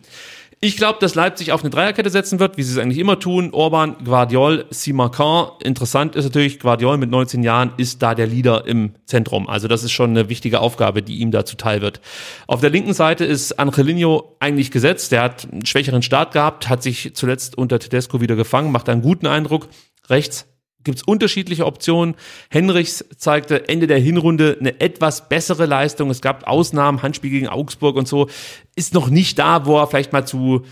[0.62, 3.52] Ich glaube, dass Leipzig auf eine Dreierkette setzen wird, wie sie es eigentlich immer tun.
[3.54, 5.52] Orban, Guardiol, Simacan.
[5.64, 9.48] Interessant ist natürlich, Guardiol mit 19 Jahren ist da der Leader im Zentrum.
[9.48, 12.02] Also das ist schon eine wichtige Aufgabe, die ihm da zuteil wird.
[12.46, 15.14] Auf der linken Seite ist Angelino eigentlich gesetzt.
[15.14, 19.02] Der hat einen schwächeren Start gehabt, hat sich zuletzt unter Tedesco wieder gefangen, macht einen
[19.02, 19.70] guten Eindruck.
[20.10, 20.46] Rechts
[20.90, 22.16] gibt es unterschiedliche Optionen.
[22.50, 26.10] Henrichs zeigte Ende der Hinrunde eine etwas bessere Leistung.
[26.10, 28.28] Es gab Ausnahmen, Handspiel gegen Augsburg und so.
[28.76, 30.64] Ist noch nicht da, wo er vielleicht mal zu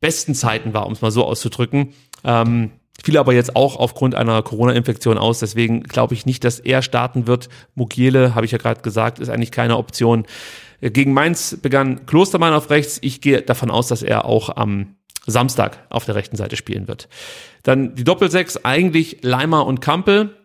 [0.00, 1.92] besten Zeiten war, um es mal so auszudrücken.
[2.24, 2.70] Ähm,
[3.04, 5.40] fiel aber jetzt auch aufgrund einer Corona-Infektion aus.
[5.40, 7.48] Deswegen glaube ich nicht, dass er starten wird.
[7.74, 10.26] Mugiele, habe ich ja gerade gesagt, ist eigentlich keine Option.
[10.80, 12.98] Gegen Mainz begann Klostermann auf rechts.
[13.02, 17.08] Ich gehe davon aus, dass er auch am Samstag auf der rechten Seite spielen wird.
[17.62, 20.36] Dann die Doppelsechs, eigentlich Leimer und Kampel.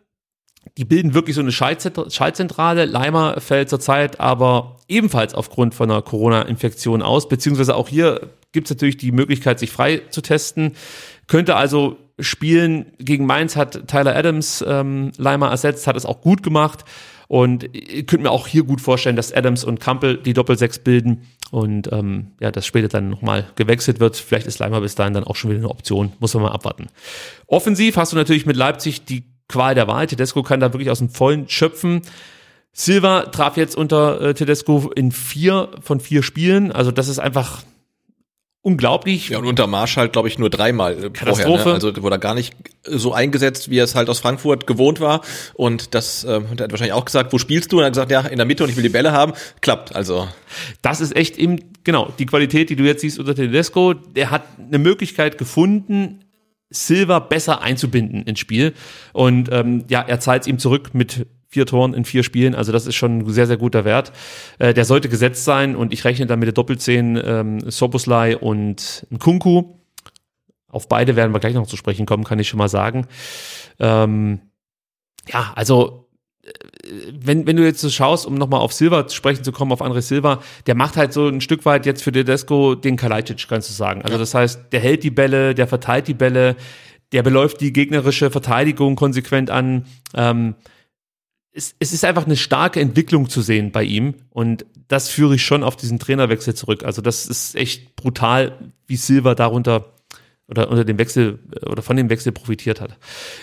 [0.77, 2.85] Die bilden wirklich so eine Schaltzentrale.
[2.85, 8.75] Leimer fällt zurzeit aber ebenfalls aufgrund von einer Corona-Infektion aus, beziehungsweise auch hier gibt es
[8.75, 10.73] natürlich die Möglichkeit, sich frei zu testen.
[11.27, 12.93] Könnte also spielen.
[12.99, 16.85] Gegen Mainz hat Tyler Adams ähm, Leimer ersetzt, hat es auch gut gemacht.
[17.27, 21.23] Und ich könnte mir auch hier gut vorstellen, dass Adams und Campbell die Doppelsechs bilden
[21.51, 24.17] und ähm, ja, das später dann nochmal gewechselt wird.
[24.17, 26.13] Vielleicht ist Leimer bis dahin dann auch schon wieder eine Option.
[26.19, 26.87] Muss man mal abwarten.
[27.47, 30.07] Offensiv hast du natürlich mit Leipzig die Qual der Wahl.
[30.07, 32.01] Tedesco kann da wirklich aus dem Vollen schöpfen.
[32.73, 36.71] Silva traf jetzt unter äh, Tedesco in vier von vier Spielen.
[36.71, 37.63] Also das ist einfach
[38.65, 39.29] unglaublich.
[39.29, 41.63] Ja, und unter Marsch halt, glaube ich, nur dreimal äh, Katastrophe.
[41.63, 41.65] vorher.
[41.65, 41.73] Ne?
[41.73, 45.21] Also wurde er gar nicht so eingesetzt, wie er es halt aus Frankfurt gewohnt war.
[45.53, 47.77] Und das äh, hat er wahrscheinlich auch gesagt, wo spielst du?
[47.77, 49.33] Und er hat gesagt, ja, in der Mitte und ich will die Bälle haben.
[49.61, 50.27] Klappt, also.
[50.81, 53.93] Das ist echt eben, genau, die Qualität, die du jetzt siehst unter Tedesco.
[53.93, 56.25] Der hat eine Möglichkeit gefunden,
[56.71, 58.73] Silva besser einzubinden ins Spiel.
[59.13, 62.53] Und ähm, ja, er zahlt ihm zurück mit vier Toren in vier Spielen.
[62.53, 64.11] Also das ist schon ein sehr, sehr guter Wert.
[64.59, 69.07] Äh, der sollte gesetzt sein und ich rechne dann mit der Doppelzehn ähm, Soboslai und
[69.19, 69.77] Kunku.
[70.67, 73.07] Auf beide werden wir gleich noch zu sprechen kommen, kann ich schon mal sagen.
[73.79, 74.41] Ähm,
[75.31, 76.09] ja, also
[76.43, 76.51] äh,
[77.17, 79.81] wenn, wenn du jetzt so schaust, um nochmal auf Silva zu sprechen zu kommen, auf
[79.81, 83.69] André Silva, der macht halt so ein Stück weit jetzt für Tedesco den Kalajdzic, kannst
[83.69, 84.01] du sagen.
[84.01, 86.57] Also das heißt, der hält die Bälle, der verteilt die Bälle,
[87.13, 89.85] der beläuft die gegnerische Verteidigung konsequent an.
[90.13, 90.55] Ähm,
[91.55, 95.45] es, es ist einfach eine starke Entwicklung zu sehen bei ihm und das führe ich
[95.45, 96.83] schon auf diesen Trainerwechsel zurück.
[96.83, 99.93] Also das ist echt brutal, wie Silva darunter
[100.47, 102.97] oder unter dem Wechsel oder von dem Wechsel profitiert hat.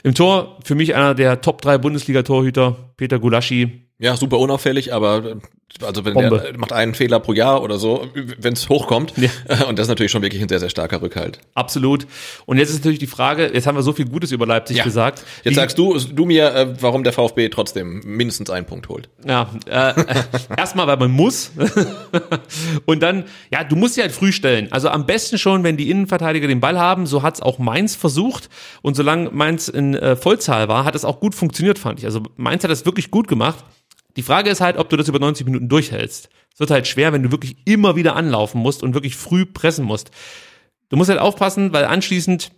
[0.04, 3.88] Im Tor für mich einer der Top 3 Bundesliga-Torhüter, Peter Gulaschi.
[3.98, 5.40] Ja, super unauffällig, aber
[5.84, 6.38] also wenn Bombe.
[6.38, 8.08] der macht einen Fehler pro Jahr oder so,
[8.38, 9.14] wenn es hochkommt.
[9.16, 9.30] Ja.
[9.68, 11.38] Und das ist natürlich schon wirklich ein sehr, sehr starker Rückhalt.
[11.54, 12.06] Absolut.
[12.46, 14.84] Und jetzt ist natürlich die Frage, jetzt haben wir so viel Gutes über Leipzig Ja.
[14.84, 15.24] gesagt.
[15.44, 19.08] Jetzt Wie- sagst du, du mir, äh, warum der VfB trotzdem mindestens einen Punkt holt.
[19.26, 19.94] Ja, äh,
[20.56, 21.52] erstmal, weil man muss.
[22.86, 24.70] Und dann, ja, du musst sie halt früh stellen.
[24.72, 27.06] Also am besten schon, wenn die Innenverteidiger den Ball haben.
[27.06, 28.48] So hat's auch Mainz versucht.
[28.82, 32.04] Und solange Mainz in äh, Vollzahl war, hat es auch gut funktioniert, fand ich.
[32.04, 33.64] Also Mainz hat das wirklich gut gemacht.
[34.16, 36.28] Die Frage ist halt, ob du das über 90 Minuten durchhältst.
[36.52, 39.84] Es wird halt schwer, wenn du wirklich immer wieder anlaufen musst und wirklich früh pressen
[39.84, 40.10] musst.
[40.88, 42.52] Du musst halt aufpassen, weil anschließend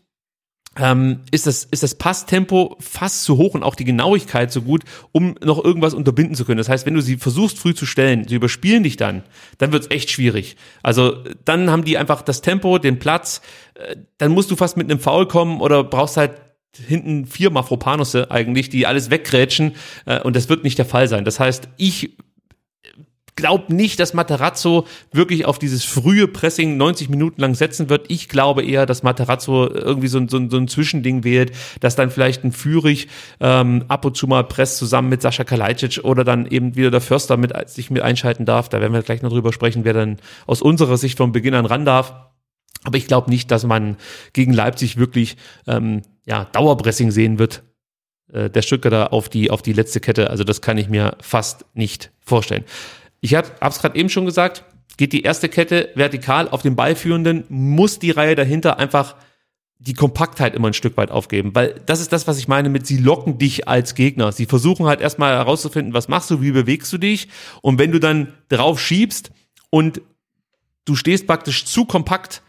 [0.77, 4.83] ähm, ist das, ist das Passtempo fast zu hoch und auch die Genauigkeit so gut,
[5.13, 6.59] um noch irgendwas unterbinden zu können.
[6.59, 9.23] Das heißt, wenn du sie versuchst früh zu stellen, sie überspielen dich dann,
[9.59, 10.57] dann wird's echt schwierig.
[10.83, 13.41] Also dann haben die einfach das Tempo, den Platz,
[13.75, 16.33] äh, dann musst du fast mit einem Foul kommen oder brauchst halt
[16.77, 19.73] hinten vier Mafropanusse eigentlich, die alles weggrätschen
[20.07, 21.25] äh, und das wird nicht der Fall sein.
[21.25, 22.17] Das heißt, ich
[23.37, 28.07] glaube nicht, dass Materazzo wirklich auf dieses frühe Pressing 90 Minuten lang setzen wird.
[28.09, 31.97] Ich glaube eher, dass Materazzo irgendwie so, ein- so, ein- so ein Zwischending wählt, dass
[31.97, 33.09] dann vielleicht ein Führig
[33.41, 37.01] ähm, ab und zu mal presst zusammen mit Sascha Kalajdzic oder dann eben wieder der
[37.01, 38.69] Förster mit, sich mit einschalten darf.
[38.69, 41.67] Da werden wir gleich noch drüber sprechen, wer dann aus unserer Sicht von Beginn an
[41.67, 42.15] ran darf.
[42.85, 43.97] Aber ich glaube nicht, dass man
[44.33, 45.37] gegen Leipzig wirklich
[45.67, 47.63] ähm, ja, Dauerpressing sehen wird.
[48.33, 50.31] Äh, der Stuttgarter auf die, auf die letzte Kette.
[50.31, 52.65] Also das kann ich mir fast nicht vorstellen.
[53.21, 54.65] Ich habe es gerade eben schon gesagt,
[54.97, 59.17] geht die erste Kette vertikal auf den Ballführenden, muss die Reihe dahinter einfach
[59.79, 62.87] die Kompaktheit immer ein Stück weit aufgeben, weil das ist das, was ich meine mit,
[62.87, 64.33] sie locken dich als Gegner.
[64.33, 67.29] Sie versuchen halt erstmal herauszufinden, was machst du, wie bewegst du dich
[67.61, 69.31] und wenn du dann drauf schiebst
[69.71, 70.01] und
[70.85, 72.43] du stehst praktisch zu kompakt,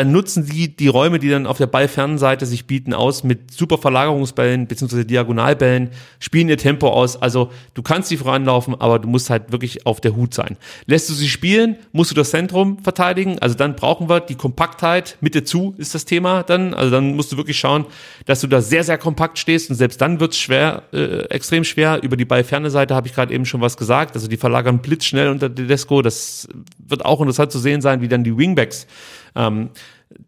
[0.00, 3.76] dann nutzen sie die Räume, die dann auf der Ballfernseite sich bieten, aus mit super
[3.76, 5.90] Verlagerungsbällen beziehungsweise Diagonalbällen,
[6.20, 7.20] spielen ihr Tempo aus.
[7.20, 10.56] Also du kannst sie voranlaufen, aber du musst halt wirklich auf der Hut sein.
[10.86, 13.38] Lässt du sie spielen, musst du das Zentrum verteidigen.
[13.40, 15.18] Also dann brauchen wir die Kompaktheit.
[15.20, 16.72] Mitte zu ist das Thema dann.
[16.72, 17.84] Also dann musst du wirklich schauen,
[18.24, 22.02] dass du da sehr, sehr kompakt stehst und selbst dann wird's schwer, äh, extrem schwer.
[22.02, 24.14] Über die ballferne Seite habe ich gerade eben schon was gesagt.
[24.14, 26.00] Also die verlagern blitzschnell unter Tedesco.
[26.00, 26.48] Das
[26.78, 28.86] wird auch interessant zu sehen sein, wie dann die Wingbacks
[29.34, 29.70] ähm,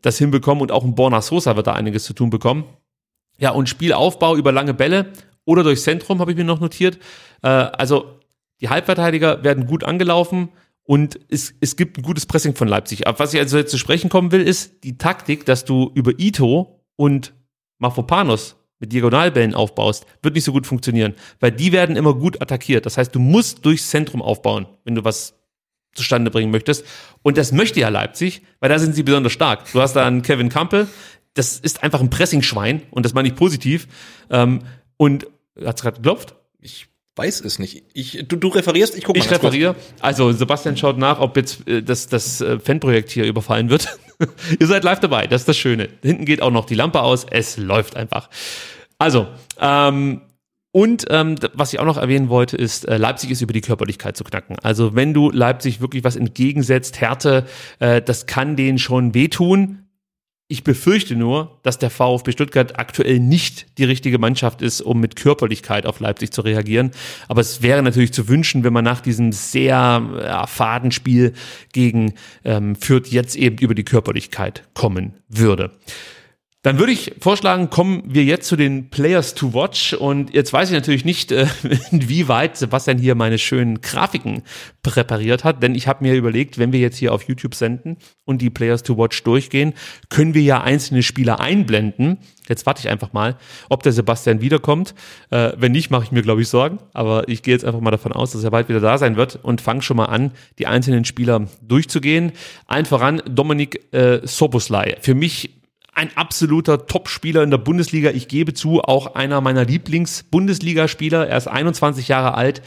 [0.01, 2.65] das hinbekommen und auch ein Borna Sosa wird da einiges zu tun bekommen.
[3.39, 5.12] Ja, und Spielaufbau über lange Bälle
[5.45, 6.99] oder durchs Zentrum habe ich mir noch notiert.
[7.43, 8.20] Äh, also
[8.61, 10.51] die Halbverteidiger werden gut angelaufen
[10.85, 13.07] und es, es gibt ein gutes Pressing von Leipzig.
[13.07, 16.12] Aber was ich also jetzt zu sprechen kommen will, ist die Taktik, dass du über
[16.19, 17.35] Ito und
[17.79, 22.85] Mafropanos mit Diagonalbällen aufbaust, wird nicht so gut funktionieren, weil die werden immer gut attackiert.
[22.85, 25.35] Das heißt, du musst durchs Zentrum aufbauen, wenn du was
[25.94, 26.85] zustande bringen möchtest.
[27.23, 29.70] Und das möchte ja Leipzig, weil da sind sie besonders stark.
[29.73, 30.89] Du hast da einen Kevin Campbell,
[31.35, 33.89] das ist einfach ein Pressingschwein und das meine ich positiv.
[34.31, 34.60] Ähm,
[34.97, 35.27] und
[35.64, 36.35] hat's gerade geklopft?
[36.60, 37.85] Ich weiß es nicht.
[37.93, 39.74] Ich, du, du referierst, ich gucke mal Ich referiere.
[40.01, 43.89] Also Sebastian schaut nach, ob jetzt äh, das, das äh, Fanprojekt hier überfallen wird.
[44.60, 45.89] Ihr seid live dabei, das ist das Schöne.
[46.02, 48.31] Hinten geht auch noch die Lampe aus, es läuft einfach.
[48.98, 49.27] Also,
[49.60, 50.23] ähm,
[50.73, 54.16] und ähm, was ich auch noch erwähnen wollte, ist, äh, Leipzig ist über die Körperlichkeit
[54.16, 54.57] zu knacken.
[54.62, 57.44] Also wenn du Leipzig wirklich was entgegensetzt, Härte,
[57.78, 59.81] äh, das kann denen schon wehtun.
[60.49, 65.16] Ich befürchte nur, dass der VfB Stuttgart aktuell nicht die richtige Mannschaft ist, um mit
[65.16, 66.90] Körperlichkeit auf Leipzig zu reagieren.
[67.28, 71.35] Aber es wäre natürlich zu wünschen, wenn man nach diesem sehr ja, faden Spiel
[71.73, 75.70] gegen ähm, Fürth jetzt eben über die Körperlichkeit kommen würde.
[76.64, 79.94] Dann würde ich vorschlagen, kommen wir jetzt zu den Players to Watch.
[79.94, 81.47] Und jetzt weiß ich natürlich nicht, äh,
[81.90, 84.44] inwieweit Sebastian hier meine schönen Grafiken
[84.84, 88.40] präpariert hat, denn ich habe mir überlegt, wenn wir jetzt hier auf YouTube senden und
[88.40, 89.74] die Players to Watch durchgehen,
[90.09, 92.18] können wir ja einzelne Spieler einblenden.
[92.48, 93.36] Jetzt warte ich einfach mal,
[93.68, 94.94] ob der Sebastian wiederkommt.
[95.30, 96.78] Äh, wenn nicht, mache ich mir, glaube ich, Sorgen.
[96.93, 99.36] Aber ich gehe jetzt einfach mal davon aus, dass er bald wieder da sein wird
[99.43, 100.30] und fange schon mal an,
[100.60, 102.30] die einzelnen Spieler durchzugehen.
[102.68, 104.97] Allen voran Dominik äh, Soboslai.
[105.01, 105.61] Für mich
[105.94, 108.10] ein absoluter Top-Spieler in der Bundesliga.
[108.10, 111.28] Ich gebe zu, auch einer meiner Lieblings-Bundesligaspieler.
[111.28, 112.62] Er ist 21 Jahre alt,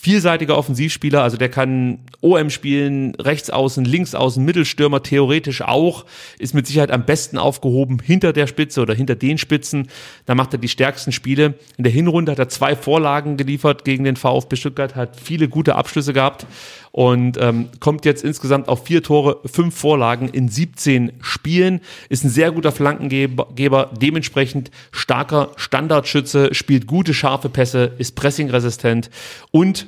[0.00, 6.06] vielseitiger Offensivspieler, also der kann OM spielen, rechts außen, links außen, Mittelstürmer theoretisch auch,
[6.38, 9.88] ist mit Sicherheit am besten aufgehoben hinter der Spitze oder hinter den Spitzen.
[10.24, 11.54] Da macht er die stärksten Spiele.
[11.76, 15.74] In der Hinrunde hat er zwei Vorlagen geliefert gegen den VfB Stuttgart, hat viele gute
[15.74, 16.46] Abschlüsse gehabt
[16.92, 22.30] und ähm, kommt jetzt insgesamt auf vier Tore, fünf Vorlagen in 17 Spielen, ist ein
[22.30, 29.10] sehr guter Flankengeber, dementsprechend starker Standardschütze, spielt gute scharfe Pässe, ist pressingresistent
[29.50, 29.86] und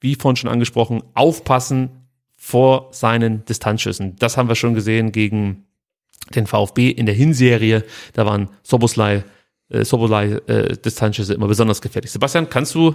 [0.00, 1.90] wie vorhin schon angesprochen, aufpassen
[2.36, 4.16] vor seinen Distanzschüssen.
[4.16, 5.64] Das haben wir schon gesehen gegen
[6.34, 7.84] den VfB in der Hinserie.
[8.14, 9.24] Da waren Soboslai,
[9.68, 12.10] äh, Soboslai äh, Distanzschüsse immer besonders gefährlich.
[12.10, 12.94] Sebastian, kannst du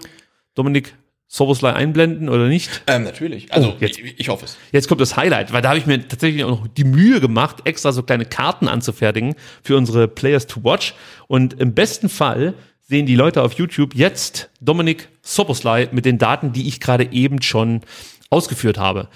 [0.54, 0.96] Dominik
[1.30, 2.84] Soboslai einblenden oder nicht?
[2.88, 3.52] Ähm, natürlich.
[3.52, 4.00] Also Oh, jetzt.
[4.00, 4.58] ich, ich hoffe es.
[4.72, 7.58] Jetzt kommt das Highlight, weil da habe ich mir tatsächlich auch noch die Mühe gemacht,
[7.66, 10.94] extra so kleine Karten anzufertigen für unsere Players to Watch.
[11.28, 16.54] Und im besten Fall sehen die Leute auf YouTube jetzt Dominik Soboslai mit den Daten,
[16.54, 17.82] die ich gerade eben schon
[18.30, 19.10] ausgeführt habe.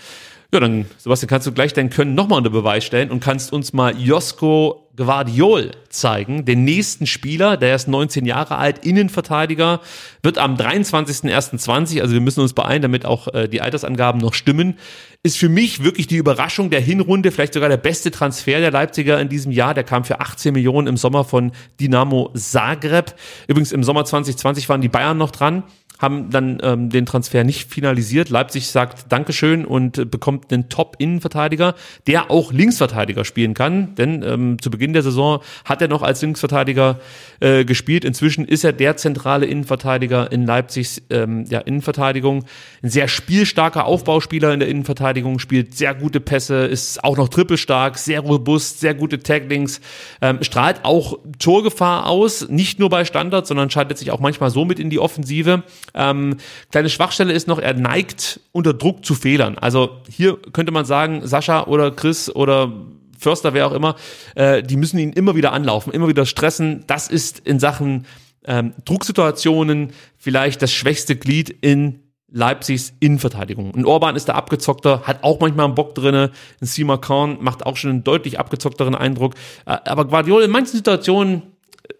[0.54, 3.72] Ja, dann, Sebastian, kannst du gleich dein Können nochmal unter Beweis stellen und kannst uns
[3.72, 9.82] mal Josko Guardiol zeigen, den nächsten Spieler, der ist 19 Jahre alt, Innenverteidiger,
[10.22, 14.78] wird am 23.01.20, also wir müssen uns beeilen, damit auch äh, die Altersangaben noch stimmen,
[15.24, 19.20] ist für mich wirklich die Überraschung der Hinrunde, vielleicht sogar der beste Transfer der Leipziger
[19.20, 23.14] in diesem Jahr, der kam für 18 Millionen im Sommer von Dynamo Zagreb.
[23.48, 25.64] Übrigens im Sommer 2020 waren die Bayern noch dran
[26.02, 28.30] haben dann ähm, den Transfer nicht finalisiert.
[28.30, 31.76] Leipzig sagt Dankeschön und äh, bekommt einen Top-Innenverteidiger,
[32.08, 33.94] der auch Linksverteidiger spielen kann.
[33.96, 37.00] Denn ähm, zu Beginn der Saison hat er noch als Linksverteidiger
[37.40, 38.04] äh, gespielt.
[38.04, 42.46] Inzwischen ist er der zentrale Innenverteidiger in Leipzigs ähm, ja, Innenverteidigung.
[42.82, 48.00] Ein sehr spielstarker Aufbauspieler in der Innenverteidigung, spielt sehr gute Pässe, ist auch noch trippelstark,
[48.00, 49.82] sehr robust, sehr gute Taglings,
[50.22, 54.66] ähm, strahlt auch Torgefahr aus, nicht nur bei Standards, sondern schaltet sich auch manchmal so
[54.66, 55.64] mit in die Offensive.
[55.94, 56.38] Ähm,
[56.72, 59.58] kleine Schwachstelle ist noch, er neigt unter Druck zu Fehlern.
[59.58, 62.72] Also hier könnte man sagen, Sascha oder Chris oder
[63.18, 63.96] Förster, wer auch immer,
[64.36, 66.84] äh, die müssen ihn immer wieder anlaufen, immer wieder stressen.
[66.88, 68.06] Das ist in Sachen
[68.46, 72.00] ähm, Drucksituationen vielleicht das schwächste Glied in
[72.32, 73.76] Leipzigs Innenverteidigung.
[73.76, 76.32] Ein Orban ist da abgezockter, hat auch manchmal einen Bock drinne.
[76.62, 79.36] Ein Sima Khan macht auch schon einen deutlich abgezockteren Eindruck.
[79.66, 81.44] Äh, aber Guardiola in manchen Situationen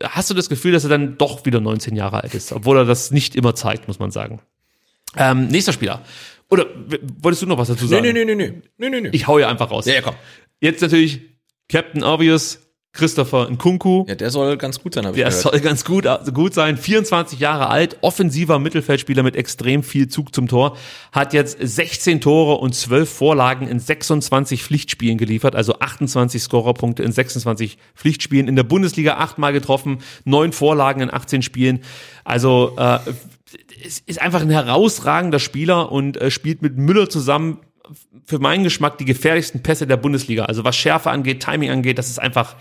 [0.04, 2.86] hast du das Gefühl, dass er dann doch wieder 19 Jahre alt ist, obwohl er
[2.86, 4.42] das nicht immer zeigt, muss man sagen.
[5.18, 6.04] Ähm, nächster Spieler.
[6.50, 6.68] Oder
[7.22, 8.04] wolltest du noch was dazu sagen?
[8.04, 9.10] Nee, nee, nee, nee, nee, nee, nee.
[9.12, 9.86] Ich hau ja einfach raus.
[9.86, 10.16] Ja, ja, komm.
[10.60, 11.22] Jetzt natürlich
[11.70, 12.60] Captain Obvious,
[12.94, 14.06] Christopher Nkunku.
[14.08, 15.44] Ja, der soll ganz gut sein, habe ich Der gehört.
[15.44, 16.76] soll ganz gut, also gut sein.
[16.76, 20.76] 24 Jahre alt, offensiver Mittelfeldspieler mit extrem viel Zug zum Tor.
[21.14, 27.14] Hat jetzt 16 Tore und 12 Vorlagen in 26 Pflichtspielen geliefert, also 28 Scorerpunkte in
[27.14, 28.50] 26 Pflichtspielen.
[28.50, 31.80] In der Bundesliga achtmal getroffen, neun Vorlagen in 18 Spielen.
[32.26, 33.00] Also äh,
[33.86, 37.60] es ist einfach ein herausragender Spieler und äh, spielt mit Müller zusammen
[38.26, 40.46] für meinen Geschmack die gefährlichsten Pässe der Bundesliga.
[40.46, 42.56] Also was Schärfe angeht, Timing angeht, das ist einfach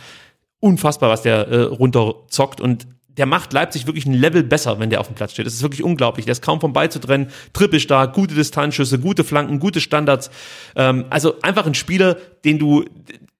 [0.60, 2.86] unfassbar, was der äh, runterzockt und
[3.16, 5.44] der macht Leipzig wirklich ein Level besser, wenn der auf dem Platz steht.
[5.44, 6.26] Das ist wirklich unglaublich.
[6.26, 10.30] Der ist kaum vom Ball zu trennen, trippelstark, gute Distanzschüsse, gute Flanken, gute Standards.
[10.76, 12.84] Ähm, also einfach ein Spieler, den du,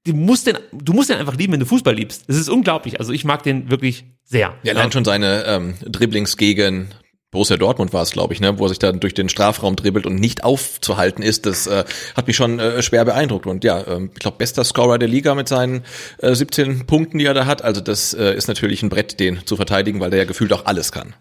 [0.05, 2.25] du musst den, du musst den einfach lieben, wenn du Fußball liebst.
[2.29, 2.99] Das ist unglaublich.
[2.99, 4.55] Also ich mag den wirklich sehr.
[4.65, 6.89] Ja, allein schon seine ähm, Dribblings gegen
[7.31, 10.05] Borussia Dortmund war es, glaube ich, ne, wo er sich dann durch den Strafraum dribbelt
[10.05, 11.85] und nicht aufzuhalten ist, das äh,
[12.17, 13.47] hat mich schon äh, schwer beeindruckt.
[13.47, 15.85] Und ja, ähm, ich glaube, bester Scorer der Liga mit seinen
[16.19, 17.63] äh, 17 Punkten, die er da hat.
[17.63, 20.67] Also das äh, ist natürlich ein Brett, den zu verteidigen, weil der ja gefühlt auch
[20.67, 21.15] alles kann.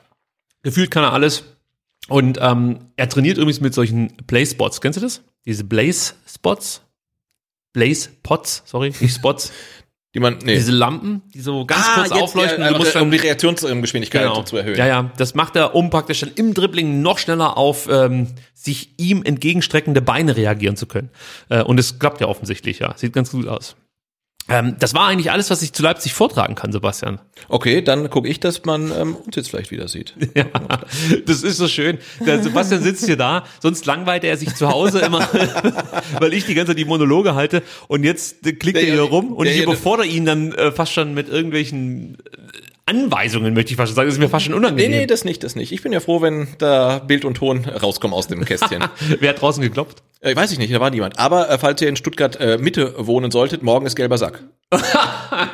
[0.64, 1.44] Gefühlt kann er alles.
[2.08, 4.82] Und ähm, er trainiert übrigens mit solchen Blaze-Spots.
[4.82, 5.22] Kennst du das?
[5.46, 6.82] Diese Blaze-Spots?
[7.74, 9.52] Blaze-Pots, sorry, nicht Spots.
[10.16, 10.56] Die man, nee.
[10.56, 12.62] Diese Lampen, die so ganz Ah, kurz jetzt, aufleuchten.
[12.64, 14.42] ja, du musst um die Reaktionsgeschwindigkeit genau.
[14.42, 14.76] zu erhöhen.
[14.76, 18.96] Ja, ja, das macht er, um praktisch dann im Dribbling noch schneller auf ähm, sich
[18.98, 21.10] ihm entgegenstreckende Beine reagieren zu können.
[21.50, 22.98] Äh, und es klappt ja offensichtlich, ja.
[22.98, 23.76] Sieht ganz gut aus.
[24.50, 27.20] Ähm, das war eigentlich alles, was ich zu Leipzig vortragen kann, Sebastian.
[27.48, 30.14] Okay, dann gucke ich, dass man ähm, uns jetzt vielleicht wieder sieht.
[30.36, 30.46] Ja,
[31.26, 31.98] das ist so schön.
[32.26, 35.20] Der Sebastian sitzt hier da, sonst langweilte er sich zu Hause immer,
[36.20, 39.48] weil ich die ganze Zeit die Monologe halte und jetzt klickt er hier rum und
[39.48, 42.18] ich der- überfordere ihn dann äh, fast schon mit irgendwelchen
[42.90, 44.08] Anweisungen, möchte ich fast schon sagen.
[44.08, 44.90] Das ist mir fast schon unangenehm.
[44.90, 45.72] Nee, nee, das nicht, das nicht.
[45.72, 48.84] Ich bin ja froh, wenn da Bild und Ton rauskommen aus dem Kästchen.
[49.20, 50.02] Wer hat draußen geklopft?
[50.22, 51.18] äh, weiß ich nicht, da war niemand.
[51.20, 54.44] Aber äh, falls ihr in Stuttgart äh, Mitte wohnen solltet, morgen ist gelber Sack.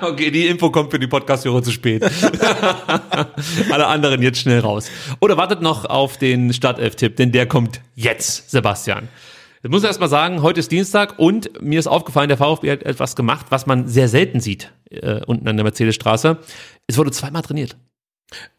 [0.02, 2.04] Okay, die Info kommt für die Podcast-Hörer zu spät.
[3.72, 4.90] Alle anderen jetzt schnell raus.
[5.20, 9.08] Oder wartet noch auf den Startelf-Tipp, denn der kommt jetzt, Sebastian.
[9.66, 12.84] Ich muss erst mal sagen, heute ist Dienstag und mir ist aufgefallen, der VfB hat
[12.84, 16.38] etwas gemacht, was man sehr selten sieht äh, unten an der Mercedesstraße.
[16.86, 17.76] Es wurde zweimal trainiert.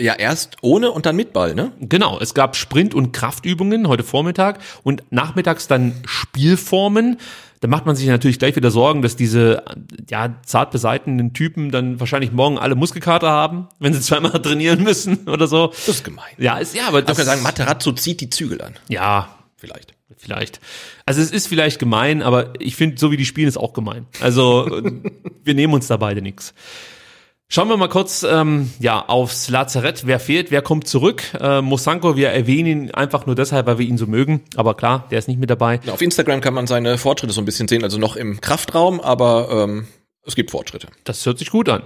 [0.00, 1.70] Ja, erst ohne und dann mit Ball, ne?
[1.78, 7.18] Genau, es gab Sprint- und Kraftübungen heute Vormittag und nachmittags dann Spielformen.
[7.60, 9.62] Da macht man sich natürlich gleich wieder Sorgen, dass diese
[10.10, 15.28] ja, zart beseitenden Typen dann wahrscheinlich morgen alle Muskelkater haben, wenn sie zweimal trainieren müssen
[15.28, 15.68] oder so.
[15.68, 16.34] Das ist gemein.
[16.36, 18.74] Ja, ist, ja, aber Das das kann sagen, Materazzo zieht die Zügel an.
[18.88, 19.95] ja, Vielleicht.
[20.16, 20.60] Vielleicht.
[21.04, 24.06] Also es ist vielleicht gemein, aber ich finde, so wie die spielen, ist auch gemein.
[24.20, 24.80] Also
[25.44, 26.54] wir nehmen uns da beide nichts.
[27.48, 30.04] Schauen wir mal kurz ähm, ja, aufs Lazarett.
[30.04, 31.22] Wer fehlt, wer kommt zurück?
[31.38, 34.42] Äh, Mosanko, wir erwähnen ihn einfach nur deshalb, weil wir ihn so mögen.
[34.56, 35.80] Aber klar, der ist nicht mit dabei.
[35.86, 39.48] Auf Instagram kann man seine Fortschritte so ein bisschen sehen, also noch im Kraftraum, aber
[39.64, 39.86] ähm,
[40.24, 40.88] es gibt Fortschritte.
[41.04, 41.84] Das hört sich gut an.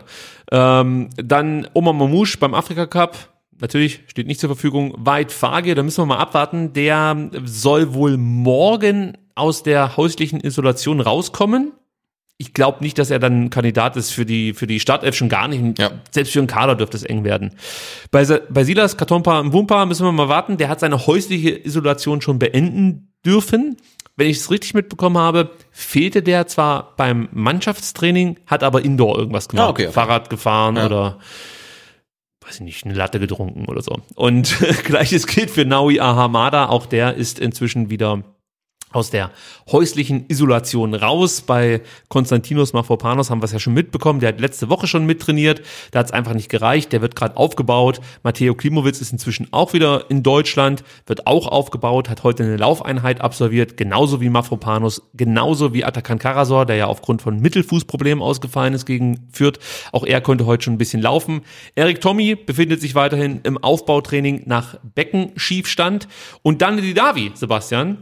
[0.51, 3.29] Ähm, dann Omar Mamouche beim Afrika Cup.
[3.61, 4.95] Natürlich steht nicht zur Verfügung.
[4.99, 6.73] Weit Fage, da müssen wir mal abwarten.
[6.73, 11.73] Der soll wohl morgen aus der häuslichen Isolation rauskommen.
[12.39, 15.47] Ich glaube nicht, dass er dann Kandidat ist für die, für die Startelf schon gar
[15.47, 15.79] nicht.
[15.79, 15.91] Ja.
[16.11, 17.53] Selbst für einen Kader dürfte es eng werden.
[18.11, 20.57] Bei, bei Silas Katompa Mbumpa müssen wir mal warten.
[20.57, 23.77] Der hat seine häusliche Isolation schon beenden dürfen.
[24.17, 29.49] Wenn ich es richtig mitbekommen habe, fehlte der zwar beim Mannschaftstraining, hat aber indoor irgendwas
[29.49, 29.67] gemacht.
[29.67, 29.93] Ah, okay, okay.
[29.93, 30.87] Fahrrad gefahren Ja.
[30.87, 31.19] oder
[32.51, 33.97] weiß ich nicht, eine Latte getrunken oder so.
[34.17, 36.69] Und gleiches gilt für Naui Ahamada.
[36.69, 38.25] Auch der ist inzwischen wieder
[38.93, 39.31] aus der
[39.71, 41.43] häuslichen Isolation raus.
[41.43, 44.21] Bei Konstantinos Mafropanos haben wir es ja schon mitbekommen.
[44.21, 45.63] Der hat letzte Woche schon mittrainiert.
[45.93, 46.93] Da hat es einfach nicht gereicht.
[46.93, 48.01] Der wird gerade aufgebaut.
[48.23, 53.21] Matteo Klimowitz ist inzwischen auch wieder in Deutschland, wird auch aufgebaut, hat heute eine Laufeinheit
[53.21, 58.87] absolviert, genauso wie Mafropanos, genauso wie Atakan Karasor, der ja aufgrund von Mittelfußproblemen ausgefallen ist
[58.87, 59.59] gegen Fürth.
[59.93, 61.43] Auch er konnte heute schon ein bisschen laufen.
[61.75, 66.09] Erik Tommy befindet sich weiterhin im Aufbautraining nach Beckenschiefstand.
[66.43, 67.99] Und dann die Davi, Sebastian.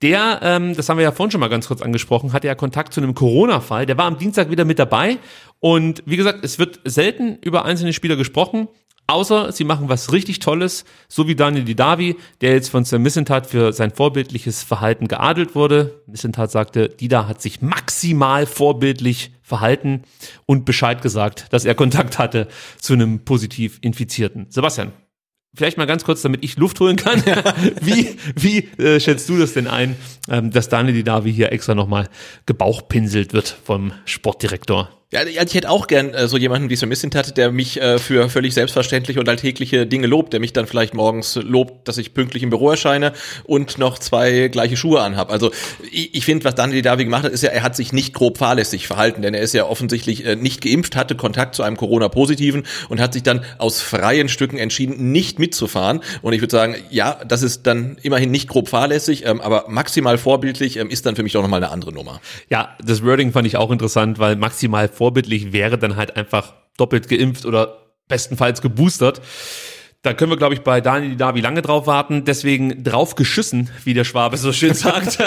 [0.00, 2.94] Der, ähm, das haben wir ja vorhin schon mal ganz kurz angesprochen, hatte ja Kontakt
[2.94, 3.84] zu einem Corona-Fall.
[3.84, 5.18] Der war am Dienstag wieder mit dabei.
[5.58, 8.68] Und wie gesagt, es wird selten über einzelne Spieler gesprochen,
[9.08, 13.46] außer sie machen was richtig Tolles, so wie Daniel Didavi, der jetzt von Sir Missentat
[13.46, 16.02] für sein vorbildliches Verhalten geadelt wurde.
[16.06, 20.02] Missentat sagte, Dida hat sich maximal vorbildlich verhalten
[20.46, 22.46] und Bescheid gesagt, dass er Kontakt hatte
[22.80, 24.46] zu einem positiv Infizierten.
[24.50, 24.92] Sebastian,
[25.54, 27.22] Vielleicht mal ganz kurz, damit ich Luft holen kann.
[27.80, 29.96] wie wie äh, schätzt du das denn ein,
[30.28, 32.08] ähm, dass Daniel Didavi hier extra nochmal
[32.46, 34.97] gebauchpinselt wird vom Sportdirektor?
[35.10, 38.28] Ja, ich hätte auch gern äh, so jemanden wie Sir Missintat, der mich äh, für
[38.28, 42.42] völlig selbstverständliche und alltägliche Dinge lobt, der mich dann vielleicht morgens lobt, dass ich pünktlich
[42.42, 43.14] im Büro erscheine
[43.44, 45.32] und noch zwei gleiche Schuhe anhab.
[45.32, 45.50] Also
[45.90, 48.36] ich, ich finde, was Daniel Davi gemacht hat, ist ja, er hat sich nicht grob
[48.36, 52.64] fahrlässig verhalten, denn er ist ja offensichtlich äh, nicht geimpft, hatte Kontakt zu einem Corona-Positiven
[52.90, 56.02] und hat sich dann aus freien Stücken entschieden, nicht mitzufahren.
[56.20, 60.18] Und ich würde sagen, ja, das ist dann immerhin nicht grob fahrlässig, ähm, aber maximal
[60.18, 62.20] vorbildlich ähm, ist dann für mich doch nochmal eine andere Nummer.
[62.50, 67.08] Ja, das Wording fand ich auch interessant, weil maximal vorbildlich wäre dann halt einfach doppelt
[67.08, 69.20] geimpft oder bestenfalls geboostert.
[70.02, 72.24] Da können wir, glaube ich, bei Daniel Davi lange drauf warten.
[72.24, 75.18] Deswegen drauf geschissen, wie der Schwabe so schön sagt.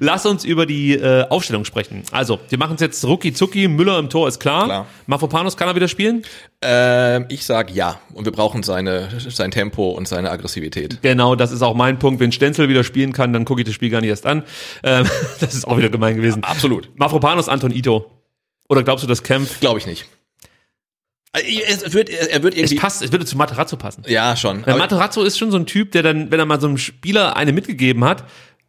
[0.00, 2.02] Lass uns über die äh, Aufstellung sprechen.
[2.12, 3.68] Also, wir machen es jetzt rucki zucki.
[3.68, 4.64] Müller im Tor ist klar.
[4.64, 4.86] Klar.
[5.06, 6.22] Mafropanos kann er wieder spielen?
[6.62, 8.00] Ähm, ich sag ja.
[8.14, 11.02] Und wir brauchen seine, sein Tempo und seine Aggressivität.
[11.02, 12.18] Genau, das ist auch mein Punkt.
[12.18, 14.44] Wenn Stenzel wieder spielen kann, dann gucke ich das Spiel gar nicht erst an.
[14.82, 15.06] Ähm,
[15.40, 16.42] das ist auch wieder gemein gewesen.
[16.42, 16.88] Absolut.
[16.96, 18.15] Mafropanos, Anton Ito.
[18.68, 19.60] Oder glaubst du, das Kempf?
[19.60, 20.06] Glaube ich nicht.
[21.32, 22.76] Äh, Es wird, er wird Es irgendwie.
[22.76, 24.04] passt, es würde zu Materazzo passen.
[24.06, 24.64] Ja, schon.
[24.66, 27.36] Weil Materazzo ist schon so ein Typ, der dann, wenn er mal so einem Spieler
[27.36, 28.24] eine mitgegeben hat,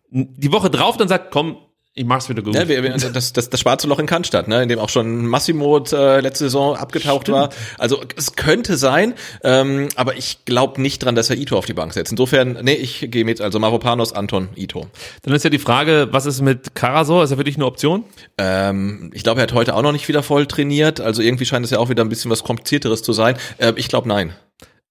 [0.10, 1.58] die Woche drauf dann sagt, komm,
[1.98, 2.56] ich mach's wieder gut.
[2.56, 5.78] Ja, wir, das, das, das schwarze Loch in Cannstatt, ne, in dem auch schon Massimo
[5.92, 7.50] äh, letzte Saison abgetaucht war.
[7.78, 9.14] Also es könnte sein,
[9.44, 12.12] ähm, aber ich glaube nicht dran, dass er Ito auf die Bank setzt.
[12.12, 13.42] Insofern, nee, ich gehe mit.
[13.42, 14.88] Also Mavropanos, Anton, Ito.
[15.24, 17.24] Dann ist ja die Frage, was ist mit Karasor?
[17.24, 18.04] Ist er für dich eine Option?
[18.38, 21.02] Ähm, ich glaube, er hat heute auch noch nicht wieder voll trainiert.
[21.02, 23.38] Also irgendwie scheint es ja auch wieder ein bisschen was komplizierteres zu sein.
[23.60, 24.34] Ähm, ich glaube, nein.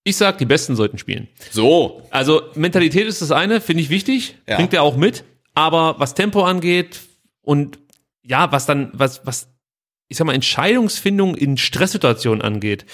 [0.03, 1.27] Ich sag, die Besten sollten spielen.
[1.51, 2.03] So.
[2.11, 4.57] Also Mentalität ist das eine, finde ich wichtig, Ja.
[4.57, 5.25] bringt er auch mit.
[5.57, 7.01] Aber was Tempo angeht
[7.41, 7.79] und
[8.23, 9.49] ja, was dann, was, was
[10.09, 12.85] ich sag mal, Entscheidungsfindung in Stresssituationen angeht,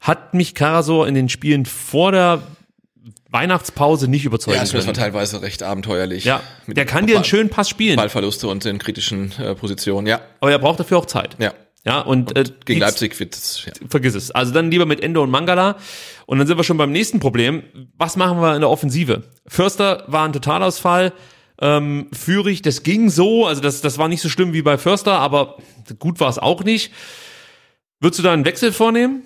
[0.00, 2.42] hat mich Karasor in den Spielen vor der
[3.30, 6.24] Weihnachtspause nicht überzeugen Ja, das war teilweise recht abenteuerlich.
[6.24, 10.08] Ja, Mit der kann dir einen schönen Pass spielen, Ballverluste und in kritischen äh, Positionen,
[10.08, 10.20] ja.
[10.40, 11.36] aber er braucht dafür auch Zeit.
[11.38, 11.54] Ja.
[11.86, 13.72] Ja, und, äh, Gegen Leipzig wird es, ja.
[13.88, 14.30] vergiss es.
[14.32, 15.78] Also dann lieber mit Endo und Mangala.
[16.26, 17.62] Und dann sind wir schon beim nächsten Problem.
[17.96, 19.22] Was machen wir in der Offensive?
[19.46, 21.14] Förster war ein Totalausfall.
[21.60, 23.46] Ähm, Führig, das ging so.
[23.46, 25.56] Also das, das war nicht so schlimm wie bei Förster, aber
[25.98, 26.92] gut war es auch nicht.
[28.00, 29.22] Würdest du da einen Wechsel vornehmen?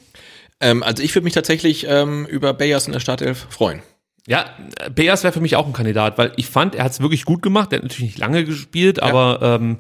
[0.61, 3.83] Ähm, also ich würde mich tatsächlich ähm, über Bayers in der Startelf freuen.
[4.27, 4.47] Ja,
[4.95, 7.43] Beas wäre für mich auch ein Kandidat, weil ich fand, er hat es wirklich gut
[7.43, 7.73] gemacht.
[7.73, 9.79] Er hat natürlich nicht lange gespielt, aber ähm,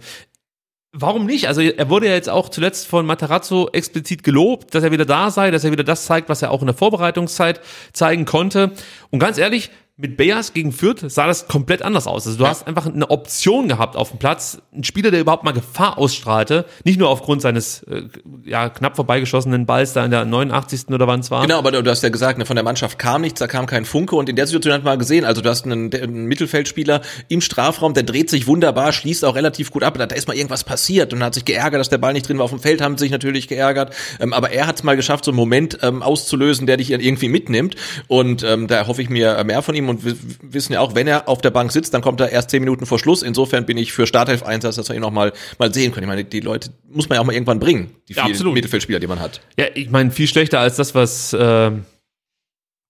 [0.92, 1.48] warum nicht?
[1.48, 5.30] Also er wurde ja jetzt auch zuletzt von Matarazzo explizit gelobt, dass er wieder da
[5.30, 7.60] sei, dass er wieder das zeigt, was er auch in der Vorbereitungszeit
[7.92, 8.72] zeigen konnte.
[9.10, 12.26] Und ganz ehrlich, mit Beas gegen Fürth sah das komplett anders aus.
[12.26, 15.52] Also du hast einfach eine Option gehabt auf dem Platz, ein Spieler, der überhaupt mal
[15.52, 18.02] Gefahr ausstrahlte, nicht nur aufgrund seines äh,
[18.44, 20.88] ja knapp vorbeigeschossenen Balls da in der 89.
[20.88, 21.42] oder wann es war.
[21.42, 23.66] Genau, aber du, du hast ja gesagt, ne, von der Mannschaft kam nichts, da kam
[23.66, 27.00] kein Funke und in der Situation hat man gesehen, also du hast einen, einen Mittelfeldspieler
[27.28, 30.36] im Strafraum, der dreht sich wunderbar, schließt auch relativ gut ab, da, da ist mal
[30.36, 32.80] irgendwas passiert und hat sich geärgert, dass der Ball nicht drin war auf dem Feld,
[32.80, 36.02] haben sich natürlich geärgert, ähm, aber er hat es mal geschafft, so einen Moment ähm,
[36.02, 37.76] auszulösen, der dich irgendwie mitnimmt
[38.08, 41.06] und ähm, da hoffe ich mir mehr von ihm und wir wissen ja auch, wenn
[41.06, 43.76] er auf der Bank sitzt, dann kommt er erst zehn Minuten vor Schluss, insofern bin
[43.78, 46.04] ich für Startelf-Einsatz, dass wir ihn noch mal, mal sehen können.
[46.04, 48.52] Ich meine, die Leute muss man ja auch mal irgendwann bringen, die vielen.
[48.54, 49.40] Mittelfeldspieler, die man hat.
[49.58, 51.70] Ja, ich meine, viel schlechter als das, was äh,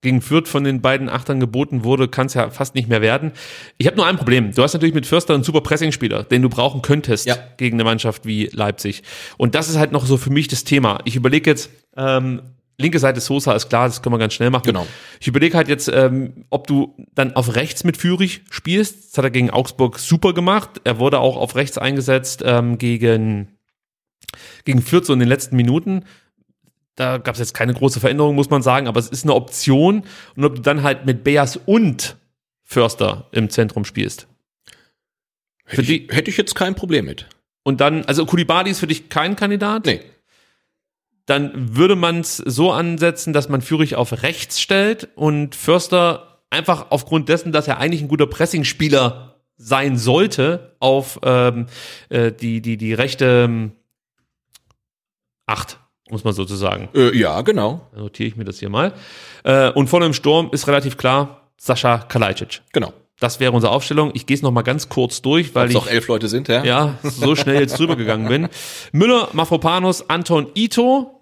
[0.03, 3.33] gegen Fürth von den beiden Achtern geboten wurde, kann es ja fast nicht mehr werden.
[3.79, 4.53] Ich habe nur ein Problem.
[4.53, 7.37] Du hast natürlich mit Förster einen super Pressingspieler, den du brauchen könntest Ja.
[7.57, 9.03] gegen eine Mannschaft wie Leipzig.
[9.39, 11.01] Und das ist halt noch so für mich das Thema.
[11.05, 12.43] Ich überlege jetzt, ähm,
[12.79, 14.65] linke Seite Sosa ist klar, das können wir ganz schnell machen.
[14.65, 14.87] Genau.
[15.21, 19.11] Ich überlege halt jetzt, ähm, ob du dann auf rechts mit Führig spielst.
[19.11, 20.81] Das hat er gegen Augsburg super gemacht.
[20.85, 23.49] Er wurde auch auf rechts eingesetzt ähm, gegen
[24.65, 26.05] gegen Fürth so in den letzten Minuten.
[26.97, 30.05] Da gab es jetzt keine große Veränderung, muss man sagen, aber es ist eine Option.
[30.37, 32.17] Und ob du dann halt mit Beas und
[32.63, 34.27] Förster im Zentrum spielst.
[35.65, 37.27] Hätte ich, hätte ich jetzt kein Problem mit.
[37.63, 39.87] Und dann, also Kulibadi ist für dich kein Kandidat?
[39.87, 40.01] Nee.
[41.27, 46.87] Dann würde man es so ansetzen, dass man Führig auf rechts stellt und Förster einfach
[46.91, 51.67] aufgrund dessen, dass er eigentlich ein guter Pressingspieler sein sollte, auf ähm,
[52.09, 53.73] äh, die, die, die rechte ähm,
[55.47, 55.79] Acht,
[56.09, 56.89] muss man sozusagen.
[56.95, 57.87] Äh, ja, genau.
[57.93, 58.95] Dann notiere ich mir das hier mal.
[59.45, 62.63] Äh, und vorne im Sturm ist relativ klar Sascha Kalajdzic.
[62.73, 62.93] Genau.
[63.21, 64.11] Das wäre unsere Aufstellung.
[64.15, 66.49] Ich gehe es noch mal ganz kurz durch, weil es ich auch elf Leute sind,
[66.49, 66.65] ja?
[66.65, 68.49] ja so schnell jetzt drüber gegangen bin.
[68.93, 71.14] Müller, Mafropanos, Anton Ito.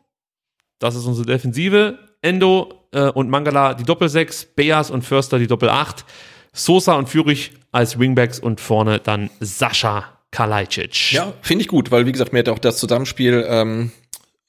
[0.83, 1.99] Das ist unsere Defensive.
[2.23, 6.05] Endo äh, und Mangala die Doppelsechs, Beas und Förster die Doppel 8,
[6.53, 11.13] Sosa und Führig als Wingbacks und vorne dann Sascha Kalajdzic.
[11.13, 13.93] Ja, finde ich gut, weil wie gesagt, mir hat auch das Zusammenspiel ähm,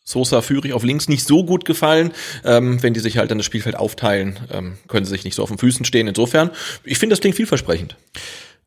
[0.04, 2.12] Sosa Führig auf links nicht so gut gefallen.
[2.44, 5.44] Ähm, wenn die sich halt dann das Spielfeld aufteilen, ähm, können sie sich nicht so
[5.44, 6.08] auf den Füßen stehen.
[6.08, 6.50] Insofern,
[6.84, 7.96] ich finde das klingt vielversprechend.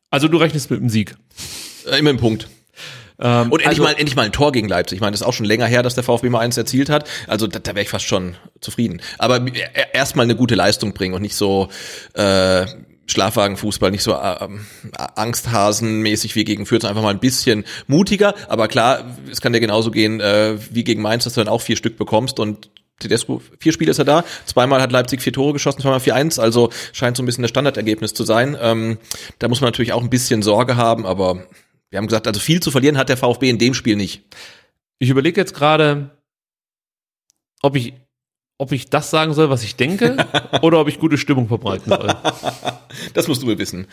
[0.09, 1.15] Also du rechnest mit dem Sieg.
[1.85, 2.47] Äh, immer im Punkt.
[3.19, 4.97] Ähm, Und endlich, also- mal, endlich mal ein Tor gegen Leipzig.
[4.97, 7.09] Ich meine, das ist auch schon länger her, dass der VfB mal eins erzielt hat.
[7.27, 9.01] Also da, da wäre ich fast schon zufrieden.
[9.17, 9.51] Aber e-
[9.93, 11.69] erstmal eine gute Leistung bringen und nicht so
[12.13, 12.65] äh,
[13.07, 14.47] Schlafwagenfußball, nicht so äh,
[15.15, 18.33] Angsthasenmäßig wie gegen Fürth, einfach mal ein bisschen mutiger.
[18.49, 21.61] Aber klar, es kann dir genauso gehen äh, wie gegen Mainz, dass du dann auch
[21.61, 22.69] vier Stück bekommst und
[22.99, 26.71] Tedesco, vier Spiele ist er da, zweimal hat Leipzig vier Tore geschossen, zweimal 4-1, also
[26.93, 28.57] scheint so ein bisschen das Standardergebnis zu sein.
[28.59, 28.97] Ähm,
[29.37, 31.43] da muss man natürlich auch ein bisschen Sorge haben, aber
[31.89, 34.23] wir haben gesagt, also viel zu verlieren hat der VfB in dem Spiel nicht.
[34.99, 36.09] Ich überlege jetzt gerade,
[37.61, 37.93] ob ich,
[38.57, 40.17] ob ich das sagen soll, was ich denke,
[40.61, 42.15] oder ob ich gute Stimmung verbreiten soll.
[43.13, 43.85] Das musst du mir wissen.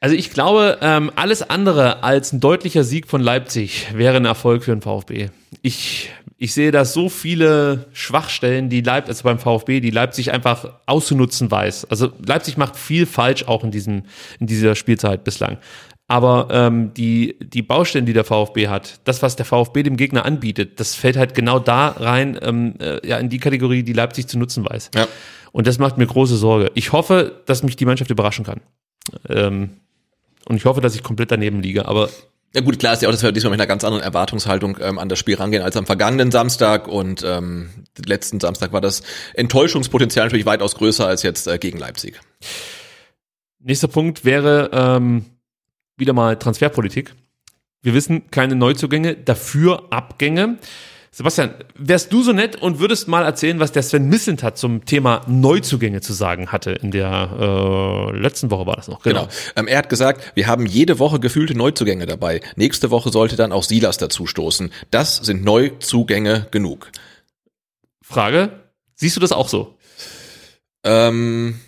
[0.00, 4.64] Also ich glaube, ähm, alles andere als ein deutlicher Sieg von Leipzig wäre ein Erfolg
[4.64, 5.28] für den VfB.
[5.60, 10.72] Ich, ich sehe da so viele Schwachstellen, die Leipzig, also beim VfB, die Leipzig einfach
[10.86, 11.84] auszunutzen weiß.
[11.90, 14.04] Also Leipzig macht viel falsch auch in diesem,
[14.38, 15.58] in dieser Spielzeit bislang.
[16.10, 20.24] Aber ähm, die, die Baustellen, die der VfB hat, das, was der VfB dem Gegner
[20.24, 24.26] anbietet, das fällt halt genau da rein, ähm, äh, ja, in die Kategorie, die Leipzig
[24.26, 24.90] zu nutzen weiß.
[24.96, 25.06] Ja.
[25.52, 26.72] Und das macht mir große Sorge.
[26.74, 28.60] Ich hoffe, dass mich die Mannschaft überraschen kann.
[29.28, 29.70] Ähm,
[30.46, 31.86] und ich hoffe, dass ich komplett daneben liege.
[31.86, 32.08] Aber
[32.56, 34.98] Ja gut, klar ist ja auch, dass wir diesmal mit einer ganz anderen Erwartungshaltung ähm,
[34.98, 37.70] an das Spiel rangehen als am vergangenen Samstag und ähm,
[38.04, 39.04] letzten Samstag war das
[39.34, 42.20] Enttäuschungspotenzial natürlich weitaus größer als jetzt äh, gegen Leipzig.
[43.60, 45.24] nächster Punkt wäre ähm,
[46.00, 47.14] wieder mal Transferpolitik.
[47.82, 50.58] Wir wissen, keine Neuzugänge, dafür Abgänge.
[51.12, 55.22] Sebastian, wärst du so nett und würdest mal erzählen, was der Sven Missentat zum Thema
[55.26, 59.02] Neuzugänge zu sagen hatte in der äh, letzten Woche war das noch.
[59.02, 59.26] Genau.
[59.56, 62.40] Ähm, er hat gesagt, wir haben jede Woche gefühlte Neuzugänge dabei.
[62.54, 64.70] Nächste Woche sollte dann auch Silas dazu stoßen.
[64.92, 66.92] Das sind Neuzugänge genug.
[68.02, 68.60] Frage,
[68.94, 69.78] siehst du das auch so?
[70.84, 71.58] Ähm,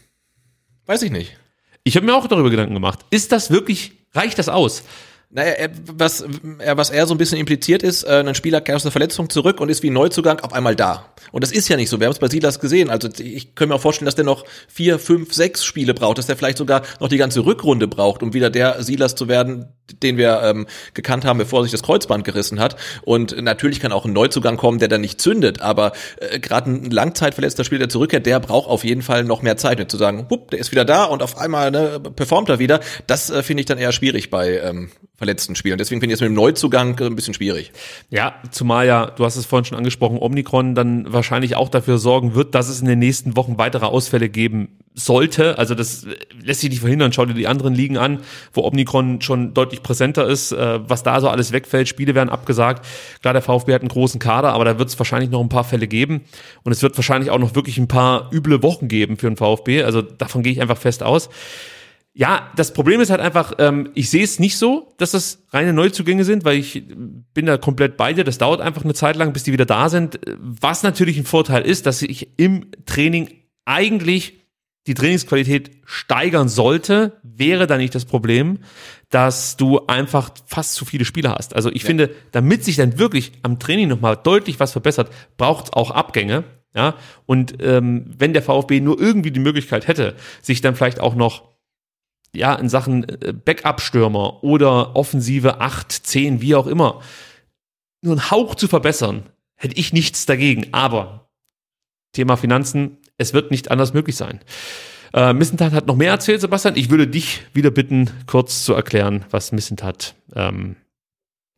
[0.86, 1.36] weiß ich nicht.
[1.82, 3.00] Ich habe mir auch darüber Gedanken gemacht.
[3.10, 4.82] Ist das wirklich, reicht das aus?
[5.34, 6.22] Naja, er, was,
[6.58, 9.30] er, was er so ein bisschen impliziert ist, äh, ein Spieler kehrt aus der Verletzung
[9.30, 11.06] zurück und ist wie Neuzugang auf einmal da.
[11.30, 11.98] Und das ist ja nicht so.
[11.98, 12.90] Wir haben es bei Silas gesehen.
[12.90, 16.26] Also ich könnte mir auch vorstellen, dass der noch vier, fünf, sechs Spiele braucht, dass
[16.26, 19.72] der vielleicht sogar noch die ganze Rückrunde braucht, um wieder der Silas zu werden,
[20.02, 22.76] den wir ähm, gekannt haben, bevor sich das Kreuzband gerissen hat.
[23.00, 25.62] Und natürlich kann auch ein Neuzugang kommen, der dann nicht zündet.
[25.62, 29.56] Aber äh, gerade ein langzeitverletzter Spieler, der zurückkehrt, der braucht auf jeden Fall noch mehr
[29.56, 32.58] Zeit, mit zu sagen, wupp, der ist wieder da und auf einmal ne, performt er
[32.58, 32.80] wieder.
[33.06, 35.78] Das äh, finde ich dann eher schwierig bei ähm, verletzten Spielern.
[35.78, 37.70] Deswegen finde ich es mit dem Neuzugang ein bisschen schwierig.
[38.10, 42.34] Ja, zumal ja, du hast es vorhin schon angesprochen, Omikron dann wahrscheinlich auch dafür sorgen
[42.34, 45.58] wird, dass es in den nächsten Wochen weitere Ausfälle geben sollte.
[45.58, 46.06] Also das
[46.42, 47.12] lässt sich nicht verhindern.
[47.12, 48.20] Schau dir die anderen Ligen an,
[48.52, 51.88] wo Omikron schon deutlich präsenter ist, äh, was da so alles wegfällt.
[51.88, 52.84] Spiele werden abgesagt.
[53.20, 55.64] Klar, der VfB hat einen großen Kader, aber da wird es wahrscheinlich noch ein paar
[55.64, 56.22] Fälle geben.
[56.62, 59.82] Und es wird wahrscheinlich auch noch wirklich ein paar üble Wochen geben für den VfB.
[59.82, 61.28] Also davon gehe ich einfach fest aus.
[62.14, 65.72] Ja, das Problem ist halt einfach, ähm, ich sehe es nicht so, dass das reine
[65.72, 66.84] Neuzugänge sind, weil ich
[67.32, 68.22] bin da komplett bei dir.
[68.22, 70.20] Das dauert einfach eine Zeit lang, bis die wieder da sind.
[70.38, 73.30] Was natürlich ein Vorteil ist, dass ich im Training
[73.64, 74.40] eigentlich
[74.86, 78.58] die Trainingsqualität steigern sollte, wäre da nicht das Problem,
[79.10, 81.54] dass du einfach fast zu viele Spieler hast.
[81.54, 81.86] Also ich ja.
[81.86, 86.44] finde, damit sich dann wirklich am Training nochmal deutlich was verbessert, braucht es auch Abgänge.
[86.74, 86.94] Ja,
[87.26, 91.51] und ähm, wenn der VfB nur irgendwie die Möglichkeit hätte, sich dann vielleicht auch noch
[92.34, 97.00] ja, in Sachen äh, Backup-Stürmer oder Offensive 8, 10, wie auch immer,
[98.02, 99.24] nur einen Hauch zu verbessern,
[99.56, 100.68] hätte ich nichts dagegen.
[100.72, 101.30] Aber
[102.12, 104.40] Thema Finanzen, es wird nicht anders möglich sein.
[105.14, 106.76] Äh, Missentat hat noch mehr erzählt, Sebastian.
[106.76, 110.76] Ich würde dich wieder bitten, kurz zu erklären, was Missentat ähm,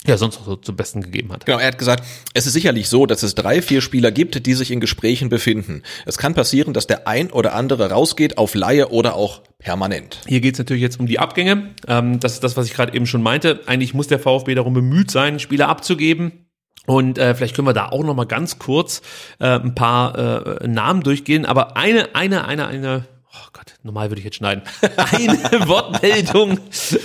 [0.06, 1.46] ja, sonst noch so zum Besten gegeben hat.
[1.46, 2.04] Genau, er hat gesagt,
[2.34, 5.82] es ist sicherlich so, dass es drei, vier Spieler gibt, die sich in Gesprächen befinden.
[6.04, 10.20] Es kann passieren, dass der ein oder andere rausgeht auf Laie oder auch permanent.
[10.26, 11.74] Hier geht es natürlich jetzt um die Abgänge.
[11.88, 13.60] Ähm, das ist das, was ich gerade eben schon meinte.
[13.66, 16.44] Eigentlich muss der VfB darum bemüht sein, Spieler abzugeben.
[16.86, 19.00] Und äh, vielleicht können wir da auch noch mal ganz kurz
[19.40, 21.46] äh, ein paar äh, Namen durchgehen.
[21.46, 24.62] Aber eine, eine, eine, eine oh Gott, normal würde ich jetzt schneiden.
[24.96, 26.58] Eine Wortmeldung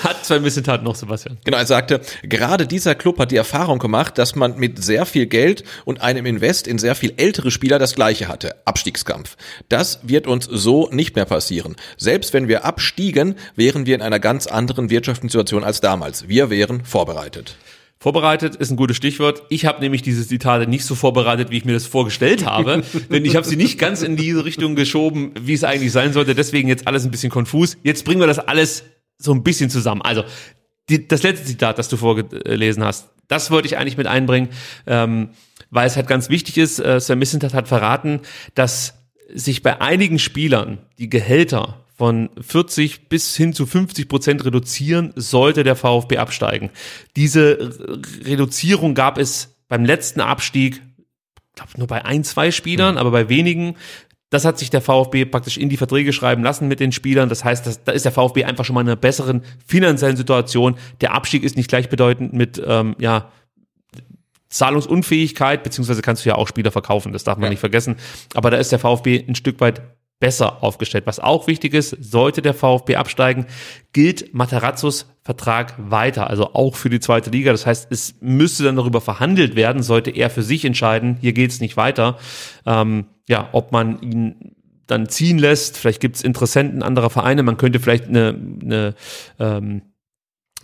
[0.03, 1.37] hat zwei Missetat noch, Sebastian.
[1.43, 5.25] Genau, er sagte, gerade dieser Club hat die Erfahrung gemacht, dass man mit sehr viel
[5.25, 8.55] Geld und einem Invest in sehr viel ältere Spieler das gleiche hatte.
[8.65, 9.37] Abstiegskampf.
[9.69, 11.75] Das wird uns so nicht mehr passieren.
[11.97, 16.27] Selbst wenn wir abstiegen, wären wir in einer ganz anderen Wirtschaftssituation als damals.
[16.27, 17.55] Wir wären vorbereitet.
[18.01, 19.43] Vorbereitet ist ein gutes Stichwort.
[19.49, 22.81] Ich habe nämlich diese Zitate nicht so vorbereitet, wie ich mir das vorgestellt habe,
[23.11, 26.33] denn ich habe sie nicht ganz in diese Richtung geschoben, wie es eigentlich sein sollte.
[26.33, 27.77] Deswegen jetzt alles ein bisschen konfus.
[27.83, 28.85] Jetzt bringen wir das alles
[29.17, 30.01] so ein bisschen zusammen.
[30.01, 30.23] Also
[30.87, 34.47] die, das letzte Zitat, das du vorgelesen hast, das wollte ich eigentlich mit einbringen,
[34.87, 35.31] ähm,
[35.69, 36.79] weil es halt ganz wichtig ist.
[36.79, 38.21] Äh, Sir Missentat hat verraten,
[38.55, 38.95] dass
[39.33, 45.65] sich bei einigen Spielern die Gehälter von 40 bis hin zu 50 Prozent reduzieren, sollte
[45.65, 46.69] der VfB absteigen.
[47.17, 47.77] Diese
[48.23, 53.27] Reduzierung gab es beim letzten Abstieg, ich glaube nur bei ein, zwei Spielern, aber bei
[53.27, 53.75] wenigen.
[54.29, 57.27] Das hat sich der VfB praktisch in die Verträge schreiben lassen mit den Spielern.
[57.27, 60.77] Das heißt, das, da ist der VfB einfach schon mal in einer besseren finanziellen Situation.
[61.01, 63.29] Der Abstieg ist nicht gleichbedeutend mit ähm, ja,
[64.47, 67.49] Zahlungsunfähigkeit, beziehungsweise kannst du ja auch Spieler verkaufen, das darf man ja.
[67.49, 67.97] nicht vergessen.
[68.35, 69.81] Aber da ist der VfB ein Stück weit
[70.19, 71.05] besser aufgestellt.
[71.05, 73.45] Was auch wichtig ist, sollte der VfB absteigen,
[73.93, 77.51] gilt Materazzos Vertrag weiter, also auch für die zweite Liga.
[77.51, 81.61] Das heißt, es müsste dann darüber verhandelt werden, sollte er für sich entscheiden, hier geht's
[81.61, 82.17] nicht weiter.
[82.65, 84.55] Ähm, ja, ob man ihn
[84.87, 88.95] dann ziehen lässt, vielleicht gibt's Interessenten anderer Vereine, man könnte vielleicht eine, eine
[89.37, 89.83] ähm,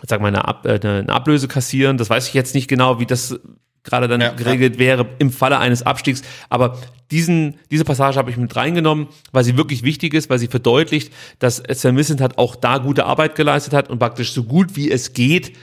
[0.01, 1.97] sag mal, eine, Ab, äh, eine Ablöse kassieren.
[1.97, 3.39] Das weiß ich jetzt nicht genau, wie das
[3.85, 4.79] gerade dann ja, geregelt ja.
[4.79, 6.23] wäre im Falle eines Abstiegs.
[6.49, 6.77] Aber
[7.11, 11.13] diesen, diese Passage habe ich mit reingenommen, weil sie wirklich wichtig ist, weil sie verdeutlicht,
[11.39, 14.91] dass Sven Missent hat auch da gute Arbeit geleistet hat und praktisch so gut wie
[14.91, 15.53] es geht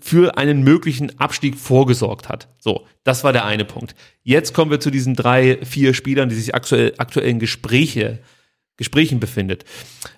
[0.00, 2.48] für einen möglichen Abstieg vorgesorgt hat.
[2.58, 3.94] So, das war der eine Punkt.
[4.22, 8.20] Jetzt kommen wir zu diesen drei, vier Spielern, die sich aktuell, aktuell in Gespräche
[8.76, 9.64] Gesprächen befindet.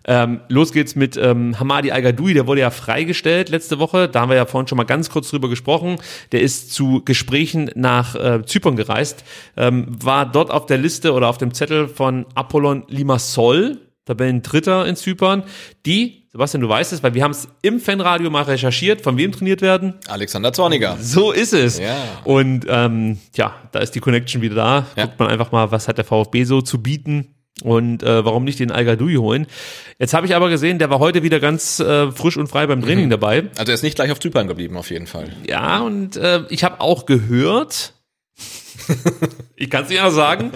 [0.06, 4.08] Ähm, los geht's mit ähm, Hamadi Al-Gadoui, der wurde ja freigestellt letzte Woche.
[4.08, 5.96] Da haben wir ja vorhin schon mal ganz kurz drüber gesprochen.
[6.32, 9.24] Der ist zu Gesprächen nach äh, Zypern gereist,
[9.58, 14.96] ähm, war dort auf der Liste oder auf dem Zettel von Apollon Limassol, Tabellendritter in
[14.96, 15.42] Zypern,
[15.84, 19.32] die, Sebastian, du weißt es, weil wir haben es im Fanradio mal recherchiert, von wem
[19.32, 19.94] trainiert werden.
[20.06, 20.96] Alexander Zorniger.
[21.00, 21.78] So ist es.
[21.78, 21.96] Ja.
[22.24, 24.86] Und ähm, ja, da ist die Connection wieder da.
[24.96, 25.06] Ja.
[25.06, 27.35] Guckt man einfach mal, was hat der VfB so zu bieten.
[27.62, 29.46] Und äh, warum nicht den al holen?
[29.98, 32.82] Jetzt habe ich aber gesehen, der war heute wieder ganz äh, frisch und frei beim
[32.82, 33.44] Training dabei.
[33.56, 35.32] Also er ist nicht gleich auf Zypern geblieben, auf jeden Fall.
[35.48, 37.94] Ja, und äh, ich habe auch gehört,
[39.56, 40.52] ich kann es nicht anders sagen,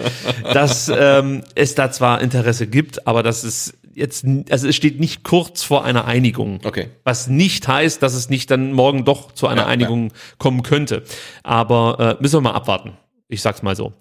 [0.53, 5.23] dass ähm, es da zwar Interesse gibt, aber dass es jetzt, also es steht nicht
[5.23, 6.59] kurz vor einer Einigung.
[6.63, 6.89] Okay.
[7.03, 11.03] Was nicht heißt, dass es nicht dann morgen doch zu einer Ja, Einigung kommen könnte.
[11.43, 12.93] Aber äh, müssen wir mal abwarten.
[13.27, 13.93] Ich sag's mal so.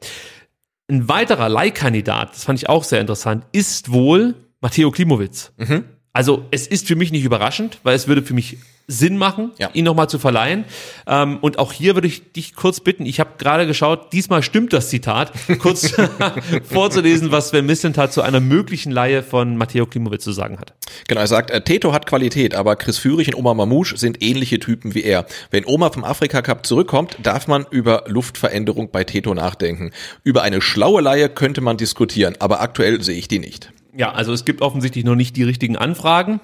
[0.91, 5.53] Ein weiterer Leihkandidat, das fand ich auch sehr interessant, ist wohl Matteo Klimowitz.
[5.57, 5.85] Mhm.
[6.13, 8.59] Also es ist für mich nicht überraschend, weil es würde für mich
[8.89, 9.71] Sinn machen, Ja.
[9.73, 10.65] ihn nochmal zu verleihen.
[11.07, 14.73] Ähm, und auch hier würde ich dich kurz bitten, ich habe gerade geschaut, diesmal stimmt
[14.73, 15.31] das Zitat,
[15.61, 15.93] kurz
[16.69, 20.75] vorzulesen, was Sven Mislintat zu einer möglichen Leihe von Matteo Klimowitz zu sagen hat.
[21.07, 24.59] Genau, er sagt, äh, Teto hat Qualität, aber Chris Führig und Oma Mamouche sind ähnliche
[24.59, 25.27] Typen wie er.
[25.53, 29.93] Wenn Oma vom Afrika Cup zurückkommt, darf man über Luftveränderung bei Teto nachdenken.
[30.25, 33.73] Über eine schlaue Leihe könnte man diskutieren, aber aktuell sehe ich die nicht.
[33.97, 36.41] Ja, also es gibt offensichtlich noch nicht die richtigen Anfragen.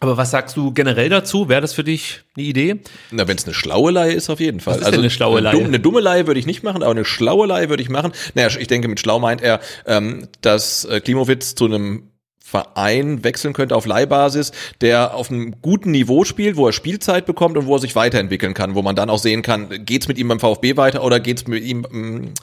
[0.00, 1.48] Aber was sagst du generell dazu?
[1.48, 2.80] Wäre das für dich eine Idee?
[3.10, 4.74] Na, wenn es eine schlaue Leihe ist, auf jeden Fall.
[4.74, 5.54] Also Was ist denn eine schlaue Eine, Leihe?
[5.56, 8.12] dumme- eine dumme Leihe würde ich nicht machen, aber eine schlaue Leihe würde ich machen.
[8.34, 12.10] Naja, ich denke, mit schlau meint er, ähm, dass äh, Klimowitz zu einem
[12.46, 14.52] Verein wechseln könnte auf Leihbasis,
[14.82, 18.52] der auf einem guten Niveau spielt, wo er Spielzeit bekommt und wo er sich weiterentwickeln
[18.52, 21.46] kann, wo man dann auch sehen kann, geht's mit ihm beim VfB weiter oder geht's
[21.46, 22.34] mit ihm ähm,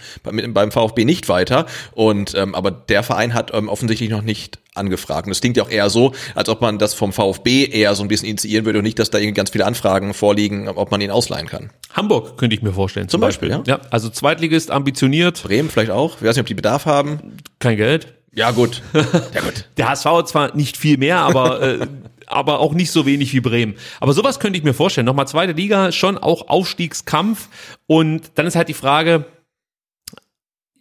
[0.53, 1.67] beim- VfB nicht weiter.
[1.93, 5.27] Und ähm, aber der Verein hat ähm, offensichtlich noch nicht angefragt.
[5.27, 8.01] Und es klingt ja auch eher so, als ob man das vom VfB eher so
[8.03, 10.99] ein bisschen initiieren würde und nicht, dass da irgendwie ganz viele Anfragen vorliegen, ob man
[11.01, 11.69] ihn ausleihen kann.
[11.93, 13.07] Hamburg könnte ich mir vorstellen.
[13.07, 13.61] Zum Beispiel, ja.
[13.67, 16.17] Ja, also Zweitligist, ambitioniert, Bremen vielleicht auch.
[16.17, 17.37] Ich weiß nicht, ob die Bedarf haben.
[17.59, 18.13] kein Geld.
[18.33, 18.81] Ja, gut.
[18.93, 19.67] Ja, gut.
[19.77, 21.87] Der HSV zwar nicht viel mehr, aber, äh,
[22.27, 23.75] aber auch nicht so wenig wie Bremen.
[23.99, 25.05] Aber sowas könnte ich mir vorstellen.
[25.05, 27.49] Nochmal zweite Liga, schon auch Aufstiegskampf.
[27.87, 29.25] Und dann ist halt die Frage,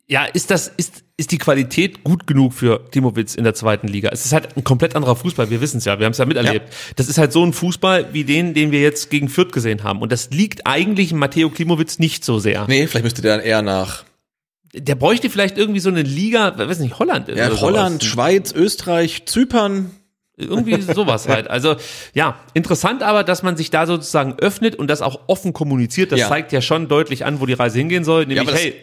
[0.07, 4.11] ja, ist das, ist, ist die Qualität gut genug für Timowitz in der zweiten Liga?
[4.13, 6.27] Es ist halt ein komplett anderer Fußball, wir wissen es ja, wir haben es ja
[6.27, 6.73] miterlebt.
[6.97, 10.03] Das ist halt so ein Fußball wie den, den wir jetzt gegen Fürth gesehen haben.
[10.03, 12.67] Und das liegt eigentlich Matteo Klimowitz nicht so sehr.
[12.69, 14.05] Nee, vielleicht müsste der dann eher nach
[14.75, 17.29] Der bräuchte vielleicht irgendwie so eine Liga, weiß nicht, Holland.
[17.29, 18.13] ja, Holland, sowas.
[18.13, 19.91] Schweiz, Österreich, Zypern.
[20.37, 21.51] Irgendwie sowas halt.
[21.51, 21.77] Also
[22.15, 26.13] ja, interessant aber, dass man sich da sozusagen öffnet und das auch offen kommuniziert.
[26.13, 26.29] Das Ja.
[26.29, 28.27] zeigt ja schon deutlich an, wo die Reise hingehen soll.
[28.27, 28.75] Nämlich, das- hey,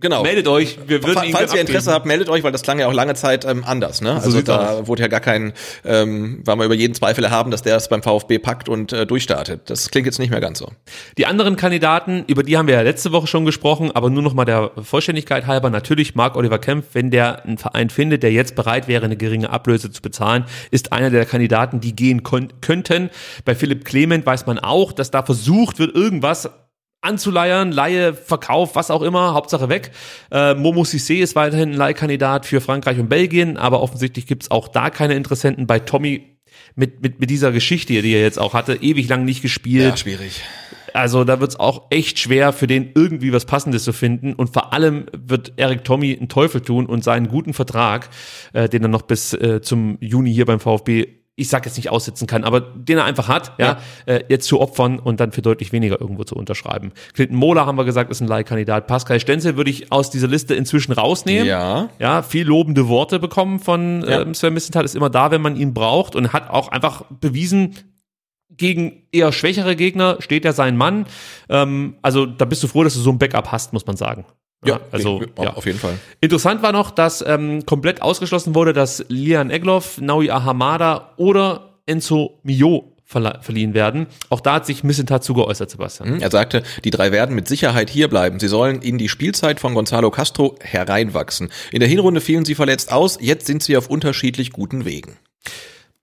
[0.00, 0.22] Genau.
[0.22, 1.94] meldet euch, wir würden Falls ihr Interesse abgeben.
[1.94, 4.00] habt, meldet euch, weil das klang ja auch lange Zeit ähm, anders.
[4.00, 4.14] Ne?
[4.14, 5.52] Also da wurde ja gar kein,
[5.84, 9.06] ähm, war man über jeden Zweifel erhaben, dass der es beim VfB packt und äh,
[9.06, 9.62] durchstartet.
[9.66, 10.70] Das klingt jetzt nicht mehr ganz so.
[11.16, 14.34] Die anderen Kandidaten, über die haben wir ja letzte Woche schon gesprochen, aber nur noch
[14.34, 18.54] mal der Vollständigkeit halber, natürlich Marc Oliver Kempf, wenn der einen Verein findet, der jetzt
[18.54, 23.10] bereit wäre, eine geringe Ablöse zu bezahlen, ist einer der Kandidaten, die gehen könnten.
[23.44, 26.48] Bei Philipp Clement weiß man auch, dass da versucht wird, irgendwas
[27.00, 29.92] anzuleiern, Laie, Verkauf, was auch immer, Hauptsache weg.
[30.30, 34.68] Äh, Momo Cissé ist weiterhin ein Leihkandidat für Frankreich und Belgien, aber offensichtlich gibt's auch
[34.68, 35.66] da keine Interessenten.
[35.66, 36.38] Bei Tommy
[36.74, 39.98] mit, mit, mit dieser Geschichte, die er jetzt auch hatte, ewig lang nicht gespielt.
[39.98, 40.42] schwierig.
[40.94, 44.32] Also da wird's auch echt schwer für den irgendwie was Passendes zu finden.
[44.32, 48.08] Und vor allem wird Erik Tommy einen Teufel tun und seinen guten Vertrag,
[48.52, 51.90] äh, den er noch bis äh, zum Juni hier beim VfB, ich sag jetzt nicht
[51.90, 55.40] aussitzen kann, aber den er einfach hat, ja, Äh, jetzt zu opfern und dann für
[55.42, 56.92] deutlich weniger irgendwo zu unterschreiben.
[57.14, 58.86] Clinton Mola haben wir gesagt, ist ein Leihkandidat.
[58.86, 61.46] Pascal Stenzel würde ich aus dieser Liste inzwischen rausnehmen.
[61.46, 61.88] Ja.
[61.98, 64.22] Ja, viel lobende Worte bekommen von Ja.
[64.22, 67.74] ähm, Sven Missentat, ist immer da, wenn man ihn braucht und hat auch einfach bewiesen,
[68.50, 71.06] gegen eher schwächere Gegner steht er sein Mann.
[71.48, 74.24] Ähm, also da bist du froh, dass du so ein Backup hast, muss man sagen.
[74.64, 75.52] Ja, also ich- ja.
[75.54, 75.98] auf jeden Fall.
[76.20, 82.40] Interessant war noch, dass ähm, komplett ausgeschlossen wurde, dass Lian Egloff, Naui Ahamada oder Enzo
[82.42, 84.06] Mio verliehen werden.
[84.28, 86.20] Auch da hat sich Missentat zu geäußert, Sebastian.
[86.20, 88.38] Er sagte, die drei werden mit Sicherheit hier bleiben.
[88.38, 91.48] Sie sollen in die Spielzeit von Gonzalo Castro hereinwachsen.
[91.72, 95.16] In der Hinrunde fielen sie verletzt aus, jetzt sind sie auf unterschiedlich guten Wegen.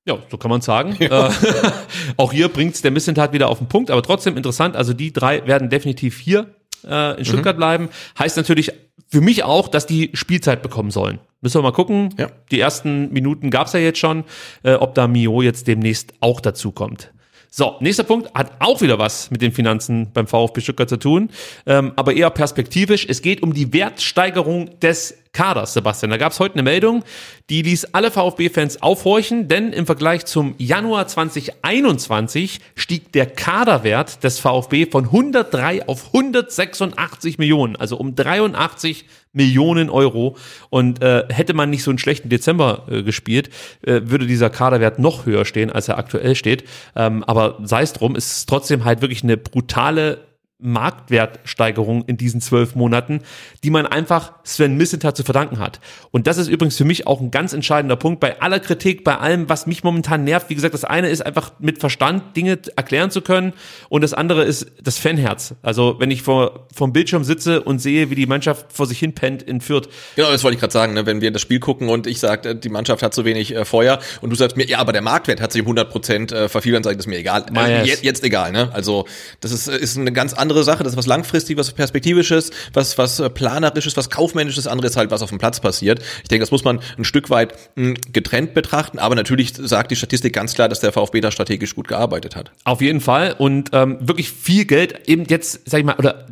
[0.08, 0.96] Ja, so kann man sagen.
[1.00, 1.30] Äh,
[2.18, 4.76] auch hier bringt's der Missentat wieder auf den Punkt, aber trotzdem interessant.
[4.76, 6.56] Also die drei werden definitiv hier
[6.88, 7.90] äh, in Stuttgart bleiben.
[8.18, 8.72] Heißt natürlich
[9.08, 11.20] für mich auch, dass die Spielzeit bekommen sollen.
[11.42, 12.14] Müssen wir mal gucken.
[12.18, 12.28] Ja.
[12.52, 14.24] Die ersten Minuten gab's ja jetzt schon,
[14.64, 17.12] äh, ob da Mio jetzt demnächst auch dazu kommt.
[17.58, 21.30] So, nächster Punkt hat auch wieder was mit den Finanzen beim VfB Stuttgart zu tun,
[21.66, 23.06] ähm, aber eher perspektivisch.
[23.08, 26.10] Es geht um die Wertsteigerung des Kaders, Sebastian.
[26.10, 27.04] Da gab es heute eine Meldung,
[27.50, 34.40] die ließ alle VfB-Fans aufhorchen, denn im Vergleich zum Januar 2021 stieg der Kaderwert des
[34.40, 40.38] VfB von 103 auf 186 Millionen, also um 83 Millionen Euro.
[40.70, 43.50] Und äh, hätte man nicht so einen schlechten Dezember äh, gespielt,
[43.86, 46.64] äh, würde dieser Kaderwert noch höher stehen, als er aktuell steht.
[46.96, 50.20] Ähm, aber sei es drum, es ist trotzdem halt wirklich eine brutale
[50.60, 53.22] Marktwertsteigerung in diesen zwölf Monaten,
[53.64, 55.82] die man einfach Sven Missentat zu verdanken hat.
[56.12, 59.18] Und das ist übrigens für mich auch ein ganz entscheidender Punkt bei aller Kritik, bei
[59.18, 60.50] allem, was mich momentan nervt.
[60.50, 63.54] Wie gesagt, das eine ist einfach mit Verstand Dinge erklären zu können
[63.90, 65.56] und das andere ist das Fanherz.
[65.62, 69.14] Also wenn ich vor vom Bildschirm sitze und sehe, wie die Mannschaft vor sich hin
[69.14, 69.90] pennt in Fürth.
[70.16, 70.94] Genau, das wollte ich gerade sagen.
[70.94, 71.06] Ne?
[71.06, 74.00] Wenn wir das Spiel gucken und ich sage, die Mannschaft hat zu wenig äh, Feuer
[74.22, 76.78] und du sagst mir, ja, aber der Marktwert hat sich um 100 Prozent äh, vervielfacht,
[76.78, 77.46] dann sage ich, das ist mir egal.
[77.56, 78.52] Äh, jetzt, jetzt egal.
[78.52, 78.70] Ne?
[78.74, 79.06] Also
[79.42, 83.20] das ist, ist eine ganz andere Sache, das ist was langfristig, was perspektivisches, was was
[83.20, 86.00] äh, planerisches, was kaufmännisches, andere ist halt was auf dem Platz passiert.
[86.24, 89.96] Ich denke, das muss man ein Stück weit hm, getrennt betrachten, aber natürlich sagt die
[89.96, 92.52] Statistik ganz klar, dass der VfB da strategisch gut gearbeitet hat.
[92.64, 96.28] Auf jeden Fall und ähm, wirklich viel Geld eben jetzt, sag ich mal, oder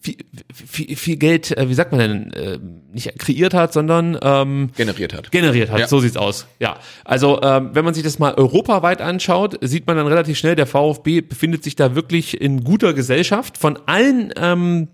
[0.00, 0.16] viel,
[0.52, 2.58] viel, viel Geld, äh, wie sagt man denn, äh,
[2.92, 5.30] nicht kreiert hat, sondern ähm, generiert hat.
[5.30, 5.88] Generiert hat, ja.
[5.88, 6.46] so sieht's aus.
[6.58, 10.56] Ja, also ähm, wenn man sich das mal europaweit anschaut, sieht man dann relativ schnell,
[10.56, 13.58] der VfB befindet sich da wirklich in guter Gesellschaft.
[13.58, 14.88] Von allen ähm,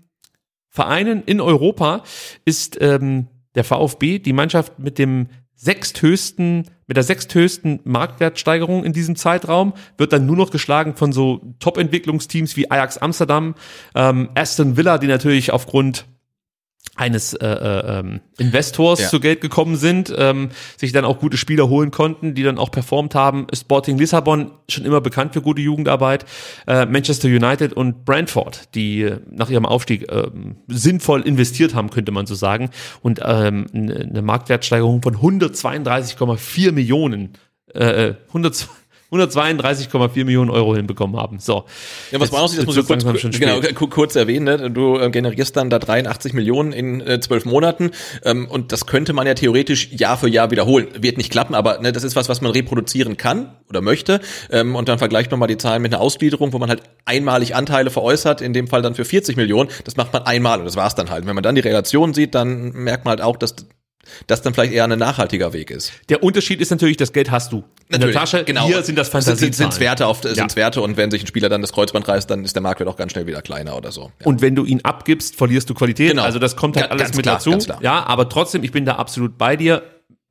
[0.69, 2.03] Vereinen in Europa
[2.45, 5.27] ist ähm, der VfB die Mannschaft mit dem
[5.63, 11.55] sechsthöchsten, mit der sechsthöchsten Marktwertsteigerung in diesem Zeitraum, wird dann nur noch geschlagen von so
[11.59, 13.55] Top-Entwicklungsteams wie Ajax Amsterdam,
[13.95, 16.05] ähm, Aston Villa, die natürlich aufgrund
[16.95, 19.09] eines äh, äh, ähm, Investors ja.
[19.09, 22.69] zu Geld gekommen sind, ähm, sich dann auch gute Spieler holen konnten, die dann auch
[22.69, 23.47] performt haben.
[23.51, 26.25] Sporting Lissabon, schon immer bekannt für gute Jugendarbeit,
[26.67, 30.27] äh, Manchester United und Brentford, die nach ihrem Aufstieg äh,
[30.67, 32.69] sinnvoll investiert haben, könnte man so sagen,
[33.01, 37.33] und ähm, eine Marktwertsteigerung von 132,4 Millionen,
[37.73, 38.65] äh, 100 äh,
[39.13, 41.39] 132,4 Millionen Euro hinbekommen haben.
[41.39, 41.65] So.
[42.11, 43.03] Ja, was man auch sieht, das muss ich kurz,
[43.39, 43.59] genau,
[43.89, 44.71] kurz erwähnen, ne?
[44.71, 47.91] du äh, generierst dann da 83 Millionen in äh, zwölf Monaten
[48.23, 50.87] ähm, und das könnte man ja theoretisch Jahr für Jahr wiederholen.
[50.99, 54.21] Wird nicht klappen, aber ne, das ist was, was man reproduzieren kann oder möchte
[54.51, 57.55] ähm, und dann vergleicht man mal die Zahlen mit einer Ausgliederung, wo man halt einmalig
[57.55, 60.75] Anteile veräußert, in dem Fall dann für 40 Millionen, das macht man einmal und das
[60.75, 61.25] war's dann halt.
[61.25, 63.55] Wenn man dann die Relation sieht, dann merkt man halt auch, dass
[64.27, 65.93] das dann vielleicht eher ein nachhaltiger Weg ist.
[66.09, 67.63] Der Unterschied ist natürlich, das Geld hast du.
[67.89, 68.65] In der Tasche, genau.
[68.65, 69.51] hier sind das Fantasie.
[69.51, 70.33] Sind, Werte auf, ja.
[70.33, 72.89] sind's Werte und wenn sich ein Spieler dann das Kreuzband reißt, dann ist der Marktwert
[72.89, 74.11] auch ganz schnell wieder kleiner oder so.
[74.19, 74.25] Ja.
[74.25, 76.09] Und wenn du ihn abgibst, verlierst du Qualität.
[76.09, 76.23] Genau.
[76.23, 77.57] Also das kommt halt ja, alles mit klar, dazu.
[77.81, 79.83] Ja, aber trotzdem, ich bin da absolut bei dir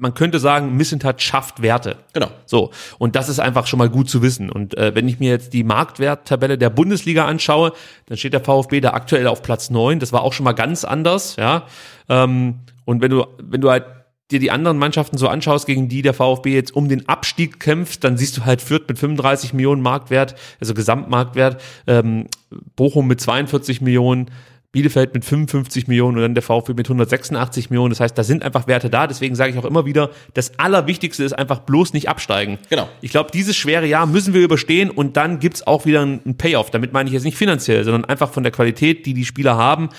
[0.03, 1.97] man könnte sagen, Missentat schafft Werte.
[2.13, 2.27] Genau.
[2.45, 2.73] So.
[2.99, 4.51] Und das ist einfach schon mal gut zu wissen.
[4.51, 7.73] Und äh, wenn ich mir jetzt die Marktwerttabelle der Bundesliga anschaue,
[8.07, 10.01] dann steht der VfB da aktuell auf Platz neun.
[10.01, 11.67] Das war auch schon mal ganz anders, ja.
[12.09, 13.85] Ähm, und wenn du, wenn du halt
[14.31, 18.03] dir die anderen Mannschaften so anschaust, gegen die der VfB jetzt um den Abstieg kämpft,
[18.05, 22.27] dann siehst du halt Fürth mit 35 Millionen Marktwert, also Gesamtmarktwert, ähm,
[22.75, 24.31] Bochum mit 42 Millionen,
[24.73, 27.91] Bielefeld mit 55 Millionen und dann der VfB mit 186 Millionen.
[27.91, 29.07] Das heißt, da sind einfach Werte da.
[29.07, 32.59] Deswegen sage ich auch immer wieder, das Allerwichtigste ist einfach bloß nicht absteigen.
[32.71, 32.89] Genau.
[33.03, 36.71] Ich glaube, dieses schwere Jahr müssen wir überstehen und dann gibt's auch wieder einen Payoff.
[36.71, 39.91] Damit meine ich jetzt nicht finanziell, sondern einfach von der Qualität, die die Spieler haben.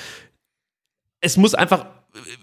[1.21, 1.85] Es muss einfach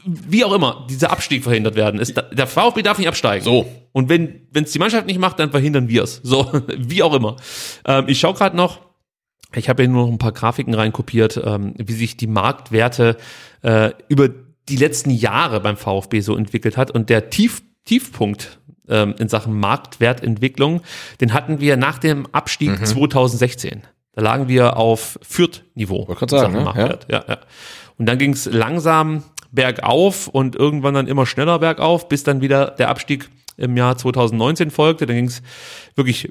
[0.04, 2.00] wie auch immer, dieser Abstieg verhindert werden.
[2.00, 3.44] Es, der VfB darf nicht absteigen.
[3.44, 3.66] So.
[3.92, 6.20] Und wenn es die Mannschaft nicht macht, dann verhindern wir es.
[6.22, 7.36] So, wie auch immer.
[7.84, 8.80] Ähm, ich schaue gerade noch,
[9.54, 13.16] ich habe hier nur noch ein paar Grafiken reinkopiert, ähm, wie sich die Marktwerte
[13.62, 14.28] äh, über
[14.68, 16.90] die letzten Jahre beim VfB so entwickelt hat.
[16.90, 20.82] Und der Tief, Tiefpunkt ähm, in Sachen Marktwertentwicklung,
[21.20, 22.84] den hatten wir nach dem Abstieg mhm.
[22.84, 23.82] 2016.
[24.12, 26.08] Da lagen wir auf Fürth-Niveau.
[26.08, 26.98] Wollte gerade sagen, ne?
[27.08, 27.18] ja.
[27.18, 27.38] ja, ja.
[27.98, 29.22] Und dann ging es langsam
[29.52, 34.70] bergauf und irgendwann dann immer schneller bergauf, bis dann wieder der Abstieg im Jahr 2019
[34.70, 35.06] folgte.
[35.06, 35.42] Dann ging es
[35.94, 36.30] wirklich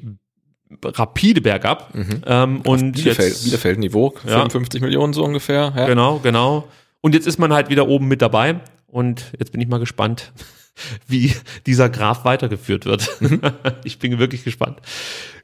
[0.84, 1.94] rapide bergab.
[1.96, 2.22] Mhm.
[2.26, 4.86] Ähm, und Bielefeld, jetzt, Bielefeld Niveau, 55 ja.
[4.86, 5.74] Millionen so ungefähr.
[5.76, 5.86] Ja.
[5.88, 6.68] Genau, genau.
[7.02, 8.60] Und jetzt ist man halt wieder oben mit dabei.
[8.88, 10.32] Und jetzt bin ich mal gespannt,
[11.08, 11.34] wie
[11.66, 13.10] dieser Graph weitergeführt wird.
[13.22, 13.42] Mhm.
[13.84, 14.80] ich bin wirklich gespannt.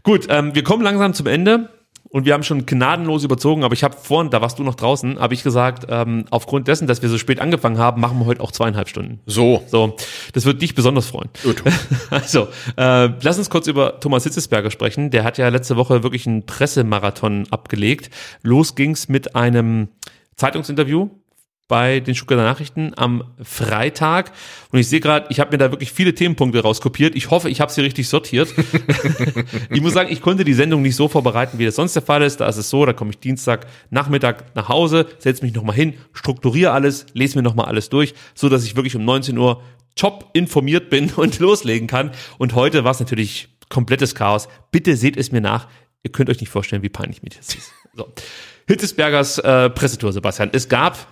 [0.03, 1.69] Gut, ähm, wir kommen langsam zum Ende
[2.15, 5.19] und wir haben schon gnadenlos überzogen, aber ich habe vorhin, da warst du noch draußen,
[5.19, 8.39] habe ich gesagt, ähm, aufgrund dessen, dass wir so spät angefangen haben, machen wir heute
[8.39, 9.19] auch zweieinhalb Stunden.
[9.25, 9.65] So.
[9.67, 9.97] So,
[10.31, 11.29] das wird dich besonders freuen.
[11.43, 11.61] Gut.
[12.09, 12.47] Also,
[12.77, 15.11] äh, lass uns kurz über Thomas Hitzesberger sprechen.
[15.11, 18.09] Der hat ja letzte Woche wirklich einen Pressemarathon abgelegt.
[18.43, 19.89] Los ging's mit einem
[20.37, 21.09] Zeitungsinterview
[21.67, 24.31] bei den Stuttgarter Nachrichten am Freitag.
[24.71, 27.15] Und ich sehe gerade, ich habe mir da wirklich viele Themenpunkte rauskopiert.
[27.15, 28.53] Ich hoffe, ich habe sie richtig sortiert.
[29.71, 32.21] ich muss sagen, ich konnte die Sendung nicht so vorbereiten, wie das sonst der Fall
[32.21, 32.39] ist.
[32.39, 35.95] Da ist es so, da komme ich Dienstag Nachmittag nach Hause, setze mich nochmal hin,
[36.13, 39.63] strukturiere alles, lese mir nochmal alles durch, so dass ich wirklich um 19 Uhr
[39.95, 42.11] top informiert bin und loslegen kann.
[42.37, 44.47] Und heute war es natürlich komplettes Chaos.
[44.69, 45.67] Bitte seht es mir nach.
[46.03, 47.71] Ihr könnt euch nicht vorstellen, wie peinlich mir das ist.
[47.95, 48.13] So.
[48.67, 50.49] Hitzesbergers äh, Pressetour, Sebastian.
[50.51, 51.07] Es gab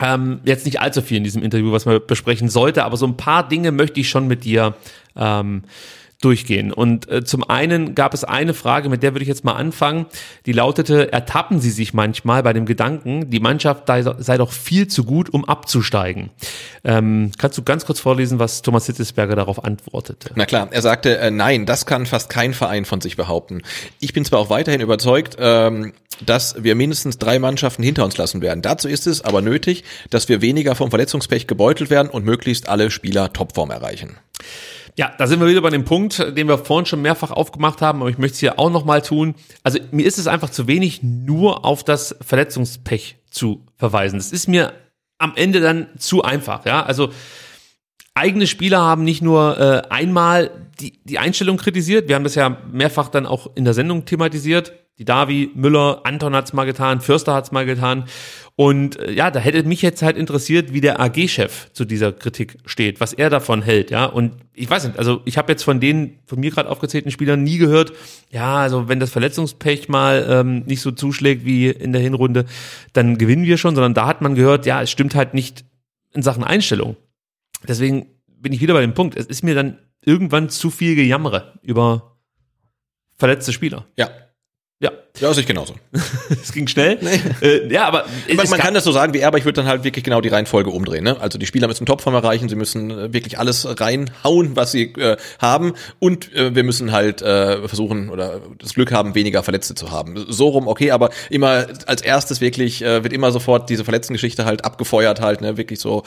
[0.00, 3.16] ähm, jetzt nicht allzu viel in diesem Interview, was man besprechen sollte, aber so ein
[3.16, 4.74] paar Dinge möchte ich schon mit dir
[5.16, 5.62] ähm,
[6.20, 6.72] durchgehen.
[6.72, 10.06] Und äh, zum einen gab es eine Frage, mit der würde ich jetzt mal anfangen.
[10.46, 15.04] Die lautete, ertappen Sie sich manchmal bei dem Gedanken, die Mannschaft sei doch viel zu
[15.04, 16.30] gut, um abzusteigen.
[16.82, 20.30] Ähm, kannst du ganz kurz vorlesen, was Thomas Hitzesberger darauf antwortete?
[20.34, 23.62] Na klar, er sagte, äh, nein, das kann fast kein Verein von sich behaupten.
[24.00, 25.92] Ich bin zwar auch weiterhin überzeugt, ähm,
[26.26, 28.60] dass wir mindestens drei Mannschaften hinter uns lassen werden.
[28.60, 32.90] Dazu ist es aber nötig, dass wir weniger vom Verletzungspech gebeutelt werden und möglichst alle
[32.90, 34.16] Spieler Topform erreichen.
[34.98, 38.00] Ja, da sind wir wieder bei dem Punkt, den wir vorhin schon mehrfach aufgemacht haben,
[38.00, 39.36] aber ich möchte es hier auch nochmal tun.
[39.62, 44.18] Also mir ist es einfach zu wenig, nur auf das Verletzungspech zu verweisen.
[44.18, 44.72] Das ist mir
[45.18, 46.82] am Ende dann zu einfach, ja.
[46.82, 47.10] Also
[48.14, 50.50] eigene Spieler haben nicht nur äh, einmal
[50.80, 54.72] die, die Einstellung kritisiert, wir haben das ja mehrfach dann auch in der Sendung thematisiert.
[54.98, 58.04] Die Davi, Müller, Anton hat's mal getan, Förster hat's mal getan.
[58.56, 62.58] Und äh, ja, da hätte mich jetzt halt interessiert, wie der AG-Chef zu dieser Kritik
[62.66, 64.06] steht, was er davon hält, ja.
[64.06, 67.44] Und ich weiß nicht, also ich habe jetzt von den von mir gerade aufgezählten Spielern
[67.44, 67.92] nie gehört,
[68.30, 72.46] ja, also wenn das Verletzungspech mal ähm, nicht so zuschlägt wie in der Hinrunde,
[72.92, 75.64] dann gewinnen wir schon, sondern da hat man gehört, ja, es stimmt halt nicht
[76.12, 76.96] in Sachen Einstellung.
[77.68, 81.58] Deswegen bin ich wieder bei dem Punkt, es ist mir dann irgendwann zu viel Gejammere
[81.62, 82.18] über
[83.16, 83.86] verletzte Spieler.
[83.96, 84.10] Ja,
[84.80, 84.92] ja.
[85.20, 85.74] Ja, sehe ich genauso.
[86.30, 86.98] Es ging schnell.
[87.00, 87.20] Nee.
[87.42, 89.66] Äh, ja, aber man, man kann das so sagen wie er, aber ich würde dann
[89.66, 91.02] halt wirklich genau die Reihenfolge umdrehen.
[91.04, 91.20] Ne?
[91.20, 95.16] Also die Spieler müssen Topform erreichen, sie müssen äh, wirklich alles reinhauen, was sie äh,
[95.40, 99.90] haben und äh, wir müssen halt äh, versuchen oder das Glück haben, weniger Verletzte zu
[99.90, 100.24] haben.
[100.28, 104.64] So rum, okay, aber immer als erstes wirklich äh, wird immer sofort diese Verletztengeschichte halt
[104.64, 105.56] abgefeuert halt, ne?
[105.56, 106.04] Wirklich so,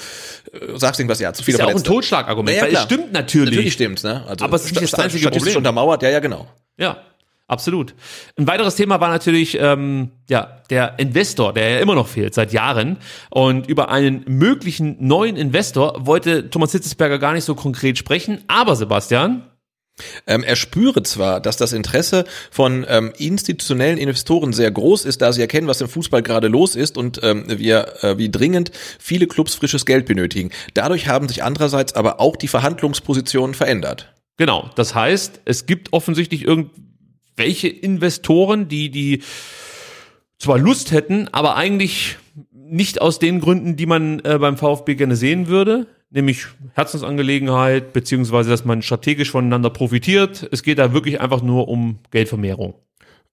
[0.53, 1.89] äh, sagst irgendwas, ja, zu viele ist ja Verletzte.
[1.89, 3.51] auch ein Totschlagargument, ja, weil es stimmt natürlich.
[3.51, 4.23] Natürlich stimmt's, ne?
[4.27, 5.57] Also aber es ist nicht das einzige Problem.
[5.57, 6.47] untermauert, ja, ja, genau.
[6.77, 7.03] Ja,
[7.51, 7.95] Absolut.
[8.37, 12.53] Ein weiteres Thema war natürlich ähm, ja der Investor, der ja immer noch fehlt seit
[12.53, 12.95] Jahren.
[13.29, 18.41] Und über einen möglichen neuen Investor wollte Thomas Hitzesberger gar nicht so konkret sprechen.
[18.47, 19.43] Aber Sebastian,
[20.27, 25.33] ähm, er spüre zwar, dass das Interesse von ähm, institutionellen Investoren sehr groß ist, da
[25.33, 29.27] sie erkennen, was im Fußball gerade los ist und ähm, wir, äh, wie dringend viele
[29.27, 30.51] Clubs frisches Geld benötigen.
[30.73, 34.13] Dadurch haben sich andererseits aber auch die Verhandlungspositionen verändert.
[34.37, 36.91] Genau, das heißt, es gibt offensichtlich irgendwie
[37.35, 39.21] welche Investoren, die die
[40.37, 42.17] zwar Lust hätten, aber eigentlich
[42.53, 48.49] nicht aus den Gründen, die man äh, beim VfB gerne sehen würde, nämlich Herzensangelegenheit, beziehungsweise
[48.49, 50.47] dass man strategisch voneinander profitiert.
[50.51, 52.73] Es geht da wirklich einfach nur um Geldvermehrung.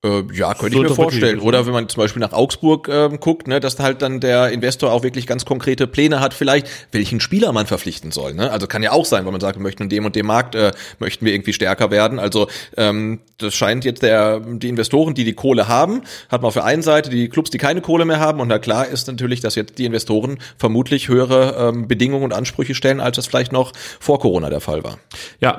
[0.04, 1.40] Äh, ja, könnte ich mir vorstellen.
[1.40, 4.92] Oder wenn man zum Beispiel nach Augsburg ähm, guckt, ne, dass halt dann der Investor
[4.92, 8.34] auch wirklich ganz konkrete Pläne hat, vielleicht welchen Spieler man verpflichten soll.
[8.34, 8.48] Ne?
[8.48, 10.54] Also kann ja auch sein, wenn man sagt, wir möchten in dem und dem Markt
[10.54, 10.70] äh,
[11.00, 12.20] möchten wir irgendwie stärker werden.
[12.20, 12.46] Also
[12.76, 16.64] ähm, das scheint jetzt der die Investoren, die die Kohle haben, hat man auf der
[16.64, 18.38] einen Seite die Clubs, die keine Kohle mehr haben.
[18.38, 22.76] Und da klar ist natürlich, dass jetzt die Investoren vermutlich höhere ähm, Bedingungen und Ansprüche
[22.76, 24.98] stellen, als das vielleicht noch vor Corona der Fall war.
[25.40, 25.58] Ja,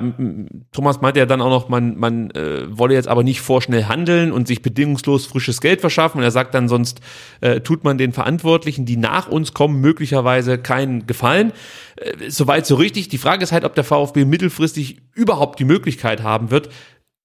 [0.72, 4.29] Thomas meinte ja dann auch noch, man man äh, wolle jetzt aber nicht vorschnell handeln
[4.32, 6.18] und sich bedingungslos frisches Geld verschaffen.
[6.18, 7.00] Und er sagt dann, sonst
[7.40, 11.52] äh, tut man den Verantwortlichen, die nach uns kommen, möglicherweise keinen Gefallen.
[11.96, 13.08] Äh, soweit so richtig.
[13.08, 16.68] Die Frage ist halt, ob der VfB mittelfristig überhaupt die Möglichkeit haben wird,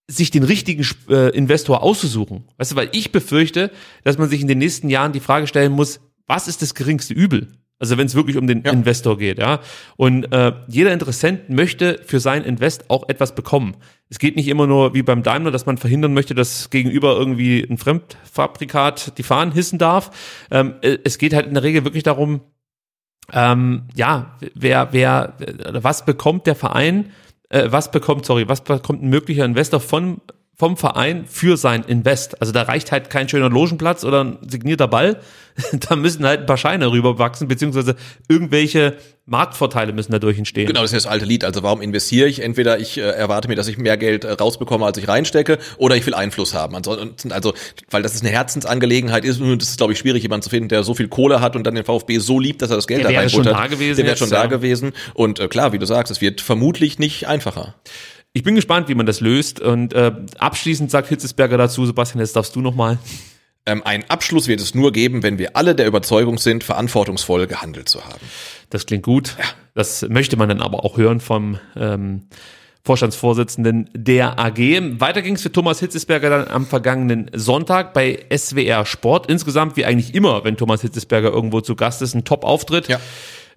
[0.08, 2.43] sich den richtigen äh, Investor auszusuchen.
[2.58, 3.72] Weißt du, weil ich befürchte,
[4.03, 7.14] dass man sich in den nächsten Jahren die Frage stellen muss, was ist das geringste
[7.14, 7.48] Übel?
[7.77, 8.72] Also wenn es wirklich um den ja.
[8.72, 9.59] Investor geht, ja.
[9.98, 13.75] Und äh, jeder Interessent möchte für sein Invest auch etwas bekommen.
[14.09, 17.61] Es geht nicht immer nur wie beim Daimler, dass man verhindern möchte, dass gegenüber irgendwie
[17.64, 20.11] ein Fremdfabrikat die Fahnen hissen darf.
[20.51, 22.42] Ähm, äh, es geht halt in der Regel wirklich darum,
[23.34, 25.34] ähm, ja, wer, wer,
[25.72, 27.11] was bekommt der Verein,
[27.50, 30.22] äh, was bekommt, sorry, was bekommt ein möglicher Investor von
[30.58, 32.40] vom Verein für sein Invest.
[32.40, 35.19] Also da reicht halt kein schöner Logenplatz oder ein signierter Ball.
[35.74, 37.95] da müssen halt ein paar Scheine rüberwachsen, beziehungsweise
[38.30, 38.95] irgendwelche
[39.27, 40.67] Marktvorteile müssen dadurch entstehen.
[40.67, 41.43] Genau, das ist das alte Lied.
[41.43, 42.43] Also warum investiere ich?
[42.43, 45.95] Entweder ich äh, erwarte mir, dass ich mehr Geld äh, rausbekomme, als ich reinstecke, oder
[45.95, 46.75] ich will Einfluss haben.
[46.75, 47.55] Ansonsten, also,
[47.89, 50.69] weil das ist eine Herzensangelegenheit ist, und das ist, glaube ich, schwierig, jemanden zu finden,
[50.69, 53.03] der so viel Kohle hat und dann den VfB so liebt, dass er das Geld
[53.03, 53.45] der da reinbuttert.
[53.47, 53.97] Der wäre schon da gewesen.
[53.97, 54.41] Der wäre schon ja.
[54.41, 54.93] da gewesen.
[55.15, 57.73] Und äh, klar, wie du sagst, es wird vermutlich nicht einfacher.
[58.33, 59.59] Ich bin gespannt, wie man das löst.
[59.59, 62.99] Und äh, abschließend sagt Hitzesberger dazu, Sebastian, jetzt darfst du nochmal.
[63.65, 67.89] Ähm, ein Abschluss wird es nur geben, wenn wir alle der Überzeugung sind, verantwortungsvoll gehandelt
[67.89, 68.19] zu haben.
[68.75, 69.37] Das klingt gut.
[69.39, 69.45] Ja.
[69.73, 72.23] Das möchte man dann aber auch hören vom ähm,
[72.83, 74.57] Vorstandsvorsitzenden der AG.
[74.99, 79.27] Weiter ging es für Thomas Hitzesberger dann am vergangenen Sonntag bei SWR Sport.
[79.27, 82.89] Insgesamt, wie eigentlich immer, wenn Thomas Hitzesberger irgendwo zu Gast ist, ein Top-Auftritt.
[82.89, 82.99] Ja.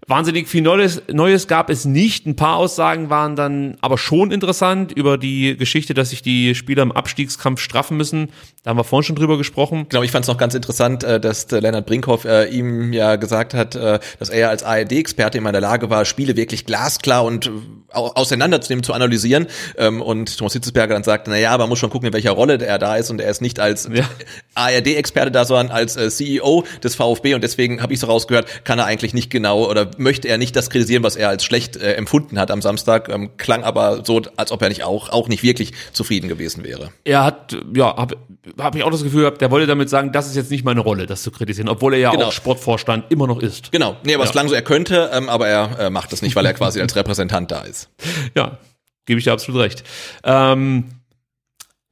[0.08, 2.24] Wahnsinnig viel Neues, Neues gab es nicht.
[2.24, 6.82] Ein paar Aussagen waren dann aber schon interessant über die Geschichte, dass sich die Spieler
[6.82, 8.30] im Abstiegskampf straffen müssen.
[8.62, 9.84] Da haben wir vorhin schon drüber gesprochen.
[9.90, 13.52] Genau, ich fand es noch ganz interessant, äh, dass Lennart Brinkhoff äh, ihm ja gesagt
[13.52, 17.50] hat, äh, dass er als ARD-Experte immer in der Lage war, Spiele wirklich glasklar und
[17.90, 19.46] auseinanderzunehmen, zu analysieren.
[19.76, 22.58] Ähm, und Thomas Hitzesberger dann sagte, na ja, man muss schon gucken, in welcher Rolle
[22.64, 23.10] er da ist.
[23.10, 24.08] Und er ist nicht als ja.
[24.54, 27.34] ARD-Experte da, sondern als CEO des VfB.
[27.34, 30.56] Und deswegen habe ich so rausgehört, kann er eigentlich nicht genau oder möchte er nicht
[30.56, 34.22] das kritisieren, was er als schlecht äh, empfunden hat am Samstag, ähm, klang aber so,
[34.36, 36.90] als ob er nicht auch, auch nicht wirklich zufrieden gewesen wäre.
[37.04, 38.16] Er hat, ja, habe
[38.58, 40.80] hab ich auch das Gefühl gehabt, der wollte damit sagen, das ist jetzt nicht meine
[40.80, 42.26] Rolle, das zu kritisieren, obwohl er ja genau.
[42.26, 43.72] auch Sportvorstand immer noch ist.
[43.72, 44.28] Genau, nee, aber ja.
[44.28, 46.80] es klang so, er könnte, ähm, aber er äh, macht es nicht, weil er quasi
[46.80, 47.90] als Repräsentant da ist.
[48.34, 48.58] Ja,
[49.06, 49.84] gebe ich dir absolut recht.
[50.22, 50.84] Ähm,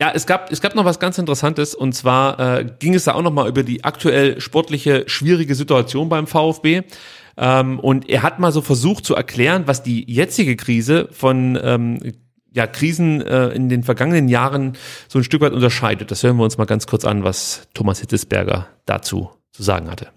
[0.00, 3.14] ja, es gab, es gab noch was ganz Interessantes und zwar äh, ging es da
[3.14, 6.82] auch noch mal über die aktuell sportliche schwierige Situation beim VfB.
[7.38, 12.00] Ähm, und er hat mal so versucht zu erklären, was die jetzige Krise von ähm,
[12.52, 14.72] ja, Krisen äh, in den vergangenen Jahren
[15.08, 16.10] so ein Stück weit unterscheidet.
[16.10, 20.08] Das hören wir uns mal ganz kurz an, was Thomas Hitzesberger dazu zu sagen hatte.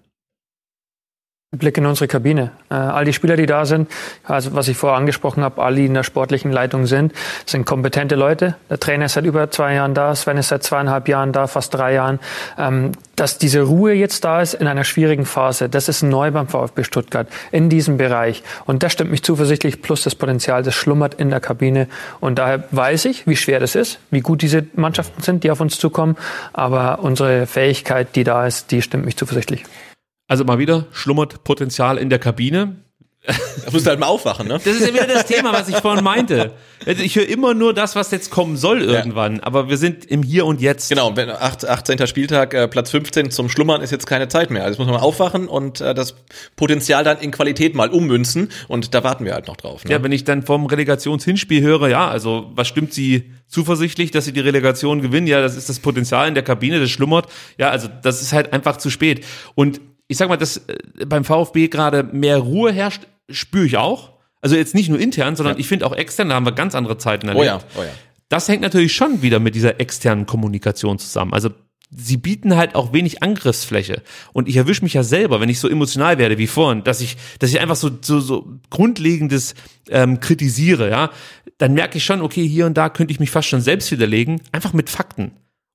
[1.58, 2.52] Blick in unsere Kabine.
[2.70, 3.90] Äh, all die Spieler, die da sind,
[4.22, 7.12] also was ich vorher angesprochen habe, alle, die in der sportlichen Leitung sind,
[7.44, 8.54] sind kompetente Leute.
[8.70, 11.74] Der Trainer ist seit über zwei Jahren da, Sven ist seit zweieinhalb Jahren da, fast
[11.74, 12.20] drei Jahren.
[12.56, 16.46] Ähm, dass diese Ruhe jetzt da ist in einer schwierigen Phase, das ist neu beim
[16.46, 18.44] VfB Stuttgart in diesem Bereich.
[18.66, 21.88] Und das stimmt mich zuversichtlich, plus das Potenzial, das schlummert in der Kabine.
[22.20, 25.60] Und daher weiß ich, wie schwer das ist, wie gut diese Mannschaften sind, die auf
[25.60, 26.16] uns zukommen.
[26.52, 29.64] Aber unsere Fähigkeit, die da ist, die stimmt mich zuversichtlich.
[30.30, 32.76] Also mal wieder schlummert Potenzial in der Kabine.
[33.26, 34.60] Da musst du halt mal aufwachen, ne?
[34.64, 36.52] Das ist ja wieder das Thema, was ich vorhin meinte.
[36.86, 39.42] Also ich höre immer nur das, was jetzt kommen soll irgendwann, ja.
[39.42, 40.88] aber wir sind im Hier und Jetzt.
[40.88, 42.06] Genau, 18.
[42.06, 44.64] Spieltag, äh, Platz 15 zum Schlummern ist jetzt keine Zeit mehr.
[44.64, 46.14] Also muss man mal aufwachen und äh, das
[46.54, 49.84] Potenzial dann in Qualität mal ummünzen und da warten wir halt noch drauf.
[49.84, 49.90] Ne?
[49.90, 54.32] Ja, wenn ich dann vom Relegationshinspiel höre, ja, also was stimmt sie zuversichtlich, dass sie
[54.32, 55.26] die Relegation gewinnen?
[55.26, 57.26] Ja, das ist das Potenzial in der Kabine, das schlummert.
[57.58, 59.26] Ja, also das ist halt einfach zu spät.
[59.56, 64.14] Und ich sag mal, dass äh, beim VfB gerade mehr Ruhe herrscht, spüre ich auch.
[64.40, 65.60] Also jetzt nicht nur intern, sondern ja.
[65.60, 67.44] ich finde auch extern, da haben wir ganz andere Zeiten erlebt.
[67.44, 67.90] Oh ja, oh ja.
[68.28, 71.32] Das hängt natürlich schon wieder mit dieser externen Kommunikation zusammen.
[71.32, 71.50] Also
[71.90, 74.02] sie bieten halt auch wenig Angriffsfläche.
[74.32, 77.16] Und ich erwische mich ja selber, wenn ich so emotional werde wie vorhin, dass ich,
[77.38, 79.54] dass ich einfach so, so, so Grundlegendes
[79.90, 81.10] ähm, kritisiere, ja,
[81.58, 84.40] dann merke ich schon, okay, hier und da könnte ich mich fast schon selbst widerlegen,
[84.50, 85.32] einfach mit Fakten.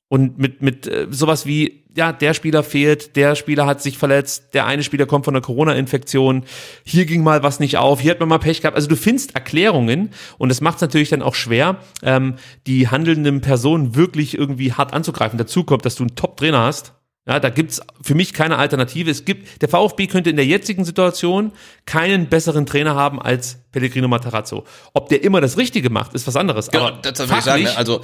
[0.08, 4.53] Und mit, mit äh, sowas wie, ja, der Spieler fehlt, der Spieler hat sich verletzt,
[4.53, 6.43] der eine Spieler kommt von einer Corona-Infektion,
[6.84, 8.75] hier ging mal was nicht auf, hier hat man mal Pech gehabt.
[8.75, 12.35] Also du findest Erklärungen und es macht es natürlich dann auch schwer, ähm,
[12.67, 15.40] die handelnden Personen wirklich irgendwie hart anzugreifen.
[15.40, 16.93] Dazu kommt, dass du einen Top-Trainer hast,
[17.27, 19.09] ja, da gibt's für mich keine Alternative.
[19.09, 21.53] Es gibt, der VfB könnte in der jetzigen Situation
[21.88, 24.63] keinen besseren Trainer haben als Pellegrino Matarazzo.
[24.93, 26.71] Ob der immer das Richtige macht, ist was anderes.
[26.71, 27.63] Genau, Aber das würde ich sagen.
[27.63, 27.75] Ne?
[27.75, 27.99] Also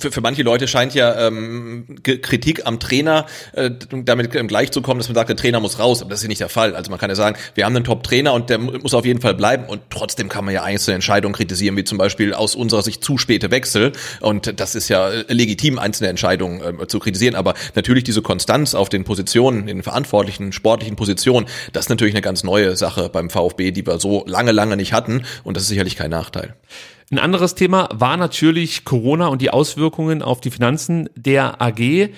[0.00, 5.06] für, für manche Leute scheint ja ähm, Kritik am Trainer äh, damit ähm, gleichzukommen, dass
[5.06, 6.00] man sagt, der Trainer muss raus.
[6.02, 6.74] Aber das ist nicht der Fall.
[6.74, 9.34] Also man kann ja sagen, wir haben einen Top-Trainer und der muss auf jeden Fall
[9.34, 9.66] bleiben.
[9.66, 13.16] Und trotzdem kann man ja einzelne Entscheidungen kritisieren, wie zum Beispiel aus unserer Sicht zu
[13.16, 13.92] späte Wechsel.
[14.18, 17.36] Und das ist ja äh, legitim, einzelne Entscheidungen äh, zu kritisieren.
[17.36, 22.14] Aber natürlich diese Konstanz auf den Positionen, in den verantwortlichen sportlichen Positionen, das ist natürlich
[22.14, 25.56] eine ganz neue Sache beim VfB, die wir so lange, lange nicht hatten hatten und
[25.56, 26.54] das ist sicherlich kein Nachteil.
[27.10, 32.10] Ein anderes Thema war natürlich Corona und die Auswirkungen auf die Finanzen der AG.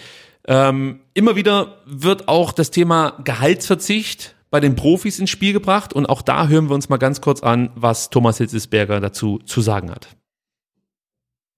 [0.47, 6.07] Ähm, immer wieder wird auch das Thema Gehaltsverzicht bei den Profis ins Spiel gebracht und
[6.07, 9.91] auch da hören wir uns mal ganz kurz an, was Thomas Hitzesberger dazu zu sagen
[9.91, 10.09] hat.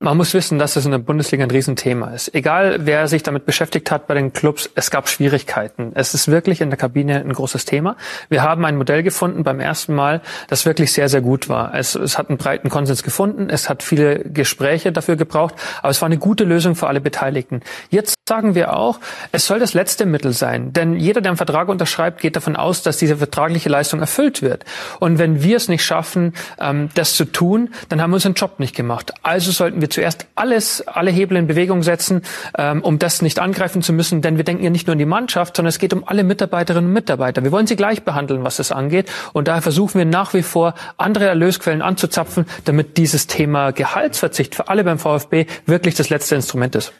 [0.06, 2.32] Man muss wissen, dass es in der Bundesliga ein Riesenthema ist.
[2.32, 5.90] Egal, wer sich damit beschäftigt hat bei den Clubs, es gab Schwierigkeiten.
[5.96, 7.96] Es ist wirklich in der Kabine ein großes Thema.
[8.28, 11.74] Wir haben ein Modell gefunden beim ersten Mal, das wirklich sehr, sehr gut war.
[11.74, 13.50] Es, es hat einen breiten Konsens gefunden.
[13.50, 15.56] Es hat viele Gespräche dafür gebraucht.
[15.80, 17.62] Aber es war eine gute Lösung für alle Beteiligten.
[17.90, 18.98] Jetzt sagen wir auch,
[19.30, 20.72] es soll das letzte Mittel sein.
[20.72, 24.64] Denn jeder, der einen Vertrag unterschreibt, geht davon aus, dass diese vertragliche Leistung erfüllt wird.
[24.98, 28.58] Und wenn wir es nicht schaffen, ähm, das zu tun, dann haben wir unseren Job
[28.58, 29.12] nicht gemacht.
[29.22, 32.22] Also sollten wir zuerst alles, alle Hebel in Bewegung setzen,
[32.58, 35.04] ähm, um das nicht angreifen zu müssen, denn wir denken ja nicht nur an die
[35.04, 37.44] Mannschaft, sondern es geht um alle Mitarbeiterinnen und Mitarbeiter.
[37.44, 39.08] Wir wollen sie gleich behandeln, was das angeht.
[39.34, 44.66] Und daher versuchen wir nach wie vor, andere Erlösquellen anzuzapfen, damit dieses Thema Gehaltsverzicht für
[44.66, 46.92] alle beim VfB wirklich das letzte Instrument ist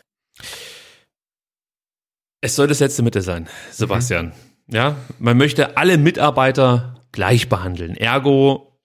[2.46, 4.30] Es soll das letzte Mittel sein, Sebastian.
[4.68, 7.96] Ja, man möchte alle Mitarbeiter gleich behandeln.
[7.96, 8.78] Ergo,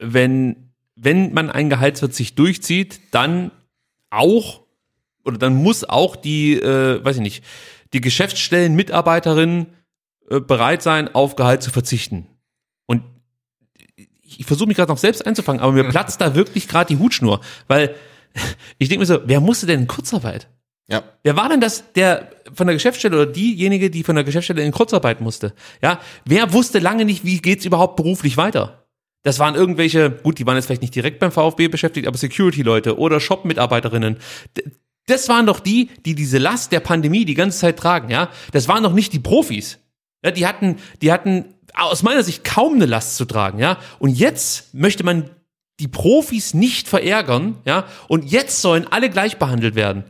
[0.00, 3.52] wenn, wenn man einen Gehaltsverzicht durchzieht, dann
[4.10, 4.62] auch,
[5.24, 7.44] oder dann muss auch die, äh, weiß ich nicht,
[7.92, 9.66] die Geschäftsstellen-Mitarbeiterin
[10.28, 12.26] äh, bereit sein, auf Gehalt zu verzichten.
[12.86, 13.04] Und
[14.22, 17.42] ich versuche mich gerade noch selbst einzufangen, aber mir platzt da wirklich gerade die Hutschnur,
[17.68, 17.94] weil
[18.78, 20.48] ich denke mir so, wer musste denn in Kurzarbeit?
[20.88, 21.02] Ja.
[21.24, 24.72] Wer war denn das, der von der Geschäftsstelle oder diejenige, die von der Geschäftsstelle in
[24.72, 25.52] Kurzarbeit musste?
[25.82, 28.86] Ja, wer wusste lange nicht, wie geht's überhaupt beruflich weiter?
[29.24, 32.96] Das waren irgendwelche, gut, die waren jetzt vielleicht nicht direkt beim VfB beschäftigt, aber Security-Leute
[32.96, 34.18] oder Shop-Mitarbeiterinnen.
[35.06, 38.28] Das waren doch die, die diese Last der Pandemie die ganze Zeit tragen, ja?
[38.52, 39.80] Das waren doch nicht die Profis.
[40.24, 43.78] Ja, die hatten, die hatten aus meiner Sicht kaum eine Last zu tragen, ja?
[43.98, 45.28] Und jetzt möchte man
[45.80, 47.86] die Profis nicht verärgern, ja?
[48.06, 50.04] Und jetzt sollen alle gleich behandelt werden.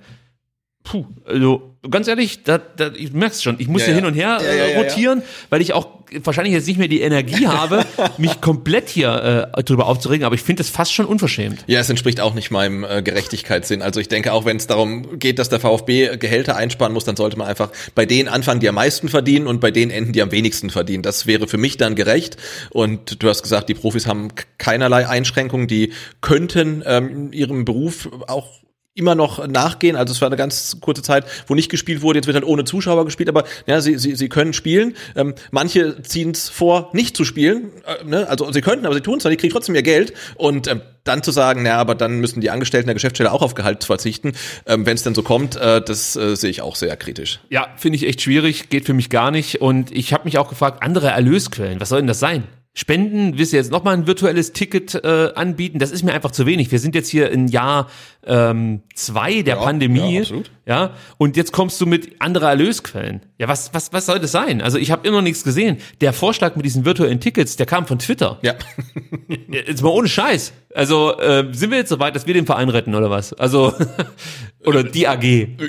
[0.86, 4.00] Puh, also ganz ehrlich, da, da, ich merk's schon, ich muss Ja, hier ja.
[4.00, 5.88] hin und her äh, ja, rotieren, weil ich auch
[6.22, 7.84] wahrscheinlich jetzt nicht mehr die Energie habe,
[8.18, 11.64] mich komplett hier äh, drüber aufzuregen, aber ich finde das fast schon unverschämt.
[11.66, 13.82] Ja, es entspricht auch nicht meinem äh, Gerechtigkeitssinn.
[13.82, 17.16] Also ich denke, auch wenn es darum geht, dass der VfB Gehälter einsparen muss, dann
[17.16, 20.22] sollte man einfach bei denen anfangen, die am meisten verdienen und bei denen enden, die
[20.22, 21.02] am wenigsten verdienen.
[21.02, 22.36] Das wäre für mich dann gerecht.
[22.70, 28.60] Und du hast gesagt, die Profis haben keinerlei Einschränkungen, die könnten ähm, ihrem Beruf auch
[28.96, 29.94] immer noch nachgehen.
[29.94, 32.18] Also es war eine ganz kurze Zeit, wo nicht gespielt wurde.
[32.18, 34.96] Jetzt wird halt ohne Zuschauer gespielt, aber ja, sie, sie, sie können spielen.
[35.14, 37.70] Ähm, manche ziehen es vor, nicht zu spielen.
[37.84, 38.28] Äh, ne?
[38.28, 40.14] Also sie könnten, aber sie tun es, die kriegen trotzdem ihr Geld.
[40.36, 43.54] Und ähm, dann zu sagen, na, aber dann müssen die Angestellten der Geschäftsstelle auch auf
[43.54, 44.32] Gehalt verzichten,
[44.66, 47.40] ähm, wenn es denn so kommt, äh, das äh, sehe ich auch sehr kritisch.
[47.48, 49.60] Ja, finde ich echt schwierig, geht für mich gar nicht.
[49.60, 52.44] Und ich habe mich auch gefragt, andere Erlösquellen, was soll denn das sein?
[52.78, 55.78] Spenden, willst du jetzt nochmal ein virtuelles Ticket äh, anbieten?
[55.78, 56.70] Das ist mir einfach zu wenig.
[56.70, 57.88] Wir sind jetzt hier in Jahr
[58.26, 60.14] ähm, zwei der Ja, Pandemie.
[60.14, 60.50] ja, absolut.
[60.66, 63.20] Ja, und jetzt kommst du mit andere Erlösquellen.
[63.38, 64.60] Ja, was, was, was soll das sein?
[64.60, 65.76] Also ich habe immer noch nichts gesehen.
[66.00, 68.38] Der Vorschlag mit diesen virtuellen Tickets, der kam von Twitter.
[68.42, 68.54] Ja.
[69.48, 70.52] Jetzt mal ohne Scheiß.
[70.74, 73.32] Also äh, sind wir jetzt so weit, dass wir den Verein retten oder was?
[73.32, 73.72] Also
[74.66, 75.22] oder die AG.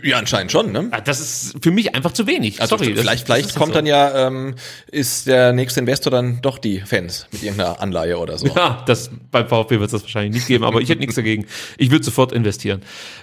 [0.03, 0.90] Ja, anscheinend schon, ne?
[0.92, 2.60] Ah, Das ist für mich einfach zu wenig.
[2.60, 3.76] Also Sorry, das- vielleicht, das vielleicht ist kommt so.
[3.76, 4.56] dann ja, ähm,
[4.92, 8.48] ist der nächste Investor dann doch die Fans mit irgendeiner Anleihe oder so.
[8.48, 11.45] Ja, das, beim VfB wird es das wahrscheinlich nicht geben, aber ich hätte nichts dagegen.
[11.77, 12.47] Ich würde sofort investieren.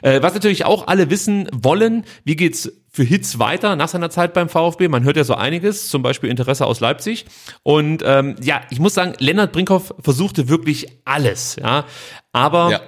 [0.03, 4.35] Äh, was natürlich auch alle wissen wollen, wie geht's für Hitz weiter nach seiner Zeit
[4.35, 4.89] beim VfB?
[4.89, 7.27] Man hört ja so einiges, zum Beispiel Interesse aus Leipzig.
[7.63, 11.87] Und ähm, ja, ich muss sagen, Lennart Brinkhoff versuchte wirklich alles, ja.
[12.33, 12.81] Aber Ja.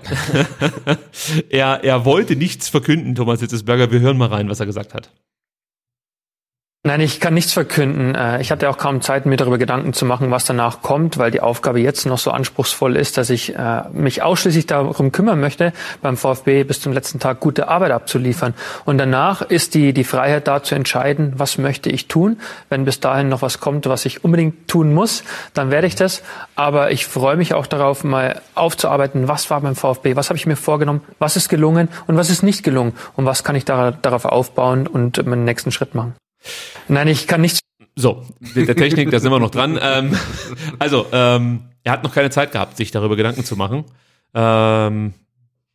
[1.51, 3.91] er, er wollte nichts verkünden, Thomas Hitzesberger.
[3.91, 5.11] Wir hören mal rein, was er gesagt hat.
[6.87, 8.15] Nein, ich kann nichts verkünden.
[8.15, 11.33] Äh, Ich hatte auch kaum Zeit, mir darüber Gedanken zu machen, was danach kommt, weil
[11.33, 15.73] die Aufgabe jetzt noch so anspruchsvoll ist, dass ich äh, mich ausschließlich darum kümmern möchte,
[16.01, 18.55] beim VfB bis zum letzten Tag gute Arbeit abzuliefern.
[18.85, 22.39] Und danach ist die, die Freiheit da zu entscheiden, was möchte ich tun.
[22.69, 25.25] Wenn bis dahin noch was kommt, was ich unbedingt tun muss,
[25.55, 26.23] dann werde ich das.
[26.55, 30.47] Aber ich freue mich auch darauf, mal aufzuarbeiten, was war beim VfB, was habe ich
[30.47, 33.91] mir vorgenommen, was ist gelungen und was ist nicht gelungen und was kann ich da,
[33.91, 36.15] darauf aufbauen und meinen nächsten Schritt machen.
[36.89, 37.61] Nein, ich kann nichts
[37.97, 39.79] So, mit der Technik, da sind wir noch dran.
[39.81, 40.17] Ähm,
[40.79, 43.85] also, ähm, er hat noch keine Zeit gehabt, sich darüber Gedanken zu machen.
[44.35, 45.15] Ähm,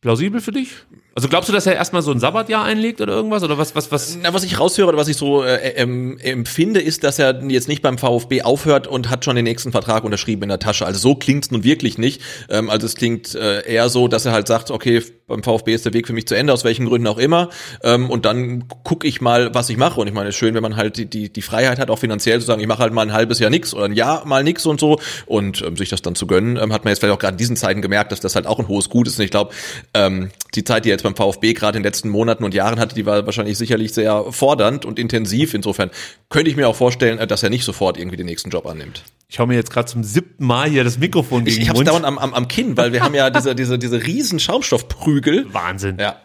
[0.00, 0.70] plausibel für dich?
[1.14, 3.42] Also glaubst du, dass er erstmal so ein Sabbatjahr einlegt oder irgendwas?
[3.42, 4.16] Oder was, was, was?
[4.22, 7.68] Na, was ich raushöre oder was ich so äh, ähm, empfinde, ist, dass er jetzt
[7.68, 10.86] nicht beim VfB aufhört und hat schon den nächsten Vertrag unterschrieben in der Tasche.
[10.86, 12.22] Also so klingt's nun wirklich nicht.
[12.48, 15.84] Ähm, also es klingt äh, eher so, dass er halt sagt, okay, beim VfB ist
[15.84, 17.50] der Weg für mich zu Ende, aus welchen Gründen auch immer.
[17.82, 20.00] Ähm, und dann gucke ich mal, was ich mache.
[20.00, 21.98] Und ich meine, es ist schön, wenn man halt die, die, die Freiheit hat, auch
[21.98, 24.44] finanziell zu sagen, ich mache halt mal ein halbes Jahr nix oder ein Jahr mal
[24.44, 24.98] nix und so.
[25.26, 27.38] Und ähm, sich das dann zu gönnen, ähm, hat man jetzt vielleicht auch gerade in
[27.38, 29.18] diesen Zeiten gemerkt, dass das halt auch ein hohes Gut ist.
[29.18, 29.52] Und ich glaube,
[29.94, 32.78] ähm, die Zeit, die er jetzt beim VfB gerade in den letzten Monaten und Jahren
[32.78, 35.54] hatte, die war wahrscheinlich sicherlich sehr fordernd und intensiv.
[35.54, 35.90] Insofern
[36.28, 39.02] könnte ich mir auch vorstellen, äh, dass er nicht sofort irgendwie den nächsten Job annimmt.
[39.28, 41.76] Ich hau mir jetzt gerade zum siebten Mal hier das Mikrofon Ich, gegen ich den
[41.78, 45.46] hab's dauernd am, am, am Kinn, weil wir haben ja diese, diese, diese riesen Schaumstoffprügel.
[45.52, 45.98] Wahnsinn.
[45.98, 46.16] Ja.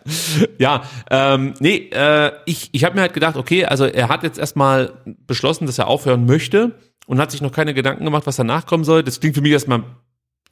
[0.59, 4.37] Ja, ähm, nee, äh, ich, ich habe mir halt gedacht, okay, also er hat jetzt
[4.37, 4.93] erstmal
[5.25, 6.75] beschlossen, dass er aufhören möchte
[7.05, 9.03] und hat sich noch keine Gedanken gemacht, was danach kommen soll.
[9.03, 9.83] Das klingt für mich erstmal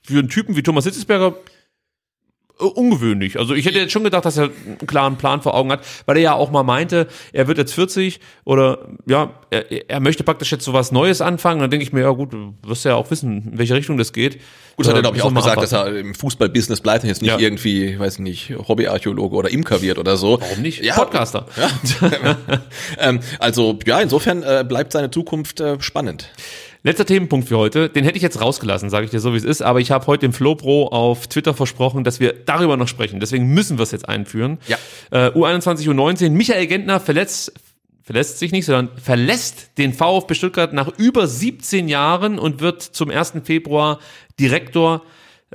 [0.03, 1.35] für einen Typen wie Thomas Hitzesberger
[2.57, 3.37] ungewöhnlich.
[3.37, 6.17] Also ich hätte jetzt schon gedacht, dass er einen klaren Plan vor Augen hat, weil
[6.17, 10.51] er ja auch mal meinte, er wird jetzt 40 oder ja, er, er möchte praktisch
[10.51, 11.59] jetzt so was Neues anfangen.
[11.61, 14.13] Dann denke ich mir, ja gut, du wirst ja auch wissen, in welche Richtung das
[14.13, 14.39] geht.
[14.75, 17.09] Gut, das hat er, Äh, glaube ich, auch gesagt, dass er im Fußballbusiness bleibt und
[17.09, 17.39] jetzt nicht Ja.
[17.39, 20.39] irgendwie, weiß nicht, Hobbyarchäologe oder Imker wird oder so.
[20.41, 20.83] Warum nicht?
[20.83, 21.45] Ja, Podcaster.
[21.57, 22.37] Ja.
[22.99, 26.29] ähm, also, ja, insofern äh, bleibt seine Zukunft äh, spannend.
[26.85, 29.43] Letzter Themenpunkt für heute, den hätte ich jetzt rausgelassen, sage ich dir so wie es
[29.43, 33.19] ist, aber ich habe heute dem FloPro auf Twitter versprochen, dass wir darüber noch sprechen.
[33.19, 34.59] Deswegen müssen wir es jetzt einführen.
[34.67, 34.77] Ja.
[35.09, 37.53] Äh, U21, U19, Michael Gentner verletzt
[38.03, 43.09] verlässt sich nicht, sondern verlässt den VfB Stuttgart nach über 17 Jahren und wird zum
[43.09, 43.33] 1.
[43.43, 43.97] Februar
[44.39, 45.01] Direktor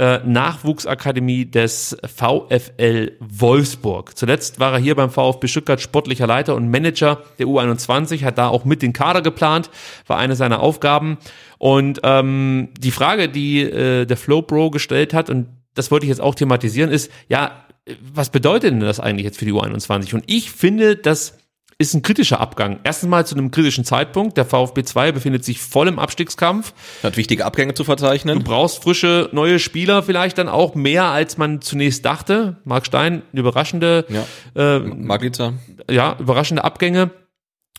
[0.01, 4.17] äh, Nachwuchsakademie des VfL Wolfsburg.
[4.17, 8.49] Zuletzt war er hier beim VfB Stuttgart sportlicher Leiter und Manager der U21, hat da
[8.49, 9.69] auch mit den Kader geplant,
[10.07, 11.19] war eine seiner Aufgaben.
[11.59, 16.11] Und ähm, die Frage, die äh, der Flow Bro gestellt hat, und das wollte ich
[16.11, 17.67] jetzt auch thematisieren, ist, ja,
[18.01, 20.15] was bedeutet denn das eigentlich jetzt für die U21?
[20.15, 21.37] Und ich finde, dass
[21.81, 22.79] ist ein kritischer Abgang.
[22.85, 24.37] Erstens mal zu einem kritischen Zeitpunkt.
[24.37, 26.75] Der VfB 2 befindet sich voll im Abstiegskampf.
[27.03, 28.41] Hat wichtige Abgänge zu verzeichnen.
[28.41, 32.59] Du brauchst frische neue Spieler vielleicht dann auch mehr, als man zunächst dachte.
[32.65, 34.77] Marc Stein, überraschende, ja.
[34.77, 35.55] äh, Maglitzer.
[35.91, 37.13] Ja, überraschende Abgänge.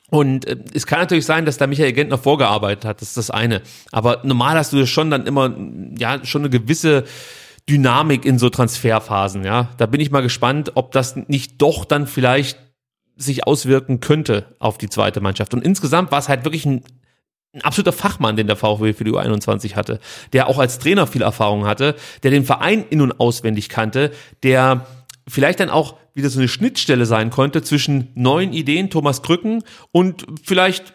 [0.10, 3.02] Und äh, es kann natürlich sein, dass da Michael Gentner vorgearbeitet hat.
[3.02, 3.62] Das ist das eine.
[3.92, 5.56] Aber normal hast du schon dann immer,
[6.00, 7.04] ja, schon eine gewisse
[7.70, 9.70] Dynamik in so Transferphasen, ja.
[9.78, 12.58] Da bin ich mal gespannt, ob das nicht doch dann vielleicht
[13.22, 15.54] sich auswirken könnte auf die zweite Mannschaft.
[15.54, 16.84] Und insgesamt war es halt wirklich ein,
[17.54, 20.00] ein absoluter Fachmann, den der VfB für die U21 hatte,
[20.34, 24.12] der auch als Trainer viel Erfahrung hatte, der den Verein in- und auswendig kannte,
[24.44, 24.86] der
[25.28, 30.26] vielleicht dann auch wieder so eine Schnittstelle sein konnte zwischen neuen Ideen, Thomas Krücken und
[30.44, 30.94] vielleicht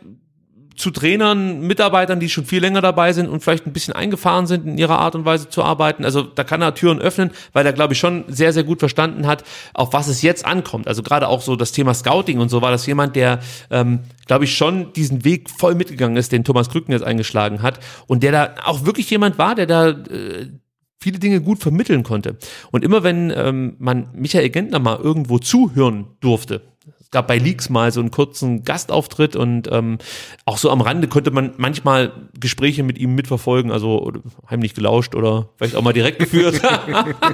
[0.76, 4.66] zu Trainern, Mitarbeitern, die schon viel länger dabei sind und vielleicht ein bisschen eingefahren sind
[4.66, 6.04] in ihrer Art und Weise zu arbeiten.
[6.04, 9.26] Also da kann er Türen öffnen, weil er, glaube ich, schon sehr, sehr gut verstanden
[9.26, 10.86] hat, auf was es jetzt ankommt.
[10.86, 13.40] Also gerade auch so das Thema Scouting und so war das jemand, der,
[13.70, 17.80] ähm, glaube ich, schon diesen Weg voll mitgegangen ist, den Thomas Krücken jetzt eingeschlagen hat
[18.06, 20.50] und der da auch wirklich jemand war, der da äh,
[21.00, 22.36] viele Dinge gut vermitteln konnte.
[22.70, 26.62] Und immer wenn ähm, man Michael Gentner mal irgendwo zuhören durfte,
[27.16, 29.96] gab bei Leaks mal so einen kurzen Gastauftritt und ähm,
[30.44, 34.12] auch so am Rande konnte man manchmal Gespräche mit ihm mitverfolgen, also
[34.50, 36.60] heimlich gelauscht oder vielleicht auch mal direkt geführt.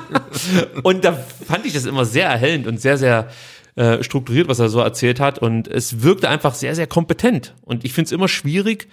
[0.85, 3.27] und da fand ich das immer sehr erhellend und sehr, sehr
[3.75, 5.41] äh, strukturiert, was er so erzählt hat.
[5.41, 7.57] Und es wirkte einfach sehr, sehr kompetent.
[7.63, 8.87] Und ich finde es immer schwierig,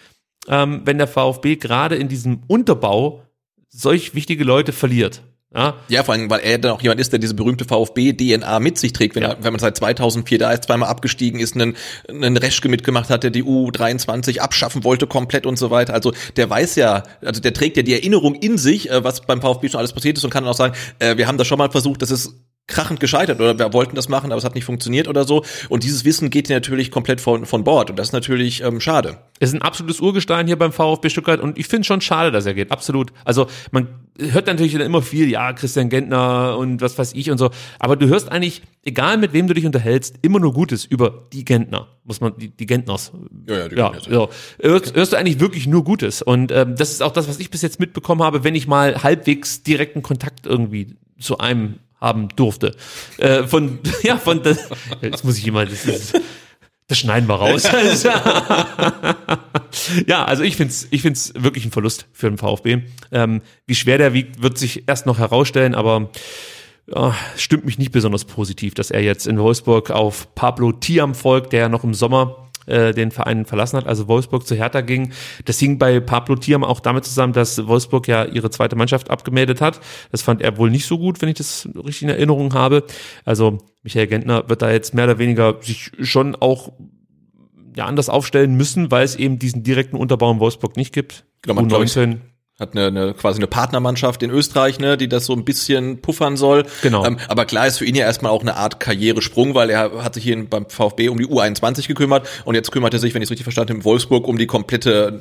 [0.47, 3.25] ähm, wenn der VfB gerade in diesem Unterbau
[3.67, 5.21] solch wichtige Leute verliert.
[5.53, 8.77] Ja, ja, vor allem, weil er dann auch jemand ist, der diese berühmte VfB-DNA mit
[8.77, 9.29] sich trägt, wenn, ja.
[9.29, 11.75] er, wenn man seit 2004 da ist, zweimal abgestiegen ist, einen,
[12.07, 15.95] einen Reschke mitgemacht hat, der die U23 abschaffen wollte komplett und so weiter.
[15.95, 19.41] Also der weiß ja, also der trägt ja die Erinnerung in sich, äh, was beim
[19.41, 21.57] VfB schon alles passiert ist und kann dann auch sagen, äh, wir haben das schon
[21.57, 22.35] mal versucht, das ist
[22.67, 25.43] krachend gescheitert oder wir wollten das machen, aber es hat nicht funktioniert oder so.
[25.67, 29.17] Und dieses Wissen geht natürlich komplett von, von Bord und das ist natürlich ähm, schade.
[29.39, 32.45] Es ist ein absolutes Urgestein hier beim VfB Stuttgart und ich finde schon schade, dass
[32.45, 32.71] er geht.
[32.71, 33.11] Absolut.
[33.25, 33.87] Also man
[34.19, 37.49] hört natürlich immer viel, ja, Christian Gentner und was weiß ich und so.
[37.79, 41.45] Aber du hörst eigentlich, egal mit wem du dich unterhältst, immer nur Gutes über die
[41.45, 41.87] Gentner.
[42.03, 43.11] Muss man, die, die Gentners.
[43.47, 44.27] Ja, ja, die ja, ja.
[44.61, 46.21] Hörst, hörst, du eigentlich wirklich nur Gutes.
[46.21, 49.03] Und ähm, das ist auch das, was ich bis jetzt mitbekommen habe, wenn ich mal
[49.03, 52.75] halbwegs direkten Kontakt irgendwie zu einem haben durfte.
[53.17, 54.69] Äh, von, ja, von, das,
[55.01, 56.19] jetzt muss ich immer, das, ist,
[56.89, 57.63] das schneiden wir raus.
[60.07, 62.81] ja, also ich find's, ich find's wirklich ein Verlust für den VfB.
[63.11, 66.09] Ähm, wie schwer der wiegt, wird sich erst noch herausstellen, aber
[66.87, 71.53] ja, stimmt mich nicht besonders positiv, dass er jetzt in Wolfsburg auf Pablo Tiam folgt,
[71.53, 75.11] der noch im Sommer äh, den Verein verlassen hat, also Wolfsburg zu Hertha ging.
[75.45, 79.61] Das hing bei Pablo Thiam auch damit zusammen, dass Wolfsburg ja ihre zweite Mannschaft abgemeldet
[79.61, 79.79] hat.
[80.11, 82.83] Das fand er wohl nicht so gut, wenn ich das richtig in Erinnerung habe.
[83.25, 86.71] Also Michael Gentner wird da jetzt mehr oder weniger sich schon auch
[87.75, 91.25] ja, anders aufstellen müssen, weil es eben diesen direkten Unterbau in Wolfsburg nicht gibt.
[91.41, 92.17] Genau, man, U19
[92.59, 96.35] hat eine, eine quasi eine Partnermannschaft in Österreich, ne, die das so ein bisschen puffern
[96.35, 96.65] soll.
[96.81, 97.05] Genau.
[97.05, 100.15] Ähm, aber klar ist für ihn ja erstmal auch eine Art Karrieresprung, weil er hat
[100.15, 103.27] sich hier beim VfB um die U21 gekümmert und jetzt kümmert er sich, wenn ich
[103.27, 105.19] es richtig verstanden habe, in Wolfsburg um die komplette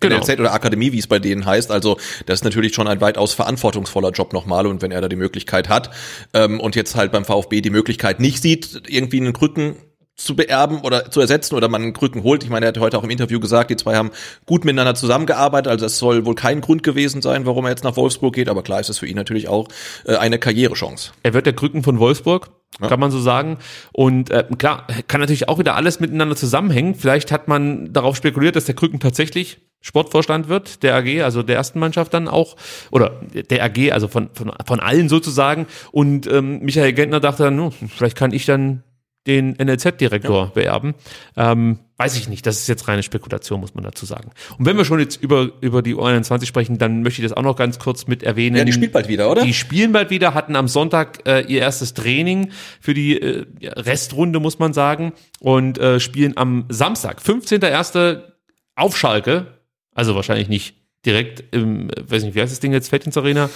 [0.00, 0.16] genau.
[0.16, 1.70] NLZ oder Akademie, wie es bei denen heißt.
[1.70, 1.96] Also
[2.26, 5.68] das ist natürlich schon ein weitaus verantwortungsvoller Job nochmal und wenn er da die Möglichkeit
[5.68, 5.90] hat
[6.32, 9.76] ähm, und jetzt halt beim VfB die Möglichkeit nicht sieht, irgendwie einen Krücken
[10.16, 12.44] zu beerben oder zu ersetzen oder man einen Krücken holt.
[12.44, 14.12] Ich meine, er hat heute auch im Interview gesagt, die zwei haben
[14.46, 17.96] gut miteinander zusammengearbeitet, also es soll wohl kein Grund gewesen sein, warum er jetzt nach
[17.96, 19.68] Wolfsburg geht, aber klar ist es für ihn natürlich auch
[20.06, 21.12] äh, eine Karrierechance.
[21.22, 22.88] Er wird der Krücken von Wolfsburg, ja.
[22.88, 23.58] kann man so sagen.
[23.92, 26.94] Und äh, klar, kann natürlich auch wieder alles miteinander zusammenhängen.
[26.94, 31.56] Vielleicht hat man darauf spekuliert, dass der Krücken tatsächlich Sportvorstand wird, der AG, also der
[31.56, 32.56] ersten Mannschaft dann auch,
[32.90, 35.66] oder der AG, also von, von, von allen sozusagen.
[35.90, 38.82] Und ähm, Michael Gentner dachte dann, no, vielleicht kann ich dann
[39.26, 40.50] den NLZ-Direktor ja.
[40.54, 40.94] beerben.
[41.36, 44.30] Ähm, weiß ich nicht, das ist jetzt reine Spekulation, muss man dazu sagen.
[44.58, 47.42] Und wenn wir schon jetzt über, über die U21 sprechen, dann möchte ich das auch
[47.42, 48.56] noch ganz kurz mit erwähnen.
[48.56, 49.42] Ja, die spielt bald wieder, oder?
[49.42, 54.40] Die spielen bald wieder, hatten am Sonntag äh, ihr erstes Training für die äh, Restrunde,
[54.40, 58.22] muss man sagen, und äh, spielen am Samstag, 15.01.
[58.74, 59.46] auf Schalke,
[59.94, 63.48] also wahrscheinlich nicht direkt im, weiß nicht, wie heißt das Ding jetzt, Fettins Arena?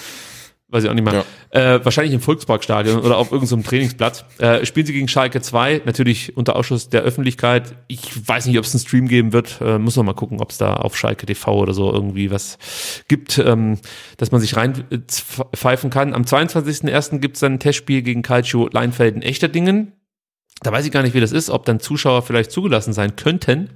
[0.71, 1.25] Weiß ich auch nicht mehr.
[1.53, 1.77] Ja.
[1.77, 4.25] Äh, wahrscheinlich im Volksparkstadion oder auf irgendeinem Trainingsplatz.
[4.39, 7.75] Äh, spielen sie gegen Schalke 2, natürlich unter Ausschuss der Öffentlichkeit.
[7.87, 9.61] Ich weiß nicht, ob es einen Stream geben wird.
[9.63, 12.59] Äh, muss man mal gucken, ob es da auf Schalke TV oder so irgendwie was
[13.09, 13.79] gibt, ähm,
[14.19, 16.13] dass man sich reinpfeifen kann.
[16.13, 17.19] Am 22.01.
[17.21, 19.93] gibt es dann ein Testspiel gegen Calcio Leinfelden Echterdingen.
[20.61, 23.71] Da weiß ich gar nicht, wie das ist, ob dann Zuschauer vielleicht zugelassen sein könnten.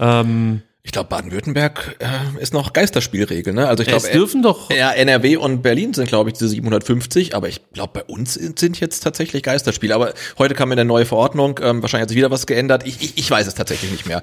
[0.00, 3.66] Ähm, ich glaube, Baden-Württemberg äh, ist noch Geisterspielregel, ne?
[3.68, 4.70] Also ich glaube, dürfen doch.
[4.70, 8.78] Ja, NRW und Berlin sind, glaube ich, diese 750, aber ich glaube, bei uns sind
[8.80, 9.94] jetzt tatsächlich Geisterspiele.
[9.94, 12.86] Aber heute kam in der neue Verordnung, ähm, wahrscheinlich hat sich wieder was geändert.
[12.86, 14.22] Ich, ich, ich weiß es tatsächlich nicht mehr.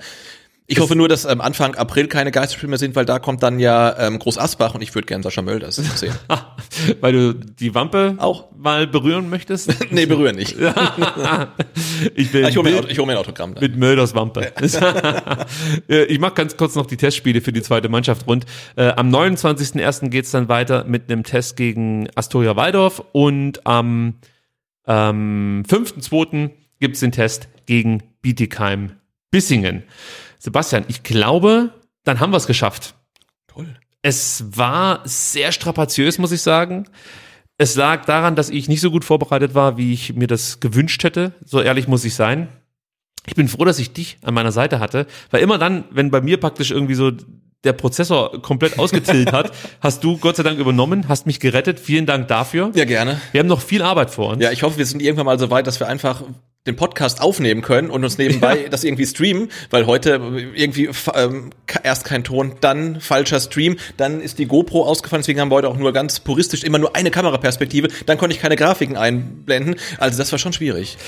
[0.68, 3.60] Ich hoffe nur, dass ähm, Anfang April keine Geisterspiele mehr sind, weil da kommt dann
[3.60, 6.16] ja ähm, Groß Asbach und ich würde gerne Sascha Mölders sehen.
[7.02, 9.76] weil du die Wampe auch mal berühren möchtest?
[9.92, 10.56] nee, berühren nicht.
[12.16, 13.54] ich, will ich hole mir, hol mir ein Autogramm.
[13.54, 13.62] Dann.
[13.62, 14.54] Mit Mölders Wampe.
[15.88, 18.46] ich mache ganz kurz noch die Testspiele für die zweite Mannschaft rund.
[18.78, 20.10] Äh, am 29.01.
[20.10, 24.16] geht's dann weiter mit einem Test gegen Astoria Waldorf und am
[24.88, 26.52] ähm, 5.2.
[26.80, 28.94] gibt's den Test gegen Bietigheim
[29.32, 29.84] Bissingen.
[30.42, 31.70] Sebastian, ich glaube,
[32.04, 32.96] dann haben wir es geschafft.
[33.48, 33.68] Toll.
[34.02, 36.88] Es war sehr strapaziös, muss ich sagen.
[37.60, 41.04] Es lag daran, dass ich nicht so gut vorbereitet war, wie ich mir das gewünscht
[41.04, 41.34] hätte.
[41.46, 42.48] So ehrlich muss ich sein.
[43.28, 46.22] Ich bin froh, dass ich dich an meiner Seite hatte, weil immer dann, wenn bei
[46.22, 47.12] mir praktisch irgendwie so
[47.64, 51.80] der Prozessor komplett ausgetillt hat, hast du Gott sei Dank übernommen, hast mich gerettet.
[51.80, 52.72] Vielen Dank dafür.
[52.74, 53.22] Ja, gerne.
[53.32, 54.42] Wir haben noch viel Arbeit vor uns.
[54.42, 56.24] Ja, ich hoffe, wir sind irgendwann mal so weit, dass wir einfach
[56.68, 58.70] den Podcast aufnehmen können und uns nebenbei ja.
[58.70, 60.22] das irgendwie streamen, weil heute
[60.54, 61.50] irgendwie ähm,
[61.82, 65.70] erst kein Ton, dann falscher Stream, dann ist die GoPro ausgefallen, deswegen haben wir heute
[65.70, 70.20] auch nur ganz puristisch immer nur eine Kameraperspektive, dann konnte ich keine Grafiken einblenden, also
[70.20, 71.00] das war schon schwierig.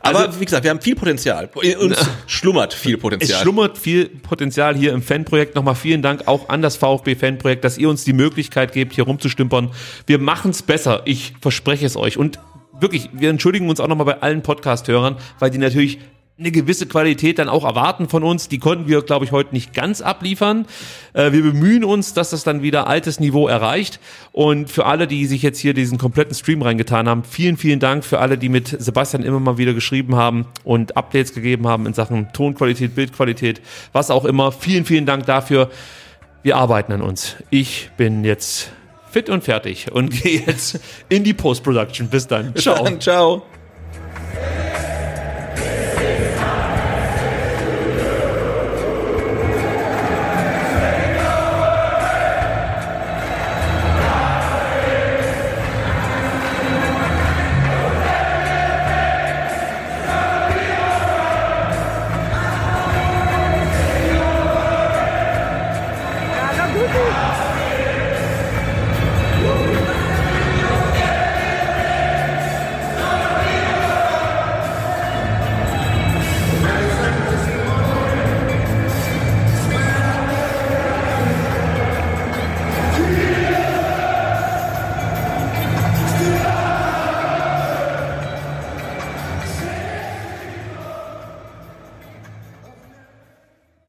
[0.00, 3.36] Aber also, wie gesagt, wir haben viel Potenzial, uns schlummert viel Potenzial.
[3.36, 7.64] Es schlummert viel Potenzial hier im Fanprojekt, nochmal vielen Dank auch an das VfB Fanprojekt,
[7.64, 9.72] dass ihr uns die Möglichkeit gebt, hier rumzustümpern.
[10.06, 12.38] Wir machen's besser, ich verspreche es euch und
[12.82, 15.98] wirklich, wir entschuldigen uns auch nochmal bei allen Podcast-Hörern, weil die natürlich
[16.38, 18.48] eine gewisse Qualität dann auch erwarten von uns.
[18.48, 20.66] Die konnten wir, glaube ich, heute nicht ganz abliefern.
[21.12, 24.00] Äh, wir bemühen uns, dass das dann wieder altes Niveau erreicht.
[24.32, 28.04] Und für alle, die sich jetzt hier diesen kompletten Stream reingetan haben, vielen, vielen Dank
[28.04, 31.94] für alle, die mit Sebastian immer mal wieder geschrieben haben und Updates gegeben haben in
[31.94, 33.60] Sachen Tonqualität, Bildqualität,
[33.92, 34.52] was auch immer.
[34.52, 35.70] Vielen, vielen Dank dafür.
[36.42, 37.36] Wir arbeiten an uns.
[37.50, 38.72] Ich bin jetzt
[39.12, 42.08] fit und fertig und gehe jetzt in die Post-Production.
[42.08, 42.54] Bis dann.
[42.56, 42.76] Ciao.
[42.76, 42.84] Bis.
[42.84, 43.42] Dann, ciao.